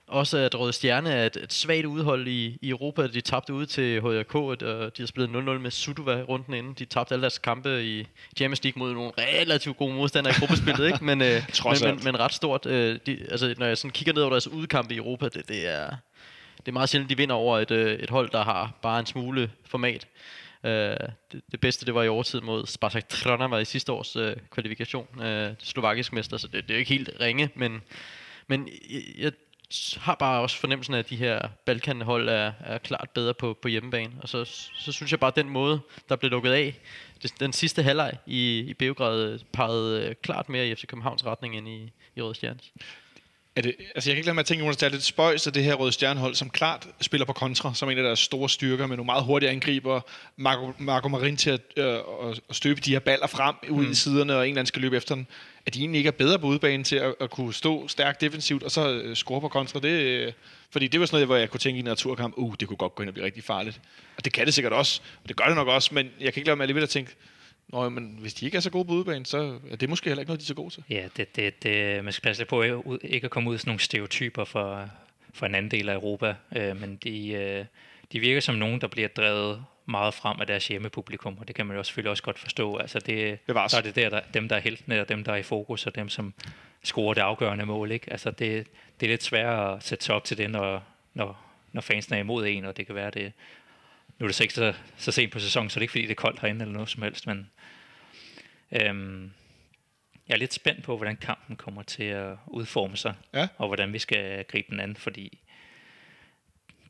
også 0.07 0.37
at 0.37 0.59
Røde 0.59 0.73
Stjerne 0.73 1.09
er 1.09 1.25
et, 1.25 1.35
et 1.35 1.53
svagt 1.53 1.85
udhold 1.85 2.27
i, 2.27 2.57
i 2.61 2.69
Europa. 2.69 3.07
De 3.07 3.21
tabte 3.21 3.53
ud 3.53 3.65
til 3.65 4.01
HJK, 4.01 4.35
og 4.35 4.59
de 4.61 4.91
har 4.99 5.05
spillet 5.05 5.29
0-0 5.29 5.33
med 5.57 5.71
Suduva 5.71 6.21
runden 6.21 6.53
inden. 6.53 6.73
De 6.73 6.85
tabte 6.85 7.13
alle 7.13 7.21
deres 7.21 7.37
kampe 7.37 7.85
i 7.85 8.07
Champions 8.37 8.63
League 8.63 8.79
mod 8.79 8.93
nogle 8.93 9.11
relativt 9.17 9.77
gode 9.77 9.93
modstandere 9.93 10.33
i 10.33 10.39
gruppespillet, 10.39 10.85
ikke? 10.85 11.05
Men, 11.05 11.21
øh, 11.21 11.27
men, 11.65 11.95
men, 11.95 12.03
men 12.03 12.19
ret 12.19 12.33
stort. 12.33 12.65
Øh, 12.65 12.99
de, 13.05 13.25
altså, 13.31 13.55
når 13.57 13.65
jeg 13.65 13.77
sådan 13.77 13.91
kigger 13.91 14.13
ned 14.13 14.21
over 14.21 14.31
deres 14.31 14.47
udkampe 14.47 14.93
i 14.93 14.97
Europa, 14.97 15.29
det, 15.29 15.47
det 15.49 15.67
er 15.67 15.89
det 16.57 16.67
er 16.67 16.73
meget 16.73 16.89
sjældent, 16.89 17.09
de 17.09 17.17
vinder 17.17 17.35
over 17.35 17.59
et, 17.59 17.71
øh, 17.71 17.99
et 17.99 18.09
hold, 18.09 18.29
der 18.29 18.43
har 18.43 18.73
bare 18.81 18.99
en 18.99 19.05
smule 19.05 19.51
format. 19.65 20.07
Øh, 20.63 20.71
det, 21.31 21.41
det 21.51 21.59
bedste, 21.59 21.85
det 21.85 21.95
var 21.95 22.03
i 22.03 22.07
overtid 22.07 22.41
mod 22.41 22.65
Spartak 22.65 23.09
Trnava 23.09 23.57
i 23.57 23.65
sidste 23.65 23.91
års 23.91 24.15
øh, 24.15 24.35
kvalifikation. 24.51 25.21
Øh, 25.21 25.53
slovakisk 25.59 26.13
mester, 26.13 26.37
så 26.37 26.47
det, 26.47 26.63
det 26.63 26.69
er 26.71 26.75
jo 26.75 26.79
ikke 26.79 26.89
helt 26.89 27.09
ringe, 27.21 27.49
men, 27.55 27.81
men 28.47 28.69
jeg, 28.89 29.01
jeg 29.17 29.31
har 29.97 30.15
bare 30.15 30.41
også 30.41 30.57
fornemmelsen 30.57 30.93
af, 30.93 30.99
at 30.99 31.09
de 31.09 31.15
her 31.15 31.47
Balkanhold 31.65 32.29
er, 32.29 32.51
er 32.59 32.77
klart 32.77 33.09
bedre 33.13 33.33
på, 33.33 33.57
på 33.61 33.67
hjemmebane. 33.67 34.13
Og 34.21 34.29
så, 34.29 34.45
så 34.77 34.91
synes 34.91 35.11
jeg 35.11 35.19
bare, 35.19 35.27
at 35.27 35.35
den 35.35 35.49
måde, 35.49 35.79
der 36.09 36.15
blev 36.15 36.31
lukket 36.31 36.51
af, 36.51 36.79
det, 37.23 37.39
den 37.39 37.53
sidste 37.53 37.83
halvleg 37.83 38.17
i, 38.25 38.59
i 38.59 38.73
Beograd, 38.73 39.39
pegede 39.53 40.07
øh, 40.07 40.15
klart 40.21 40.49
mere 40.49 40.67
i 40.67 40.75
FC 40.75 40.85
Københavns 40.87 41.25
retning 41.25 41.57
end 41.57 41.67
i, 41.67 41.91
i 42.15 42.21
Røde 42.21 42.35
Stjernes 42.35 42.73
er 43.57 43.61
det, 43.61 43.75
altså 43.95 44.09
jeg 44.09 44.15
kan 44.15 44.17
ikke 44.17 44.25
lade 44.25 44.33
mig 44.33 44.39
at 44.39 44.45
tænke, 44.45 44.63
Jonas, 44.63 44.77
det 44.77 44.85
er 44.85 44.89
lidt 44.89 45.03
spøjs 45.03 45.47
af 45.47 45.53
det 45.53 45.63
her 45.63 45.73
Røde 45.73 45.91
Stjernehold, 45.91 46.35
som 46.35 46.49
klart 46.49 46.87
spiller 47.01 47.25
på 47.25 47.33
kontra, 47.33 47.73
som 47.73 47.89
en 47.89 47.97
af 47.97 48.03
deres 48.03 48.19
store 48.19 48.49
styrker, 48.49 48.87
med 48.87 48.97
nogle 48.97 49.05
meget 49.05 49.23
hurtige 49.23 49.49
angriber. 49.49 50.01
Marco, 50.35 50.73
Marco 50.77 51.07
Marin 51.07 51.37
til 51.37 51.49
at, 51.49 51.61
øh, 51.77 51.99
at, 52.49 52.55
støbe 52.55 52.81
de 52.81 52.91
her 52.91 52.99
baller 52.99 53.27
frem 53.27 53.55
ud 53.69 53.85
mm. 53.85 53.91
i 53.91 53.95
siderne, 53.95 54.35
og 54.35 54.39
en 54.39 54.49
eller 54.49 54.59
anden 54.59 54.65
skal 54.65 54.81
løbe 54.81 54.97
efter 54.97 55.15
den. 55.15 55.27
At 55.65 55.73
de 55.73 55.79
egentlig 55.79 55.99
ikke 55.99 56.07
er 56.07 56.11
bedre 56.11 56.39
på 56.39 56.47
udbanen 56.47 56.83
til 56.83 56.95
at, 56.95 57.15
at 57.19 57.29
kunne 57.29 57.53
stå 57.53 57.87
stærkt 57.87 58.21
defensivt, 58.21 58.63
og 58.63 58.71
så 58.71 58.89
øh, 58.89 59.15
score 59.15 59.41
på 59.41 59.47
kontra, 59.47 59.79
det, 59.79 59.89
øh, 59.89 60.33
fordi 60.71 60.87
det 60.87 60.99
var 60.99 61.05
sådan 61.05 61.15
noget, 61.15 61.27
hvor 61.27 61.35
jeg 61.35 61.49
kunne 61.49 61.59
tænke 61.59 61.77
i 61.77 61.79
en 61.79 61.85
naturkamp, 61.85 62.33
uh, 62.37 62.55
det 62.59 62.67
kunne 62.67 62.77
godt 62.77 62.95
gå 62.95 63.03
ind 63.03 63.09
og 63.09 63.13
blive 63.13 63.25
rigtig 63.25 63.43
farligt. 63.43 63.79
Og 64.17 64.25
det 64.25 64.33
kan 64.33 64.45
det 64.45 64.53
sikkert 64.53 64.73
også, 64.73 65.01
og 65.23 65.29
det 65.29 65.35
gør 65.35 65.45
det 65.45 65.55
nok 65.55 65.67
også, 65.67 65.89
men 65.93 66.09
jeg 66.19 66.33
kan 66.33 66.39
ikke 66.41 66.47
lade 66.47 66.55
mig 66.55 66.63
alligevel 66.63 66.83
at 66.83 66.89
tænke, 66.89 67.11
Nå, 67.67 67.89
men 67.89 68.17
hvis 68.19 68.33
de 68.33 68.45
ikke 68.45 68.55
er 68.55 68.61
så 68.61 68.69
gode 68.69 68.85
på 68.85 68.93
udbanen, 68.93 69.25
så 69.25 69.59
er 69.71 69.75
det 69.75 69.89
måske 69.89 70.09
heller 70.09 70.21
ikke 70.21 70.29
noget, 70.29 70.39
de 70.39 70.43
er 70.43 70.47
så 70.47 70.53
gode 70.53 70.73
til. 70.73 70.83
Ja, 70.89 71.07
det, 71.17 71.35
det, 71.35 71.63
det, 71.63 72.03
man 72.03 72.13
skal 72.13 72.21
passe 72.21 72.41
lidt 72.41 72.49
på 72.49 72.63
ikke 73.01 73.25
at 73.25 73.31
komme 73.31 73.49
ud 73.49 73.55
i 73.55 73.57
sådan 73.57 73.69
nogle 73.69 73.79
stereotyper 73.79 74.45
for, 74.45 74.89
for 75.33 75.45
en 75.45 75.55
anden 75.55 75.71
del 75.71 75.89
af 75.89 75.93
Europa, 75.93 76.35
øh, 76.55 76.81
men 76.81 76.95
de, 76.95 77.29
øh, 77.29 77.65
de 78.11 78.19
virker 78.19 78.41
som 78.41 78.55
nogen, 78.55 78.81
der 78.81 78.87
bliver 78.87 79.07
drevet 79.07 79.65
meget 79.85 80.13
frem 80.13 80.41
af 80.41 80.47
deres 80.47 80.67
hjemmepublikum, 80.67 81.37
og 81.39 81.47
det 81.47 81.55
kan 81.55 81.65
man 81.65 81.77
jo 81.77 81.83
selvfølgelig 81.83 82.11
også 82.11 82.23
godt 82.23 82.39
forstå. 82.39 82.77
Altså 82.77 82.99
det, 82.99 83.39
Bevares. 83.39 83.71
så 83.71 83.77
er 83.77 83.81
det 83.81 83.95
der, 83.95 84.09
der, 84.09 84.21
dem, 84.33 84.49
der 84.49 84.55
er 84.55 84.59
heltene, 84.59 85.01
og 85.01 85.09
dem, 85.09 85.23
der 85.23 85.31
er 85.31 85.35
i 85.35 85.43
fokus, 85.43 85.85
og 85.85 85.95
dem, 85.95 86.09
som 86.09 86.33
scorer 86.83 87.13
det 87.13 87.21
afgørende 87.21 87.65
mål. 87.65 87.91
Ikke? 87.91 88.11
Altså 88.11 88.31
det, 88.31 88.67
det 88.99 89.05
er 89.05 89.09
lidt 89.09 89.23
sværere 89.23 89.75
at 89.75 89.83
sætte 89.83 90.05
sig 90.05 90.15
op 90.15 90.23
til 90.23 90.37
det, 90.37 90.49
når, 90.49 90.83
når, 91.13 91.45
når 91.71 91.81
fansen 91.81 92.13
er 92.13 92.19
imod 92.19 92.47
en, 92.47 92.65
og 92.65 92.77
det 92.77 92.85
kan 92.85 92.95
være 92.95 93.11
det... 93.11 93.33
Nu 94.19 94.23
er 94.23 94.27
det 94.27 94.35
så 94.35 94.43
ikke 94.43 94.53
så, 94.53 94.73
så 94.97 95.11
sent 95.11 95.31
på 95.31 95.39
sæsonen, 95.39 95.69
så 95.69 95.73
det 95.73 95.81
er 95.81 95.83
ikke 95.83 95.91
fordi, 95.91 96.01
det 96.01 96.11
er 96.11 96.15
koldt 96.15 96.39
herinde 96.39 96.61
eller 96.61 96.73
noget 96.73 96.89
som 96.89 97.03
helst, 97.03 97.27
men 97.27 97.49
øhm, 98.71 99.31
jeg 100.27 100.33
er 100.33 100.37
lidt 100.37 100.53
spændt 100.53 100.83
på, 100.83 100.97
hvordan 100.97 101.15
kampen 101.17 101.55
kommer 101.55 101.83
til 101.83 102.03
at 102.03 102.35
udforme 102.47 102.97
sig, 102.97 103.13
Ja. 103.33 103.47
og 103.57 103.67
hvordan 103.67 103.93
vi 103.93 103.99
skal 103.99 104.43
gribe 104.43 104.67
den 104.71 104.79
an, 104.79 104.95
fordi 104.95 105.39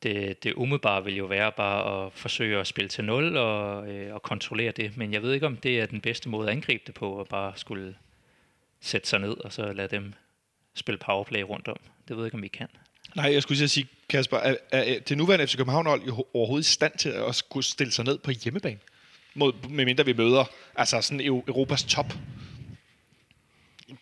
det, 0.04 0.44
det 0.44 0.54
umiddelbare 0.54 1.04
vil 1.04 1.16
jo 1.16 1.26
være 1.26 1.52
bare 1.52 2.06
at 2.06 2.14
forsøge 2.14 2.60
at 2.60 2.68
spille 2.68 2.90
til 2.90 3.04
0 3.04 3.38
og, 3.38 3.88
øh, 3.90 4.14
og 4.14 4.22
kontrollere 4.22 4.72
det, 4.72 4.98
men 4.98 5.14
jeg 5.14 5.22
ved 5.22 5.34
ikke, 5.34 5.46
om 5.46 5.58
det 5.58 5.80
er 5.80 5.86
den 5.86 6.02
bedste 6.02 6.30
måde 6.30 6.48
at 6.48 6.54
angribe 6.56 6.84
det 6.88 6.96
på, 6.96 7.20
at 7.22 7.28
bare 7.28 7.54
skulle 7.56 7.96
sætte 8.82 9.08
sig 9.08 9.20
ned 9.20 9.38
og 9.38 9.54
så 9.54 9.74
lade 9.74 9.88
dem 9.96 10.14
spille 10.74 10.98
powerplay 10.98 11.42
rundt 11.42 11.68
om. 11.68 11.78
Det 12.08 12.16
ved 12.16 12.24
jeg 12.24 12.28
ikke, 12.28 12.36
om 12.36 12.42
vi 12.42 12.48
kan. 12.48 12.68
Nej, 13.16 13.34
jeg 13.34 13.42
skulle 13.42 13.68
sige, 13.68 13.88
Kasper, 14.10 14.38
er, 14.38 14.56
er 14.72 15.00
det 15.00 15.18
nuværende 15.18 15.48
FC 15.48 15.58
København-hold 15.58 16.02
overhovedet 16.34 16.66
i 16.68 16.72
stand 16.72 16.98
til 16.98 17.10
at 17.10 17.44
kunne 17.50 17.64
stille 17.64 17.92
sig 17.94 18.06
ned 18.06 18.18
på 18.18 18.32
hjemmebane? 18.32 18.80
Mod, 19.38 19.54
medmindre 19.70 20.06
vi 20.06 20.14
møder 20.14 20.46
altså 20.76 21.02
sådan 21.02 21.22
Eu- 21.22 21.44
Europas 21.48 21.84
top. 21.84 22.14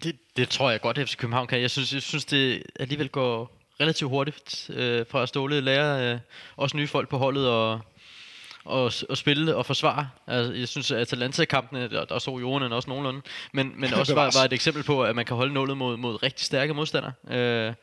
Det, 0.03 0.15
det 0.37 0.49
tror 0.49 0.71
jeg 0.71 0.81
godt, 0.81 0.97
at 0.97 1.09
FC 1.09 1.15
København 1.17 1.47
kan. 1.47 1.61
Jeg 1.61 1.71
synes, 1.71 1.93
jeg 1.93 2.01
synes 2.01 2.25
det 2.25 2.63
alligevel 2.79 3.09
går 3.09 3.51
relativt 3.81 4.09
hurtigt 4.09 4.69
øh, 4.73 5.05
fra 5.09 5.21
at 5.23 5.29
Ståle 5.29 5.61
lære 5.61 6.13
øh, 6.13 6.19
også 6.55 6.77
nye 6.77 6.87
folk 6.87 7.09
på 7.09 7.17
holdet 7.17 7.47
og, 7.49 7.81
og, 8.65 8.91
og 9.09 9.17
spille 9.17 9.55
og 9.55 9.65
forsvare. 9.65 10.09
Altså, 10.27 10.53
jeg 10.53 10.67
synes, 10.67 10.91
at 10.91 10.99
Atalanta-kampene, 11.01 11.89
der, 11.89 12.05
der 12.05 12.19
så 12.19 12.37
jorden 12.39 12.71
også 12.71 12.89
nogenlunde, 12.89 13.21
men, 13.53 13.73
men 13.79 13.93
også 13.99 14.15
var, 14.15 14.31
var 14.39 14.45
et 14.45 14.53
eksempel 14.53 14.83
på, 14.83 15.03
at 15.03 15.15
man 15.15 15.25
kan 15.25 15.35
holde 15.35 15.53
nullet 15.53 15.77
mod, 15.77 15.97
mod 15.97 16.23
rigtig 16.23 16.45
stærke 16.45 16.73
modstandere. 16.73 17.13
Øh, 17.29 17.73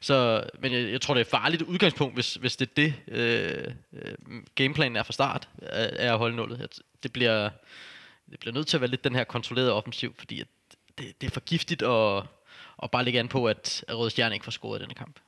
så, 0.00 0.44
men 0.58 0.72
jeg, 0.72 0.92
jeg 0.92 1.00
tror, 1.00 1.14
det 1.14 1.20
er 1.20 1.24
et 1.24 1.30
farligt 1.30 1.62
udgangspunkt, 1.62 2.14
hvis, 2.14 2.34
hvis 2.34 2.56
det 2.56 2.68
er 2.68 2.72
det, 2.76 2.94
øh, 3.08 3.74
øh 3.92 4.42
gameplanen 4.54 4.96
er 4.96 5.02
fra 5.02 5.12
start, 5.12 5.48
er, 5.62 6.06
er 6.06 6.12
at 6.12 6.18
holde 6.18 6.36
nullet. 6.36 6.80
Det 7.02 7.12
bliver, 7.12 7.50
det 8.30 8.40
bliver 8.40 8.54
nødt 8.54 8.66
til 8.66 8.76
at 8.76 8.80
være 8.80 8.90
lidt 8.90 9.04
den 9.04 9.14
her 9.14 9.24
kontrollerede 9.24 9.72
offensiv, 9.72 10.14
fordi 10.18 10.40
at 10.40 10.46
det, 10.98 11.20
det 11.20 11.26
er 11.26 11.30
for 11.30 11.40
giftigt 11.40 11.82
at, 11.82 12.22
at 12.82 12.90
bare 12.90 13.04
lægge 13.04 13.20
an 13.20 13.28
på, 13.28 13.46
at, 13.46 13.84
at 13.88 13.98
Røde 13.98 14.10
Stjerne 14.10 14.34
ikke 14.34 14.44
får 14.44 14.50
scoret 14.50 14.78
i 14.78 14.82
denne 14.82 14.94
kamp. 14.94 15.20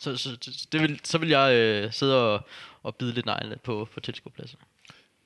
Så, 0.00 0.16
så, 0.16 0.36
så, 0.40 0.66
det 0.72 0.80
vil, 0.80 1.00
så 1.04 1.18
vil 1.18 1.28
jeg 1.28 1.54
øh, 1.54 1.92
sidde 1.92 2.34
og, 2.34 2.48
og 2.82 2.96
bide 2.96 3.12
lidt 3.12 3.26
negle 3.26 3.56
på, 3.56 3.88
på 3.94 4.00
tilskuerpladsen. 4.00 4.58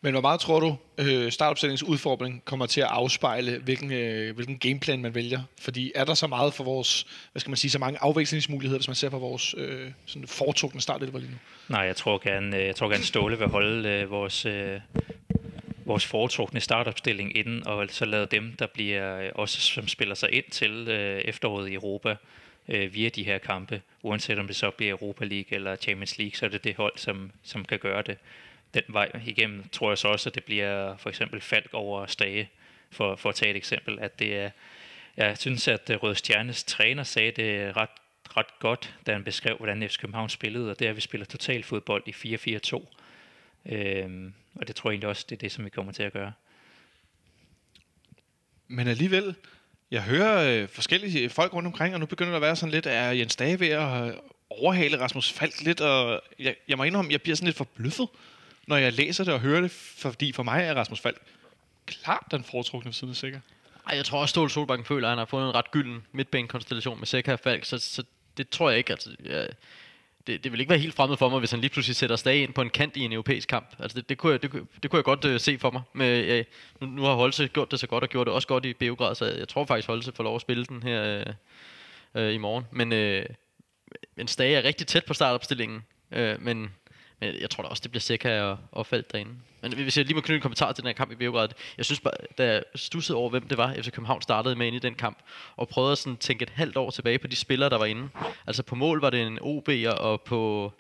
Men 0.01 0.13
hvor 0.13 0.21
meget 0.21 0.41
tror 0.41 0.61
du, 0.61 0.77
øh, 0.99 1.33
startopstillingens 1.33 1.83
udfordring 1.83 2.45
kommer 2.45 2.67
til 2.67 2.81
at 2.81 2.87
afspejle, 2.91 3.59
hvilken, 3.59 3.93
øh, 3.93 4.35
hvilken 4.35 4.59
gameplan 4.59 5.03
man 5.03 5.15
vælger? 5.15 5.43
Fordi 5.61 5.93
er 5.95 6.05
der 6.05 6.15
så 6.15 6.27
meget 6.27 6.55
for 6.55 6.65
vores, 6.65 7.07
hvad 7.33 7.41
skal 7.41 7.51
man 7.51 7.57
sige, 7.57 7.71
så 7.71 7.79
mange 7.79 7.99
afvekslingsmuligheder, 8.03 8.79
hvis 8.79 8.89
man 8.89 8.95
ser 8.95 9.09
på 9.09 9.19
vores 9.19 9.55
øh, 9.59 9.91
sådan 10.07 10.29
foretrukne 10.29 10.81
startelver 10.81 11.19
lige 11.19 11.31
nu? 11.31 11.37
Nej, 11.69 11.81
jeg 11.81 11.97
tror 11.97 12.19
gerne, 12.23 12.57
øh, 12.57 12.67
jeg 12.67 12.77
tror 12.77 12.89
gerne 12.89 13.05
Ståle 13.05 13.39
vil 13.39 13.49
holde 13.49 13.89
øh, 13.89 14.11
vores, 14.11 14.47
øh, 14.47 14.81
vores 15.85 16.07
foretrukne 16.07 16.61
startopstilling 16.61 17.37
inden, 17.37 17.67
og 17.67 17.87
så 17.91 18.05
lade 18.05 18.27
dem, 18.27 18.53
der 18.59 18.67
bliver 18.67 19.19
øh, 19.21 19.31
også 19.35 19.61
som 19.61 19.89
spiller 19.89 20.15
sig 20.15 20.33
ind 20.33 20.45
til 20.51 20.89
øh, 20.89 21.21
efteråret 21.21 21.69
i 21.69 21.75
Europa 21.75 22.17
øh, 22.69 22.95
via 22.95 23.09
de 23.09 23.25
her 23.25 23.39
kampe, 23.39 23.83
uanset 24.03 24.39
om 24.39 24.47
det 24.47 24.57
så 24.57 24.71
bliver 24.71 24.93
Europa 24.93 25.25
League 25.25 25.55
eller 25.55 25.77
Champions 25.77 26.19
League, 26.19 26.35
så 26.35 26.47
er 26.47 26.51
det 26.51 26.65
det 26.65 26.77
hold, 26.77 26.93
som, 26.97 27.31
som 27.43 27.65
kan 27.65 27.79
gøre 27.79 28.03
det. 28.03 28.19
Den 28.75 28.83
vej 28.89 29.11
igennem 29.27 29.69
tror 29.69 29.91
jeg 29.91 29.99
så 29.99 30.09
også, 30.09 30.29
at 30.29 30.35
det 30.35 30.45
bliver 30.45 30.97
for 30.97 31.09
eksempel 31.09 31.41
Falk 31.41 31.75
over 31.75 32.07
Stage, 32.07 32.51
for, 32.91 33.17
for 33.17 33.29
at 33.29 33.35
tage 33.35 33.51
et 33.51 33.57
eksempel, 33.57 33.99
at 34.01 34.19
det 34.19 34.37
er, 34.37 34.51
jeg 35.17 35.39
synes, 35.39 35.69
at 35.69 35.91
øh, 35.91 36.03
Røde 36.03 36.15
Stjernes 36.15 36.65
træner 36.65 37.03
sagde 37.03 37.31
det 37.31 37.77
ret, 37.77 37.91
ret 38.37 38.59
godt, 38.59 38.95
da 39.07 39.13
han 39.13 39.25
beskrev, 39.25 39.57
hvordan 39.57 39.89
FC 39.89 39.99
København 39.99 40.29
spillede, 40.29 40.71
og 40.71 40.79
det 40.79 40.85
er, 40.85 40.91
at 40.91 40.97
vi 40.97 41.01
spiller 41.01 41.25
total 41.25 41.63
fodbold 41.65 42.03
i 42.07 42.37
4-4-2. 42.37 42.87
Øhm, 43.73 44.35
og 44.55 44.69
det 44.69 44.77
tror 44.77 44.91
jeg 44.91 44.95
egentlig 44.95 45.09
også, 45.09 45.27
det 45.29 45.37
er 45.37 45.41
det, 45.41 45.53
som 45.53 45.65
vi 45.65 45.71
kommer 45.71 45.93
til 45.93 46.03
at 46.03 46.13
gøre. 46.13 46.33
Men 48.69 48.89
alligevel, 48.89 49.35
jeg 49.91 50.03
hører 50.03 50.63
øh, 50.63 50.69
forskellige 50.69 51.31
folk 51.31 51.55
rundt 51.55 51.67
omkring, 51.67 51.95
og 51.95 52.01
nu 52.01 52.07
begynder 52.07 52.31
der 52.31 52.37
at 52.37 52.43
være 52.43 52.57
sådan 52.57 52.71
lidt, 52.71 52.87
er 52.87 53.11
Jens 53.11 53.37
Dage 53.37 53.61
ved 53.61 53.69
at 53.69 54.09
øh, 54.09 54.15
overhale 54.51 55.01
Rasmus 55.01 55.33
Falk 55.33 55.61
lidt, 55.61 55.81
og 55.81 56.23
jeg, 56.39 56.55
jeg 56.69 56.77
må 56.77 56.85
indrømme, 56.85 57.13
jeg 57.13 57.23
bliver 57.23 57.37
sådan 57.37 57.47
lidt 57.47 57.57
forbløffet, 57.57 58.09
når 58.69 58.77
jeg 58.77 58.93
læser 58.93 59.25
det 59.25 59.35
og 59.35 59.41
hører 59.41 59.61
det, 59.61 59.71
fordi 59.71 60.33
for 60.33 60.43
mig 60.43 60.63
er 60.65 60.75
Rasmus 60.75 61.01
Falk 61.01 61.23
klart 61.87 62.25
den 62.31 62.45
foretrukne 62.45 62.87
ved 62.89 62.93
siden 62.93 63.11
af 63.11 63.17
sikker. 63.17 63.41
Ej, 63.89 63.97
jeg 63.97 64.05
tror 64.05 64.21
også, 64.21 64.31
Ståle 64.31 64.51
Solbakken 64.51 64.85
føler, 64.85 65.09
at 65.09 65.11
han 65.11 65.19
har 65.19 65.25
fundet 65.25 65.49
en 65.49 65.55
ret 65.55 65.71
gylden 65.71 66.03
midtbanekonstellation 66.13 66.99
med 66.99 67.07
Seca 67.07 67.33
og 67.33 67.41
Falk, 67.41 67.65
så, 67.65 67.79
så 67.79 68.03
det 68.37 68.49
tror 68.49 68.71
jeg 68.71 68.79
ikke. 68.79 68.93
Altså, 68.93 69.11
jeg, 69.25 69.49
det, 70.27 70.45
det 70.45 70.53
vil 70.53 70.61
ikke 70.61 70.71
være 70.71 70.79
helt 70.79 70.95
fremmed 70.95 71.17
for 71.17 71.29
mig, 71.29 71.39
hvis 71.39 71.51
han 71.51 71.61
lige 71.61 71.71
pludselig 71.71 71.97
sætter 71.97 72.17
Stage 72.17 72.43
ind 72.43 72.53
på 72.53 72.63
en 72.63 72.71
kant 72.71 72.97
i 72.97 73.01
en 73.01 73.13
europæisk 73.13 73.49
kamp. 73.49 73.75
Altså 73.79 73.97
det, 74.01 74.09
det, 74.09 74.19
kunne, 74.19 74.33
jeg, 74.33 74.43
det, 74.43 74.51
kunne- 74.51 74.67
det 74.83 74.91
kunne 74.91 74.99
jeg 74.99 75.05
godt 75.05 75.25
øh, 75.25 75.41
se 75.41 75.59
for 75.59 75.71
mig. 75.71 75.83
Men, 75.93 76.25
øh, 76.25 76.45
nu, 76.81 76.87
nu 76.87 77.03
har 77.03 77.15
Holse 77.15 77.49
gjort 77.49 77.71
det 77.71 77.81
så 77.81 77.87
godt, 77.87 78.05
og 78.05 78.11
gjort 78.11 78.27
det 78.27 78.35
også 78.35 78.49
godt 78.49 78.65
i 78.65 78.73
Beograd, 78.75 79.15
så 79.15 79.25
jeg 79.25 79.49
tror 79.49 79.65
faktisk, 79.65 79.87
Holse 79.89 80.13
får 80.13 80.25
lov 80.25 80.35
at 80.35 80.41
spille 80.41 80.65
den 80.65 80.83
her 80.83 81.05
øh, 81.05 81.27
øh, 82.23 82.35
i 82.35 82.39
morgen. 82.39 82.65
Men, 82.71 82.93
øh, 82.93 83.27
men 84.17 84.29
Stage 84.29 84.57
er 84.57 84.65
rigtig 84.65 84.87
tæt 84.87 85.05
på 85.05 85.15
startopstillingen, 85.15 85.85
øh, 86.13 86.43
men, 86.43 86.71
men 87.21 87.35
jeg 87.41 87.51
tror 87.51 87.63
da 87.63 87.69
også, 87.69 87.81
det 87.81 87.91
bliver 87.91 88.01
Seca 88.01 88.43
og, 88.43 88.59
og 88.73 88.87
derinde. 88.91 89.31
Men 89.63 89.73
hvis 89.73 89.97
jeg 89.97 90.05
lige 90.05 90.15
må 90.15 90.21
knytte 90.21 90.35
en 90.35 90.43
kommentar 90.43 90.73
til 90.73 90.83
den 90.83 90.89
her 90.89 90.95
kamp 90.95 91.13
i 91.13 91.15
Beograd. 91.15 91.49
Jeg 91.77 91.85
synes 91.85 92.01
bare, 92.01 92.13
da 92.39 92.53
jeg 92.53 92.63
stussede 92.75 93.19
over, 93.19 93.31
hvem 93.31 93.49
det 93.49 93.59
var, 93.59 93.75
FC 93.75 93.91
København 93.91 94.23
startede 94.23 94.57
med 94.57 94.67
ind 94.67 94.77
i 94.77 94.79
den 94.79 94.95
kamp, 94.95 95.19
og 95.57 95.69
prøvede 95.69 95.93
at 95.93 95.99
sådan 95.99 96.17
tænke 96.17 96.43
et 96.43 96.51
halvt 96.51 96.77
år 96.77 96.91
tilbage 96.91 97.19
på 97.19 97.27
de 97.27 97.37
spillere, 97.37 97.71
der 97.71 97.79
var 97.79 97.85
inde. 97.85 98.09
Altså 98.47 98.63
på 98.63 98.75
mål 98.75 99.01
var 99.01 99.11
det 99.11 99.27
en 99.27 99.39
OB'er, 99.39 99.91
og 99.91 100.21
på, 100.21 100.73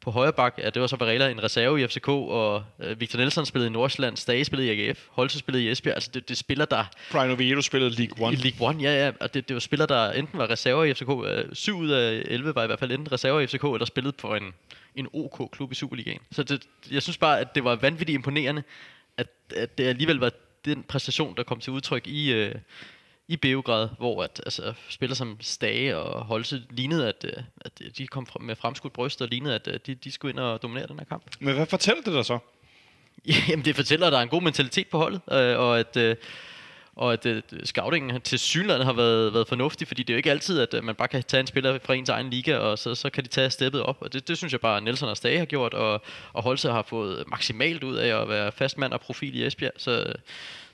på 0.00 0.10
højre 0.10 0.32
bak, 0.32 0.54
ja, 0.58 0.70
det 0.70 0.82
var 0.82 0.86
så 0.86 0.96
Varela, 0.96 1.30
en 1.30 1.42
reserve 1.42 1.82
i 1.82 1.86
FCK, 1.86 2.08
og 2.08 2.64
øh, 2.80 3.00
Victor 3.00 3.18
Nelson 3.18 3.46
spillede 3.46 3.68
i 3.68 3.72
Nordsjælland, 3.72 4.16
Stage 4.16 4.44
spillede 4.44 4.74
i 4.74 4.88
AGF, 4.88 5.06
Holse 5.10 5.38
spillede 5.38 5.64
i 5.64 5.70
Esbjerg. 5.70 5.94
Altså 5.94 6.10
det, 6.14 6.28
det 6.28 6.34
er 6.34 6.38
spillere, 6.38 6.66
der 6.70 6.84
Brian 7.12 7.30
Oviedo 7.30 7.60
spillede 7.60 7.90
League 7.90 8.26
One. 8.26 8.34
i 8.34 8.36
League 8.36 8.68
One, 8.68 8.82
ja, 8.82 9.04
ja. 9.04 9.12
Og 9.20 9.34
det, 9.34 9.48
det 9.48 9.54
var 9.54 9.60
spillere, 9.60 9.88
der 9.88 10.12
enten 10.12 10.38
var 10.38 10.50
reserver 10.50 10.84
i 10.84 10.94
FCK. 10.94 11.08
Øh, 11.08 11.44
syv 11.54 11.76
ud 11.76 11.88
af 11.88 12.22
11 12.26 12.54
var 12.54 12.62
i 12.62 12.66
hvert 12.66 12.78
fald 12.78 12.92
enten 12.92 13.12
reserver 13.12 13.40
i 13.40 13.46
FCK, 13.46 13.64
eller 13.64 13.84
spillede 13.84 14.14
for 14.18 14.36
en, 14.36 14.54
en 14.94 15.08
OK-klub 15.12 15.72
i 15.72 15.74
Superligaen. 15.74 16.20
Så 16.32 16.42
det, 16.42 16.68
jeg 16.90 17.02
synes 17.02 17.18
bare, 17.18 17.40
at 17.40 17.54
det 17.54 17.64
var 17.64 17.76
vanvittigt 17.76 18.14
imponerende, 18.14 18.62
at, 19.16 19.28
at 19.56 19.78
det 19.78 19.84
alligevel 19.84 20.16
var 20.16 20.32
den 20.64 20.82
præstation, 20.82 21.36
der 21.36 21.42
kom 21.42 21.60
til 21.60 21.72
udtryk 21.72 22.06
i, 22.06 22.32
øh, 22.32 22.54
i 23.28 23.36
Beograd, 23.36 23.88
hvor 23.98 24.22
at, 24.22 24.40
altså, 24.46 24.74
spillere 24.88 25.16
som 25.16 25.36
Stage 25.40 25.96
og 25.96 26.24
Holse 26.24 26.62
lignede, 26.70 27.08
at, 27.08 27.24
øh, 27.24 27.42
at 27.60 27.82
de 27.98 28.06
kom 28.06 28.26
med 28.40 28.56
fremskudt 28.56 28.92
bryst 28.92 29.22
og 29.22 29.28
lignede, 29.28 29.54
at 29.54 29.68
øh, 29.68 29.80
de, 29.86 29.94
de 29.94 30.12
skulle 30.12 30.32
ind 30.32 30.40
og 30.40 30.62
dominere 30.62 30.86
den 30.86 30.98
her 30.98 31.06
kamp. 31.06 31.24
Men 31.40 31.54
hvad 31.54 31.66
fortæller 31.66 32.02
det 32.02 32.12
dig 32.12 32.24
så? 32.24 32.38
Jamen, 33.48 33.64
det 33.64 33.76
fortæller, 33.76 34.06
at 34.06 34.12
der 34.12 34.18
er 34.18 34.22
en 34.22 34.28
god 34.28 34.42
mentalitet 34.42 34.88
på 34.88 34.98
holdet, 34.98 35.20
øh, 35.32 35.58
og 35.58 35.78
at, 35.78 35.96
øh, 35.96 36.16
og 36.96 37.12
at 37.12 37.26
øh, 37.26 37.42
scoutingen 37.64 38.20
til 38.20 38.38
synligheden 38.38 38.86
har 38.86 38.92
været, 38.92 39.34
været 39.34 39.48
fornuftig, 39.48 39.88
fordi 39.88 40.02
det 40.02 40.10
er 40.10 40.14
jo 40.14 40.16
ikke 40.16 40.30
altid, 40.30 40.60
at 40.60 40.74
øh, 40.74 40.84
man 40.84 40.94
bare 40.94 41.08
kan 41.08 41.22
tage 41.22 41.40
en 41.40 41.46
spiller 41.46 41.78
fra 41.84 41.94
ens 41.94 42.08
egen 42.08 42.30
liga, 42.30 42.56
og 42.56 42.78
så, 42.78 42.94
så 42.94 43.10
kan 43.10 43.24
de 43.24 43.28
tage 43.28 43.50
steppet 43.50 43.82
op. 43.82 43.96
Og 44.00 44.12
det, 44.12 44.28
det 44.28 44.38
synes 44.38 44.52
jeg 44.52 44.60
bare, 44.60 44.76
at 44.76 44.82
Nelson 44.82 45.08
og 45.08 45.16
Stage 45.16 45.38
har 45.38 45.44
gjort, 45.44 45.74
og, 45.74 46.02
og 46.32 46.42
Holse 46.42 46.70
har 46.70 46.82
fået 46.82 47.24
maksimalt 47.28 47.84
ud 47.84 47.96
af 47.96 48.22
at 48.22 48.28
være 48.28 48.52
fastmand 48.52 48.92
og 48.92 49.00
profil 49.00 49.36
i 49.36 49.46
Esbjerg. 49.46 49.72
Så, 49.76 50.12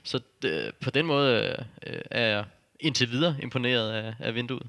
så 0.03 0.19
det, 0.41 0.71
på 0.81 0.89
den 0.89 1.05
måde 1.05 1.55
øh, 1.87 2.01
er 2.11 2.27
jeg 2.27 2.45
indtil 2.79 3.11
videre 3.11 3.35
imponeret 3.41 3.91
af, 3.91 4.13
af 4.19 4.35
vinduet. 4.35 4.67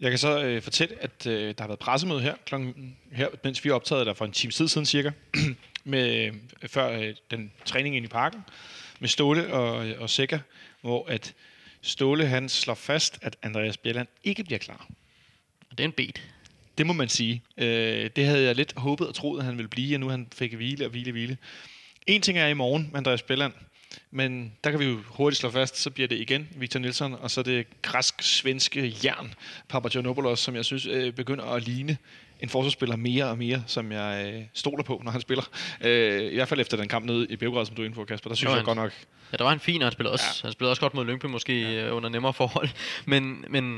Jeg 0.00 0.10
kan 0.10 0.18
så 0.18 0.42
øh, 0.42 0.62
fortælle, 0.62 0.96
at 1.00 1.26
øh, 1.26 1.54
der 1.58 1.62
har 1.62 1.68
været 1.68 1.78
pressemøde 1.78 2.20
her, 2.20 2.34
klokken, 2.46 2.96
her, 3.12 3.28
mens 3.44 3.64
vi 3.64 3.70
optagede 3.70 4.04
der 4.04 4.14
for 4.14 4.24
en 4.24 4.32
time 4.32 4.50
tid 4.50 4.68
siden 4.68 4.86
cirka, 4.86 5.10
med, 5.84 6.32
før 6.66 6.98
øh, 6.98 7.14
den 7.30 7.52
træning 7.64 7.96
ind 7.96 8.04
i 8.04 8.08
parken, 8.08 8.44
med 9.00 9.08
Ståle 9.08 9.52
og, 9.52 9.94
og 9.98 10.10
Sækker, 10.10 10.38
hvor 10.80 11.06
at 11.08 11.34
Ståle 11.82 12.26
han 12.26 12.48
slår 12.48 12.74
fast, 12.74 13.18
at 13.22 13.36
Andreas 13.42 13.76
Bjelland 13.76 14.08
ikke 14.24 14.44
bliver 14.44 14.58
klar. 14.58 14.88
Det 15.70 15.80
er 15.80 15.84
en 15.84 15.92
beat. 15.92 16.22
Det 16.78 16.86
må 16.86 16.92
man 16.92 17.08
sige. 17.08 17.42
Øh, 17.56 18.10
det 18.16 18.26
havde 18.26 18.44
jeg 18.44 18.54
lidt 18.54 18.72
håbet 18.76 19.08
og 19.08 19.14
troet, 19.14 19.38
at 19.38 19.44
han 19.44 19.56
ville 19.56 19.68
blive, 19.68 19.96
og 19.96 20.00
nu 20.00 20.08
han 20.08 20.28
fik 20.34 20.54
hvile 20.54 20.84
og 20.84 20.90
hvile 20.90 21.10
og 21.10 21.12
hvile. 21.12 21.36
En 22.06 22.22
ting 22.22 22.38
er 22.38 22.46
i 22.46 22.54
morgen 22.54 22.88
med 22.90 22.98
Andreas 22.98 23.22
Bjelland, 23.22 23.52
men 24.10 24.52
der 24.64 24.70
kan 24.70 24.80
vi 24.80 24.84
jo 24.84 24.98
hurtigt 25.06 25.40
slå 25.40 25.50
fast, 25.50 25.76
så 25.76 25.90
bliver 25.90 26.08
det 26.08 26.20
igen 26.20 26.48
Victor 26.56 26.80
Nielsen, 26.80 27.14
og 27.14 27.30
så 27.30 27.42
det 27.42 27.66
græsk-svenske 27.82 28.96
jern, 29.04 29.34
Papagiannopoulos, 29.68 30.40
som 30.40 30.56
jeg 30.56 30.64
synes 30.64 30.86
øh, 30.86 31.12
begynder 31.12 31.44
at 31.44 31.62
ligne 31.62 31.96
en 32.40 32.48
forsvarsspiller 32.48 32.96
mere 32.96 33.24
og 33.24 33.38
mere, 33.38 33.64
som 33.66 33.92
jeg 33.92 34.32
øh, 34.34 34.42
stoler 34.54 34.84
på, 34.84 35.00
når 35.04 35.10
han 35.10 35.20
spiller. 35.20 35.44
Øh, 35.80 36.32
I 36.32 36.34
hvert 36.34 36.48
fald 36.48 36.60
efter 36.60 36.76
den 36.76 36.88
kamp 36.88 37.06
nede 37.06 37.26
i 37.30 37.36
Beograd, 37.36 37.66
som 37.66 37.76
du 37.76 37.82
er 37.82 37.86
inde 37.86 37.94
på, 37.94 38.04
Kasper. 38.04 38.28
Der 38.30 38.34
synes 38.36 38.48
jeg 38.48 38.56
han- 38.56 38.64
godt 38.64 38.76
nok, 38.78 38.92
Ja, 39.32 39.36
der 39.36 39.44
var 39.44 39.50
han 39.50 39.60
fin, 39.60 39.82
og 39.82 39.86
han 39.86 39.92
spillede 39.92 40.12
også, 40.12 40.24
ja. 40.42 40.46
han 40.46 40.52
spillede 40.52 40.72
også 40.72 40.80
godt 40.80 40.94
mod 40.94 41.04
Lyngby, 41.04 41.26
måske 41.26 41.60
ja. 41.74 41.90
under 41.90 42.08
nemmere 42.08 42.32
forhold. 42.32 42.68
Men, 43.06 43.44
men 43.48 43.76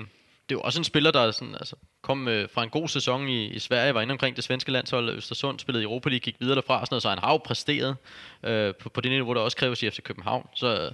det 0.48 0.54
er 0.54 0.58
jo 0.58 0.60
også 0.60 0.80
en 0.80 0.84
spiller, 0.84 1.10
der 1.10 1.30
sådan, 1.30 1.54
altså, 1.54 1.76
kom 2.02 2.28
øh, 2.28 2.48
fra 2.54 2.62
en 2.62 2.70
god 2.70 2.88
sæson 2.88 3.28
i, 3.28 3.46
i 3.46 3.58
Sverige, 3.58 3.94
var 3.94 4.02
inde 4.02 4.12
omkring 4.12 4.36
det 4.36 4.44
svenske 4.44 4.72
landshold, 4.72 5.16
Østersund 5.16 5.58
spillede 5.58 5.82
i 5.82 5.84
Europa 5.84 6.08
League, 6.08 6.20
gik 6.20 6.36
videre 6.40 6.54
derfra, 6.54 6.80
og 6.80 6.86
sådan 6.86 6.94
noget, 6.94 7.02
så 7.02 7.08
han 7.08 7.18
har 7.18 7.30
jo 7.32 7.36
præsteret 7.36 7.96
øh, 8.42 8.74
på, 8.74 8.88
på 8.88 9.00
det 9.00 9.10
niveau, 9.10 9.34
der 9.34 9.40
også 9.40 9.56
kræves 9.56 9.82
i 9.82 9.90
FC 9.90 10.02
København. 10.02 10.48
Så, 10.54 10.90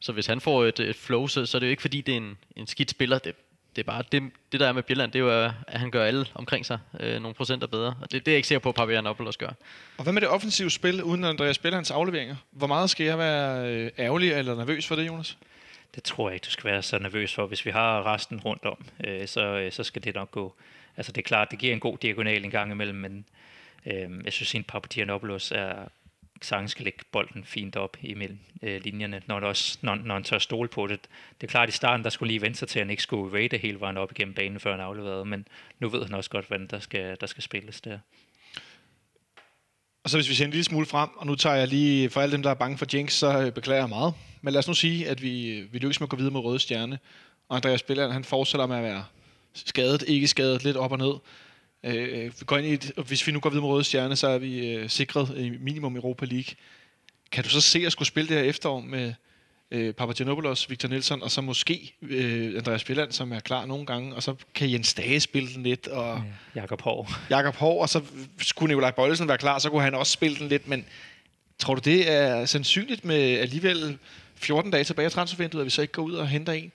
så 0.00 0.12
hvis 0.12 0.26
han 0.26 0.40
får 0.40 0.64
et, 0.64 0.80
et 0.80 0.96
flow, 0.96 1.26
så, 1.26 1.46
så 1.46 1.56
er 1.56 1.58
det 1.58 1.66
jo 1.66 1.70
ikke 1.70 1.80
fordi, 1.82 2.00
det 2.00 2.12
er 2.12 2.16
en, 2.16 2.38
en 2.56 2.66
skidt 2.66 2.90
spiller. 2.90 3.18
Det, 3.18 3.34
det 3.76 3.82
er 3.82 3.86
bare 3.86 4.02
det, 4.12 4.22
det 4.52 4.60
der 4.60 4.68
er 4.68 4.72
med 4.72 4.82
Bjelland, 4.82 5.12
det 5.12 5.18
er 5.18 5.22
jo, 5.22 5.52
at 5.66 5.80
han 5.80 5.90
gør 5.90 6.04
alle 6.04 6.26
omkring 6.34 6.66
sig 6.66 6.78
øh, 7.00 7.22
nogle 7.22 7.34
procenter 7.34 7.66
bedre. 7.66 7.94
Og 8.00 8.12
det, 8.12 8.26
det 8.26 8.28
er 8.28 8.32
jeg 8.32 8.36
ikke 8.36 8.48
sikker 8.48 8.60
på, 8.60 8.68
at 8.68 8.74
Pavianopoulos 8.74 9.36
gør. 9.36 9.52
Og 9.98 10.02
hvad 10.02 10.12
med 10.12 10.20
det 10.20 10.28
offensive 10.28 10.70
spil, 10.70 11.02
uden 11.02 11.24
Andreas 11.24 11.58
Bjellands 11.58 11.90
afleveringer? 11.90 12.36
Hvor 12.50 12.66
meget 12.66 12.90
skal 12.90 13.06
jeg 13.06 13.18
være 13.18 13.68
øh, 13.68 13.90
ærgerlig 13.98 14.32
eller 14.32 14.54
nervøs 14.54 14.86
for 14.86 14.96
det, 14.96 15.06
Jonas? 15.06 15.38
Det 15.94 16.02
tror 16.02 16.28
jeg 16.28 16.34
ikke, 16.34 16.44
du 16.44 16.50
skal 16.50 16.70
være 16.70 16.82
så 16.82 16.98
nervøs 16.98 17.34
for. 17.34 17.46
Hvis 17.46 17.66
vi 17.66 17.70
har 17.70 18.14
resten 18.14 18.40
rundt 18.40 18.64
om, 18.64 18.84
øh, 19.04 19.28
så, 19.28 19.40
øh, 19.40 19.72
så 19.72 19.84
skal 19.84 20.04
det 20.04 20.14
nok 20.14 20.30
gå. 20.30 20.54
Altså 20.96 21.12
det 21.12 21.18
er 21.18 21.26
klart, 21.26 21.50
det 21.50 21.58
giver 21.58 21.72
en 21.72 21.80
god 21.80 21.98
diagonal 21.98 22.44
en 22.44 22.50
gang 22.50 22.72
imellem, 22.72 22.98
men 22.98 23.24
øh, 23.86 24.24
jeg 24.24 24.32
synes, 24.32 24.54
at 24.54 24.66
Papagiannopoulos 24.66 25.52
er 25.52 25.74
sagtens 26.42 26.70
skal 26.70 26.84
lægge 26.84 27.04
bolden 27.12 27.44
fint 27.44 27.76
op 27.76 27.96
imellem 28.02 28.38
øh, 28.62 28.80
linjerne, 28.84 29.22
når, 29.26 29.40
det 29.40 29.48
også, 29.48 29.78
når, 29.82 29.94
når 29.94 30.14
han 30.14 30.24
tør 30.24 30.38
stole 30.38 30.68
på 30.68 30.86
det. 30.86 31.00
Det 31.40 31.46
er 31.46 31.50
klart, 31.50 31.68
at 31.68 31.74
i 31.74 31.76
starten, 31.76 32.04
der 32.04 32.10
skulle 32.10 32.30
lige 32.30 32.42
vente 32.42 32.58
sig 32.58 32.68
til, 32.68 32.78
at 32.78 32.84
han 32.84 32.90
ikke 32.90 33.02
skulle 33.02 33.42
rate 33.42 33.56
hele 33.56 33.80
vejen 33.80 33.96
op 33.96 34.12
igennem 34.12 34.34
banen, 34.34 34.60
før 34.60 34.70
han 34.70 34.80
afleverede, 34.80 35.24
men 35.24 35.48
nu 35.78 35.88
ved 35.88 36.04
han 36.04 36.14
også 36.14 36.30
godt, 36.30 36.46
hvordan 36.46 36.66
der 36.66 36.78
skal, 36.78 37.16
der 37.20 37.26
skal 37.26 37.42
spilles 37.42 37.80
der. 37.80 37.98
Og 40.04 40.10
så 40.10 40.16
hvis 40.16 40.28
vi 40.28 40.34
ser 40.34 40.44
en 40.44 40.50
lille 40.50 40.64
smule 40.64 40.86
frem, 40.86 41.08
og 41.16 41.26
nu 41.26 41.34
tager 41.34 41.56
jeg 41.56 41.68
lige, 41.68 42.10
for 42.10 42.20
alle 42.20 42.32
dem, 42.32 42.42
der 42.42 42.50
er 42.50 42.54
bange 42.54 42.78
for 42.78 42.86
Jinx, 42.94 43.12
så 43.12 43.42
øh, 43.42 43.52
beklager 43.52 43.80
jeg 43.80 43.88
meget. 43.88 44.14
Men 44.42 44.52
lad 44.52 44.58
os 44.58 44.68
nu 44.68 44.74
sige, 44.74 45.08
at 45.08 45.22
vi, 45.22 45.60
vi 45.72 45.78
lykkes 45.78 46.00
med 46.00 46.06
at 46.06 46.10
gå 46.10 46.16
videre 46.16 46.32
med 46.32 46.40
Røde 46.40 46.58
Stjerne. 46.58 46.98
Og 47.48 47.56
Andreas 47.56 47.82
Billand, 47.82 48.12
han 48.12 48.24
fortsætter 48.24 48.66
med 48.66 48.76
at 48.76 48.82
være 48.82 49.04
skadet, 49.54 50.04
ikke 50.06 50.28
skadet, 50.28 50.64
lidt 50.64 50.76
op 50.76 50.92
og 50.92 50.98
ned. 50.98 51.14
Øh, 51.84 52.24
vi 52.24 52.44
går 52.46 52.58
ind 52.58 52.66
i 52.66 52.72
et, 52.72 52.92
og 52.96 53.04
hvis 53.04 53.26
vi 53.26 53.32
nu 53.32 53.40
går 53.40 53.50
videre 53.50 53.62
med 53.62 53.70
Røde 53.70 53.84
Stjerne, 53.84 54.16
så 54.16 54.28
er 54.28 54.38
vi 54.38 54.74
øh, 54.74 54.90
sikret 54.90 55.34
i 55.36 55.50
minimum 55.60 55.96
Europa 55.96 56.24
League. 56.24 56.54
Kan 57.32 57.44
du 57.44 57.50
så 57.50 57.60
se 57.60 57.86
at 57.86 57.92
skulle 57.92 58.08
spille 58.08 58.28
det 58.28 58.36
her 58.36 58.44
efterår 58.44 58.80
med 58.80 59.14
øh, 59.70 59.94
Papagiannopoulos, 59.94 60.70
Victor 60.70 60.88
Nielsen, 60.88 61.22
og 61.22 61.30
så 61.30 61.40
måske 61.40 61.94
øh, 62.02 62.56
Andreas 62.56 62.84
Bjelland, 62.84 63.12
som 63.12 63.32
er 63.32 63.40
klar 63.40 63.66
nogle 63.66 63.86
gange, 63.86 64.14
og 64.14 64.22
så 64.22 64.34
kan 64.54 64.72
Jens 64.72 64.94
Dage 64.94 65.20
spille 65.20 65.54
den 65.54 65.62
lidt, 65.62 65.88
og 65.88 66.22
Jakob 66.54 66.80
Hov. 66.80 67.08
Jakob 67.30 67.54
Hov, 67.54 67.80
og 67.80 67.88
så 67.88 68.02
skulle 68.38 68.68
Nikolaj 68.68 68.90
Bøjlesen 68.90 69.28
være 69.28 69.38
klar, 69.38 69.58
så 69.58 69.70
kunne 69.70 69.82
han 69.82 69.94
også 69.94 70.12
spille 70.12 70.38
den 70.38 70.48
lidt, 70.48 70.68
men 70.68 70.84
tror 71.58 71.74
du, 71.74 71.80
det 71.84 72.12
er 72.12 72.46
sandsynligt 72.46 73.04
med 73.04 73.38
alligevel 73.38 73.98
14 74.34 74.70
dage 74.70 74.84
tilbage 74.84 75.06
af 75.06 75.12
transfervinduet, 75.12 75.62
at 75.62 75.64
vi 75.64 75.70
så 75.70 75.82
ikke 75.82 75.92
går 75.92 76.02
ud 76.02 76.12
og 76.12 76.28
henter 76.28 76.52
en? 76.52 76.72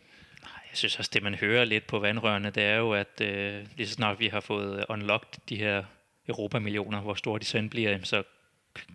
Jeg 0.76 0.80
synes 0.80 1.00
også, 1.00 1.12
det 1.14 1.24
man 1.24 1.36
hører 1.36 1.66
lidt 1.66 1.88
på 1.88 2.00
vandrørene, 2.00 2.50
det 2.50 2.64
er 2.64 2.76
jo, 2.76 2.94
at 2.94 3.22
øh, 3.22 3.66
lige 3.78 3.88
så 3.88 3.94
snart 3.94 4.20
vi 4.20 4.28
har 4.28 4.40
fået 4.40 4.86
unlocked 4.90 5.40
de 5.50 5.56
her 5.56 5.84
Europa-millioner, 6.28 7.02
hvor 7.02 7.14
store 7.14 7.40
de 7.40 7.46
så 7.46 7.58
end 7.58 7.70
bliver, 7.70 8.00
så 8.04 8.24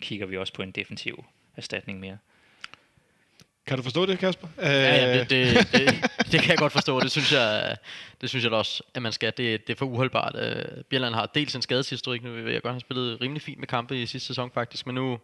kigger 0.01 0.25
vi 0.25 0.37
også 0.37 0.53
på 0.53 0.61
en 0.61 0.71
defensiv 0.71 1.25
erstatning 1.55 1.99
mere. 1.99 2.17
Kan 3.67 3.77
du 3.77 3.83
forstå 3.83 4.05
det, 4.05 4.19
Kasper? 4.19 4.47
Ja, 4.57 4.71
ja 4.71 5.13
Øh, 5.13 5.19
det, 5.19 5.29
det, 5.29 5.71
det, 5.71 6.11
det 6.31 6.41
kan 6.41 6.49
jeg 6.49 6.57
godt 6.57 6.73
forstå. 6.73 6.99
Det 6.99 7.11
synes 7.11 7.31
jeg, 7.31 7.77
det 8.21 8.29
synes 8.29 8.45
jeg 8.45 8.53
også, 8.53 8.83
at 8.93 9.01
man 9.01 9.11
skal. 9.11 9.33
Det, 9.37 9.67
det 9.67 9.73
er 9.73 9.77
for 9.77 9.85
uholdbart. 9.85 10.35
Uh, 10.35 10.83
Bjelland 10.89 11.13
har 11.13 11.25
dels 11.35 11.55
en 11.55 11.61
skadeshistorik. 11.61 12.23
Nu 12.23 12.31
ved 12.31 12.51
jeg 12.51 12.61
godt, 12.61 12.73
han 12.73 12.81
spillede 12.81 13.17
rimelig 13.21 13.41
fint 13.41 13.59
med 13.59 13.67
kampe 13.67 14.01
i 14.01 14.05
sidste 14.05 14.27
sæson 14.27 14.51
faktisk, 14.53 14.85
men 14.85 14.95
nu, 14.95 15.19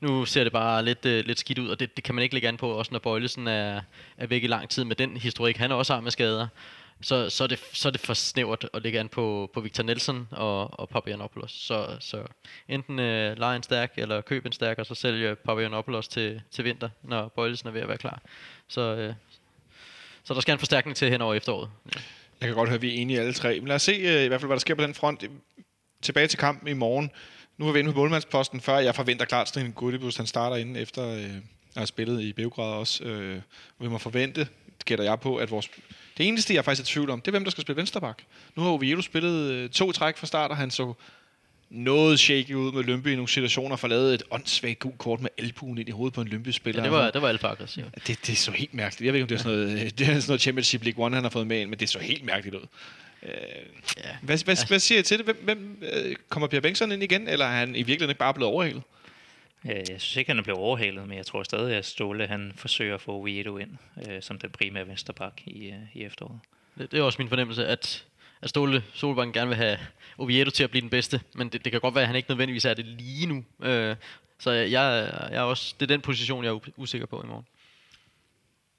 nu 0.00 0.24
ser 0.24 0.44
det 0.44 0.52
bare 0.52 0.84
lidt, 0.84 1.06
uh, 1.06 1.12
lidt 1.12 1.38
skidt 1.38 1.58
ud, 1.58 1.68
og 1.68 1.80
det, 1.80 1.96
det 1.96 2.04
kan 2.04 2.14
man 2.14 2.22
ikke 2.22 2.34
lægge 2.34 2.48
an 2.48 2.56
på, 2.56 2.70
også 2.70 2.92
når 2.92 2.98
Bøjlesen 2.98 3.48
er, 3.48 3.80
er 4.18 4.26
væk 4.26 4.44
i 4.44 4.46
lang 4.46 4.68
tid 4.68 4.84
med 4.84 4.96
den 4.96 5.16
historik, 5.16 5.56
han 5.56 5.72
også 5.72 5.94
har 5.94 6.00
med 6.00 6.10
skader. 6.10 6.48
Så, 7.04 7.30
så, 7.30 7.44
er 7.44 7.48
det, 7.48 7.60
så 7.72 7.88
er 7.88 7.92
det 7.92 8.00
for 8.00 8.14
snævert 8.14 8.68
at 8.74 8.82
ligge 8.82 9.00
an 9.00 9.08
på, 9.08 9.50
på 9.54 9.60
Victor 9.60 9.82
Nelson 9.84 10.28
og, 10.30 10.80
og 10.80 10.88
Papagiannopoulos. 10.88 11.52
Så, 11.52 11.96
så 12.00 12.22
enten 12.68 12.98
øh, 12.98 13.38
lege 13.38 13.56
en 13.56 13.62
stærk, 13.62 13.92
eller 13.96 14.20
køb 14.20 14.46
en 14.46 14.52
stærk, 14.52 14.78
og 14.78 14.86
så 14.86 14.94
sælge 14.94 15.36
Papagiannopoulos 15.36 16.08
til, 16.08 16.42
til 16.50 16.64
vinter, 16.64 16.88
når 17.02 17.28
Bøjlesen 17.28 17.68
er 17.68 17.72
ved 17.72 17.80
at 17.80 17.88
være 17.88 17.98
klar. 17.98 18.22
Så, 18.68 18.80
øh, 18.80 19.14
så 20.24 20.34
der 20.34 20.40
skal 20.40 20.52
en 20.52 20.58
forstærkning 20.58 20.96
til 20.96 21.10
hen 21.10 21.20
over 21.20 21.34
efteråret. 21.34 21.70
Jeg 22.40 22.48
kan 22.48 22.54
godt 22.54 22.68
høre, 22.68 22.76
at 22.76 22.82
vi 22.82 22.96
er 22.96 23.02
enige 23.02 23.20
alle 23.20 23.32
tre. 23.32 23.60
Men 23.60 23.68
lad 23.68 23.76
os 23.76 23.82
se 23.82 23.92
øh, 23.92 24.24
i 24.24 24.28
hvert 24.28 24.40
fald, 24.40 24.48
hvad 24.48 24.56
der 24.56 24.60
sker 24.60 24.74
på 24.74 24.82
den 24.82 24.94
front. 24.94 25.24
Tilbage 26.02 26.26
til 26.26 26.38
kampen 26.38 26.68
i 26.68 26.72
morgen. 26.72 27.10
Nu 27.58 27.68
er 27.68 27.72
vi 27.72 27.78
inde 27.78 27.92
på 27.92 27.98
målmandsposten, 27.98 28.60
før 28.60 28.78
jeg 28.78 28.94
forventer 28.94 29.24
klart, 29.24 29.42
at 29.42 29.48
Stine 29.48 29.72
Gudibus, 29.72 30.16
han 30.16 30.26
starter 30.26 30.56
inden 30.56 30.76
efter 30.76 31.08
øh, 31.08 31.24
at 31.24 31.30
have 31.76 31.86
spillet 31.86 32.22
i 32.22 32.32
Beograd 32.32 32.72
også. 32.72 33.04
Øh, 33.04 33.36
og 33.78 33.84
vi 33.84 33.88
må 33.88 33.98
forvente, 33.98 34.48
gætter 34.84 35.04
jeg 35.04 35.20
på, 35.20 35.36
at 35.36 35.50
vores... 35.50 35.70
Det 36.18 36.28
eneste, 36.28 36.52
jeg 36.54 36.58
er 36.58 36.62
faktisk 36.62 36.88
er 36.88 36.90
i 36.90 36.94
tvivl 36.94 37.10
om, 37.10 37.20
det 37.20 37.26
er, 37.28 37.30
hvem 37.30 37.44
der 37.44 37.50
skal 37.50 37.62
spille 37.62 37.76
vensterbak. 37.76 38.22
Nu 38.56 38.62
har 38.62 38.70
Oviedo 38.70 39.02
spillet 39.02 39.50
øh, 39.50 39.70
to 39.70 39.92
træk 39.92 40.16
fra 40.16 40.26
start, 40.26 40.50
og 40.50 40.56
han 40.56 40.70
så 40.70 40.94
noget 41.70 42.20
shaky 42.20 42.54
ud 42.54 42.72
med 42.72 42.82
Lønby 42.84 43.08
i 43.08 43.14
nogle 43.14 43.28
situationer, 43.28 43.76
for 43.76 43.88
lavet 43.88 44.14
et 44.14 44.22
åndssvagt 44.30 44.78
gult 44.78 44.98
kort 44.98 45.20
med 45.20 45.30
albuen 45.38 45.78
ind 45.78 45.88
i 45.88 45.92
hovedet 45.92 46.14
på 46.14 46.20
en 46.20 46.28
Lønby-spiller. 46.28 46.80
Ja, 46.82 46.84
det 46.84 46.92
var, 46.92 47.10
det 47.10 47.22
var 47.22 47.28
alt 47.28 47.40
for 47.40 47.48
aggressivt. 47.48 47.86
det, 48.06 48.26
det 48.26 48.38
så 48.38 48.50
helt 48.50 48.74
mærkeligt. 48.74 49.06
Jeg 49.06 49.12
ved 49.12 49.20
ikke, 49.20 49.24
om 49.24 49.28
det 49.28 49.34
er 49.34 49.38
sådan 49.42 49.58
noget, 49.58 49.98
det 49.98 50.08
er 50.08 50.12
sådan 50.14 50.22
noget 50.28 50.40
Championship 50.40 50.84
League 50.84 51.04
One, 51.04 51.14
han 51.14 51.24
har 51.24 51.30
fået 51.30 51.46
med 51.46 51.60
ind, 51.60 51.70
men 51.70 51.78
det 51.78 51.88
så 51.88 51.98
helt 51.98 52.24
mærkeligt 52.24 52.56
ud. 52.56 52.66
Øh, 53.22 53.30
Ja. 53.96 54.10
hvad, 54.22 54.44
hvad, 54.44 54.68
hvad 54.68 54.78
siger 54.78 54.98
I 54.98 55.02
til 55.02 55.18
det? 55.18 55.26
Hvem, 55.26 55.40
hvem 55.44 55.78
øh, 55.92 56.16
kommer 56.28 56.46
Per 56.48 56.60
Bengtsson 56.60 56.92
ind 56.92 57.02
igen, 57.02 57.28
eller 57.28 57.46
er 57.46 57.58
han 57.58 57.68
i 57.68 57.72
virkeligheden 57.72 58.10
ikke 58.10 58.18
bare 58.18 58.34
blevet 58.34 58.52
overhalet? 58.52 58.82
Ja, 59.64 59.74
jeg 59.74 60.00
synes 60.00 60.16
ikke, 60.16 60.30
han 60.30 60.38
er 60.38 60.42
blevet 60.42 60.60
overhalet, 60.60 61.08
men 61.08 61.18
jeg 61.18 61.26
tror 61.26 61.42
stadig, 61.42 61.76
at 61.76 61.84
Ståle 61.84 62.26
han 62.26 62.52
forsøger 62.56 62.94
at 62.94 63.00
få 63.00 63.12
Oviedo 63.12 63.58
ind 63.58 63.70
øh, 64.08 64.22
som 64.22 64.38
den 64.38 64.50
primære 64.50 64.88
vensterbak 64.88 65.40
i, 65.46 65.66
øh, 65.66 65.78
i 65.94 66.04
efteråret. 66.04 66.40
Det, 66.78 66.92
det 66.92 66.98
er 66.98 67.02
også 67.02 67.22
min 67.22 67.28
fornemmelse, 67.28 67.66
at, 67.66 68.04
at 68.42 68.48
Ståle 68.50 68.84
Solbakken 68.94 69.32
gerne 69.32 69.48
vil 69.48 69.56
have 69.56 69.78
Oviedo 70.18 70.50
til 70.50 70.64
at 70.64 70.70
blive 70.70 70.80
den 70.80 70.90
bedste, 70.90 71.20
men 71.34 71.48
det, 71.48 71.64
det 71.64 71.72
kan 71.72 71.80
godt 71.80 71.94
være, 71.94 72.02
at 72.02 72.08
han 72.08 72.16
ikke 72.16 72.30
nødvendigvis 72.30 72.64
er 72.64 72.74
det 72.74 72.86
lige 72.86 73.26
nu. 73.26 73.44
Øh, 73.62 73.96
så 74.38 74.50
jeg, 74.50 74.70
jeg 74.72 75.36
er 75.36 75.40
også, 75.40 75.74
det 75.80 75.90
er 75.90 75.94
den 75.94 76.00
position, 76.00 76.44
jeg 76.44 76.50
er 76.50 76.58
usikker 76.76 77.06
på 77.06 77.22
i 77.22 77.26
morgen. 77.26 77.46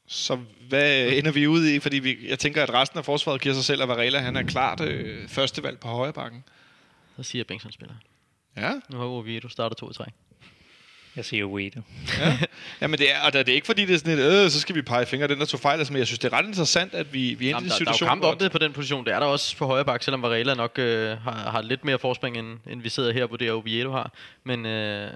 Så 0.08 0.40
hvad 0.70 1.08
ender 1.12 1.32
vi 1.32 1.48
ude 1.48 1.76
i? 1.76 1.80
Fordi 1.80 2.00
vi, 2.00 2.18
jeg 2.30 2.40
tænker, 2.40 2.64
at 2.64 2.74
resten 2.74 3.00
af 3.00 3.06
forsvaret 3.06 3.42
giver 3.42 3.56
sig 3.56 3.64
selv, 3.64 3.82
at 3.82 3.88
Varela 3.88 4.20
han 4.20 4.36
er 4.36 4.44
klart 4.44 4.82
øh, 4.82 5.28
førstevalg 5.28 5.80
på 5.80 5.88
højre 5.88 6.14
bakken. 6.14 6.44
Så 7.18 7.24
siger 7.24 7.44
Bengtsson 7.44 7.72
spiller. 7.72 7.96
Ja, 8.58 8.74
Nu 8.92 8.98
har 8.98 9.06
Oviedo 9.06 9.50
startet 9.50 9.78
to 9.78 9.90
i 9.90 9.94
træk. 9.94 10.14
Jeg 11.16 11.26
siger 11.26 11.46
Oviedo. 11.46 11.82
ja 12.82 12.88
men 12.88 13.00
det 13.00 13.12
er, 13.12 13.22
og 13.26 13.34
det 13.34 13.50
er 13.50 13.54
ikke 13.54 13.66
fordi, 13.66 13.86
det 13.86 13.94
er 13.94 13.98
sådan 13.98 14.20
et, 14.20 14.44
øh, 14.44 14.50
så 14.50 14.60
skal 14.60 14.76
vi 14.76 14.82
pege 14.82 15.06
fingre 15.06 15.28
den, 15.28 15.40
der 15.40 15.46
tog 15.46 15.60
fejl. 15.60 15.78
Altså, 15.78 15.94
men 15.94 16.00
jeg 16.00 16.08
synes, 16.08 16.20
det 16.20 16.34
er 16.34 16.38
ret 16.38 16.46
interessant, 16.46 16.94
at 16.94 17.14
vi, 17.14 17.34
vi 17.34 17.46
er 17.46 17.50
Jamen, 17.50 17.64
i 17.64 17.66
en 17.66 17.72
der, 17.72 17.86
der 17.86 18.06
er 18.06 18.08
kamp 18.08 18.24
om 18.24 18.38
det 18.38 18.52
på 18.52 18.58
den 18.58 18.74
position. 18.74 19.06
Det 19.06 19.14
er 19.14 19.20
der 19.20 19.28
også 19.28 19.58
på 19.58 19.66
højre 19.66 19.86
bak, 19.86 20.04
selvom 20.04 20.22
Varela 20.22 20.54
nok 20.54 20.80
øh, 20.80 21.18
har, 21.18 21.52
har 21.52 21.62
lidt 21.62 21.86
mere 21.86 22.00
forspring, 22.00 22.38
end, 22.38 22.58
end 22.70 22.82
vi 22.82 22.90
sidder 22.90 23.14
her 23.14 23.24
og 23.24 23.30
vurderer, 23.30 23.54
Oviedo 23.54 23.92
har. 23.92 24.12
Men, 24.44 24.66
øh, 24.66 25.12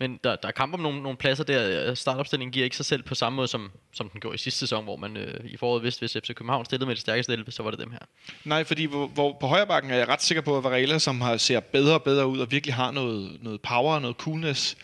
men 0.00 0.20
der, 0.24 0.36
der 0.36 0.48
er 0.48 0.52
kamp 0.52 0.74
om 0.74 0.80
nogle, 0.80 1.02
nogle 1.02 1.18
pladser 1.18 1.44
der. 1.44 1.94
Startopstillingen 1.94 2.52
giver 2.52 2.64
ikke 2.64 2.76
sig 2.76 2.86
selv 2.86 3.02
på 3.02 3.14
samme 3.14 3.36
måde, 3.36 3.48
som, 3.48 3.70
som 3.92 4.08
den 4.08 4.20
gjorde 4.20 4.34
i 4.34 4.38
sidste 4.38 4.58
sæson, 4.58 4.84
hvor 4.84 4.96
man 4.96 5.16
øh, 5.16 5.40
i 5.44 5.56
foråret 5.56 5.82
vidste, 5.82 6.00
hvis 6.00 6.12
FC 6.12 6.34
København 6.34 6.64
stillede 6.64 6.86
med 6.86 6.94
det 6.94 7.00
stærkeste 7.00 7.32
11, 7.32 7.52
så 7.52 7.62
var 7.62 7.70
det 7.70 7.80
dem 7.80 7.90
her. 7.90 7.98
Nej, 8.44 8.64
fordi 8.64 8.84
hvor, 8.84 9.06
hvor 9.06 9.36
på 9.40 9.46
højre 9.46 9.66
bakken 9.66 9.90
er 9.90 9.96
jeg 9.96 10.08
ret 10.08 10.22
sikker 10.22 10.42
på, 10.42 10.56
at 10.56 10.64
Varela, 10.64 10.98
som 10.98 11.20
har, 11.20 11.36
ser 11.36 11.60
bedre 11.60 11.94
og 11.94 12.02
bedre 12.02 12.26
ud, 12.26 12.38
og 12.38 12.50
virkelig 12.50 12.74
har 12.74 12.90
noget, 12.90 13.38
noget 13.42 13.60
power 13.60 13.94
og 13.94 14.02
noget 14.02 14.16
coolness, 14.16 14.76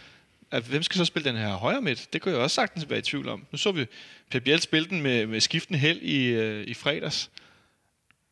at 0.55 0.63
hvem 0.63 0.83
skal 0.83 0.99
så 0.99 1.05
spille 1.05 1.31
den 1.31 1.39
her 1.39 1.55
højre 1.55 1.83
midt? 1.83 2.09
Det 2.13 2.23
kan 2.23 2.33
jeg 2.33 2.41
også 2.41 2.55
sagtens 2.55 2.91
være 2.91 2.99
i 2.99 3.03
tvivl 3.03 3.29
om. 3.29 3.47
Nu 3.53 3.59
så 3.59 3.73
vi 3.73 3.87
Per 4.31 4.41
Biel 4.41 4.61
spille 4.61 4.89
den 4.89 5.03
med, 5.03 5.27
med 5.27 5.41
skiftende 5.41 5.79
held 5.79 6.03
i, 6.03 6.27
øh, 6.27 6.67
i 6.67 6.75
fredags. 6.75 7.31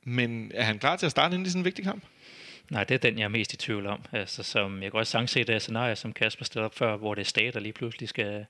Men 0.04 0.52
er 0.54 0.62
han 0.62 0.78
klar 0.78 0.96
til 0.96 1.06
at 1.06 1.10
starte 1.10 1.34
ind 1.34 1.46
i 1.46 1.50
sådan 1.50 1.60
en 1.60 1.64
vigtig 1.64 1.84
kamp? 1.84 2.04
Nej, 2.70 2.84
det 2.84 2.94
er 2.94 2.98
den, 2.98 3.18
jeg 3.18 3.24
er 3.24 3.28
mest 3.28 3.52
i 3.52 3.56
tvivl 3.56 3.86
om. 3.86 4.00
Altså, 4.12 4.42
som 4.42 4.82
jeg 4.82 4.90
kan 4.90 5.00
også 5.00 5.10
sagtens 5.10 5.30
se 5.30 5.40
det 5.40 5.48
her 5.48 5.58
scenarie, 5.58 5.96
som 5.96 6.12
Kasper 6.12 6.44
stillede 6.44 6.64
op 6.64 6.74
før, 6.74 6.96
hvor 6.96 7.14
det 7.14 7.20
er 7.20 7.26
stat, 7.26 7.54
der 7.54 7.60
lige 7.60 7.72
pludselig 7.72 8.08
skal 8.08 8.46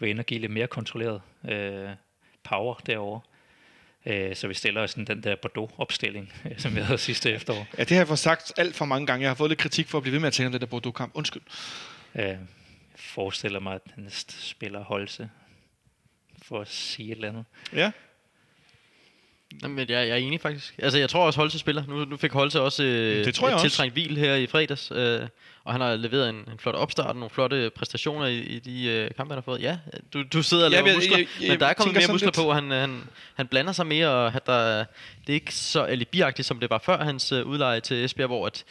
være 0.00 0.10
inde 0.10 0.20
og 0.20 0.26
give 0.26 0.40
lidt 0.40 0.52
mere 0.52 0.66
kontrolleret 0.66 1.20
øh, 1.48 1.88
power 2.44 2.74
derovre. 2.74 3.20
Øh, 4.06 4.36
så 4.36 4.48
vi 4.48 4.54
stiller 4.54 4.80
os 4.80 4.90
sådan 4.90 5.04
den 5.04 5.22
der 5.22 5.36
Bordeaux-opstilling, 5.36 6.32
øh, 6.44 6.58
som 6.58 6.76
vi 6.76 6.80
havde 6.80 6.98
sidste 6.98 7.32
efterår. 7.32 7.66
Ja, 7.78 7.82
det 7.82 7.90
har 7.90 7.96
jeg 7.96 8.06
fået 8.06 8.18
sagt 8.18 8.52
alt 8.56 8.74
for 8.74 8.84
mange 8.84 9.06
gange. 9.06 9.22
Jeg 9.22 9.30
har 9.30 9.34
fået 9.34 9.50
lidt 9.50 9.60
kritik 9.60 9.88
for 9.88 9.98
at 9.98 10.02
blive 10.02 10.12
ved 10.12 10.20
med 10.20 10.26
at 10.26 10.32
tale 10.32 10.46
om 10.46 10.52
det 10.52 10.60
der 10.60 10.66
Bordeaux-kamp. 10.66 11.12
Undskyld. 11.14 11.42
Øh, 12.14 12.36
forestiller 13.02 13.60
mig, 13.60 13.74
at 13.74 13.80
han 13.94 14.06
spiller 14.28 14.84
Holse, 14.84 15.30
for 16.42 16.60
at 16.60 16.68
sige 16.70 17.12
et 17.12 17.16
eller 17.16 17.28
andet. 17.28 17.44
Ja. 17.72 17.92
Jamen, 19.62 19.78
jeg, 19.78 19.88
jeg 19.88 20.08
er 20.08 20.16
enig 20.16 20.40
faktisk. 20.40 20.74
Altså, 20.78 20.98
jeg 20.98 21.10
tror 21.10 21.26
også, 21.26 21.40
Holse 21.40 21.58
spiller. 21.58 21.84
Nu, 21.88 22.04
nu 22.04 22.16
fik 22.16 22.32
Holse 22.32 22.60
også 22.60 22.82
øh, 22.84 23.24
Det 23.24 23.34
tror 23.34 23.48
jeg 23.48 23.54
et 23.54 23.60
tiltrængt 23.60 23.92
hvil 23.92 24.16
her 24.18 24.34
i 24.34 24.46
fredags. 24.46 24.92
Øh, 24.94 25.20
og 25.64 25.72
han 25.72 25.80
har 25.80 25.96
leveret 25.96 26.28
en, 26.28 26.34
en 26.36 26.58
flot 26.58 26.74
opstart 26.74 27.06
og 27.06 27.14
nogle 27.14 27.30
flotte 27.30 27.70
præstationer 27.70 28.26
i, 28.26 28.38
i 28.38 28.58
de 28.58 28.84
øh, 28.88 29.10
kampe, 29.16 29.32
han 29.32 29.36
har 29.36 29.42
fået. 29.42 29.60
Ja, 29.62 29.78
du, 30.12 30.22
du 30.32 30.42
sidder 30.42 30.64
og 30.66 30.70
Ja, 30.70 30.76
laver 30.76 30.88
jeg- 30.88 30.96
muskler, 30.96 31.18
jeg- 31.18 31.26
jeg 31.40 31.48
men 31.50 31.60
der 31.60 31.66
er 31.66 31.72
kommet 31.74 31.94
mere 31.96 32.12
muskler 32.12 32.26
lidt- 32.28 32.36
på. 32.36 32.52
Han, 32.52 32.70
han, 32.70 33.02
han 33.34 33.46
blander 33.48 33.72
sig 33.72 33.86
mere, 33.86 34.08
og 34.08 34.34
at 34.34 34.46
der, 34.46 34.78
det 35.26 35.28
er 35.28 35.34
ikke 35.34 35.54
så 35.54 35.82
alibiagtigt, 35.82 36.48
som 36.48 36.60
det 36.60 36.70
var 36.70 36.78
før 36.78 37.04
hans 37.04 37.32
øh, 37.32 37.46
udleje 37.46 37.80
til 37.80 38.04
Esbjerg, 38.04 38.26
hvor 38.28 38.46
at, 38.46 38.64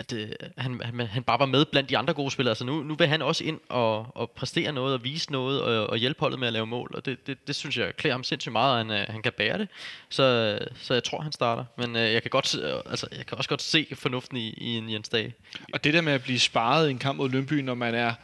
at 0.00 0.12
øh, 0.12 0.28
han, 0.58 0.80
han, 0.84 1.00
han 1.00 1.22
bare 1.22 1.38
var 1.38 1.46
med 1.46 1.64
blandt 1.64 1.90
de 1.90 1.98
andre 1.98 2.14
gode 2.14 2.30
spillere. 2.30 2.54
Så 2.54 2.64
nu, 2.64 2.82
nu 2.82 2.94
vil 2.94 3.06
han 3.06 3.22
også 3.22 3.44
ind 3.44 3.60
og, 3.68 4.16
og 4.16 4.30
præstere 4.30 4.72
noget 4.72 4.94
og 4.94 5.04
vise 5.04 5.32
noget 5.32 5.62
og, 5.62 5.86
og 5.86 5.96
hjælpe 5.96 6.20
holdet 6.20 6.38
med 6.38 6.46
at 6.46 6.52
lave 6.52 6.66
mål. 6.66 6.90
Og 6.94 7.06
det, 7.06 7.26
det, 7.26 7.46
det 7.46 7.56
synes 7.56 7.78
jeg 7.78 7.96
klæder 7.96 8.14
ham 8.14 8.24
sindssygt 8.24 8.52
meget, 8.52 8.72
og 8.72 8.78
han, 8.78 8.90
øh, 8.90 9.06
han 9.08 9.22
kan 9.22 9.32
bære 9.32 9.58
det. 9.58 9.68
Så, 10.08 10.58
så 10.82 10.94
jeg 10.94 11.04
tror, 11.04 11.20
han 11.20 11.32
starter. 11.32 11.64
Men 11.76 11.96
øh, 11.96 12.12
jeg, 12.12 12.22
kan 12.22 12.30
godt, 12.30 12.58
øh, 12.58 12.72
altså, 12.90 13.06
jeg 13.16 13.26
kan 13.26 13.38
også 13.38 13.48
godt 13.48 13.62
se 13.62 13.86
fornuften 13.94 14.36
i, 14.36 14.48
i 14.48 14.76
en 14.76 14.90
Jens 14.90 15.08
Dage. 15.08 15.34
Og 15.72 15.84
det 15.84 15.94
der 15.94 16.00
med 16.00 16.12
at 16.12 16.22
blive 16.22 16.38
sparet 16.38 16.88
i 16.88 16.90
en 16.90 16.98
kamp 16.98 17.16
mod 17.16 17.30
Lønby, 17.30 17.52
når 17.52 17.74
man 17.74 17.94
er 17.94 18.14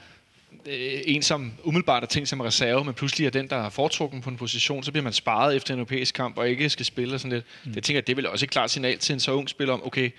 øh, 0.67 1.01
en, 1.05 1.23
som 1.23 1.53
umiddelbart 1.63 2.03
er 2.03 2.07
tænkt 2.07 2.29
som 2.29 2.41
reserve, 2.41 2.85
men 2.85 2.95
pludselig 2.95 3.27
er 3.27 3.31
den, 3.31 3.49
der 3.49 3.57
er 3.57 3.69
foretrukken 3.69 4.21
på 4.21 4.31
en 4.31 4.37
position, 4.37 4.83
så 4.83 4.93
bliver 4.93 5.05
man 5.05 5.13
sparet 5.13 5.57
efter 5.57 5.75
en 5.75 5.81
europæisk 5.81 6.15
kamp, 6.15 6.39
og 6.39 6.49
ikke 6.49 6.71
skal 6.71 6.87
spille 6.87 7.15
og 7.15 7.21
sådan 7.21 7.33
lidt. 7.33 7.45
Mm. 7.65 7.73
Det 7.73 7.85
tænker 7.85 7.99
jeg, 7.99 8.07
det 8.07 8.13
er 8.13 8.17
vel 8.17 8.27
også 8.27 8.47
et 8.47 8.51
klart 8.51 8.71
signal 8.71 8.99
til 8.99 9.13
en 9.13 9.21
så 9.21 9.33
ung 9.33 9.49
spiller 9.49 9.75
om, 9.75 9.87
okay, 9.87 10.11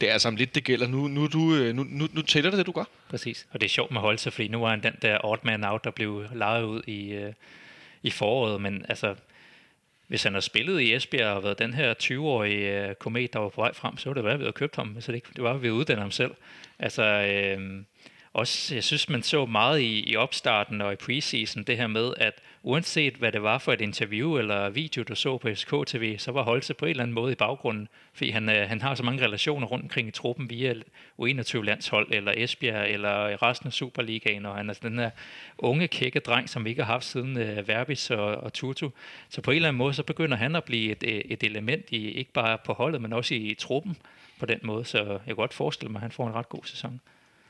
det 0.00 0.08
er 0.08 0.12
altså 0.12 0.28
om 0.28 0.36
lidt, 0.36 0.54
det 0.54 0.64
gælder. 0.64 0.86
Nu, 0.86 1.08
nu, 1.08 1.26
du, 1.26 1.54
øh, 1.54 1.74
nu, 1.74 1.86
nu, 1.88 2.08
nu 2.12 2.22
tæller 2.22 2.50
det, 2.50 2.58
det 2.58 2.66
du 2.66 2.72
gør. 2.72 2.84
Præcis. 3.08 3.46
Og 3.50 3.60
det 3.60 3.66
er 3.66 3.70
sjovt 3.70 3.90
med 3.90 4.00
Holse, 4.00 4.30
fordi 4.30 4.48
nu 4.48 4.60
var 4.60 4.70
han 4.70 4.82
den 4.82 4.94
der 5.02 5.18
odd 5.24 5.40
man 5.42 5.64
out, 5.64 5.84
der 5.84 5.90
blev 5.90 6.24
lejet 6.34 6.64
ud 6.64 6.82
i, 6.86 7.12
øh, 7.12 7.32
i 8.02 8.10
foråret. 8.10 8.60
Men 8.60 8.86
altså, 8.88 9.14
hvis 10.06 10.22
han 10.22 10.34
har 10.34 10.40
spillet 10.40 10.80
i 10.80 10.94
Esbjerg 10.94 11.36
og 11.36 11.42
været 11.42 11.58
den 11.58 11.74
her 11.74 11.94
20-årige 12.02 12.88
øh, 12.88 12.94
komet, 12.94 13.32
der 13.32 13.38
var 13.38 13.48
på 13.48 13.60
vej 13.60 13.72
frem, 13.72 13.96
så 13.96 14.08
ville 14.08 14.16
det 14.16 14.24
være, 14.24 14.34
at 14.34 14.40
vi 14.40 14.44
havde 14.44 14.52
købt 14.52 14.76
ham. 14.76 14.96
Så 15.00 15.12
det, 15.12 15.16
ikke, 15.16 15.28
det 15.36 15.44
var, 15.44 15.54
at 15.54 15.62
vi 15.62 15.66
havde 15.66 15.78
uddannet 15.78 16.02
ham 16.02 16.10
selv. 16.10 16.34
Altså, 16.78 17.02
øh, 17.02 17.82
også, 18.34 18.74
jeg 18.74 18.84
synes, 18.84 19.08
man 19.08 19.22
så 19.22 19.46
meget 19.46 19.80
i, 19.80 20.10
i 20.12 20.16
opstarten 20.16 20.80
og 20.80 20.92
i 20.92 20.96
preseason, 20.96 21.62
det 21.62 21.76
her 21.76 21.86
med, 21.86 22.12
at 22.16 22.40
uanset 22.62 23.14
hvad 23.14 23.32
det 23.32 23.42
var 23.42 23.58
for 23.58 23.72
et 23.72 23.80
interview 23.80 24.38
eller 24.38 24.70
video, 24.70 25.02
du 25.02 25.14
så 25.14 25.38
på 25.38 25.54
SK-TV, 25.54 26.18
så 26.18 26.32
var 26.32 26.42
Holse 26.42 26.74
på 26.74 26.84
en 26.84 26.90
eller 26.90 27.02
anden 27.02 27.14
måde 27.14 27.32
i 27.32 27.34
baggrunden, 27.34 27.88
fordi 28.12 28.30
han, 28.30 28.48
øh, 28.48 28.68
han 28.68 28.80
har 28.80 28.94
så 28.94 29.02
mange 29.02 29.24
relationer 29.24 29.66
rundt 29.66 29.84
omkring 29.84 30.08
i 30.08 30.10
truppen 30.10 30.50
via 30.50 30.74
U21-landshold, 31.22 32.06
eller 32.10 32.32
Esbjerg, 32.36 32.90
eller 32.90 33.42
resten 33.42 33.66
af 33.66 33.72
Superligaen, 33.72 34.46
og 34.46 34.56
han 34.56 34.70
er 34.70 34.74
den 34.74 34.98
her 34.98 35.10
unge, 35.58 35.88
kække 35.88 36.20
dreng, 36.20 36.48
som 36.48 36.64
vi 36.64 36.70
ikke 36.70 36.82
har 36.84 36.92
haft 36.92 37.04
siden 37.04 37.38
øh, 37.38 37.68
Verbis 37.68 38.10
og, 38.10 38.26
og 38.26 38.52
Tutu. 38.52 38.90
Så 39.28 39.40
på 39.40 39.50
en 39.50 39.56
eller 39.56 39.68
anden 39.68 39.78
måde, 39.78 39.94
så 39.94 40.02
begynder 40.02 40.36
han 40.36 40.56
at 40.56 40.64
blive 40.64 40.92
et, 40.92 41.04
øh, 41.06 41.20
et 41.24 41.42
element, 41.42 41.84
i, 41.90 42.10
ikke 42.10 42.32
bare 42.32 42.58
på 42.64 42.72
holdet, 42.72 43.02
men 43.02 43.12
også 43.12 43.34
i, 43.34 43.38
i 43.38 43.54
truppen 43.54 43.96
på 44.40 44.46
den 44.46 44.58
måde, 44.62 44.84
så 44.84 44.98
jeg 44.98 45.20
kan 45.26 45.36
godt 45.36 45.54
forestille 45.54 45.92
mig, 45.92 45.98
at 45.98 46.02
han 46.02 46.10
får 46.10 46.28
en 46.28 46.34
ret 46.34 46.48
god 46.48 46.64
sæson. 46.64 47.00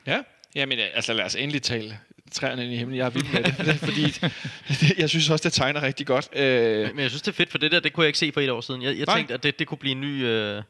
Ja. 0.07 0.23
Jamen, 0.55 0.79
altså 0.79 1.13
lad 1.13 1.25
os 1.25 1.35
endelig 1.35 1.63
tale 1.63 1.99
træerne 2.33 2.65
ind 2.65 2.73
i 2.73 2.77
himlen. 2.77 2.99
Jeg 2.99 3.07
er 3.07 3.11
vild 3.11 3.27
med 3.33 3.43
det, 3.43 3.77
fordi 3.89 4.05
jeg 5.03 5.09
synes 5.11 5.31
også, 5.31 5.43
det 5.43 5.53
tegner 5.53 5.83
rigtig 5.83 6.07
godt. 6.07 6.29
Øh, 6.37 6.89
Men 6.95 6.99
jeg 6.99 7.11
synes, 7.11 7.23
det 7.23 7.29
er 7.29 7.37
fedt, 7.37 7.51
for 7.51 7.59
det 7.59 7.73
der, 7.73 7.81
det 7.81 7.93
kunne 7.93 8.05
jeg 8.05 8.09
ikke 8.09 8.19
se 8.19 8.31
for 8.33 8.41
et 8.41 8.51
år 8.51 8.61
siden. 8.61 8.83
Jeg, 8.83 8.99
jeg 8.99 9.05
Nej. 9.07 9.17
tænkte, 9.17 9.35
at 9.35 9.43
det, 9.43 9.59
det 9.59 9.67
kunne 9.67 9.79
blive 9.79 9.93
en 9.93 10.01
ny 10.01 10.25
øh, 10.25 10.63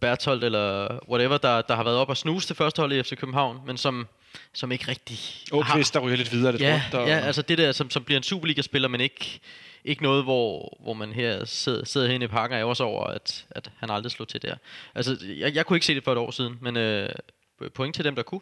Berthold 0.00 0.44
eller 0.44 0.98
whatever, 1.10 1.38
der, 1.38 1.62
der 1.62 1.76
har 1.76 1.84
været 1.84 1.96
op 1.96 2.08
og 2.08 2.16
snuse 2.16 2.46
til 2.46 2.56
første 2.56 2.80
hold 2.80 2.92
i 2.92 3.02
FC 3.02 3.16
København, 3.16 3.58
men 3.66 3.76
som, 3.76 4.08
som 4.52 4.72
ikke 4.72 4.88
rigtig 4.88 5.18
og 5.52 5.64
har... 5.64 5.74
Kvist, 5.74 5.94
der 5.94 6.00
ryger 6.00 6.16
lidt 6.16 6.32
videre 6.32 6.52
lidt 6.52 6.62
Ja, 6.62 6.80
rundt. 6.84 6.94
Og, 6.94 7.08
ja, 7.08 7.18
altså 7.18 7.42
det 7.42 7.58
der, 7.58 7.72
som, 7.72 7.90
som 7.90 8.04
bliver 8.04 8.16
en 8.16 8.22
Superliga-spiller, 8.22 8.88
men 8.88 9.00
ikke, 9.00 9.40
ikke 9.84 10.02
noget, 10.02 10.24
hvor, 10.24 10.78
hvor 10.80 10.94
man 10.94 11.12
her 11.12 11.44
sidder, 11.44 11.84
sidder 11.84 12.06
herinde 12.06 12.24
i 12.24 12.28
parken 12.28 12.54
og 12.54 12.60
ærger 12.60 12.84
over, 12.84 13.04
at, 13.04 13.44
at 13.50 13.70
han 13.78 13.90
aldrig 13.90 14.12
slog 14.12 14.28
til 14.28 14.42
der. 14.42 14.54
Altså, 14.94 15.16
jeg, 15.38 15.54
jeg 15.54 15.66
kunne 15.66 15.76
ikke 15.76 15.86
se 15.86 15.94
det 15.94 16.04
for 16.04 16.12
et 16.12 16.18
år 16.18 16.30
siden, 16.30 16.58
men 16.60 16.76
øh, 16.76 17.08
point 17.74 17.94
til 17.94 18.04
dem, 18.04 18.14
der 18.14 18.22
kunne. 18.22 18.40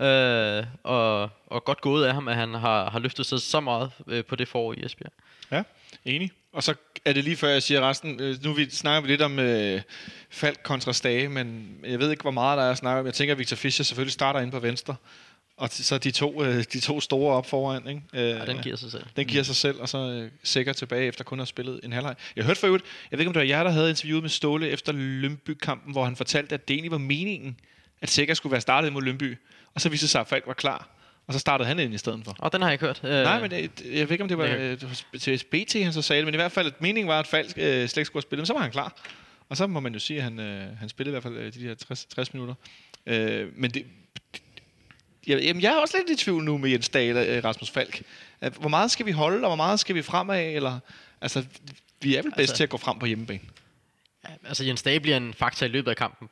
Øh, 0.00 0.64
og, 0.82 1.30
og 1.46 1.64
godt 1.64 1.80
gået 1.80 2.06
af 2.06 2.14
ham, 2.14 2.28
at 2.28 2.36
han 2.36 2.54
har, 2.54 2.90
har 2.90 2.98
løftet 2.98 3.26
sig 3.26 3.40
så 3.40 3.60
meget 3.60 3.90
øh, 4.06 4.24
på 4.24 4.36
det 4.36 4.48
forår 4.48 4.72
i 4.72 4.84
Esbjerg. 4.84 5.12
Ja, 5.52 5.62
enig. 6.04 6.30
Og 6.52 6.62
så 6.62 6.74
er 7.04 7.12
det 7.12 7.24
lige 7.24 7.36
før, 7.36 7.48
jeg 7.48 7.62
siger 7.62 7.88
resten. 7.88 8.20
Øh, 8.20 8.44
nu 8.44 8.52
vi, 8.52 8.70
snakker 8.70 9.00
vi 9.00 9.08
lidt 9.08 9.22
om 9.22 9.38
øh, 9.38 9.82
Falk 10.30 10.60
kontra 10.62 10.92
Stage, 10.92 11.28
men 11.28 11.76
jeg 11.84 11.98
ved 11.98 12.10
ikke, 12.10 12.22
hvor 12.22 12.30
meget 12.30 12.58
der 12.58 12.64
er 12.64 12.70
at 12.70 12.78
snakke 12.78 13.00
om. 13.00 13.06
Jeg 13.06 13.14
tænker, 13.14 13.34
at 13.34 13.38
Victor 13.38 13.56
Fischer 13.56 13.84
selvfølgelig 13.84 14.12
starter 14.12 14.40
ind 14.40 14.50
på 14.50 14.58
venstre. 14.58 14.96
Og 15.56 15.68
så 15.72 15.98
de 15.98 16.10
to, 16.10 16.44
øh, 16.44 16.64
de 16.72 16.80
to 16.80 17.00
store 17.00 17.34
op 17.34 17.46
foran. 17.46 17.88
Ikke? 17.88 18.02
Øh, 18.14 18.20
Ja, 18.20 18.44
den 18.44 18.58
giver 18.62 18.76
sig 18.76 18.90
selv. 18.90 19.04
Den 19.16 19.26
giver 19.26 19.42
sig 19.42 19.56
selv, 19.56 19.80
og 19.80 19.88
så 19.88 19.98
øh, 19.98 20.30
sikker 20.42 20.72
tilbage 20.72 21.06
efter 21.06 21.24
kun 21.24 21.38
at 21.38 21.40
have 21.40 21.46
spillet 21.46 21.80
en 21.84 21.92
halvleg. 21.92 22.14
Jeg 22.36 22.44
hørte 22.44 22.60
for 22.60 22.66
øvrigt, 22.66 22.84
jeg 23.10 23.18
ved 23.18 23.20
ikke, 23.20 23.28
om 23.28 23.32
det 23.32 23.40
var 23.40 23.46
jer, 23.46 23.64
der 23.64 23.70
havde 23.70 23.90
interviewet 23.90 24.22
med 24.22 24.30
Ståle 24.30 24.68
efter 24.68 24.92
Lønby-kampen, 24.92 25.92
hvor 25.92 26.04
han 26.04 26.16
fortalte, 26.16 26.54
at 26.54 26.68
det 26.68 26.74
egentlig 26.74 26.90
var 26.90 26.98
meningen, 26.98 27.56
at 28.00 28.10
Sikker 28.10 28.34
skulle 28.34 28.50
være 28.50 28.60
startet 28.60 28.92
mod 28.92 29.02
Lønby. 29.02 29.38
Og 29.76 29.80
så 29.80 29.88
viste 29.88 30.04
det 30.04 30.10
sig, 30.10 30.20
at 30.20 30.26
Falk 30.26 30.46
var 30.46 30.52
klar. 30.54 30.88
Og 31.26 31.32
så 31.32 31.38
startede 31.38 31.68
han 31.68 31.78
ind 31.78 31.94
i 31.94 31.98
stedet 31.98 32.20
for. 32.24 32.36
Og 32.38 32.52
den 32.52 32.60
har 32.62 32.68
jeg 32.68 32.72
ikke 32.74 32.84
hørt. 32.84 33.00
Øh, 33.04 33.10
Nej, 33.10 33.40
men 33.40 33.50
det, 33.50 33.70
jeg 33.84 34.08
ved 34.08 34.10
ikke, 34.10 34.22
om 34.24 34.28
det 34.28 34.38
var 34.38 34.44
øh, 34.58 34.78
til 35.20 35.44
BT, 35.50 35.72
han 35.82 35.92
så 35.92 36.02
sagde 36.02 36.20
det, 36.20 36.26
men 36.26 36.34
i 36.34 36.36
hvert 36.36 36.52
fald, 36.52 36.66
at 36.66 36.80
meningen 36.80 37.08
var, 37.08 37.18
at 37.18 37.26
Falk 37.26 37.52
øh, 37.56 37.88
slet 37.88 37.96
ikke 37.96 38.04
skulle 38.04 38.14
have 38.14 38.22
spillet, 38.22 38.40
men 38.40 38.46
så 38.46 38.52
var 38.52 38.60
han 38.60 38.70
klar. 38.70 38.96
Og 39.48 39.56
så 39.56 39.66
må 39.66 39.80
man 39.80 39.92
jo 39.92 39.98
sige, 39.98 40.16
at 40.16 40.22
han, 40.22 40.38
øh, 40.40 40.78
han 40.78 40.88
spillede 40.88 41.10
i 41.10 41.14
hvert 41.14 41.22
fald 41.22 41.36
øh, 41.36 41.54
de 41.54 41.68
der 41.68 41.74
60, 41.74 42.04
60 42.04 42.34
minutter. 42.34 42.54
Øh, 43.06 43.48
men 43.56 43.70
det, 43.70 43.86
jeg, 45.26 45.40
jamen, 45.42 45.62
jeg 45.62 45.72
er 45.72 45.76
også 45.80 45.96
lidt 46.08 46.20
i 46.20 46.24
tvivl 46.24 46.44
nu 46.44 46.58
med 46.58 46.70
Jens 46.70 46.88
Dahl 46.88 47.16
og 47.16 47.26
øh, 47.26 47.44
Rasmus 47.44 47.70
Falk. 47.70 48.02
Hvor 48.60 48.68
meget 48.68 48.90
skal 48.90 49.06
vi 49.06 49.10
holde, 49.10 49.36
og 49.36 49.48
hvor 49.48 49.56
meget 49.56 49.80
skal 49.80 49.94
vi 49.94 50.02
fremad? 50.02 50.44
Eller, 50.44 50.78
altså, 51.20 51.44
vi 52.02 52.16
er 52.16 52.22
vel 52.22 52.30
bedst 52.30 52.38
Altså- 52.40 52.56
til 52.56 52.62
at 52.62 52.70
gå 52.70 52.76
frem 52.76 52.98
på 52.98 53.06
hjemmebane. 53.06 53.40
Altså 54.44 54.64
Jens 54.64 54.82
Dage 54.82 55.00
bliver 55.00 55.16
en 55.16 55.34
faktor 55.34 55.66
i 55.66 55.68
løbet 55.68 55.90
af 55.90 55.96
kampen. 55.96 56.28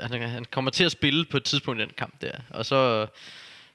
Han, 0.00 0.22
han 0.22 0.44
kommer 0.44 0.70
til 0.70 0.84
at 0.84 0.92
spille 0.92 1.24
på 1.24 1.36
et 1.36 1.44
tidspunkt 1.44 1.80
i 1.80 1.84
den 1.84 1.92
kamp 1.98 2.22
der. 2.22 2.32
Og 2.50 2.66
så, 2.66 3.06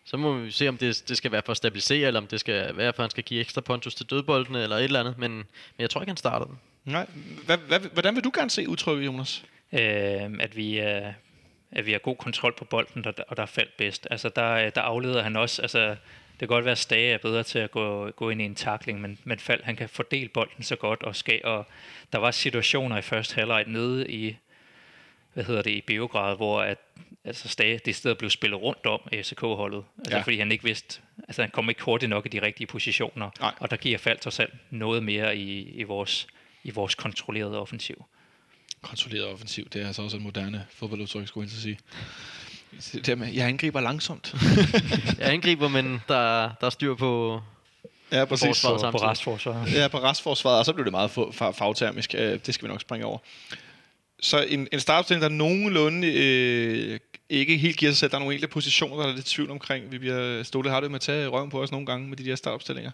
så 0.05 0.17
må 0.17 0.37
vi 0.37 0.51
se, 0.51 0.67
om 0.67 0.77
det, 0.77 1.03
det 1.07 1.17
skal 1.17 1.31
være 1.31 1.41
for 1.45 1.51
at 1.51 1.57
stabilisere, 1.57 2.07
eller 2.07 2.19
om 2.19 2.27
det 2.27 2.39
skal 2.39 2.77
være 2.77 2.93
for, 2.93 3.03
at 3.03 3.05
han 3.05 3.09
skal 3.09 3.23
give 3.23 3.41
ekstra 3.41 3.61
pontus 3.61 3.95
til 3.95 4.05
dødboldene, 4.05 4.63
eller 4.63 4.75
et 4.77 4.83
eller 4.83 4.99
andet. 4.99 5.17
Men, 5.17 5.31
men 5.31 5.45
jeg 5.79 5.89
tror 5.89 6.01
ikke, 6.01 6.09
han 6.09 6.17
starter 6.17 6.45
den. 6.45 6.59
Nej. 6.85 7.07
Hvad, 7.45 7.57
hvad, 7.57 7.79
hvordan 7.79 8.15
vil 8.15 8.23
du 8.23 8.31
gerne 8.35 8.49
se 8.49 8.69
udtrykket, 8.69 9.05
Jonas? 9.05 9.43
øh, 9.71 9.79
at 10.39 10.55
vi 10.55 10.77
er 10.77 11.13
at 11.71 11.85
vi 11.85 11.91
har 11.91 11.99
god 11.99 12.15
kontrol 12.15 12.53
på 12.57 12.65
bolden, 12.65 13.05
og 13.05 13.17
der, 13.17 13.23
og 13.27 13.37
der 13.37 13.45
faldt 13.45 13.77
bedst. 13.77 14.07
Altså 14.11 14.29
der, 14.29 14.69
der 14.69 14.81
afleder 14.81 15.23
han 15.23 15.35
også, 15.35 15.61
altså 15.61 15.95
kan 16.47 16.55
godt 16.55 16.65
være, 16.65 16.71
at 16.71 16.77
Stage 16.77 17.13
er 17.13 17.17
bedre 17.17 17.43
til 17.43 17.59
at 17.59 17.71
gå, 17.71 18.09
gå 18.09 18.29
ind 18.29 18.41
i 18.41 18.45
en 18.45 18.55
takling, 18.55 19.01
men, 19.01 19.19
men 19.23 19.39
fald, 19.39 19.63
han 19.63 19.75
kan 19.75 19.89
fordele 19.89 20.29
bolden 20.29 20.63
så 20.63 20.75
godt, 20.75 21.03
og, 21.03 21.15
skal, 21.15 21.41
og 21.43 21.67
der 22.13 22.19
var 22.19 22.31
situationer 22.31 22.97
i 22.97 23.01
første 23.01 23.35
halvleg 23.35 23.63
nede 23.67 24.11
i, 24.11 24.35
hvad 25.33 25.43
hedder 25.43 25.61
det, 25.61 25.71
i 25.71 25.81
Beograd, 25.81 26.35
hvor 26.35 26.61
at, 26.61 26.77
altså 27.25 27.47
Stage 27.47 27.79
det 27.85 27.95
sted 27.95 28.15
blev 28.15 28.29
spillet 28.29 28.61
rundt 28.61 28.85
om 28.85 28.99
FCK-holdet, 29.13 29.83
altså 29.97 30.17
Ja. 30.17 30.21
fordi 30.21 30.37
han 30.37 30.51
ikke 30.51 30.63
vidste, 30.63 31.01
altså 31.27 31.41
han 31.41 31.51
kom 31.51 31.69
ikke 31.69 31.83
hurtigt 31.83 32.09
nok 32.09 32.25
i 32.25 32.29
de 32.29 32.41
rigtige 32.41 32.67
positioner, 32.67 33.29
Nej. 33.39 33.53
og 33.59 33.71
der 33.71 33.77
giver 33.77 33.97
fald 33.97 34.19
trods 34.19 34.39
alt 34.39 34.53
noget 34.69 35.03
mere 35.03 35.37
i, 35.37 35.61
i, 35.61 35.83
vores, 35.83 36.27
i 36.63 36.71
vores 36.71 36.95
kontrollerede 36.95 37.59
offensiv. 37.59 38.05
Kontrolleret 38.81 39.25
offensiv, 39.25 39.69
det 39.69 39.81
er 39.81 39.87
altså 39.87 40.01
også 40.01 40.17
et 40.17 40.23
moderne 40.23 40.65
fodboldudtryk, 40.69 41.27
skulle 41.27 41.43
jeg 41.45 41.51
sige. 41.51 41.79
Det 42.93 43.05
der 43.05 43.15
med, 43.15 43.27
jeg 43.33 43.47
angriber 43.47 43.81
langsomt. 43.81 44.33
Jeg 45.19 45.33
angriber, 45.33 45.67
men 45.67 46.01
der, 46.07 46.49
der 46.61 46.65
er 46.65 46.69
styr 46.69 46.95
på... 46.95 47.41
ja, 48.11 48.25
præcis. 48.25 48.61
På, 48.61 48.77
på 48.91 48.97
restforsvaret. 48.97 49.73
Ja, 49.73 49.87
på 49.87 49.97
restforsvaret, 49.99 50.59
og 50.59 50.65
så 50.65 50.73
blev 50.73 50.85
det 50.85 50.91
meget 50.91 51.09
fa- 51.09 51.31
fa- 51.41 51.51
fagtermisk. 51.51 52.15
Øh, 52.17 52.39
Det 52.45 52.53
skal 52.53 52.67
vi 52.67 52.71
nok 52.71 52.81
springe 52.81 53.05
over. 53.05 53.17
Så 54.21 54.43
en, 54.43 54.67
en 54.71 54.79
startopstilling, 54.79 55.21
der 55.21 55.29
nogenlunde 55.29 56.07
øh, 56.13 56.99
ikke 57.29 57.57
helt 57.57 57.77
giver 57.77 57.91
sig 57.91 57.97
selv. 57.97 58.11
Der 58.11 58.15
er 58.17 58.19
nogle 58.19 58.33
enkelte 58.33 58.53
positioner, 58.53 58.95
der 59.03 59.09
er 59.11 59.15
lidt 59.15 59.25
tvivl 59.25 59.51
omkring. 59.51 59.91
Vi 59.91 59.97
bliver 59.97 60.43
Ståle 60.43 60.69
har 60.69 60.79
det 60.81 60.91
med 60.91 60.95
at 60.95 61.01
tage 61.01 61.27
røven 61.27 61.49
på 61.49 61.61
os 61.61 61.71
nogle 61.71 61.85
gange 61.85 62.07
med 62.07 62.17
de 62.17 62.25
der 62.25 62.35
startopstillinger. 62.35 62.91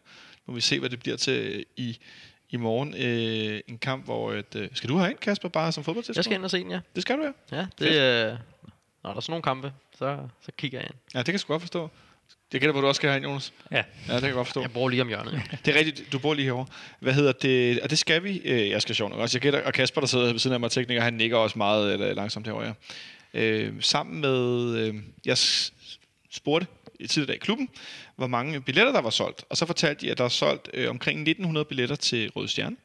Nu 0.47 0.51
må 0.51 0.55
vi 0.55 0.61
se, 0.61 0.80
hvad 0.80 0.89
det 0.89 0.99
bliver 0.99 1.17
til 1.17 1.65
i, 1.78 1.97
i 2.49 2.57
morgen. 2.57 2.93
Øh, 2.97 3.61
en 3.67 3.78
kamp, 3.78 4.05
hvor... 4.05 4.34
Et, 4.34 4.55
øh, 4.55 4.69
skal 4.73 4.89
du 4.89 4.97
have 4.97 5.09
ind, 5.11 5.17
Kasper, 5.17 5.49
bare 5.49 5.71
som 5.71 5.84
fodboldtilskuer? 5.84 6.19
Jeg 6.19 6.23
skal 6.23 6.36
ind 6.36 6.43
og 6.43 6.51
se 6.51 6.57
den, 6.59 6.71
ja. 6.71 6.80
Det 6.95 7.01
skal 7.01 7.17
du, 7.17 7.23
ja. 7.51 7.57
Ja, 7.57 7.65
det 7.80 8.01
er... 8.01 8.38
Når 9.04 9.10
der 9.10 9.18
er 9.18 9.22
sådan 9.22 9.32
nogle 9.32 9.43
kampe, 9.43 9.74
så, 9.98 10.18
så 10.41 10.52
kigger 10.58 10.80
jeg 10.80 10.88
ind. 10.88 10.95
Ja, 11.14 11.20
det 11.20 11.26
kan 11.26 11.34
jeg 11.34 11.39
sgu 11.39 11.54
godt 11.54 11.62
forstå. 11.62 11.89
Jeg 12.54 12.62
gætter, 12.62 12.72
hvor 12.72 12.82
du 12.82 12.88
også 12.88 13.00
skal 13.00 13.10
have 13.10 13.18
ind, 13.18 13.26
Jonas. 13.26 13.54
Ja. 13.72 13.76
Ja, 13.78 13.82
det 14.14 14.20
kan 14.20 14.24
jeg 14.24 14.34
godt 14.34 14.48
forstå. 14.48 14.62
Jeg 14.62 14.72
bor 14.72 14.89
lige 14.89 15.02
om 15.02 15.08
hjørnet. 15.08 15.34
ja. 15.34 15.41
Det 15.66 15.76
er 15.76 15.80
rigtigt, 15.80 16.12
du 16.12 16.20
bor 16.20 16.34
lige 16.34 16.45
herovre. 16.45 16.66
Hvad 17.00 17.14
hedder 17.14 17.32
det? 17.32 17.80
Og 17.80 17.89
det 17.89 18.00
skal 18.00 18.24
vi. 18.24 18.41
Øh, 18.45 18.70
jeg 18.70 18.82
skal 18.82 18.95
sjovt 18.95 19.12
nok 19.12 19.20
også. 19.20 19.38
Jeg 19.38 19.41
gætter, 19.41 19.66
og 19.66 19.74
Kasper, 19.74 20.02
der 20.02 20.08
sidder 20.08 20.32
ved 20.32 20.39
siden 20.39 20.54
af 20.54 20.60
mig, 20.60 20.72
tekniker, 20.72 21.02
han 21.02 21.14
nikker 21.14 21.38
også 21.38 21.58
meget 21.58 21.93
eller, 21.93 22.14
langsomt 22.14 22.48
herovre. 22.48 22.74
Ja. 23.34 23.39
Øh, 23.41 23.74
sammen 23.80 24.22
med, 24.22 24.70
øh, 24.78 24.95
jeg 25.26 25.38
spurgte 26.32 26.68
i 27.00 27.08
tidligere 27.08 27.28
dag 27.28 27.36
i 27.36 27.39
klubben, 27.39 27.70
hvor 28.16 28.28
mange 28.28 28.62
billetter 28.62 28.91
der 28.91 29.02
var 29.02 29.10
solgt. 29.10 29.45
Og 29.50 29.58
så 29.58 29.66
fortalte 29.66 30.06
de, 30.06 30.12
at 30.12 30.18
der 30.18 30.24
er 30.24 30.30
solgt 30.30 30.70
øh, 30.74 30.89
omkring 30.89 31.20
1900 31.20 31.66
billetter 31.66 31.95
til 31.95 32.30
Røde 32.30 32.48
Stjerne. 32.48 32.76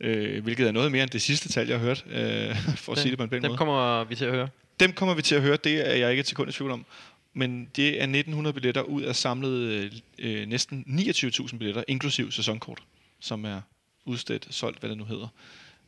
Øh, 0.00 0.42
hvilket 0.42 0.68
er 0.68 0.72
noget 0.72 0.92
mere 0.92 1.02
end 1.02 1.10
det 1.10 1.22
sidste 1.22 1.48
tal, 1.48 1.68
jeg 1.68 1.78
har 1.78 1.84
hørt, 1.86 2.04
øh, 2.10 2.56
for 2.76 2.92
at 2.92 2.98
sige 2.98 3.10
det 3.10 3.18
på 3.18 3.24
en 3.24 3.30
pæn 3.30 3.42
måde. 3.42 3.56
kommer 3.56 4.04
vi 4.04 4.14
til 4.14 4.24
at 4.24 4.30
høre. 4.30 4.48
Dem 4.80 4.92
kommer 4.92 5.14
vi 5.14 5.22
til 5.22 5.34
at 5.34 5.42
høre, 5.42 5.56
det 5.64 5.90
er 5.90 5.94
jeg 5.94 6.10
ikke 6.10 6.20
et 6.20 6.28
sekund 6.28 6.50
i 6.50 6.52
tvivl 6.52 6.70
om. 6.70 6.86
Men 7.32 7.68
det 7.76 7.88
er 7.88 8.02
1900 8.02 8.54
billetter 8.54 8.82
ud 8.82 9.02
af 9.02 9.16
samlet 9.16 9.58
øh, 9.58 9.92
øh 10.18 10.46
næsten 10.46 10.84
29.000 10.88 11.58
billetter, 11.58 11.84
inklusiv 11.88 12.30
sæsonkort, 12.30 12.82
som 13.20 13.44
er 13.44 13.60
udstedt, 14.04 14.46
solgt, 14.50 14.80
hvad 14.80 14.90
det 14.90 14.98
nu 14.98 15.04
hedder. 15.04 15.28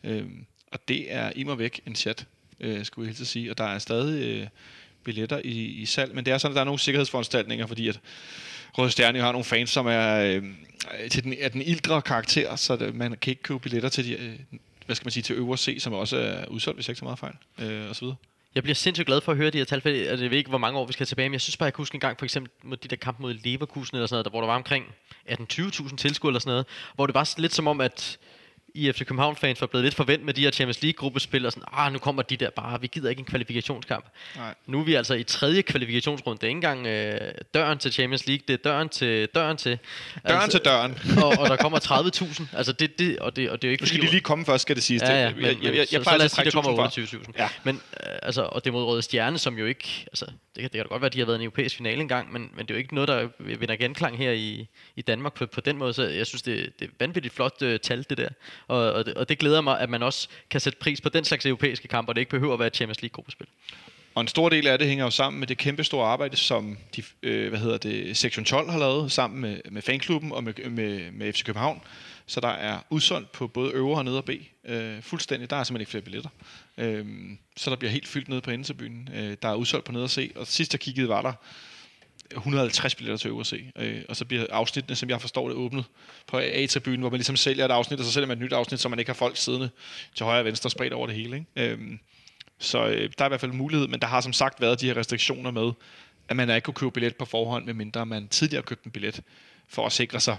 Øh, 0.04 0.26
og 0.72 0.88
det 0.88 1.12
er 1.12 1.32
i 1.36 1.44
mig 1.44 1.58
væk 1.58 1.80
en 1.86 1.94
chat, 1.94 2.26
øh, 2.60 2.84
skulle 2.84 3.08
jeg 3.08 3.16
helt 3.16 3.28
sige. 3.28 3.50
Og 3.50 3.58
der 3.58 3.64
er 3.64 3.78
stadig 3.78 4.22
øh, 4.22 4.46
billetter 5.04 5.40
i, 5.44 5.64
i 5.64 5.86
salg, 5.86 6.14
men 6.14 6.24
det 6.24 6.32
er 6.32 6.38
sådan, 6.38 6.52
at 6.52 6.54
der 6.54 6.60
er 6.60 6.64
nogle 6.64 6.80
sikkerhedsforanstaltninger, 6.80 7.66
fordi 7.66 7.88
at 7.88 8.00
Røde 8.78 8.90
Stjerne 8.90 9.20
har 9.20 9.32
nogle 9.32 9.44
fans, 9.44 9.70
som 9.70 9.86
er 9.86 10.16
øh, 10.16 10.42
til 11.10 11.24
den, 11.24 11.34
er 11.40 11.48
den 11.48 11.62
ildre 11.62 12.02
karakter, 12.02 12.56
så 12.56 12.76
det, 12.76 12.94
man 12.94 13.16
kan 13.20 13.30
ikke 13.30 13.42
købe 13.42 13.60
billetter 13.60 13.88
til 13.88 14.04
de, 14.04 14.12
øh, 14.12 14.38
hvad 14.86 14.96
skal 14.96 15.06
man 15.06 15.12
sige, 15.12 15.22
til 15.22 15.36
øvre 15.36 15.56
C, 15.56 15.76
som 15.80 15.92
også 15.92 16.16
er 16.16 16.46
udsolgt, 16.46 16.76
hvis 16.76 16.88
jeg 16.88 16.92
ikke 16.92 16.98
så 16.98 17.04
meget 17.04 17.18
fejl, 17.18 17.34
øh, 17.58 17.88
og 17.88 17.96
så 17.96 18.00
videre. 18.00 18.16
Jeg 18.56 18.62
bliver 18.62 18.74
sindssygt 18.74 19.06
glad 19.06 19.20
for 19.20 19.32
at 19.32 19.38
høre 19.38 19.50
de 19.50 19.58
her 19.58 19.64
tal, 19.64 19.80
for 19.80 19.88
altså, 19.88 20.24
jeg 20.24 20.30
ved 20.30 20.38
ikke, 20.38 20.48
hvor 20.48 20.58
mange 20.58 20.78
år 20.78 20.86
vi 20.86 20.92
skal 20.92 21.06
tilbage, 21.06 21.28
men 21.28 21.32
jeg 21.32 21.40
synes 21.40 21.56
bare, 21.56 21.64
jeg 21.64 21.74
kan 21.74 21.80
huske 21.80 21.94
en 21.94 22.00
gang, 22.00 22.18
for 22.18 22.24
eksempel 22.24 22.52
mod 22.62 22.76
de 22.76 22.88
der 22.88 22.96
kamp 22.96 23.20
mod 23.20 23.34
Leverkusen 23.34 23.96
eller 23.96 24.06
sådan 24.06 24.14
noget, 24.14 24.24
der, 24.24 24.30
hvor 24.30 24.40
der 24.40 24.46
var 24.46 24.54
omkring 24.54 24.84
18-20.000 25.30 25.96
tilskuere 25.96 26.30
eller 26.30 26.40
sådan 26.40 26.50
noget, 26.50 26.66
hvor 26.94 27.06
det 27.06 27.14
var 27.14 27.34
lidt 27.38 27.54
som 27.54 27.66
om, 27.66 27.80
at 27.80 28.18
IFC 28.76 28.98
København-fans 28.98 29.60
var 29.60 29.66
blevet 29.66 29.84
lidt 29.84 29.94
forvent 29.94 30.24
med 30.24 30.34
de 30.34 30.40
her 30.40 30.50
Champions 30.50 30.82
League-gruppespil, 30.82 31.46
og 31.46 31.52
sådan, 31.52 31.68
ah, 31.72 31.92
nu 31.92 31.98
kommer 31.98 32.22
de 32.22 32.36
der 32.36 32.50
bare, 32.50 32.80
vi 32.80 32.86
gider 32.86 33.10
ikke 33.10 33.20
en 33.20 33.26
kvalifikationskamp. 33.26 34.04
Nej. 34.36 34.54
Nu 34.66 34.80
er 34.80 34.84
vi 34.84 34.94
altså 34.94 35.14
i 35.14 35.22
tredje 35.22 35.62
kvalifikationsrunde. 35.62 36.40
Det 36.40 36.44
er 36.44 36.48
ikke 36.48 36.56
engang 36.56 36.86
øh, 36.86 37.30
døren 37.54 37.78
til 37.78 37.92
Champions 37.92 38.26
League, 38.26 38.42
det 38.48 38.54
er 38.54 38.70
døren 38.70 38.88
til 38.88 39.28
døren 39.34 39.56
til... 39.56 39.78
Døren 40.28 40.50
til 40.50 40.60
døren. 40.64 40.98
og, 41.24 41.28
og 41.38 41.48
der 41.48 41.56
kommer 41.56 41.78
30.000. 41.78 42.56
Altså 42.56 42.72
det, 42.72 42.98
det, 42.98 43.18
og, 43.18 43.36
det, 43.36 43.50
og 43.50 43.62
det 43.62 43.68
er 43.68 43.70
jo 43.70 43.72
ikke... 43.72 43.82
Nu 43.82 43.86
skal 43.86 43.98
fordi- 43.98 44.06
de 44.06 44.10
lige 44.10 44.20
komme 44.20 44.44
først, 44.44 44.62
skal 44.62 44.76
det 44.76 44.82
siges. 44.84 45.02
Ja, 45.02 45.08
ja, 45.08 45.16
jeg, 45.20 45.32
men, 45.34 45.44
jeg, 45.44 45.56
jeg, 45.62 45.64
jeg, 45.64 45.86
så, 45.86 45.96
jeg 45.96 46.00
så 46.00 46.02
plejer 46.02 46.18
lad 46.18 46.26
os 46.26 46.32
sige, 46.32 46.44
der 46.44 46.50
kommer 46.50 46.84
1000 46.84 47.22
fra. 47.24 47.30
28.000. 47.32 47.32
Ja. 47.38 47.48
Men, 47.64 47.74
øh, 47.76 48.06
altså, 48.22 48.42
og 48.42 48.64
det 48.64 48.72
mod 48.72 48.84
Røde 48.84 49.02
Stjerne, 49.02 49.38
som 49.38 49.58
jo 49.58 49.66
ikke... 49.66 50.04
Altså, 50.06 50.24
det, 50.26 50.34
kan, 50.54 50.62
det 50.62 50.72
kan 50.72 50.82
da 50.82 50.88
godt 50.88 51.02
være, 51.02 51.06
at 51.06 51.12
de 51.12 51.18
har 51.18 51.26
været 51.26 51.36
i 51.36 51.40
en 51.40 51.44
europæisk 51.44 51.76
finale 51.76 52.00
engang, 52.00 52.32
men, 52.32 52.50
men 52.56 52.66
det 52.66 52.70
er 52.70 52.74
jo 52.74 52.78
ikke 52.78 52.94
noget, 52.94 53.08
der 53.08 53.28
vinder 53.38 53.76
genklang 53.76 54.18
her 54.18 54.32
i, 54.32 54.68
i 54.96 55.02
Danmark 55.02 55.34
på, 55.34 55.46
på 55.46 55.60
den 55.60 55.76
måde. 55.76 55.92
Så 55.92 56.02
jeg 56.02 56.26
synes, 56.26 56.42
det, 56.42 56.72
det 56.78 56.86
er 56.86 56.92
vanvittigt 56.98 57.34
flot 57.34 57.62
uh, 57.62 57.76
tal, 57.82 58.06
det 58.10 58.18
der. 58.18 58.28
Og, 58.68 58.92
og, 58.92 59.06
det, 59.06 59.14
og 59.14 59.28
det 59.28 59.38
glæder 59.38 59.60
mig, 59.60 59.80
at 59.80 59.90
man 59.90 60.02
også 60.02 60.28
kan 60.50 60.60
sætte 60.60 60.78
pris 60.78 61.00
på 61.00 61.08
den 61.08 61.24
slags 61.24 61.46
europæiske 61.46 61.88
kampe, 61.88 62.10
og 62.10 62.14
det 62.14 62.20
ikke 62.20 62.30
behøver 62.30 62.54
at 62.54 62.60
være 62.60 62.70
Champions 62.70 63.02
League-gruppespil. 63.02 63.46
Og 64.14 64.20
en 64.20 64.28
stor 64.28 64.48
del 64.48 64.66
af 64.66 64.78
det 64.78 64.88
hænger 64.88 65.04
jo 65.04 65.10
sammen 65.10 65.40
med 65.40 65.46
det 65.46 65.58
kæmpe 65.58 65.84
store 65.84 66.06
arbejde, 66.06 66.36
som 66.36 66.78
de, 66.96 67.02
øh, 67.22 67.48
hvad 67.48 67.58
hedder 67.58 67.78
det, 67.78 68.16
Sektion 68.16 68.44
12 68.44 68.70
har 68.70 68.78
lavet 68.78 69.12
sammen 69.12 69.40
med, 69.40 69.60
med 69.70 69.82
fanklubben 69.82 70.32
og 70.32 70.44
med, 70.44 70.70
med, 70.70 71.10
med 71.12 71.32
FC 71.32 71.44
København. 71.44 71.82
Så 72.26 72.40
der 72.40 72.48
er 72.48 72.78
udsolgt 72.90 73.32
på 73.32 73.46
både 73.46 73.72
øvre 73.72 73.98
og 73.98 74.04
nede 74.04 74.18
og 74.18 74.24
B. 74.24 74.30
Øh, 74.64 75.02
fuldstændig. 75.02 75.50
Der 75.50 75.56
er 75.56 75.64
simpelthen 75.64 75.80
ikke 75.80 75.90
flere 75.90 76.02
billetter. 76.02 76.30
Øh, 76.78 77.06
så 77.56 77.70
der 77.70 77.76
bliver 77.76 77.92
helt 77.92 78.08
fyldt 78.08 78.28
nede 78.28 78.40
på 78.40 78.50
endesebyen. 78.50 79.08
Øh, 79.14 79.36
der 79.42 79.48
er 79.48 79.54
udsolgt 79.54 79.86
på 79.86 79.92
nede 79.92 80.04
og 80.04 80.10
C. 80.10 80.32
Og 80.36 80.46
sidst 80.46 80.74
jeg 80.74 80.80
kiggede, 80.80 81.08
var 81.08 81.22
der 81.22 81.32
150 82.30 82.94
billetter 82.94 83.16
til 83.16 83.28
øvrigt 83.28 83.48
se. 83.48 83.72
Øh, 83.78 84.02
og 84.08 84.16
så 84.16 84.24
bliver 84.24 84.46
afsnittene, 84.50 84.96
som 84.96 85.10
jeg 85.10 85.20
forstår 85.20 85.48
det, 85.48 85.56
åbnet 85.56 85.84
på 86.26 86.38
A-tribunen, 86.38 87.00
hvor 87.00 87.10
man 87.10 87.18
ligesom 87.18 87.36
sælger 87.36 87.64
et 87.64 87.70
afsnit, 87.70 87.98
og 87.98 88.06
så 88.06 88.12
sælger 88.12 88.26
man 88.26 88.36
et 88.36 88.42
nyt 88.42 88.52
afsnit, 88.52 88.80
så 88.80 88.88
man 88.88 88.98
ikke 88.98 89.08
har 89.08 89.14
folk 89.14 89.36
siddende 89.36 89.70
til 90.14 90.26
højre 90.26 90.40
og 90.40 90.44
venstre 90.44 90.70
spredt 90.70 90.92
over 90.92 91.06
det 91.06 91.16
hele. 91.16 91.36
Ikke? 91.36 91.72
Øh, 91.72 91.98
så 92.58 92.86
øh, 92.86 93.10
der 93.18 93.24
er 93.24 93.28
i 93.28 93.30
hvert 93.30 93.40
fald 93.40 93.52
mulighed, 93.52 93.88
men 93.88 94.00
der 94.00 94.06
har 94.06 94.20
som 94.20 94.32
sagt 94.32 94.60
været 94.60 94.80
de 94.80 94.86
her 94.86 94.96
restriktioner 94.96 95.50
med, 95.50 95.72
at 96.28 96.36
man 96.36 96.50
ikke 96.50 96.60
kunne 96.60 96.74
købe 96.74 96.90
billet 96.90 97.16
på 97.16 97.24
forhånd, 97.24 97.64
medmindre 97.64 98.06
man 98.06 98.28
tidligere 98.28 98.60
har 98.60 98.66
købt 98.66 98.84
en 98.84 98.90
billet, 98.90 99.22
for 99.68 99.86
at 99.86 99.92
sikre 99.92 100.20
sig 100.20 100.36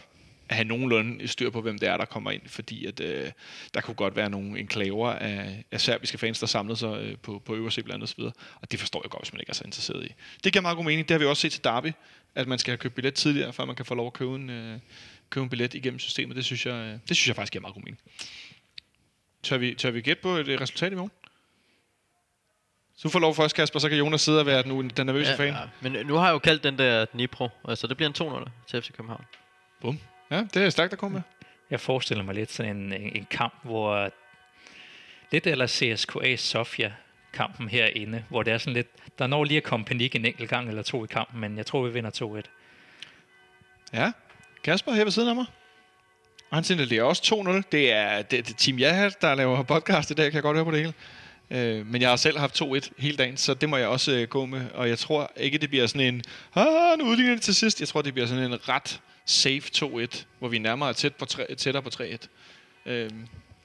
have 0.50 0.64
nogenlunde 0.64 1.28
styr 1.28 1.50
på, 1.50 1.62
hvem 1.62 1.80
det 1.80 1.90
er, 1.90 1.98
der 1.98 2.06
kommer 2.06 2.32
ind, 2.32 2.42
fordi 2.48 2.86
at, 2.86 3.00
øh, 3.00 3.32
der 3.74 3.82
kunne 3.82 3.96
godt 3.96 4.16
være 4.16 4.30
nogle 4.30 4.60
enklaver 4.60 5.12
af, 5.12 5.64
af 5.72 5.82
serbiske 5.82 6.18
fans, 6.18 6.40
der 6.40 6.48
samlede 6.48 6.80
sig 6.80 7.00
øh, 7.02 7.18
på, 7.18 7.42
på 7.46 7.56
øverse 7.56 7.84
blandt 7.84 8.04
andet 8.04 8.10
osv., 8.10 8.22
og 8.62 8.72
det 8.72 8.80
forstår 8.80 9.02
jeg 9.04 9.10
godt, 9.10 9.24
hvis 9.24 9.34
man 9.34 9.40
ikke 9.40 9.50
er 9.50 9.54
så 9.54 9.64
interesseret 9.66 10.06
i. 10.06 10.14
Det 10.44 10.54
giver 10.54 10.62
meget 10.62 10.76
god 10.76 10.86
mening. 10.86 11.10
Det 11.10 11.14
har 11.14 11.20
vi 11.20 11.26
også 11.26 11.42
set 11.42 11.52
til 11.52 11.64
Derby, 11.64 11.92
at 12.36 12.48
man 12.48 12.60
skal 12.60 12.72
have 12.72 12.78
købt 12.78 12.96
billet 12.96 13.14
tidligere, 13.14 13.54
før 13.54 13.66
man 13.66 13.76
kan 13.76 13.86
få 13.86 13.96
lov 13.96 14.08
at 14.08 14.14
købe 14.14 14.36
en, 14.36 14.50
øh, 14.50 14.80
købe 15.30 15.44
en 15.44 15.50
billet 15.50 15.74
igennem 15.74 16.00
systemet. 16.00 16.36
Det 16.36 16.46
synes 16.46 16.66
jeg, 16.66 16.74
øh, 16.74 17.00
det 17.08 17.18
synes 17.18 17.28
jeg 17.28 17.36
faktisk 17.36 17.52
giver 17.52 17.62
meget 17.62 17.74
god 17.74 17.84
mening. 17.84 18.00
Tør 19.44 19.58
vi, 19.58 19.76
tør 19.76 19.92
vi 19.92 20.02
gætte 20.02 20.22
på 20.22 20.30
et 20.30 20.48
øh, 20.48 20.62
resultat 20.62 20.92
i 20.92 20.96
morgen? 20.96 21.12
Så 22.96 23.04
du 23.04 23.10
får 23.10 23.20
lov 23.20 23.36
først, 23.36 23.56
Kasper, 23.56 23.80
så 23.80 23.90
kan 23.90 23.98
Jonas 23.98 24.22
sidde 24.22 24.40
og 24.40 24.46
være 24.46 24.64
den, 24.64 24.90
den 24.90 25.06
nervøse 25.06 25.36
fan. 25.36 25.54
Ja, 25.54 25.60
men 25.82 26.06
nu 26.06 26.16
har 26.16 26.26
jeg 26.26 26.34
jo 26.34 26.40
kaldt 26.40 26.64
den 26.64 26.78
der 26.78 27.06
Dnipro, 27.06 27.50
så 27.76 27.88
det 27.88 27.98
bliver 27.98 28.10
en 28.10 28.46
2-0 28.46 28.50
til 28.68 28.82
FC 28.82 28.92
København. 28.92 29.26
Bum. 29.82 30.00
Ja, 30.32 30.44
det 30.54 30.64
er 30.64 30.70
stærkt 30.70 30.94
at 30.94 31.00
komme 31.00 31.16
med. 31.16 31.22
Jeg 31.70 31.80
forestiller 31.80 32.24
mig 32.24 32.36
lidt 32.36 32.52
sådan 32.52 32.78
en, 32.78 32.94
en, 32.94 33.16
en 33.16 33.28
kamp, 33.32 33.54
hvor 33.64 34.12
lidt 35.32 35.48
eller 35.48 35.68
CSKA 35.68 36.36
Sofia 36.36 36.94
kampen 37.34 37.70
herinde, 37.70 38.24
hvor 38.30 38.44
det 38.44 38.54
er 38.54 38.58
sådan 38.58 38.74
lidt, 38.74 38.88
der 39.20 39.28
når 39.28 39.44
lige 39.44 39.58
at 39.58 39.64
komme 39.64 39.86
panik 39.86 40.16
en 40.16 40.26
enkelt 40.26 40.50
gang 40.50 40.70
eller 40.70 40.84
to 40.84 41.04
i 41.04 41.08
kampen, 41.08 41.42
men 41.42 41.58
jeg 41.58 41.66
tror, 41.66 41.84
vi 41.84 41.94
vinder 41.94 42.42
2-1. 42.42 42.50
Ja, 43.94 44.12
Kasper 44.64 44.92
her 44.92 45.04
ved 45.04 45.12
siden 45.12 45.30
af 45.30 45.36
mig. 45.36 45.46
Og 46.50 46.58
han 46.58 46.64
signalerer 46.64 47.04
også 47.04 47.36
2-0. 47.48 47.70
Det 47.72 47.92
er, 47.92 48.22
det, 48.22 48.48
det 48.48 48.54
er 48.54 48.58
Team 48.58 48.78
Jaha, 48.78 49.10
der 49.22 49.36
laver 49.36 49.64
podcast 49.64 50.12
i 50.12 50.14
dag, 50.14 50.26
kan 50.26 50.34
jeg 50.34 50.44
godt 50.44 50.58
høre 50.58 50.66
på 50.66 50.72
det 50.72 50.80
hele. 50.80 50.94
Øh, 51.50 51.86
men 51.88 52.02
jeg 52.02 52.10
har 52.10 52.16
selv 52.16 52.40
haft 52.40 52.62
2-1 52.62 52.90
hele 52.98 53.18
dagen, 53.18 53.38
så 53.38 53.54
det 53.54 53.70
må 53.70 53.78
jeg 53.78 53.88
også 53.88 54.12
øh, 54.12 54.28
gå 54.28 54.46
med. 54.46 54.72
Og 54.74 54.90
jeg 54.90 55.00
tror 55.00 55.32
ikke, 55.36 55.58
det 55.58 55.70
bliver 55.70 55.88
sådan 55.88 56.14
en, 56.14 56.24
ah, 56.56 57.00
nu 57.00 57.06
udligner 57.06 57.34
det 57.34 57.42
til 57.42 57.56
sidst. 57.56 57.80
Jeg 57.80 57.88
tror, 57.88 58.02
det 58.02 58.14
bliver 58.14 58.28
sådan 58.28 58.44
en 58.44 58.70
ret 58.70 59.02
safe 59.28 59.62
2-1, 59.76 60.24
hvor 60.40 60.48
vi 60.48 60.58
nærmere 60.58 60.90
er 60.90 60.94
tæt 60.94 61.16
på 61.16 61.26
tre, 61.26 61.56
tættere 61.56 61.84
på 61.84 61.90
3-1. 61.94 62.28
Øh, 62.92 63.10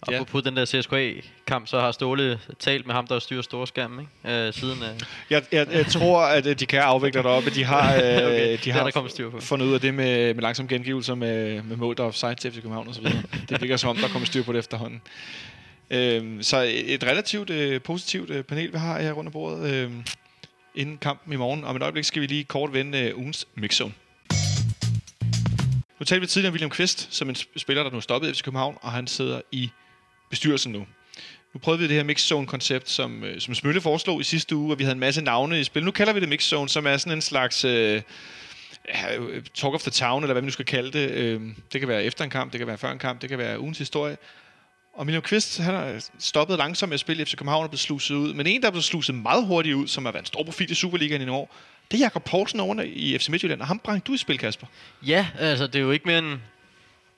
Og 0.01 0.13
Ja. 0.13 0.25
på 0.25 0.41
den 0.41 0.57
der 0.57 0.65
CSKA-kamp, 0.65 1.69
så 1.69 1.81
har 1.81 1.93
Ståle 1.93 2.41
talt 2.59 2.87
med 2.87 2.95
ham, 2.95 3.07
der 3.07 3.19
styrer 3.19 3.43
storskærmen, 3.43 4.01
ikke? 4.25 4.37
Øh, 4.47 4.53
siden 4.53 4.83
af... 4.83 4.89
jeg, 5.31 5.43
jeg, 5.53 5.67
jeg 5.73 5.87
tror, 5.87 6.21
at 6.21 6.47
øh, 6.47 6.59
de 6.59 6.67
kan 6.67 6.81
afvikle 6.81 7.23
deroppe. 7.23 7.51
De 7.51 7.65
har, 7.65 7.95
øh, 7.97 8.01
Okay, 8.01 8.59
de 8.65 8.71
har 8.71 8.91
der 8.91 9.09
styr 9.09 9.31
på. 9.31 9.41
fundet 9.41 9.67
ud 9.67 9.75
af 9.75 9.81
det 9.81 9.95
med, 9.95 10.35
med 10.35 10.43
langsom 10.43 10.69
gengivelser 10.69 11.15
med, 11.15 11.63
med 11.63 11.77
mål, 11.77 11.97
der 11.97 12.03
er 12.03 12.07
offside 12.07 12.35
til 12.35 12.51
FC 12.53 12.55
København 12.55 12.89
og 12.89 12.95
så 12.95 13.01
videre. 13.01 13.23
det 13.49 13.61
virker 13.61 13.77
som 13.77 13.91
om, 13.91 13.97
der 13.97 14.09
kommer 14.09 14.27
styr 14.27 14.43
på 14.43 14.53
det 14.53 14.59
efterhånden. 14.59 15.03
Øhm, 15.91 16.43
så 16.43 16.71
et 16.87 17.05
relativt 17.05 17.51
øh, 17.51 17.81
positivt 17.83 18.31
øh, 18.31 18.45
panel, 18.45 18.73
vi 18.73 18.79
har 18.79 19.01
her 19.01 19.13
rundt 19.13 19.29
om 19.29 19.33
bordet 19.33 19.75
øh, 19.75 19.91
inden 20.75 20.99
kampen 20.99 21.33
i 21.33 21.37
morgen. 21.37 21.65
Om 21.65 21.77
et 21.77 21.83
øjeblik 21.83 22.05
skal 22.05 22.23
vi 22.23 22.27
lige 22.27 22.45
kort 22.45 22.73
vende 22.73 22.99
øh, 23.01 23.19
ugens 23.19 23.49
mixzone. 23.55 23.93
Nu 26.03 26.07
talte 26.07 26.21
vi 26.21 26.27
tidligere 26.27 26.51
om 26.51 26.53
William 26.53 26.71
Kvist, 26.71 27.09
som 27.11 27.29
en 27.29 27.37
spiller, 27.57 27.83
der 27.83 27.91
nu 27.91 27.97
er 27.97 28.01
stoppet 28.01 28.29
i 28.29 28.33
FC 28.33 28.43
København, 28.43 28.79
og 28.81 28.93
han 28.93 29.07
sidder 29.07 29.41
i 29.53 29.71
bestyrelsen 30.31 30.73
nu. 30.73 30.87
Nu 31.55 31.61
prøvede 31.61 31.81
vi 31.81 31.89
det 31.89 31.97
her 31.97 32.05
mixzone-koncept, 32.05 32.91
som, 32.91 33.25
øh, 33.25 33.41
som 33.41 33.55
Smølle 33.55 33.81
foreslog 33.81 34.21
i 34.21 34.25
sidste 34.25 34.57
uge, 34.57 34.73
og 34.73 34.79
vi 34.79 34.85
havde 34.85 34.95
en 34.95 35.01
masse 35.01 35.23
navne 35.23 35.61
i 35.61 35.65
spil. 35.65 35.85
Nu 35.85 35.91
kalder 35.91 36.13
vi 36.13 36.21
det 36.21 36.29
mixzone, 36.29 36.69
som 36.69 36.87
er 36.87 36.97
sådan 36.97 37.19
en 37.19 37.23
slags 37.23 37.65
øh, 37.65 38.03
øh, 39.19 39.43
talk 39.55 39.75
of 39.75 39.83
the 39.83 39.91
town, 39.91 40.23
eller 40.23 40.35
hvad 40.35 40.43
vi 40.43 40.47
nu 40.47 40.53
skal 40.53 40.65
kalde 40.65 40.99
det. 40.99 41.11
Øh, 41.11 41.41
det 41.73 41.81
kan 41.81 41.89
være 41.89 42.05
efter 42.05 42.25
en 42.25 42.31
kamp, 42.31 42.53
det 42.53 42.59
kan 42.59 42.67
være 42.67 42.79
før 42.79 42.93
en 42.93 42.99
kamp, 42.99 43.23
det 43.23 43.29
kan 43.29 43.39
være 43.39 43.61
ugens 43.61 43.79
historie. 43.79 44.17
Og 44.95 45.05
William 45.05 45.23
Kvist, 45.23 45.59
han 45.59 45.75
har 45.75 46.05
stoppet 46.19 46.59
langsomt 46.59 46.89
med 46.89 46.95
at 46.95 47.01
spille 47.01 47.23
i 47.23 47.25
FC 47.25 47.37
København 47.37 47.65
og 47.65 47.71
blevet 47.71 47.81
sluset 47.81 48.15
ud. 48.15 48.35
Men 48.35 48.47
en, 48.47 48.61
der 48.61 48.67
er 48.67 48.73
blevet 48.73 48.85
sluset 48.85 49.15
meget 49.15 49.47
hurtigt 49.47 49.75
ud, 49.75 49.89
som 49.89 50.05
har 50.05 50.13
været 50.13 50.23
en 50.23 50.27
stor 50.27 50.43
profil 50.45 50.71
i 50.71 50.75
Superligaen 50.75 51.23
i 51.23 51.25
nogle 51.25 51.41
år, 51.41 51.55
det 51.93 51.99
er 51.99 52.05
Jakob 52.05 52.25
Poulsen 52.25 52.61
over 52.61 52.83
i 52.87 53.19
FC 53.19 53.29
Midtjylland, 53.29 53.61
og 53.61 53.67
ham 53.67 53.79
bragte 53.79 54.03
du 54.07 54.13
i 54.13 54.17
spil, 54.17 54.39
Kasper. 54.39 54.67
Ja, 55.07 55.27
altså 55.39 55.67
det 55.67 55.77
er 55.77 55.81
jo 55.81 55.91
ikke 55.91 56.07
mere 56.07 56.19
end 56.19 56.39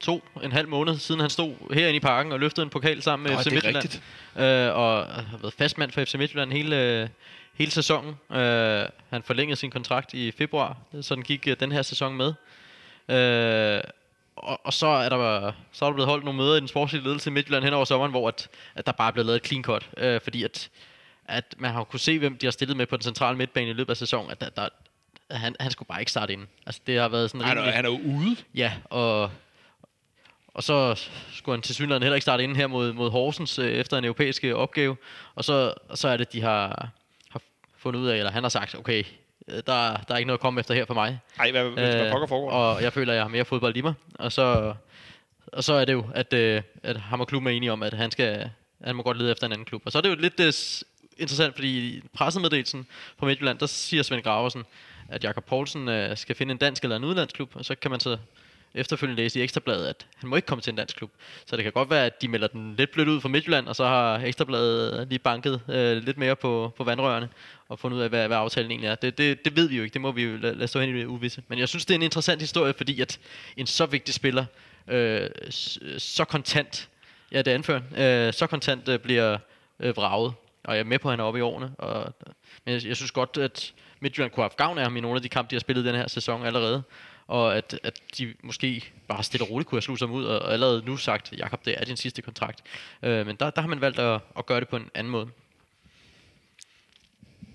to 0.00 0.24
en 0.42 0.52
halv 0.52 0.68
måned 0.68 0.98
siden 0.98 1.20
han 1.20 1.30
stod 1.30 1.74
herinde 1.74 1.96
i 1.96 2.00
parken 2.00 2.32
og 2.32 2.40
løftede 2.40 2.64
en 2.64 2.70
pokal 2.70 3.02
sammen 3.02 3.22
med 3.28 3.36
Nå, 3.36 3.42
FC 3.42 3.46
Midtjylland. 3.46 3.76
rigtigt. 3.76 4.02
Øh, 4.36 4.76
og 4.76 5.06
har 5.06 5.38
været 5.42 5.54
fastmand 5.58 5.90
for 5.90 6.04
FC 6.04 6.14
Midtjylland 6.14 6.52
hele, 6.52 7.10
hele 7.54 7.70
sæsonen. 7.70 8.14
Øh, 8.32 8.86
han 9.10 9.22
forlængede 9.22 9.56
sin 9.56 9.70
kontrakt 9.70 10.14
i 10.14 10.30
februar, 10.30 10.76
så 11.00 11.14
den 11.14 11.22
gik 11.22 11.48
øh, 11.48 11.56
den 11.60 11.72
her 11.72 11.82
sæson 11.82 12.16
med. 12.16 12.34
Øh, 13.08 13.80
og, 14.36 14.60
og 14.66 14.72
så 14.72 14.86
er 14.86 15.08
der 15.08 15.52
så 15.72 15.84
er 15.84 15.88
der 15.88 15.94
blevet 15.94 16.08
holdt 16.08 16.24
nogle 16.24 16.38
møder 16.38 16.56
i 16.56 16.60
den 16.60 16.68
sportslige 16.68 17.04
ledelse 17.04 17.30
i 17.30 17.32
Midtjylland 17.32 17.64
hen 17.64 17.74
over 17.74 17.84
sommeren, 17.84 18.10
hvor 18.10 18.28
at, 18.28 18.48
at 18.74 18.86
der 18.86 18.92
bare 18.92 19.08
er 19.08 19.12
blevet 19.12 19.26
lavet 19.26 19.36
et 19.36 19.46
clean 19.46 19.64
cut. 19.64 19.88
Øh, 19.96 20.20
fordi 20.20 20.42
at, 20.42 20.70
at 21.28 21.54
man 21.58 21.70
har 21.72 21.84
kunne 21.84 22.00
se, 22.00 22.18
hvem 22.18 22.36
de 22.38 22.46
har 22.46 22.50
stillet 22.50 22.76
med 22.76 22.86
på 22.86 22.96
den 22.96 23.02
centrale 23.02 23.38
midtbane 23.38 23.70
i 23.70 23.72
løbet 23.72 23.90
af 23.90 23.96
sæsonen, 23.96 24.30
at 24.30 24.40
der, 24.40 24.48
der, 24.48 24.68
han, 25.30 25.56
han 25.60 25.70
skulle 25.70 25.86
bare 25.86 26.00
ikke 26.00 26.10
starte 26.10 26.32
ind. 26.32 26.46
Altså, 26.66 26.80
det 26.86 27.00
har 27.00 27.08
været 27.08 27.30
sådan 27.30 27.46
Han 27.46 27.58
er, 27.58 27.70
han 27.70 27.84
er 27.84 27.88
jo 27.90 27.98
ude. 28.04 28.36
Ja, 28.54 28.72
og, 28.84 29.30
og 30.48 30.62
så 30.62 30.94
skulle 31.32 31.56
han 31.56 31.62
til 31.62 31.74
synligheden 31.74 32.02
heller 32.02 32.14
ikke 32.14 32.22
starte 32.22 32.42
inden 32.42 32.56
her 32.56 32.66
mod, 32.66 32.92
mod 32.92 33.10
Horsens 33.10 33.58
øh, 33.58 33.72
efter 33.72 33.98
en 33.98 34.04
europæisk 34.04 34.44
øh, 34.44 34.54
opgave. 34.54 34.96
Og 35.34 35.44
så, 35.44 35.74
og 35.88 35.98
så 35.98 36.08
er 36.08 36.16
det, 36.16 36.32
de 36.32 36.40
har, 36.42 36.88
har 37.30 37.40
fundet 37.76 38.00
ud 38.00 38.06
af, 38.06 38.16
eller 38.18 38.30
han 38.30 38.42
har 38.44 38.48
sagt, 38.50 38.74
okay, 38.74 39.04
øh, 39.48 39.54
der, 39.56 39.62
der 39.96 40.14
er 40.14 40.16
ikke 40.16 40.26
noget 40.26 40.38
at 40.38 40.42
komme 40.42 40.60
efter 40.60 40.74
her 40.74 40.84
for 40.86 40.94
mig. 40.94 41.18
Ej, 41.38 41.50
hvad, 41.50 41.64
hvad, 41.70 41.94
hvad 41.96 42.10
pokker 42.12 42.26
foregår? 42.26 42.50
og 42.50 42.82
jeg 42.82 42.92
føler, 42.92 43.12
at 43.12 43.16
jeg 43.16 43.24
har 43.24 43.28
mere 43.28 43.44
fodbold 43.44 43.76
i 43.76 43.80
mig. 43.80 43.94
Og 44.14 44.32
så, 44.32 44.74
og 45.46 45.64
så 45.64 45.74
er 45.74 45.84
det 45.84 45.92
jo, 45.92 46.06
at, 46.14 46.32
øh, 46.32 46.62
at 46.82 46.96
ham 46.96 47.20
og 47.20 47.26
klubben 47.28 47.46
er 47.48 47.52
enige 47.52 47.72
om, 47.72 47.82
at 47.82 47.94
han, 47.94 48.10
skal, 48.10 48.50
han 48.84 48.96
må 48.96 49.02
godt 49.02 49.18
lede 49.18 49.30
efter 49.30 49.46
en 49.46 49.52
anden 49.52 49.64
klub. 49.64 49.82
Og 49.86 49.92
så 49.92 49.98
er 49.98 50.02
det 50.02 50.10
jo 50.10 50.14
lidt 50.14 50.40
øh, 50.40 50.52
s- 50.52 50.84
interessant, 51.18 51.54
fordi 51.54 51.68
i 51.68 52.02
pressemeddelelsen 52.12 52.86
fra 53.18 53.26
Midtjylland, 53.26 53.58
der 53.58 53.66
siger 53.66 54.02
Svend 54.02 54.22
Graversen, 54.22 54.64
at 55.08 55.24
Jakob 55.24 55.44
Poulsen 55.44 55.88
øh, 55.88 56.16
skal 56.16 56.36
finde 56.36 56.52
en 56.52 56.58
dansk 56.58 56.82
eller 56.82 56.96
en 56.96 57.04
udlandsklub, 57.04 57.56
og 57.56 57.64
så 57.64 57.74
kan 57.74 57.90
man 57.90 58.00
så 58.00 58.16
efterfølgende 58.74 59.22
læse 59.22 59.40
i 59.40 59.42
Ekstrabladet, 59.42 59.86
at 59.86 60.06
han 60.16 60.28
må 60.28 60.36
ikke 60.36 60.46
komme 60.46 60.62
til 60.62 60.70
en 60.70 60.76
dansk 60.76 60.96
klub. 60.96 61.10
Så 61.46 61.56
det 61.56 61.64
kan 61.64 61.72
godt 61.72 61.90
være, 61.90 62.06
at 62.06 62.22
de 62.22 62.28
melder 62.28 62.46
den 62.46 62.74
lidt 62.78 62.90
blødt 62.90 63.08
ud 63.08 63.20
fra 63.20 63.28
Midtjylland, 63.28 63.66
og 63.66 63.76
så 63.76 63.84
har 63.84 64.18
Ekstrabladet 64.18 65.08
lige 65.08 65.18
banket 65.18 65.60
øh, 65.68 65.96
lidt 65.96 66.18
mere 66.18 66.36
på, 66.36 66.72
på 66.76 66.84
vandrørene 66.84 67.28
og 67.68 67.78
fundet 67.78 67.96
ud 67.96 68.02
af, 68.02 68.08
hvad, 68.08 68.26
hvad 68.26 68.36
aftalen 68.36 68.70
egentlig 68.70 68.88
er. 68.88 68.94
Det, 68.94 69.18
det, 69.18 69.44
det 69.44 69.56
ved 69.56 69.68
vi 69.68 69.76
jo 69.76 69.82
ikke, 69.82 69.94
det 69.94 70.00
må 70.00 70.12
vi 70.12 70.22
jo 70.22 70.36
lade, 70.36 70.54
lade 70.54 70.68
stå 70.68 70.80
hen 70.80 70.96
i 70.96 70.98
det 70.98 71.06
uvisse. 71.06 71.42
Men 71.48 71.58
jeg 71.58 71.68
synes, 71.68 71.86
det 71.86 71.94
er 71.94 71.98
en 71.98 72.02
interessant 72.02 72.40
historie, 72.40 72.72
fordi 72.72 73.00
at 73.00 73.18
en 73.56 73.66
så 73.66 73.86
vigtig 73.86 74.14
spiller, 74.14 74.44
øh, 74.88 75.28
så 75.98 76.24
kontant, 76.24 76.88
ja 77.32 77.42
det 77.42 77.50
anfører, 77.50 77.80
øh, 78.26 78.32
så 78.32 78.46
kontant 78.46 78.88
øh, 78.88 78.98
bliver 78.98 79.38
øh, 79.80 79.96
vraget. 79.96 80.32
Og 80.64 80.74
jeg 80.74 80.80
er 80.80 80.84
med 80.84 80.98
på, 80.98 81.08
at 81.08 81.12
han 81.12 81.20
er 81.20 81.24
oppe 81.24 81.38
i 81.38 81.42
årene. 81.42 81.74
Og, 81.78 82.14
men 82.64 82.74
jeg, 82.74 82.86
jeg 82.86 82.96
synes 82.96 83.10
godt, 83.10 83.36
at 83.36 83.74
Midtjylland 84.00 84.30
kunne 84.30 84.42
have 84.42 84.50
haft 84.50 84.56
gavn 84.56 84.78
af 84.78 84.84
ham 84.84 84.96
i 84.96 85.00
nogle 85.00 85.16
af 85.16 85.22
de 85.22 85.28
kampe, 85.28 85.50
de 85.50 85.54
har 85.54 85.60
spillet 85.60 85.84
den 85.84 85.94
her 85.94 86.08
sæson 86.08 86.46
allerede. 86.46 86.82
Og 87.26 87.56
at, 87.56 87.80
at 87.82 88.00
de 88.18 88.34
måske 88.42 88.92
bare 89.08 89.22
stille 89.22 89.44
og 89.44 89.50
roligt 89.50 89.68
kunne 89.68 89.76
have 89.76 89.82
sluset 89.82 90.08
ham 90.08 90.16
ud, 90.16 90.24
og 90.24 90.52
allerede 90.52 90.82
nu 90.86 90.96
sagt, 90.96 91.32
Jakob, 91.32 91.64
det 91.64 91.74
er 91.80 91.84
din 91.84 91.96
sidste 91.96 92.22
kontrakt. 92.22 92.62
Øh, 93.02 93.26
men 93.26 93.36
der, 93.36 93.50
der 93.50 93.60
har 93.60 93.68
man 93.68 93.80
valgt 93.80 93.98
at, 93.98 94.20
at 94.38 94.46
gøre 94.46 94.60
det 94.60 94.68
på 94.68 94.76
en 94.76 94.90
anden 94.94 95.10
måde. 95.10 95.28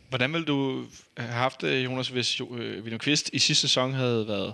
Hvordan 0.10 0.34
ville 0.34 0.45
du 0.45 0.86
have 1.18 1.34
haft 1.34 1.62
det, 1.62 1.86
Jonas, 1.86 2.07
hvis 2.07 2.41
øh, 2.41 2.47
William 2.82 2.99
Kvist 2.99 3.30
i 3.34 3.39
sidste 3.39 3.62
sæson 3.62 3.93
havde 3.93 4.28
været 4.28 4.53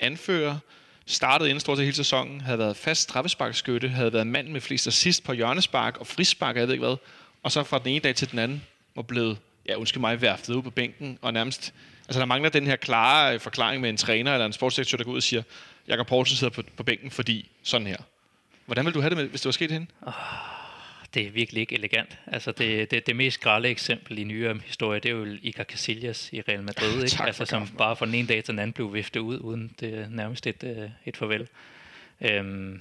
anfører, 0.00 0.58
startet 1.06 1.46
inden 1.46 1.60
stort 1.60 1.78
set 1.78 1.84
hele 1.84 1.96
sæsonen, 1.96 2.40
havde 2.40 2.58
været 2.58 2.76
fast 2.76 3.02
straffesparkskytte, 3.02 3.88
havde 3.88 4.12
været 4.12 4.26
mand 4.26 4.48
med 4.48 4.60
flest 4.60 4.86
assist 4.86 5.24
på 5.24 5.32
hjørnespark 5.32 5.96
og 5.96 6.06
frispark, 6.06 6.56
jeg 6.56 6.66
ved 6.66 6.74
ikke 6.74 6.86
hvad, 6.86 6.96
og 7.44 7.52
så 7.52 7.62
fra 7.62 7.78
den 7.78 7.86
ene 7.88 8.00
dag 8.00 8.14
til 8.14 8.30
den 8.30 8.38
anden 8.38 8.62
var 8.94 9.02
blevet, 9.02 9.38
ja 9.66 9.74
undskyld 9.74 10.00
mig, 10.00 10.22
værftet 10.22 10.54
ud 10.54 10.62
på 10.62 10.70
bænken, 10.70 11.18
og 11.22 11.32
nærmest, 11.32 11.74
altså 12.08 12.20
der 12.20 12.26
mangler 12.26 12.50
den 12.50 12.66
her 12.66 12.76
klare 12.76 13.34
øh, 13.34 13.40
forklaring 13.40 13.80
med 13.80 13.90
en 13.90 13.96
træner 13.96 14.32
eller 14.32 14.46
en 14.46 14.52
sportsdirektør, 14.52 14.96
der 14.96 15.04
går 15.04 15.12
ud 15.12 15.16
og 15.16 15.22
siger, 15.22 15.42
Jakob 15.88 16.06
Poulsen 16.06 16.36
sidder 16.36 16.52
på, 16.52 16.62
på 16.76 16.82
bænken, 16.82 17.10
fordi 17.10 17.50
sådan 17.62 17.86
her. 17.86 17.96
Hvordan 18.66 18.84
ville 18.84 18.94
du 18.94 19.00
have 19.00 19.10
det, 19.10 19.18
med, 19.18 19.24
hvis 19.24 19.40
det 19.40 19.46
var 19.46 19.52
sket 19.52 19.70
hende? 19.70 19.86
Det 21.14 21.26
er 21.26 21.30
virkelig 21.30 21.60
ikke 21.60 21.74
elegant. 21.74 22.18
Altså 22.26 22.52
det, 22.52 22.90
det, 22.90 23.06
det 23.06 23.16
mest 23.16 23.40
grælde 23.40 23.68
eksempel 23.68 24.18
i 24.18 24.24
nyere 24.24 24.60
historie, 24.64 25.00
det 25.00 25.08
er 25.08 25.14
jo 25.14 25.26
Iker 25.42 25.64
Casillas 25.64 26.32
i 26.32 26.40
Real 26.40 26.62
Madrid, 26.62 26.96
ikke? 27.02 27.08
tak 27.08 27.26
altså, 27.26 27.44
som 27.44 27.62
kaffen. 27.62 27.76
bare 27.76 27.96
fra 27.96 28.06
den 28.06 28.14
ene 28.14 28.28
dag 28.28 28.44
til 28.44 28.52
den 28.52 28.58
anden 28.58 28.72
blev 28.72 28.94
viftet 28.94 29.20
ud, 29.20 29.38
uden 29.38 29.74
det 29.80 30.06
nærmest 30.10 30.46
et, 30.46 30.64
øh, 30.64 30.90
et 31.06 31.16
farvel. 31.16 31.48
Øhm, 32.20 32.80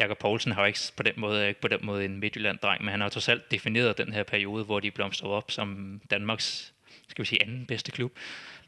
Jakob 0.00 0.18
Poulsen 0.18 0.52
har 0.52 0.62
jo 0.62 0.66
ikke 0.66 0.80
på 0.96 1.02
den 1.02 1.12
måde, 1.16 1.48
ikke 1.48 1.60
på 1.60 1.68
den 1.68 1.78
måde 1.82 2.04
en 2.04 2.20
Midtjylland-dreng, 2.20 2.84
men 2.84 2.90
han 2.90 3.00
har 3.00 3.08
trods 3.08 3.28
alt 3.28 3.50
defineret 3.50 3.98
den 3.98 4.12
her 4.12 4.22
periode, 4.22 4.64
hvor 4.64 4.80
de 4.80 4.90
blomstrede 4.90 5.32
op 5.32 5.50
som 5.50 6.00
Danmarks 6.10 6.72
skal 7.10 7.22
vi 7.22 7.26
sige, 7.26 7.42
anden 7.42 7.66
bedste 7.66 7.92
klub. 7.92 8.12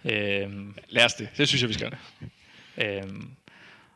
Øhm, 0.04 0.74
Lad 0.88 1.04
os 1.04 1.14
det. 1.14 1.28
Det 1.36 1.48
synes 1.48 1.62
jeg, 1.62 1.68
vi 1.68 1.74
skal. 1.74 1.96
Øhm, 2.78 3.30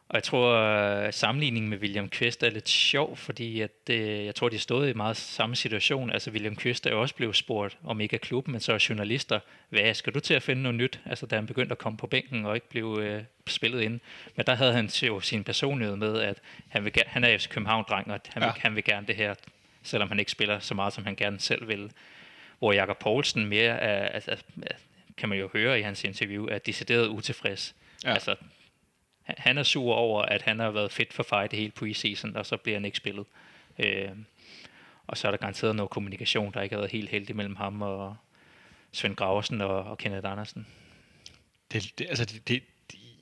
og 0.09 0.15
jeg 0.15 0.23
tror, 0.23 0.55
at 0.57 1.15
sammenligningen 1.15 1.71
med 1.71 1.79
William 1.79 2.09
Kvist 2.09 2.43
er 2.43 2.51
lidt 2.51 2.69
sjov, 2.69 3.17
fordi 3.17 3.61
at, 3.61 3.71
øh, 3.91 4.25
jeg 4.25 4.35
tror, 4.35 4.49
de 4.49 4.59
stod 4.59 4.89
i 4.89 4.93
meget 4.93 5.17
samme 5.17 5.57
situation. 5.57 6.11
Altså 6.11 6.31
William 6.31 6.57
Kvist 6.57 6.87
er 6.87 6.95
også 6.95 7.15
blevet 7.15 7.37
spurgt, 7.37 7.79
om 7.85 8.01
ikke 8.01 8.15
af 8.15 8.21
klubben, 8.21 8.53
men 8.53 8.61
så 8.61 8.73
er 8.73 8.87
journalister, 8.89 9.41
hvad 9.69 9.95
skal 9.95 10.15
du 10.15 10.21
til 10.21 10.35
at 10.35 10.43
finde 10.43 10.63
noget 10.63 10.75
nyt? 10.75 11.01
Altså 11.07 11.27
da 11.27 11.37
han 11.37 11.47
begyndte 11.47 11.73
at 11.73 11.79
komme 11.79 11.97
på 11.97 12.07
bænken 12.07 12.47
og 12.47 12.55
ikke 12.55 12.69
blev 12.69 12.99
øh, 13.03 13.23
spillet 13.47 13.81
ind. 13.83 14.01
Men 14.37 14.47
der 14.47 14.55
havde 14.55 14.73
han 14.73 14.87
jo 14.87 15.21
sin 15.21 15.45
personlighed 15.45 15.97
med, 15.97 16.21
at 16.21 16.39
han, 16.69 16.85
vil, 16.85 16.93
han 17.07 17.25
er 17.25 17.39
FC 17.39 17.49
København-dreng, 17.49 18.11
og 18.11 18.21
han, 18.29 18.43
ja. 18.43 18.53
Vil, 18.53 18.63
han 18.63 18.75
vil 18.75 18.85
gerne 18.85 19.07
det 19.07 19.17
her, 19.17 19.35
selvom 19.83 20.09
han 20.09 20.19
ikke 20.19 20.31
spiller 20.31 20.59
så 20.59 20.75
meget, 20.75 20.93
som 20.93 21.05
han 21.05 21.17
gerne 21.17 21.41
selv 21.41 21.69
vil. 21.69 21.91
Hvor 22.59 22.73
Jakob 22.73 22.99
Poulsen 22.99 23.47
mere 23.47 23.81
er, 23.81 24.09
altså, 24.09 24.37
kan 25.17 25.29
man 25.29 25.39
jo 25.39 25.51
høre 25.53 25.79
i 25.79 25.83
hans 25.83 26.05
interview, 26.05 26.47
er 26.47 26.59
decideret 26.59 27.09
utilfreds. 27.09 27.75
Ja. 28.05 28.13
Altså, 28.13 28.35
han- 29.27 29.59
er 29.59 29.63
sur 29.63 29.95
over, 29.95 30.23
at 30.23 30.43
han 30.43 30.59
har 30.59 30.71
været 30.71 30.93
fedt 30.93 31.13
for 31.13 31.23
fight 31.23 31.51
det 31.51 31.59
hele 31.59 31.73
preseason, 31.73 32.37
og 32.37 32.47
så 32.47 32.57
bliver 32.57 32.77
han 32.77 32.85
ikke 32.85 32.97
spillet. 32.97 33.27
Øh, 33.79 34.09
og 35.07 35.17
så 35.19 35.27
er 35.27 35.31
der 35.31 35.39
garanteret 35.39 35.77
noget 35.77 35.91
kommunikation, 35.91 36.53
der 36.53 36.63
ikke 36.63 36.75
har 36.75 36.81
været 36.81 36.93
helt 36.93 37.11
heldig 37.11 37.37
mellem 37.37 37.57
ham 37.57 37.83
og 37.83 38.17
Svend 38.93 39.17
Graversen 39.17 39.61
og, 39.61 39.85
og 39.85 39.99
Kenneth 39.99 40.31
Andersen. 40.33 40.67
Det, 41.73 41.93
det, 41.99 42.07
altså, 42.09 42.25
det, 42.25 42.49
det, 42.49 42.63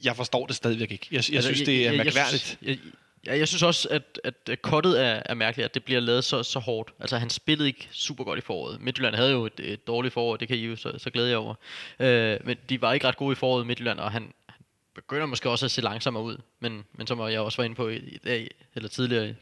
jeg 0.05 0.17
forstår 0.17 0.47
det 0.47 0.57
stadigvæk 0.57 0.93
ikke. 0.93 1.07
Jeg, 1.11 1.23
jeg 1.29 1.37
Altså, 1.37 1.55
synes, 1.55 1.67
det 1.67 1.87
er 1.87 1.91
jeg, 1.93 1.97
mærkværdigt. 2.05 2.59
Jeg, 2.63 2.69
jeg, 2.69 2.79
jeg, 3.27 3.39
jeg 3.39 3.49
synes 3.49 3.63
også, 3.63 3.89
at, 3.91 4.21
at 4.49 4.63
kottet 4.63 5.01
er, 5.05 5.23
er 5.27 5.35
mærkeligt, 5.35 5.65
at 5.65 5.75
det 5.75 5.85
bliver 5.85 6.01
lavet 6.01 6.25
så, 6.25 6.43
så 6.43 6.59
hårdt. 6.59 6.95
Altså, 7.01 7.19
han 7.19 7.31
spillede 7.31 7.69
ikke 7.69 7.89
super 7.93 8.25
godt 8.25 8.39
i 8.39 8.43
foråret. 8.43 8.81
Midtjylland 8.81 9.15
havde 9.15 9.31
jo 9.31 9.47
et, 9.47 9.61
et 9.61 9.87
dårligt 9.87 10.15
forår, 10.15 10.37
det 10.37 10.49
kan 10.49 10.57
I 10.57 10.61
jo 10.67 10.77
så, 10.77 10.99
så 10.99 11.11
glæde 11.11 11.31
jer 11.31 11.37
over. 11.37 11.55
Øh, 11.99 12.39
men 12.45 12.57
de 12.69 12.81
var 12.81 12.93
ikke 12.93 13.09
ret 13.09 13.17
gode 13.17 13.33
i 13.33 13.35
foråret, 13.35 13.67
Midtjylland, 13.67 13.99
og 13.99 14.13
han 14.13 14.33
begynder 14.95 15.27
måske 15.27 15.51
også 15.51 15.67
at 15.67 15.71
se 15.71 15.81
langsommere 15.81 16.23
ud. 16.23 16.37
Men, 16.61 16.85
men 16.93 17.07
som 17.07 17.21
jeg 17.21 17.41
også 17.41 17.57
var 17.57 17.65
inde 17.65 17.77
på 17.77 17.89
i, 17.89 17.97
i 17.97 18.19
dag, 18.25 18.51
eller 18.75 18.89
tidligere, 18.89 19.35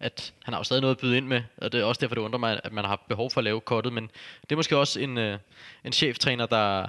at 0.00 0.32
han 0.44 0.54
har 0.54 0.60
jo 0.60 0.64
stadig 0.64 0.80
noget 0.80 0.94
at 0.94 1.00
byde 1.00 1.16
ind 1.16 1.26
med, 1.26 1.42
og 1.56 1.72
det 1.72 1.80
er 1.80 1.84
også 1.84 2.00
derfor, 2.00 2.14
det 2.14 2.22
undrer 2.22 2.38
mig, 2.38 2.60
at 2.64 2.72
man 2.72 2.84
har 2.84 3.04
behov 3.08 3.30
for 3.30 3.40
at 3.40 3.44
lave 3.44 3.60
kottet, 3.60 3.92
men 3.92 4.10
det 4.42 4.52
er 4.52 4.56
måske 4.56 4.78
også 4.78 5.00
en, 5.00 5.18
øh, 5.18 5.38
en 5.84 5.92
cheftræner, 5.92 6.46
der, 6.46 6.86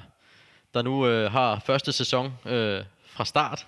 der 0.74 0.82
nu 0.82 1.08
øh, 1.08 1.32
har 1.32 1.62
første 1.66 1.92
sæson 1.92 2.34
øh, 2.46 2.84
fra 3.06 3.26
start, 3.26 3.68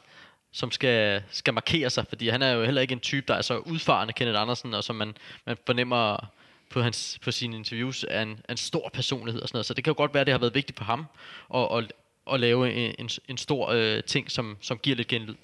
som 0.52 0.72
skal, 0.72 1.24
skal 1.32 1.54
markere 1.54 1.90
sig, 1.90 2.06
fordi 2.08 2.30
han 2.30 2.42
er 2.42 2.52
jo 2.52 2.64
heller 2.64 2.82
ikke 2.82 2.92
en 2.92 3.00
type, 3.00 3.26
der 3.28 3.34
er 3.34 3.42
så 3.42 3.58
udfarende, 3.58 4.14
Kenneth 4.14 4.42
Andersen, 4.42 4.74
og 4.74 4.84
som 4.84 4.96
man, 4.96 5.18
man 5.46 5.58
fornemmer 5.66 6.30
på, 6.70 6.82
hans, 6.82 7.20
på 7.22 7.32
sine 7.32 7.56
interviews 7.56 8.06
er 8.10 8.22
en, 8.22 8.40
en 8.50 8.58
stor 8.58 8.90
personlighed 8.94 9.42
og 9.42 9.48
sådan 9.48 9.56
noget. 9.56 9.66
Så 9.66 9.74
det 9.74 9.84
kan 9.84 9.92
jo 9.92 9.98
godt 9.98 10.14
være, 10.14 10.22
at 10.22 10.28
det 10.28 10.34
har 10.34 10.40
været 10.40 10.56
vigtigt 10.56 10.78
for 10.78 10.86
ham 10.86 11.06
at, 11.56 11.78
at, 11.78 11.92
at 12.34 12.40
lave 12.40 12.74
en, 12.74 12.96
en, 13.00 13.10
en 13.28 13.38
stor 13.38 13.70
øh, 13.70 14.04
ting, 14.04 14.32
som, 14.32 14.58
som 14.62 14.78
giver 14.78 14.96
lidt 14.96 15.08
genlyd. 15.08 15.36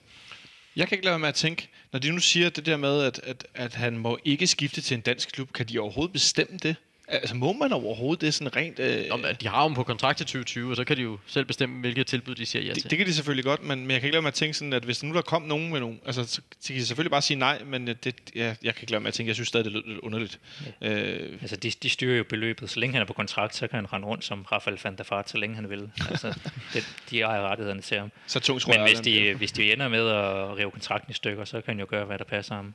Jeg 0.76 0.88
kan 0.88 0.96
ikke 0.96 1.06
lade 1.06 1.12
være 1.12 1.20
med 1.20 1.30
at 1.30 1.36
tænke, 1.36 1.70
når 1.92 2.00
de 2.00 2.12
nu 2.12 2.20
siger 2.20 2.50
det 2.50 2.66
der 2.66 2.78
med, 2.78 3.04
at, 3.04 3.20
at, 3.24 3.48
at 3.54 3.74
han 3.74 3.98
må 3.98 4.20
ikke 4.26 4.48
skifte 4.48 4.82
til 4.82 4.96
en 4.96 5.02
dansk 5.02 5.32
klub, 5.32 5.54
kan 5.54 5.68
de 5.68 5.80
overhovedet 5.80 6.14
bestemme 6.14 6.58
det? 6.58 6.76
Altså, 7.12 7.36
må 7.36 7.54
man 7.54 7.74
overhovedet 7.74 8.22
det 8.22 8.34
sådan 8.34 8.56
rent... 8.56 8.80
Øh, 8.80 9.06
Nå, 9.10 9.18
men 9.18 9.36
de 9.42 9.48
har 9.48 9.64
jo 9.64 9.68
på 9.74 9.84
kontrakt 9.84 10.18
til 10.18 10.26
2020, 10.26 10.70
og 10.70 10.76
så 10.76 10.84
kan 10.84 10.98
de 10.98 11.02
jo 11.02 11.18
selv 11.28 11.46
bestemme, 11.46 11.80
hvilke 11.80 12.04
tilbud 12.04 12.36
de 12.36 12.46
siger 12.46 12.64
ja 12.64 12.74
til. 12.74 12.84
det, 12.84 12.92
det, 12.92 12.98
kan 12.98 13.08
de 13.08 13.14
selvfølgelig 13.14 13.46
godt, 13.46 13.64
men, 13.64 13.80
men 13.80 13.92
jeg 13.92 14.00
kan 14.00 14.08
ikke 14.08 14.16
lade 14.16 14.22
mig 14.22 14.28
at 14.28 14.34
tænke 14.34 14.54
sådan, 14.54 14.74
at 14.74 14.84
hvis 14.84 15.04
nu 15.04 15.14
der 15.14 15.22
kom 15.22 15.42
nogen 15.42 15.72
med 15.72 15.80
nogen... 15.80 16.00
Altså, 16.06 16.24
så, 16.26 16.42
kan 16.68 16.76
de 16.76 16.86
selvfølgelig 16.86 17.12
bare 17.12 17.22
sige 17.22 17.38
nej, 17.40 17.62
men 17.66 17.88
øh, 17.88 17.96
det, 18.04 18.16
ja, 18.36 18.56
jeg 18.64 18.76
kan 18.76 18.84
ikke 18.84 18.92
lade 18.92 19.02
mig 19.02 19.08
at 19.08 19.14
tænke, 19.14 19.28
jeg 19.28 19.36
synes 19.36 19.48
stadig, 19.48 19.66
det 19.66 19.74
lød 19.74 19.84
lidt 19.86 20.00
underligt. 20.00 20.40
Øh, 20.82 21.38
Altså, 21.42 21.56
de, 21.56 21.72
de 21.84 21.90
styrer 21.90 22.18
jo 22.18 22.24
beløbet. 22.24 22.70
Så 22.70 22.80
længe 22.80 22.94
han 22.94 23.02
er 23.02 23.06
på 23.06 23.14
kontrakt, 23.14 23.56
så 23.56 23.68
kan 23.68 23.76
han 23.76 23.94
rende 23.94 24.08
rundt 24.08 24.24
som 24.24 24.42
Rafael 24.52 24.80
van 24.84 24.96
der 24.96 25.04
Vaart, 25.10 25.30
så 25.30 25.38
længe 25.38 25.56
han 25.56 25.70
vil. 25.70 25.90
Altså, 26.10 26.40
det, 26.74 26.96
de 27.10 27.22
ejer 27.22 27.42
rettighederne 27.42 27.82
til 27.82 28.00
ham. 28.00 28.12
så 28.28 28.40
tungt 28.40 28.62
tror 28.62 28.74
Men 28.74 28.80
jeg, 28.80 28.90
hvis 28.90 29.00
de, 29.00 29.34
hvis 29.34 29.52
de 29.52 29.74
ender 29.74 29.88
med 29.88 30.08
at 30.08 30.58
rive 30.58 30.72
kontrakten 30.72 31.12
i 31.12 31.14
stykker, 31.14 31.46
så 31.46 31.62
kan 31.62 31.72
han 31.74 31.80
jo 31.80 31.86
gøre, 31.90 32.06
hvad 32.06 32.18
der 32.18 32.24
passer 32.24 32.56
ham. 32.56 32.74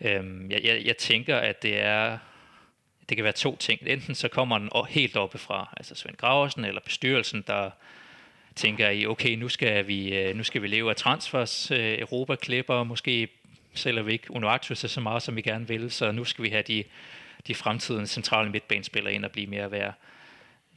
Øhm, 0.00 0.50
jeg, 0.50 0.60
jeg, 0.64 0.82
jeg 0.84 0.96
tænker, 0.96 1.36
at 1.36 1.62
det 1.62 1.80
er 1.80 2.18
det 3.08 3.16
kan 3.16 3.24
være 3.24 3.32
to 3.32 3.56
ting. 3.56 3.80
Enten 3.86 4.14
så 4.14 4.28
kommer 4.28 4.58
den 4.58 4.70
helt 4.72 4.88
helt 4.88 5.16
oppefra, 5.16 5.74
altså 5.76 5.94
Svend 5.94 6.16
Graversen 6.16 6.64
eller 6.64 6.80
bestyrelsen, 6.80 7.44
der 7.46 7.70
tænker 8.56 8.88
i, 8.88 9.06
okay, 9.06 9.36
nu 9.36 9.48
skal 9.48 9.86
vi, 9.86 10.14
øh, 10.14 10.36
nu 10.36 10.42
skal 10.42 10.62
vi 10.62 10.68
leve 10.68 10.90
af 10.90 10.96
transfers, 10.96 11.70
øh, 11.70 11.98
Europa 11.98 12.34
klipper, 12.34 12.84
måske 12.84 13.28
sælger 13.74 14.02
vi 14.02 14.12
ikke 14.12 14.30
Unuactus 14.30 14.78
så 14.78 15.00
meget, 15.00 15.22
som 15.22 15.36
vi 15.36 15.42
gerne 15.42 15.68
vil, 15.68 15.90
så 15.90 16.12
nu 16.12 16.24
skal 16.24 16.44
vi 16.44 16.48
have 16.48 16.62
de, 16.62 16.84
de 17.46 17.54
fremtidens 17.54 18.10
centrale 18.10 18.50
midtbanespillere 18.50 19.14
ind 19.14 19.24
og 19.24 19.30
blive 19.30 19.46
mere 19.46 19.70
værd. 19.70 19.94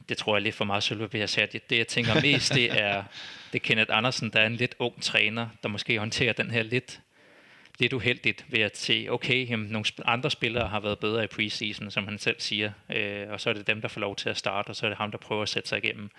Det 0.08 0.16
tror 0.16 0.36
jeg 0.36 0.42
lidt 0.42 0.54
for 0.54 0.64
meget 0.64 0.82
sølv, 0.82 1.08
jeg 1.14 1.28
siger. 1.28 1.46
Det, 1.46 1.70
det, 1.70 1.78
jeg 1.78 1.88
tænker 1.88 2.20
mest, 2.22 2.54
det 2.54 2.80
er, 2.80 3.04
det 3.52 3.58
er 3.58 3.62
Kenneth 3.64 3.96
Andersen, 3.96 4.30
der 4.30 4.40
er 4.40 4.46
en 4.46 4.56
lidt 4.56 4.74
ung 4.78 5.02
træner, 5.02 5.48
der 5.62 5.68
måske 5.68 5.98
håndterer 5.98 6.32
den 6.32 6.50
her 6.50 6.62
lidt, 6.62 7.00
lidt 7.82 7.92
uheldigt 7.92 8.44
ved 8.48 8.58
at 8.60 8.78
se, 8.78 9.06
okay, 9.10 9.48
jamen, 9.50 9.66
nogle 9.66 9.84
andre 10.04 10.30
spillere 10.30 10.68
har 10.68 10.80
været 10.80 10.98
bedre 10.98 11.24
i 11.24 11.26
preseason, 11.26 11.90
som 11.90 12.04
han 12.04 12.18
selv 12.18 12.36
siger, 12.38 12.72
øh, 12.94 13.26
og 13.30 13.40
så 13.40 13.50
er 13.50 13.54
det 13.54 13.66
dem, 13.66 13.80
der 13.80 13.88
får 13.88 14.00
lov 14.00 14.16
til 14.16 14.28
at 14.28 14.36
starte, 14.38 14.68
og 14.68 14.76
så 14.76 14.86
er 14.86 14.90
det 14.90 14.98
ham, 14.98 15.10
der 15.10 15.18
prøver 15.18 15.42
at 15.42 15.48
sætte 15.48 15.68
sig 15.68 15.84
igennem. 15.84 16.10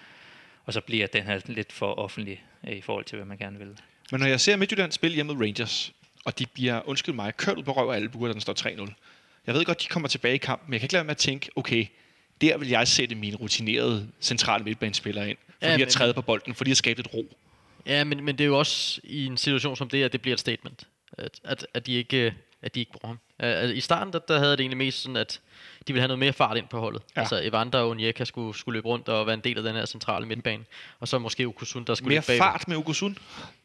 Og 0.65 0.73
så 0.73 0.81
bliver 0.81 1.07
den 1.07 1.23
her 1.23 1.39
lidt 1.45 1.71
for 1.73 1.93
offentlig 1.93 2.43
øh, 2.67 2.73
i 2.73 2.81
forhold 2.81 3.05
til, 3.05 3.15
hvad 3.15 3.25
man 3.25 3.37
gerne 3.37 3.57
vil. 3.57 3.77
Men 4.11 4.19
når 4.19 4.27
jeg 4.27 4.39
ser 4.41 4.55
Midtjylland 4.55 4.91
spille 4.91 5.15
hjemme 5.15 5.33
mod 5.33 5.41
Rangers, 5.45 5.93
og 6.25 6.39
de 6.39 6.45
bliver, 6.45 6.89
undskyld 6.89 7.15
mig, 7.15 7.35
kørt 7.37 7.57
ud 7.57 7.63
på 7.63 7.71
røv 7.71 7.89
af 7.89 7.95
albuer, 7.95 8.27
da 8.27 8.33
den 8.33 8.41
står 8.41 8.53
3-0. 8.85 8.93
Jeg 9.47 9.55
ved 9.55 9.65
godt, 9.65 9.81
de 9.81 9.87
kommer 9.87 10.09
tilbage 10.09 10.35
i 10.35 10.37
kampen, 10.37 10.65
men 10.69 10.73
jeg 10.73 10.79
kan 10.81 10.85
ikke 10.85 10.93
lade 10.93 10.99
være 10.99 11.05
med 11.05 11.11
at 11.11 11.17
tænke, 11.17 11.49
okay, 11.55 11.85
der 12.41 12.57
vil 12.57 12.69
jeg 12.69 12.87
sætte 12.87 13.15
mine 13.15 13.37
rutinerede 13.37 14.07
centrale 14.21 14.63
midtbanespillere 14.63 15.29
ind, 15.29 15.37
for 15.61 15.69
Ja, 15.69 15.77
men- 15.77 15.89
træde 15.89 16.13
på 16.13 16.21
bolden, 16.21 16.55
fordi 16.55 16.71
at 16.71 16.77
skabe 16.77 16.99
lidt 16.99 17.13
ro. 17.13 17.35
Ja, 17.85 18.03
men, 18.03 18.23
men 18.23 18.37
det 18.37 18.43
er 18.43 18.47
jo 18.47 18.59
også 18.59 19.01
i 19.03 19.25
en 19.25 19.37
situation 19.37 19.75
som 19.75 19.89
det, 19.89 20.03
at 20.03 20.11
det 20.13 20.21
bliver 20.21 20.33
et 20.33 20.39
statement. 20.39 20.87
At, 21.17 21.39
at, 21.43 21.67
at, 21.73 21.85
de, 21.85 21.93
ikke, 21.93 22.33
at 22.61 22.75
de 22.75 22.79
ikke 22.79 22.91
bruger 22.91 23.07
ham. 23.07 23.19
Uh, 23.43 23.49
altså, 23.61 23.75
I 23.75 23.79
starten, 23.79 24.13
der, 24.13 24.19
der 24.19 24.39
havde 24.39 24.51
det 24.51 24.59
egentlig 24.59 24.77
mest 24.77 25.01
sådan, 25.01 25.15
at 25.17 25.39
de 25.87 25.93
ville 25.93 26.01
have 26.01 26.07
noget 26.07 26.19
mere 26.19 26.33
fart 26.33 26.57
ind 26.57 26.67
på 26.67 26.79
holdet. 26.79 27.01
Ja. 27.15 27.21
Altså 27.21 27.39
Evander 27.43 27.79
og 27.79 27.89
Onyeka 27.89 28.23
skulle, 28.23 28.57
skulle 28.57 28.75
løbe 28.77 28.87
rundt 28.87 29.09
og 29.09 29.25
være 29.27 29.33
en 29.33 29.39
del 29.39 29.57
af 29.57 29.63
den 29.63 29.75
her 29.75 29.85
centrale 29.85 30.25
midtbane. 30.25 30.63
Og 30.99 31.07
så 31.07 31.19
måske 31.19 31.45
Okusun, 31.45 31.83
der 31.83 31.95
skulle 31.95 32.09
Mere 32.15 32.23
bagved. 32.27 32.39
fart 32.39 32.67
med 32.67 32.77
Okusun. 32.77 33.17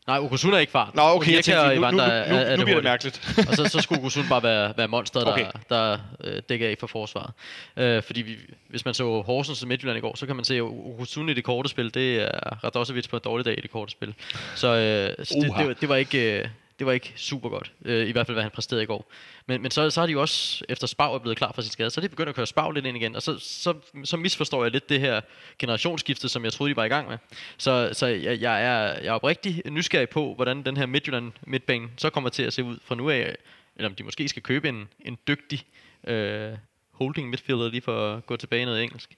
Nej, 0.06 0.18
Okusun 0.18 0.54
er 0.54 0.58
ikke 0.58 0.70
fart. 0.72 0.94
Nå, 0.94 1.02
okay, 1.02 1.26
jeg 1.32 1.36
Onyeka 1.36 1.42
tænkte, 1.42 1.86
og 1.86 1.92
nu, 1.92 1.98
nu, 1.98 2.04
nu, 2.04 2.12
er- 2.12 2.28
nu, 2.28 2.34
er- 2.36 2.40
er 2.40 2.56
nu 2.56 2.64
bliver 2.64 2.76
det 2.76 2.84
mærkeligt. 2.84 3.38
og 3.48 3.56
så, 3.56 3.64
så 3.68 3.80
skulle 3.80 4.00
Okusun 4.00 4.24
bare 4.28 4.42
være, 4.42 4.74
være 4.76 4.88
monsteret, 4.88 5.26
der, 5.26 5.32
Okay. 5.32 5.46
der 5.68 5.98
øh, 6.24 6.42
dækker 6.48 6.68
af 6.68 6.76
for 6.80 6.86
forsvaret. 6.86 7.30
Øh, 7.76 8.02
fordi 8.02 8.22
vi, 8.22 8.36
hvis 8.68 8.84
man 8.84 8.94
så 8.94 9.20
Horsens 9.20 9.62
og 9.62 9.68
Midtjylland 9.68 9.98
i 9.98 10.00
går, 10.00 10.16
så 10.16 10.26
kan 10.26 10.36
man 10.36 10.44
se, 10.44 10.54
at 10.56 10.62
Okusun 10.62 11.28
i 11.28 11.34
det 11.34 11.44
korte 11.44 11.68
spil, 11.68 11.94
det 11.94 12.16
er 12.22 12.64
Radosevic 12.64 13.08
på 13.08 13.16
en 13.16 13.22
dårlig 13.24 13.44
dag 13.44 13.58
i 13.58 13.60
det 13.60 13.70
korte 13.70 13.90
spil. 13.92 14.14
Så, 14.54 14.66
øh, 14.68 15.26
så 15.26 15.34
det, 15.34 15.42
det, 15.58 15.66
var, 15.66 15.72
det, 15.72 15.88
var 15.88 15.96
ikke, 15.96 16.38
øh, 16.40 16.48
det 16.78 16.86
var 16.86 16.92
ikke 16.92 17.12
super 17.16 17.48
godt, 17.48 17.72
øh, 17.84 18.08
i 18.08 18.12
hvert 18.12 18.26
fald 18.26 18.34
hvad 18.34 18.42
han 18.42 18.50
præsterede 18.50 18.82
i 18.82 18.86
går. 18.86 19.10
Men, 19.46 19.62
men 19.62 19.70
så, 19.70 19.90
så 19.90 20.00
har 20.00 20.06
de 20.06 20.12
jo 20.12 20.20
også, 20.20 20.64
efter 20.68 20.86
Spav 20.86 21.14
er 21.14 21.18
blevet 21.18 21.38
klar 21.38 21.52
for 21.52 21.62
sin 21.62 21.70
skade, 21.70 21.90
så 21.90 22.00
er 22.00 22.02
de 22.02 22.08
begyndt 22.08 22.28
at 22.28 22.34
køre 22.34 22.46
Spav 22.46 22.70
lidt 22.70 22.86
ind 22.86 22.96
igen, 22.96 23.16
og 23.16 23.22
så, 23.22 23.38
så, 23.38 23.74
så 24.04 24.16
misforstår 24.16 24.64
jeg 24.64 24.72
lidt 24.72 24.88
det 24.88 25.00
her 25.00 25.20
generationsskifte, 25.58 26.28
som 26.28 26.44
jeg 26.44 26.52
troede, 26.52 26.70
de 26.70 26.76
var 26.76 26.84
i 26.84 26.88
gang 26.88 27.08
med. 27.08 27.18
Så, 27.58 27.90
så 27.92 28.06
jeg, 28.06 28.40
jeg, 28.40 28.64
er, 28.64 28.78
jeg 28.78 29.06
er 29.06 29.12
oprigtig 29.12 29.62
nysgerrig 29.66 30.08
på, 30.08 30.34
hvordan 30.34 30.62
den 30.62 30.76
her 30.76 30.86
Midtjylland 30.86 31.32
midtbane 31.46 31.88
så 31.96 32.10
kommer 32.10 32.30
til 32.30 32.42
at 32.42 32.52
se 32.52 32.64
ud 32.64 32.78
fra 32.84 32.94
nu 32.94 33.10
af, 33.10 33.36
eller 33.76 33.88
om 33.88 33.94
de 33.94 34.04
måske 34.04 34.28
skal 34.28 34.42
købe 34.42 34.68
en, 34.68 34.88
en 35.00 35.18
dygtig 35.28 35.64
øh, 36.06 36.52
holding 36.92 37.30
midfielder 37.30 37.70
lige 37.70 37.80
for 37.80 38.14
at 38.14 38.26
gå 38.26 38.36
tilbage 38.36 38.62
i 38.62 38.64
noget 38.64 38.82
engelsk. 38.82 39.16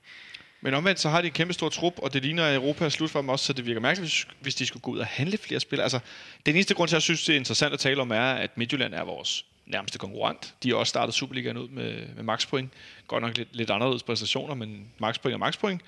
Men 0.61 0.75
omvendt, 0.75 1.01
så 1.01 1.09
har 1.09 1.21
de 1.21 1.27
en 1.27 1.33
kæmpe 1.33 1.53
stor 1.53 1.69
trup, 1.69 1.95
og 1.97 2.13
det 2.13 2.23
ligner, 2.23 2.55
Europa 2.55 2.85
er 2.85 2.89
slut 2.89 3.11
for 3.11 3.21
dem 3.21 3.29
også, 3.29 3.45
så 3.45 3.53
det 3.53 3.67
virker 3.67 3.81
mærkeligt, 3.81 4.13
hvis, 4.13 4.27
hvis 4.41 4.55
de 4.55 4.67
skulle 4.67 4.83
gå 4.83 4.91
ud 4.91 4.99
og 4.99 5.07
handle 5.07 5.39
flere 5.39 5.61
spillere. 5.61 5.85
Altså, 5.85 6.01
den 6.47 6.55
eneste 6.55 6.75
grund 6.75 6.89
til, 6.89 6.95
at 6.95 6.99
jeg 6.99 7.03
synes, 7.03 7.25
det 7.25 7.33
er 7.33 7.37
interessant 7.37 7.75
at 7.75 7.81
tale 7.81 8.01
om, 8.01 8.11
er, 8.11 8.33
at 8.33 8.59
Midtjylland 8.59 8.95
er 8.95 9.05
vores 9.05 9.45
nærmeste 9.67 9.99
konkurrent. 9.99 10.55
De 10.63 10.69
har 10.69 10.77
også 10.77 10.91
startet 10.91 11.15
Superligaen 11.15 11.57
ud 11.57 11.69
med, 11.69 12.07
med 12.17 12.23
maxpoint. 12.23 12.73
Godt 13.07 13.23
nok 13.23 13.37
lidt, 13.37 13.49
lidt 13.53 13.71
anderledes 13.71 14.03
præstationer, 14.03 14.55
men 14.55 14.87
maxpoint 14.99 15.35
er 15.35 15.39
maxpoint. 15.39 15.83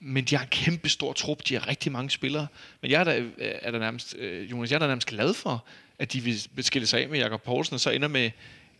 Men 0.00 0.24
de 0.24 0.36
har 0.36 0.42
en 0.42 0.50
kæmpe 0.50 0.88
stor 0.88 1.12
trup. 1.12 1.38
De 1.48 1.54
har 1.54 1.68
rigtig 1.68 1.92
mange 1.92 2.10
spillere. 2.10 2.46
Men 2.80 2.90
jeg 2.90 3.00
er 3.00 3.04
da, 3.04 3.18
øh, 3.18 3.30
er 3.38 3.70
der 3.70 3.78
nærmest, 3.78 4.16
øh, 4.18 4.50
Jonas, 4.50 4.70
jeg 4.70 4.76
er 4.76 4.80
da 4.80 4.86
nærmest 4.86 5.08
glad 5.08 5.34
for, 5.34 5.64
at 5.98 6.12
de 6.12 6.20
vil 6.20 6.64
skille 6.64 6.86
sig 6.86 7.02
af 7.02 7.08
med 7.08 7.18
Jakob 7.18 7.42
Poulsen, 7.42 7.74
og 7.74 7.80
så 7.80 7.90
ender 7.90 8.08
med 8.08 8.30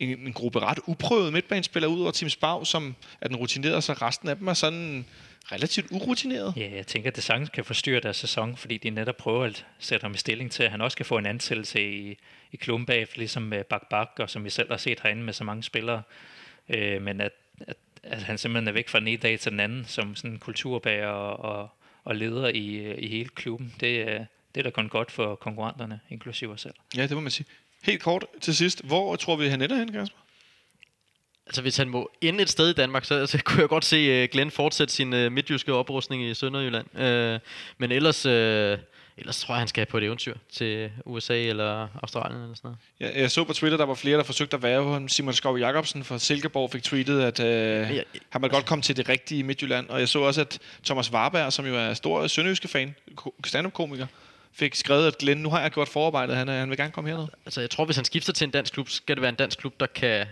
en, 0.01 0.19
en 0.19 0.33
gruppe 0.33 0.59
ret 0.61 0.79
uprøvede 0.87 1.33
midtbanespillere 1.33 1.91
ud 1.91 2.01
over 2.03 2.11
Tim 2.11 2.29
Spav, 2.29 2.65
som 2.65 2.95
er 3.21 3.29
den 3.29 3.37
rutinerede, 3.37 3.83
så 3.83 3.93
resten 3.93 4.29
af 4.29 4.37
dem 4.37 4.49
er 4.49 4.55
sådan 4.55 5.07
relativt 5.53 5.87
urutineret. 5.91 6.55
Ja, 6.57 6.71
jeg 6.77 6.87
tænker, 6.87 7.11
at 7.11 7.17
det 7.17 7.25
sagtens 7.25 7.49
kan 7.49 7.65
forstyrre 7.65 8.01
deres 8.01 8.17
sæson, 8.17 8.57
fordi 8.57 8.77
de 8.79 8.91
netop 8.91 9.17
prøver 9.17 9.45
at 9.45 9.67
sætte 9.79 10.05
ham 10.05 10.13
i 10.15 10.17
stilling 10.17 10.51
til, 10.51 10.63
at 10.63 10.71
han 10.71 10.81
også 10.81 10.97
kan 10.97 11.07
få 11.07 11.19
en 11.19 11.27
ansættelse 11.27 11.93
i, 11.93 12.17
i 12.53 12.57
klubben 12.57 12.87
bagefter, 12.87 13.19
ligesom 13.19 13.43
med 13.43 13.65
Bak 13.65 13.89
Bak, 13.91 14.11
og 14.19 14.31
som 14.31 14.45
vi 14.45 14.51
selv 14.51 14.71
har 14.71 14.77
set 14.77 15.01
herinde 15.03 15.23
med 15.23 15.33
så 15.33 15.45
mange 15.45 15.63
spillere. 15.63 16.03
Øh, 16.69 17.03
men 17.03 17.21
at, 17.21 17.33
at, 17.61 17.77
at 18.03 18.23
han 18.23 18.39
simpelthen 18.39 18.69
er 18.69 18.73
væk 18.73 18.89
fra 18.89 18.99
den 19.01 19.09
ene 19.09 19.17
dag 19.17 19.41
til 19.41 19.53
den 19.53 19.61
anden, 19.61 19.85
som 19.85 20.17
sådan 20.17 20.31
en 20.31 20.39
kulturbærer 20.39 21.09
og, 21.09 21.61
og, 21.61 21.69
og 22.05 22.17
leder 22.17 22.49
i, 22.49 22.95
i 22.99 23.09
hele 23.09 23.29
klubben, 23.29 23.75
det, 23.81 24.01
er- 24.01 24.25
det 24.55 24.61
er 24.61 24.65
da 24.65 24.71
kun 24.71 24.89
godt 24.89 25.11
for 25.11 25.35
konkurrenterne, 25.35 26.01
inklusive 26.11 26.53
os 26.53 26.61
selv. 26.61 26.75
Ja, 26.97 27.03
det 27.03 27.11
må 27.13 27.21
man 27.21 27.31
sige. 27.31 27.47
Helt 27.87 28.03
kort 28.03 28.25
til 28.41 28.57
sidst. 28.57 28.85
Hvor 28.85 29.17
tror 29.17 29.37
vi, 29.37 29.49
han 29.49 29.63
ender 29.63 29.77
hen, 29.77 29.93
Kasper? 29.93 30.19
Altså 31.47 31.63
hvis 31.63 31.77
han 31.77 31.89
må 31.89 32.11
ende 32.21 32.43
et 32.43 32.51
sted 32.51 32.71
i 32.71 32.73
Danmark, 32.73 33.05
så, 33.05 33.27
så 33.27 33.39
kunne 33.45 33.61
jeg 33.61 33.69
godt 33.69 33.85
se 33.85 34.23
uh, 34.25 34.29
Glenn 34.33 34.51
fortsætte 34.51 34.95
sin 34.95 35.13
uh, 35.13 35.33
midtjyske 35.33 35.75
oprustning 35.75 36.23
i 36.25 36.35
Sønderjylland. 36.35 36.87
Uh, 36.95 37.41
men 37.79 37.93
ellers, 37.93 38.27
uh, 38.27 38.33
ellers 39.19 39.41
tror 39.41 39.55
jeg, 39.55 39.59
han 39.59 39.69
skal 39.69 39.87
på 39.87 39.99
et 39.99 40.05
eventyr 40.05 40.35
til 40.53 40.91
USA 41.05 41.43
eller 41.43 41.89
Australien 42.03 42.43
eller 42.43 42.55
sådan 42.55 42.69
noget. 42.69 42.79
Jeg, 43.15 43.21
jeg 43.23 43.31
så 43.31 43.45
på 43.45 43.53
Twitter, 43.53 43.79
der 43.79 43.85
var 43.87 43.95
flere, 43.95 44.19
der 44.19 44.25
forsøgte 44.25 44.57
at 44.57 44.63
være 44.63 44.85
ham. 44.93 45.09
Simon 45.09 45.35
Skov 45.35 45.59
Jacobsen 45.59 46.05
fra 46.05 46.19
Silkeborg 46.19 46.71
fik 46.71 46.83
tweetet, 46.83 47.21
at 47.23 47.41
øh, 47.41 47.97
Ja. 47.97 48.03
han 48.31 48.41
måtte 48.41 48.55
godt 48.57 48.67
komme 48.67 48.83
til 48.83 48.97
det 48.97 49.09
rigtige 49.09 49.43
Midtjylland. 49.43 49.89
Og 49.89 50.01
jeg 50.01 50.09
så 50.09 50.21
også, 50.21 50.41
at 50.41 50.59
Thomas 50.85 51.13
Warberg, 51.13 51.53
som 51.53 51.67
jo 51.67 51.77
er 51.77 51.95
stor 51.95 52.27
sønderjyske 52.27 52.69
fan, 52.69 52.95
ko- 53.17 53.35
stand-up-komiker, 53.45 54.07
fik 54.57 54.75
skrevet, 54.75 55.07
at 55.07 55.19
Glenn, 55.19 55.43
nu 55.43 55.51
har 55.51 55.61
jeg 55.61 55.71
gjort 55.71 55.89
forarbejdet, 55.89 56.37
han, 56.37 56.49
er, 56.49 56.59
han 56.59 56.71
vil 56.71 56.79
gerne 56.79 56.93
komme 56.93 57.11
herned. 57.11 57.29
Altså 57.45 57.61
jeg 57.61 57.71
tror, 57.71 57.85
hvis 57.85 57.97
han 57.97 58.05
skifter 58.05 58.33
til 58.33 58.45
en 58.45 58.51
dansk 58.51 58.73
klub, 58.73 58.89
skal 58.89 59.17
det 59.17 59.23
være 59.23 59.29
en 59.29 59.35
dansk 59.35 59.59
klub, 59.59 59.81
der 59.81 59.87
kan, 59.87 60.27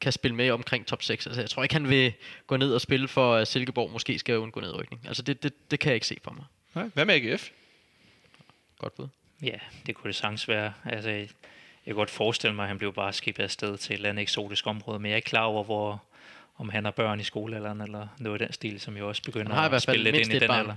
kan 0.00 0.12
spille 0.12 0.34
med 0.34 0.50
omkring 0.50 0.86
top 0.86 1.02
6. 1.02 1.26
Altså 1.26 1.40
jeg 1.40 1.50
tror 1.50 1.62
ikke, 1.62 1.74
han 1.74 1.88
vil 1.88 2.12
gå 2.46 2.56
ned 2.56 2.74
og 2.74 2.80
spille 2.80 3.08
for 3.08 3.34
at 3.34 3.48
Silkeborg 3.48 3.90
måske 3.90 4.18
skal 4.18 4.38
undgå 4.38 4.60
nedrykning. 4.60 5.02
Altså 5.06 5.22
det, 5.22 5.42
det, 5.42 5.70
det 5.70 5.80
kan 5.80 5.88
jeg 5.90 5.94
ikke 5.94 6.06
se 6.06 6.16
for 6.24 6.30
mig. 6.30 6.44
Nej. 6.74 6.90
Hvad 6.94 7.04
med 7.04 7.14
AGF? 7.14 7.48
Godt 8.78 8.94
bud. 8.94 9.08
Ja, 9.42 9.58
det 9.86 9.94
kunne 9.94 10.08
det 10.08 10.16
sagtens 10.16 10.48
være. 10.48 10.72
Altså, 10.84 11.10
jeg 11.10 11.28
kan 11.86 11.94
godt 11.94 12.10
forestille 12.10 12.56
mig, 12.56 12.62
at 12.62 12.68
han 12.68 12.78
blev 12.78 12.92
bare 12.94 13.12
skibet 13.12 13.42
afsted 13.42 13.78
til 13.78 13.92
et 13.92 13.96
eller 13.96 14.08
andet 14.08 14.22
eksotisk 14.22 14.66
område, 14.66 14.98
men 14.98 15.06
jeg 15.06 15.12
er 15.12 15.16
ikke 15.16 15.26
klar 15.26 15.44
over, 15.44 15.64
hvor, 15.64 16.02
om 16.56 16.68
han 16.68 16.84
har 16.84 16.90
børn 16.90 17.20
i 17.20 17.24
skolealderen, 17.24 17.80
eller 17.80 18.06
noget 18.18 18.40
af 18.40 18.46
den 18.46 18.52
stil, 18.52 18.80
som 18.80 18.96
jo 18.96 19.08
også 19.08 19.22
begynder 19.22 19.70
i 19.70 19.74
at 19.74 19.82
spille 19.82 20.04
lidt 20.04 20.16
ind 20.16 20.32
i 20.32 20.38
den 20.38 20.48
barn. 20.48 20.60
alder. 20.60 20.74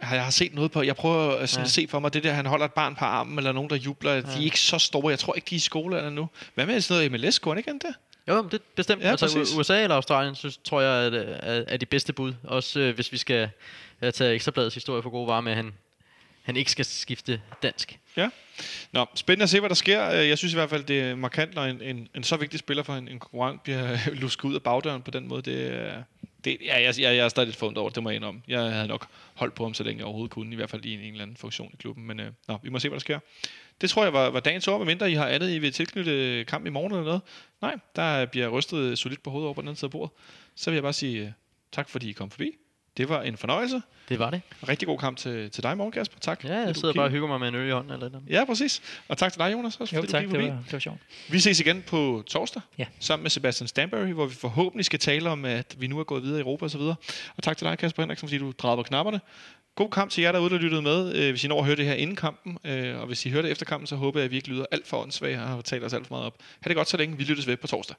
Jeg 0.00 0.24
har 0.24 0.30
set 0.30 0.54
noget 0.54 0.70
på, 0.70 0.82
jeg 0.82 0.96
prøver 0.96 1.36
at 1.36 1.48
sådan 1.48 1.60
Ja. 1.60 1.64
ja. 1.66 1.68
se 1.70 1.86
for 1.90 1.98
mig, 1.98 2.12
det 2.14 2.24
der, 2.24 2.32
han 2.32 2.46
holder 2.46 2.64
et 2.64 2.72
barn 2.72 2.94
på 2.96 3.04
armen, 3.04 3.38
eller 3.38 3.52
nogen, 3.52 3.70
der 3.70 3.76
jubler. 3.76 4.12
Ja. 4.12 4.20
De 4.20 4.26
er 4.26 4.40
ikke 4.40 4.60
så 4.60 4.78
store. 4.78 5.10
Jeg 5.10 5.18
tror 5.18 5.34
ikke, 5.34 5.46
de 5.50 5.54
er 5.54 5.56
i 5.56 5.60
skole 5.60 6.10
nu. 6.10 6.28
Hvad 6.54 6.66
med 6.66 6.80
sådan 6.80 7.10
noget 7.10 7.20
MLS? 7.24 7.38
Kunne 7.38 7.58
ikke 7.58 7.70
han 7.70 7.78
det? 7.78 7.94
Jo, 8.28 8.42
det 8.44 8.54
er 8.54 8.58
bestemt. 8.76 9.02
Ja, 9.02 9.10
altså 9.10 9.26
præcis. 9.38 9.54
USA 9.56 9.82
eller 9.82 9.96
Australien, 9.96 10.34
synes, 10.34 10.56
tror 10.64 10.80
jeg, 10.80 11.06
er, 11.06 11.10
er, 11.42 11.64
er 11.68 11.76
de 11.76 11.86
bedste 11.86 12.12
bud. 12.12 12.34
Også 12.44 12.80
øh, 12.80 12.94
hvis 12.94 13.12
vi 13.12 13.16
skal 13.16 13.50
øh, 14.02 14.12
tage 14.12 14.34
Ekstrabladets 14.34 14.74
historie 14.74 15.02
for 15.02 15.10
gode 15.10 15.26
varer 15.28 15.40
med, 15.40 15.52
at 15.52 15.56
han, 15.56 15.72
han 16.42 16.56
ikke 16.56 16.70
skal 16.70 16.84
skifte 16.84 17.40
dansk. 17.62 17.98
Ja. 18.16 18.28
Nå, 18.92 19.06
spændende 19.14 19.42
at 19.42 19.50
se, 19.50 19.60
hvad 19.60 19.68
der 19.68 19.74
sker. 19.74 20.10
Øh, 20.10 20.28
Jeg 20.28 20.38
synes 20.38 20.52
i 20.54 20.56
hvert 20.56 20.70
fald, 20.70 20.84
det 20.84 21.00
er 21.00 21.14
markant, 21.14 21.54
når 21.54 21.64
en, 21.64 21.82
en, 21.82 22.08
en 22.14 22.24
så 22.24 22.36
vigtig 22.36 22.58
spiller 22.60 22.82
for 22.82 22.94
en, 22.94 23.08
en 23.08 23.18
konkurrent 23.18 23.62
bliver 23.62 23.96
lusket 24.22 24.44
ud 24.44 24.54
af 24.54 24.62
bagdøren 24.62 25.02
på 25.02 25.10
den 25.10 25.28
måde. 25.28 25.42
Det, 25.42 25.72
er- 25.72 26.02
det, 26.44 26.58
ja, 26.64 26.82
jeg, 26.82 26.94
jeg, 27.00 27.16
jeg 27.16 27.24
er 27.24 27.28
stadig 27.28 27.46
lidt 27.46 27.56
fundet 27.56 27.78
over 27.78 27.88
det, 27.88 27.94
det 27.94 28.02
må 28.02 28.10
jeg 28.10 28.16
indrømme. 28.16 28.42
Jeg 28.48 28.60
havde 28.60 28.88
nok 28.88 29.06
holdt 29.34 29.54
på 29.54 29.62
ham, 29.62 29.74
så 29.74 29.82
længe 29.82 29.98
jeg 29.98 30.06
overhovedet 30.06 30.32
kunne, 30.32 30.52
i 30.52 30.56
hvert 30.56 30.70
fald 30.70 30.84
i 30.84 30.94
en, 30.94 31.00
en 31.00 31.12
eller 31.12 31.22
anden 31.22 31.36
funktion 31.36 31.70
i 31.74 31.76
klubben. 31.76 32.06
Men 32.06 32.20
øh, 32.20 32.32
nå, 32.48 32.58
vi 32.62 32.68
må 32.68 32.78
se, 32.78 32.88
hvad 32.88 32.96
der 32.96 33.00
sker. 33.00 33.18
Det 33.80 33.90
tror 33.90 34.02
jeg 34.02 34.12
var, 34.12 34.30
var 34.30 34.40
dagens 34.40 34.68
ord, 34.68 34.78
medmindre 34.78 35.10
I 35.10 35.14
har 35.14 35.28
andet, 35.28 35.50
I 35.50 35.58
vil 35.58 35.72
tilknytte 35.72 36.10
øh, 36.10 36.46
kamp 36.46 36.66
i 36.66 36.70
morgen 36.70 36.92
eller 36.92 37.04
noget. 37.04 37.20
Nej, 37.60 37.76
der 37.96 38.26
bliver 38.26 38.48
rystet 38.48 38.98
solidt 38.98 39.22
på 39.22 39.30
hovedet 39.30 39.46
over 39.46 39.54
på 39.54 39.60
den 39.60 39.68
anden 39.68 39.76
side 39.76 39.86
af 39.86 39.90
bordet. 39.90 40.10
Så 40.54 40.70
vil 40.70 40.76
jeg 40.76 40.82
bare 40.82 40.92
sige 40.92 41.22
øh, 41.22 41.32
tak, 41.72 41.88
fordi 41.88 42.10
I 42.10 42.12
kom 42.12 42.30
forbi. 42.30 42.50
Det 42.96 43.08
var 43.08 43.22
en 43.22 43.36
fornøjelse. 43.36 43.82
Det 44.08 44.18
var 44.18 44.30
det. 44.30 44.40
Rigtig 44.68 44.88
god 44.88 44.98
kamp 44.98 45.18
til, 45.18 45.50
til 45.50 45.62
dig, 45.62 45.76
morgen, 45.76 45.92
Kasper. 45.92 46.18
Tak. 46.20 46.44
Ja, 46.44 46.54
jeg 46.58 46.76
sidder 46.76 46.94
bare 46.94 47.04
og 47.04 47.10
hygger 47.10 47.28
mig 47.28 47.40
med 47.40 47.48
en 47.48 47.54
øl 47.54 47.68
i 47.68 47.70
hånden 47.72 47.92
eller 47.92 48.08
noget. 48.08 48.26
Ja, 48.30 48.44
præcis. 48.44 48.82
Og 49.08 49.18
tak 49.18 49.32
til 49.32 49.38
dig, 49.40 49.52
Jonas, 49.52 49.76
også, 49.80 49.96
Jo, 49.96 50.00
fordi 50.02 50.12
tak. 50.12 50.24
du 50.24 50.30
Det 50.30 50.38
var, 50.38 50.44
det 50.44 50.72
var 50.72 50.78
sjovt. 50.78 50.98
Vi 51.30 51.40
ses 51.40 51.60
igen 51.60 51.82
på 51.86 52.22
torsdag, 52.26 52.62
Ja. 52.78 52.86
sammen 53.00 53.22
med 53.22 53.30
Sebastian 53.30 53.68
Stanbury, 53.68 54.06
hvor 54.12 54.26
vi 54.26 54.34
forhåbentlig 54.34 54.84
skal 54.84 54.98
tale 54.98 55.30
om, 55.30 55.44
at 55.44 55.74
vi 55.78 55.86
nu 55.86 55.98
er 55.98 56.04
gået 56.04 56.22
videre 56.22 56.38
i 56.38 56.42
Europa 56.42 56.64
osv. 56.64 56.80
Og, 56.80 56.94
og 57.36 57.42
tak 57.42 57.56
til 57.56 57.66
dig, 57.66 57.78
Kasper 57.78 58.02
Henriksen, 58.02 58.28
fordi 58.28 58.38
du 58.38 58.52
drejede 58.58 58.76
på 58.76 58.82
knapperne. 58.82 59.20
God 59.74 59.90
kamp 59.90 60.10
til 60.10 60.22
jer 60.22 60.32
derude, 60.32 60.50
der 60.50 60.58
lyttede 60.58 60.82
med. 60.82 61.14
Øh, 61.16 61.30
hvis 61.30 61.44
I 61.44 61.48
når 61.48 61.58
at 61.58 61.66
høre 61.66 61.76
det 61.76 61.84
her 61.86 61.94
inden 61.94 62.16
kampen, 62.16 62.58
øh, 62.64 63.00
og 63.00 63.06
hvis 63.06 63.26
I 63.26 63.30
hører 63.30 63.42
det 63.42 63.50
efter 63.50 63.64
kampen, 63.66 63.86
så 63.86 63.96
håber 63.96 64.18
jeg, 64.20 64.24
at 64.24 64.30
vi 64.30 64.36
ikke 64.36 64.48
lyder 64.48 64.64
alt 64.72 64.86
for 64.86 65.02
åndssvage 65.02 65.40
og 65.42 65.48
har 65.48 65.60
talt 65.60 65.84
os 65.84 65.92
alt 65.92 66.06
for 66.06 66.14
meget 66.14 66.26
op. 66.26 66.34
Ha' 66.60 66.68
det 66.68 66.76
godt 66.76 66.88
så 66.88 66.96
længe. 66.96 67.16
Vi 67.16 67.24
lyttes 67.24 67.46
ved 67.46 67.56
på 67.56 67.66
torsdag. 67.66 67.96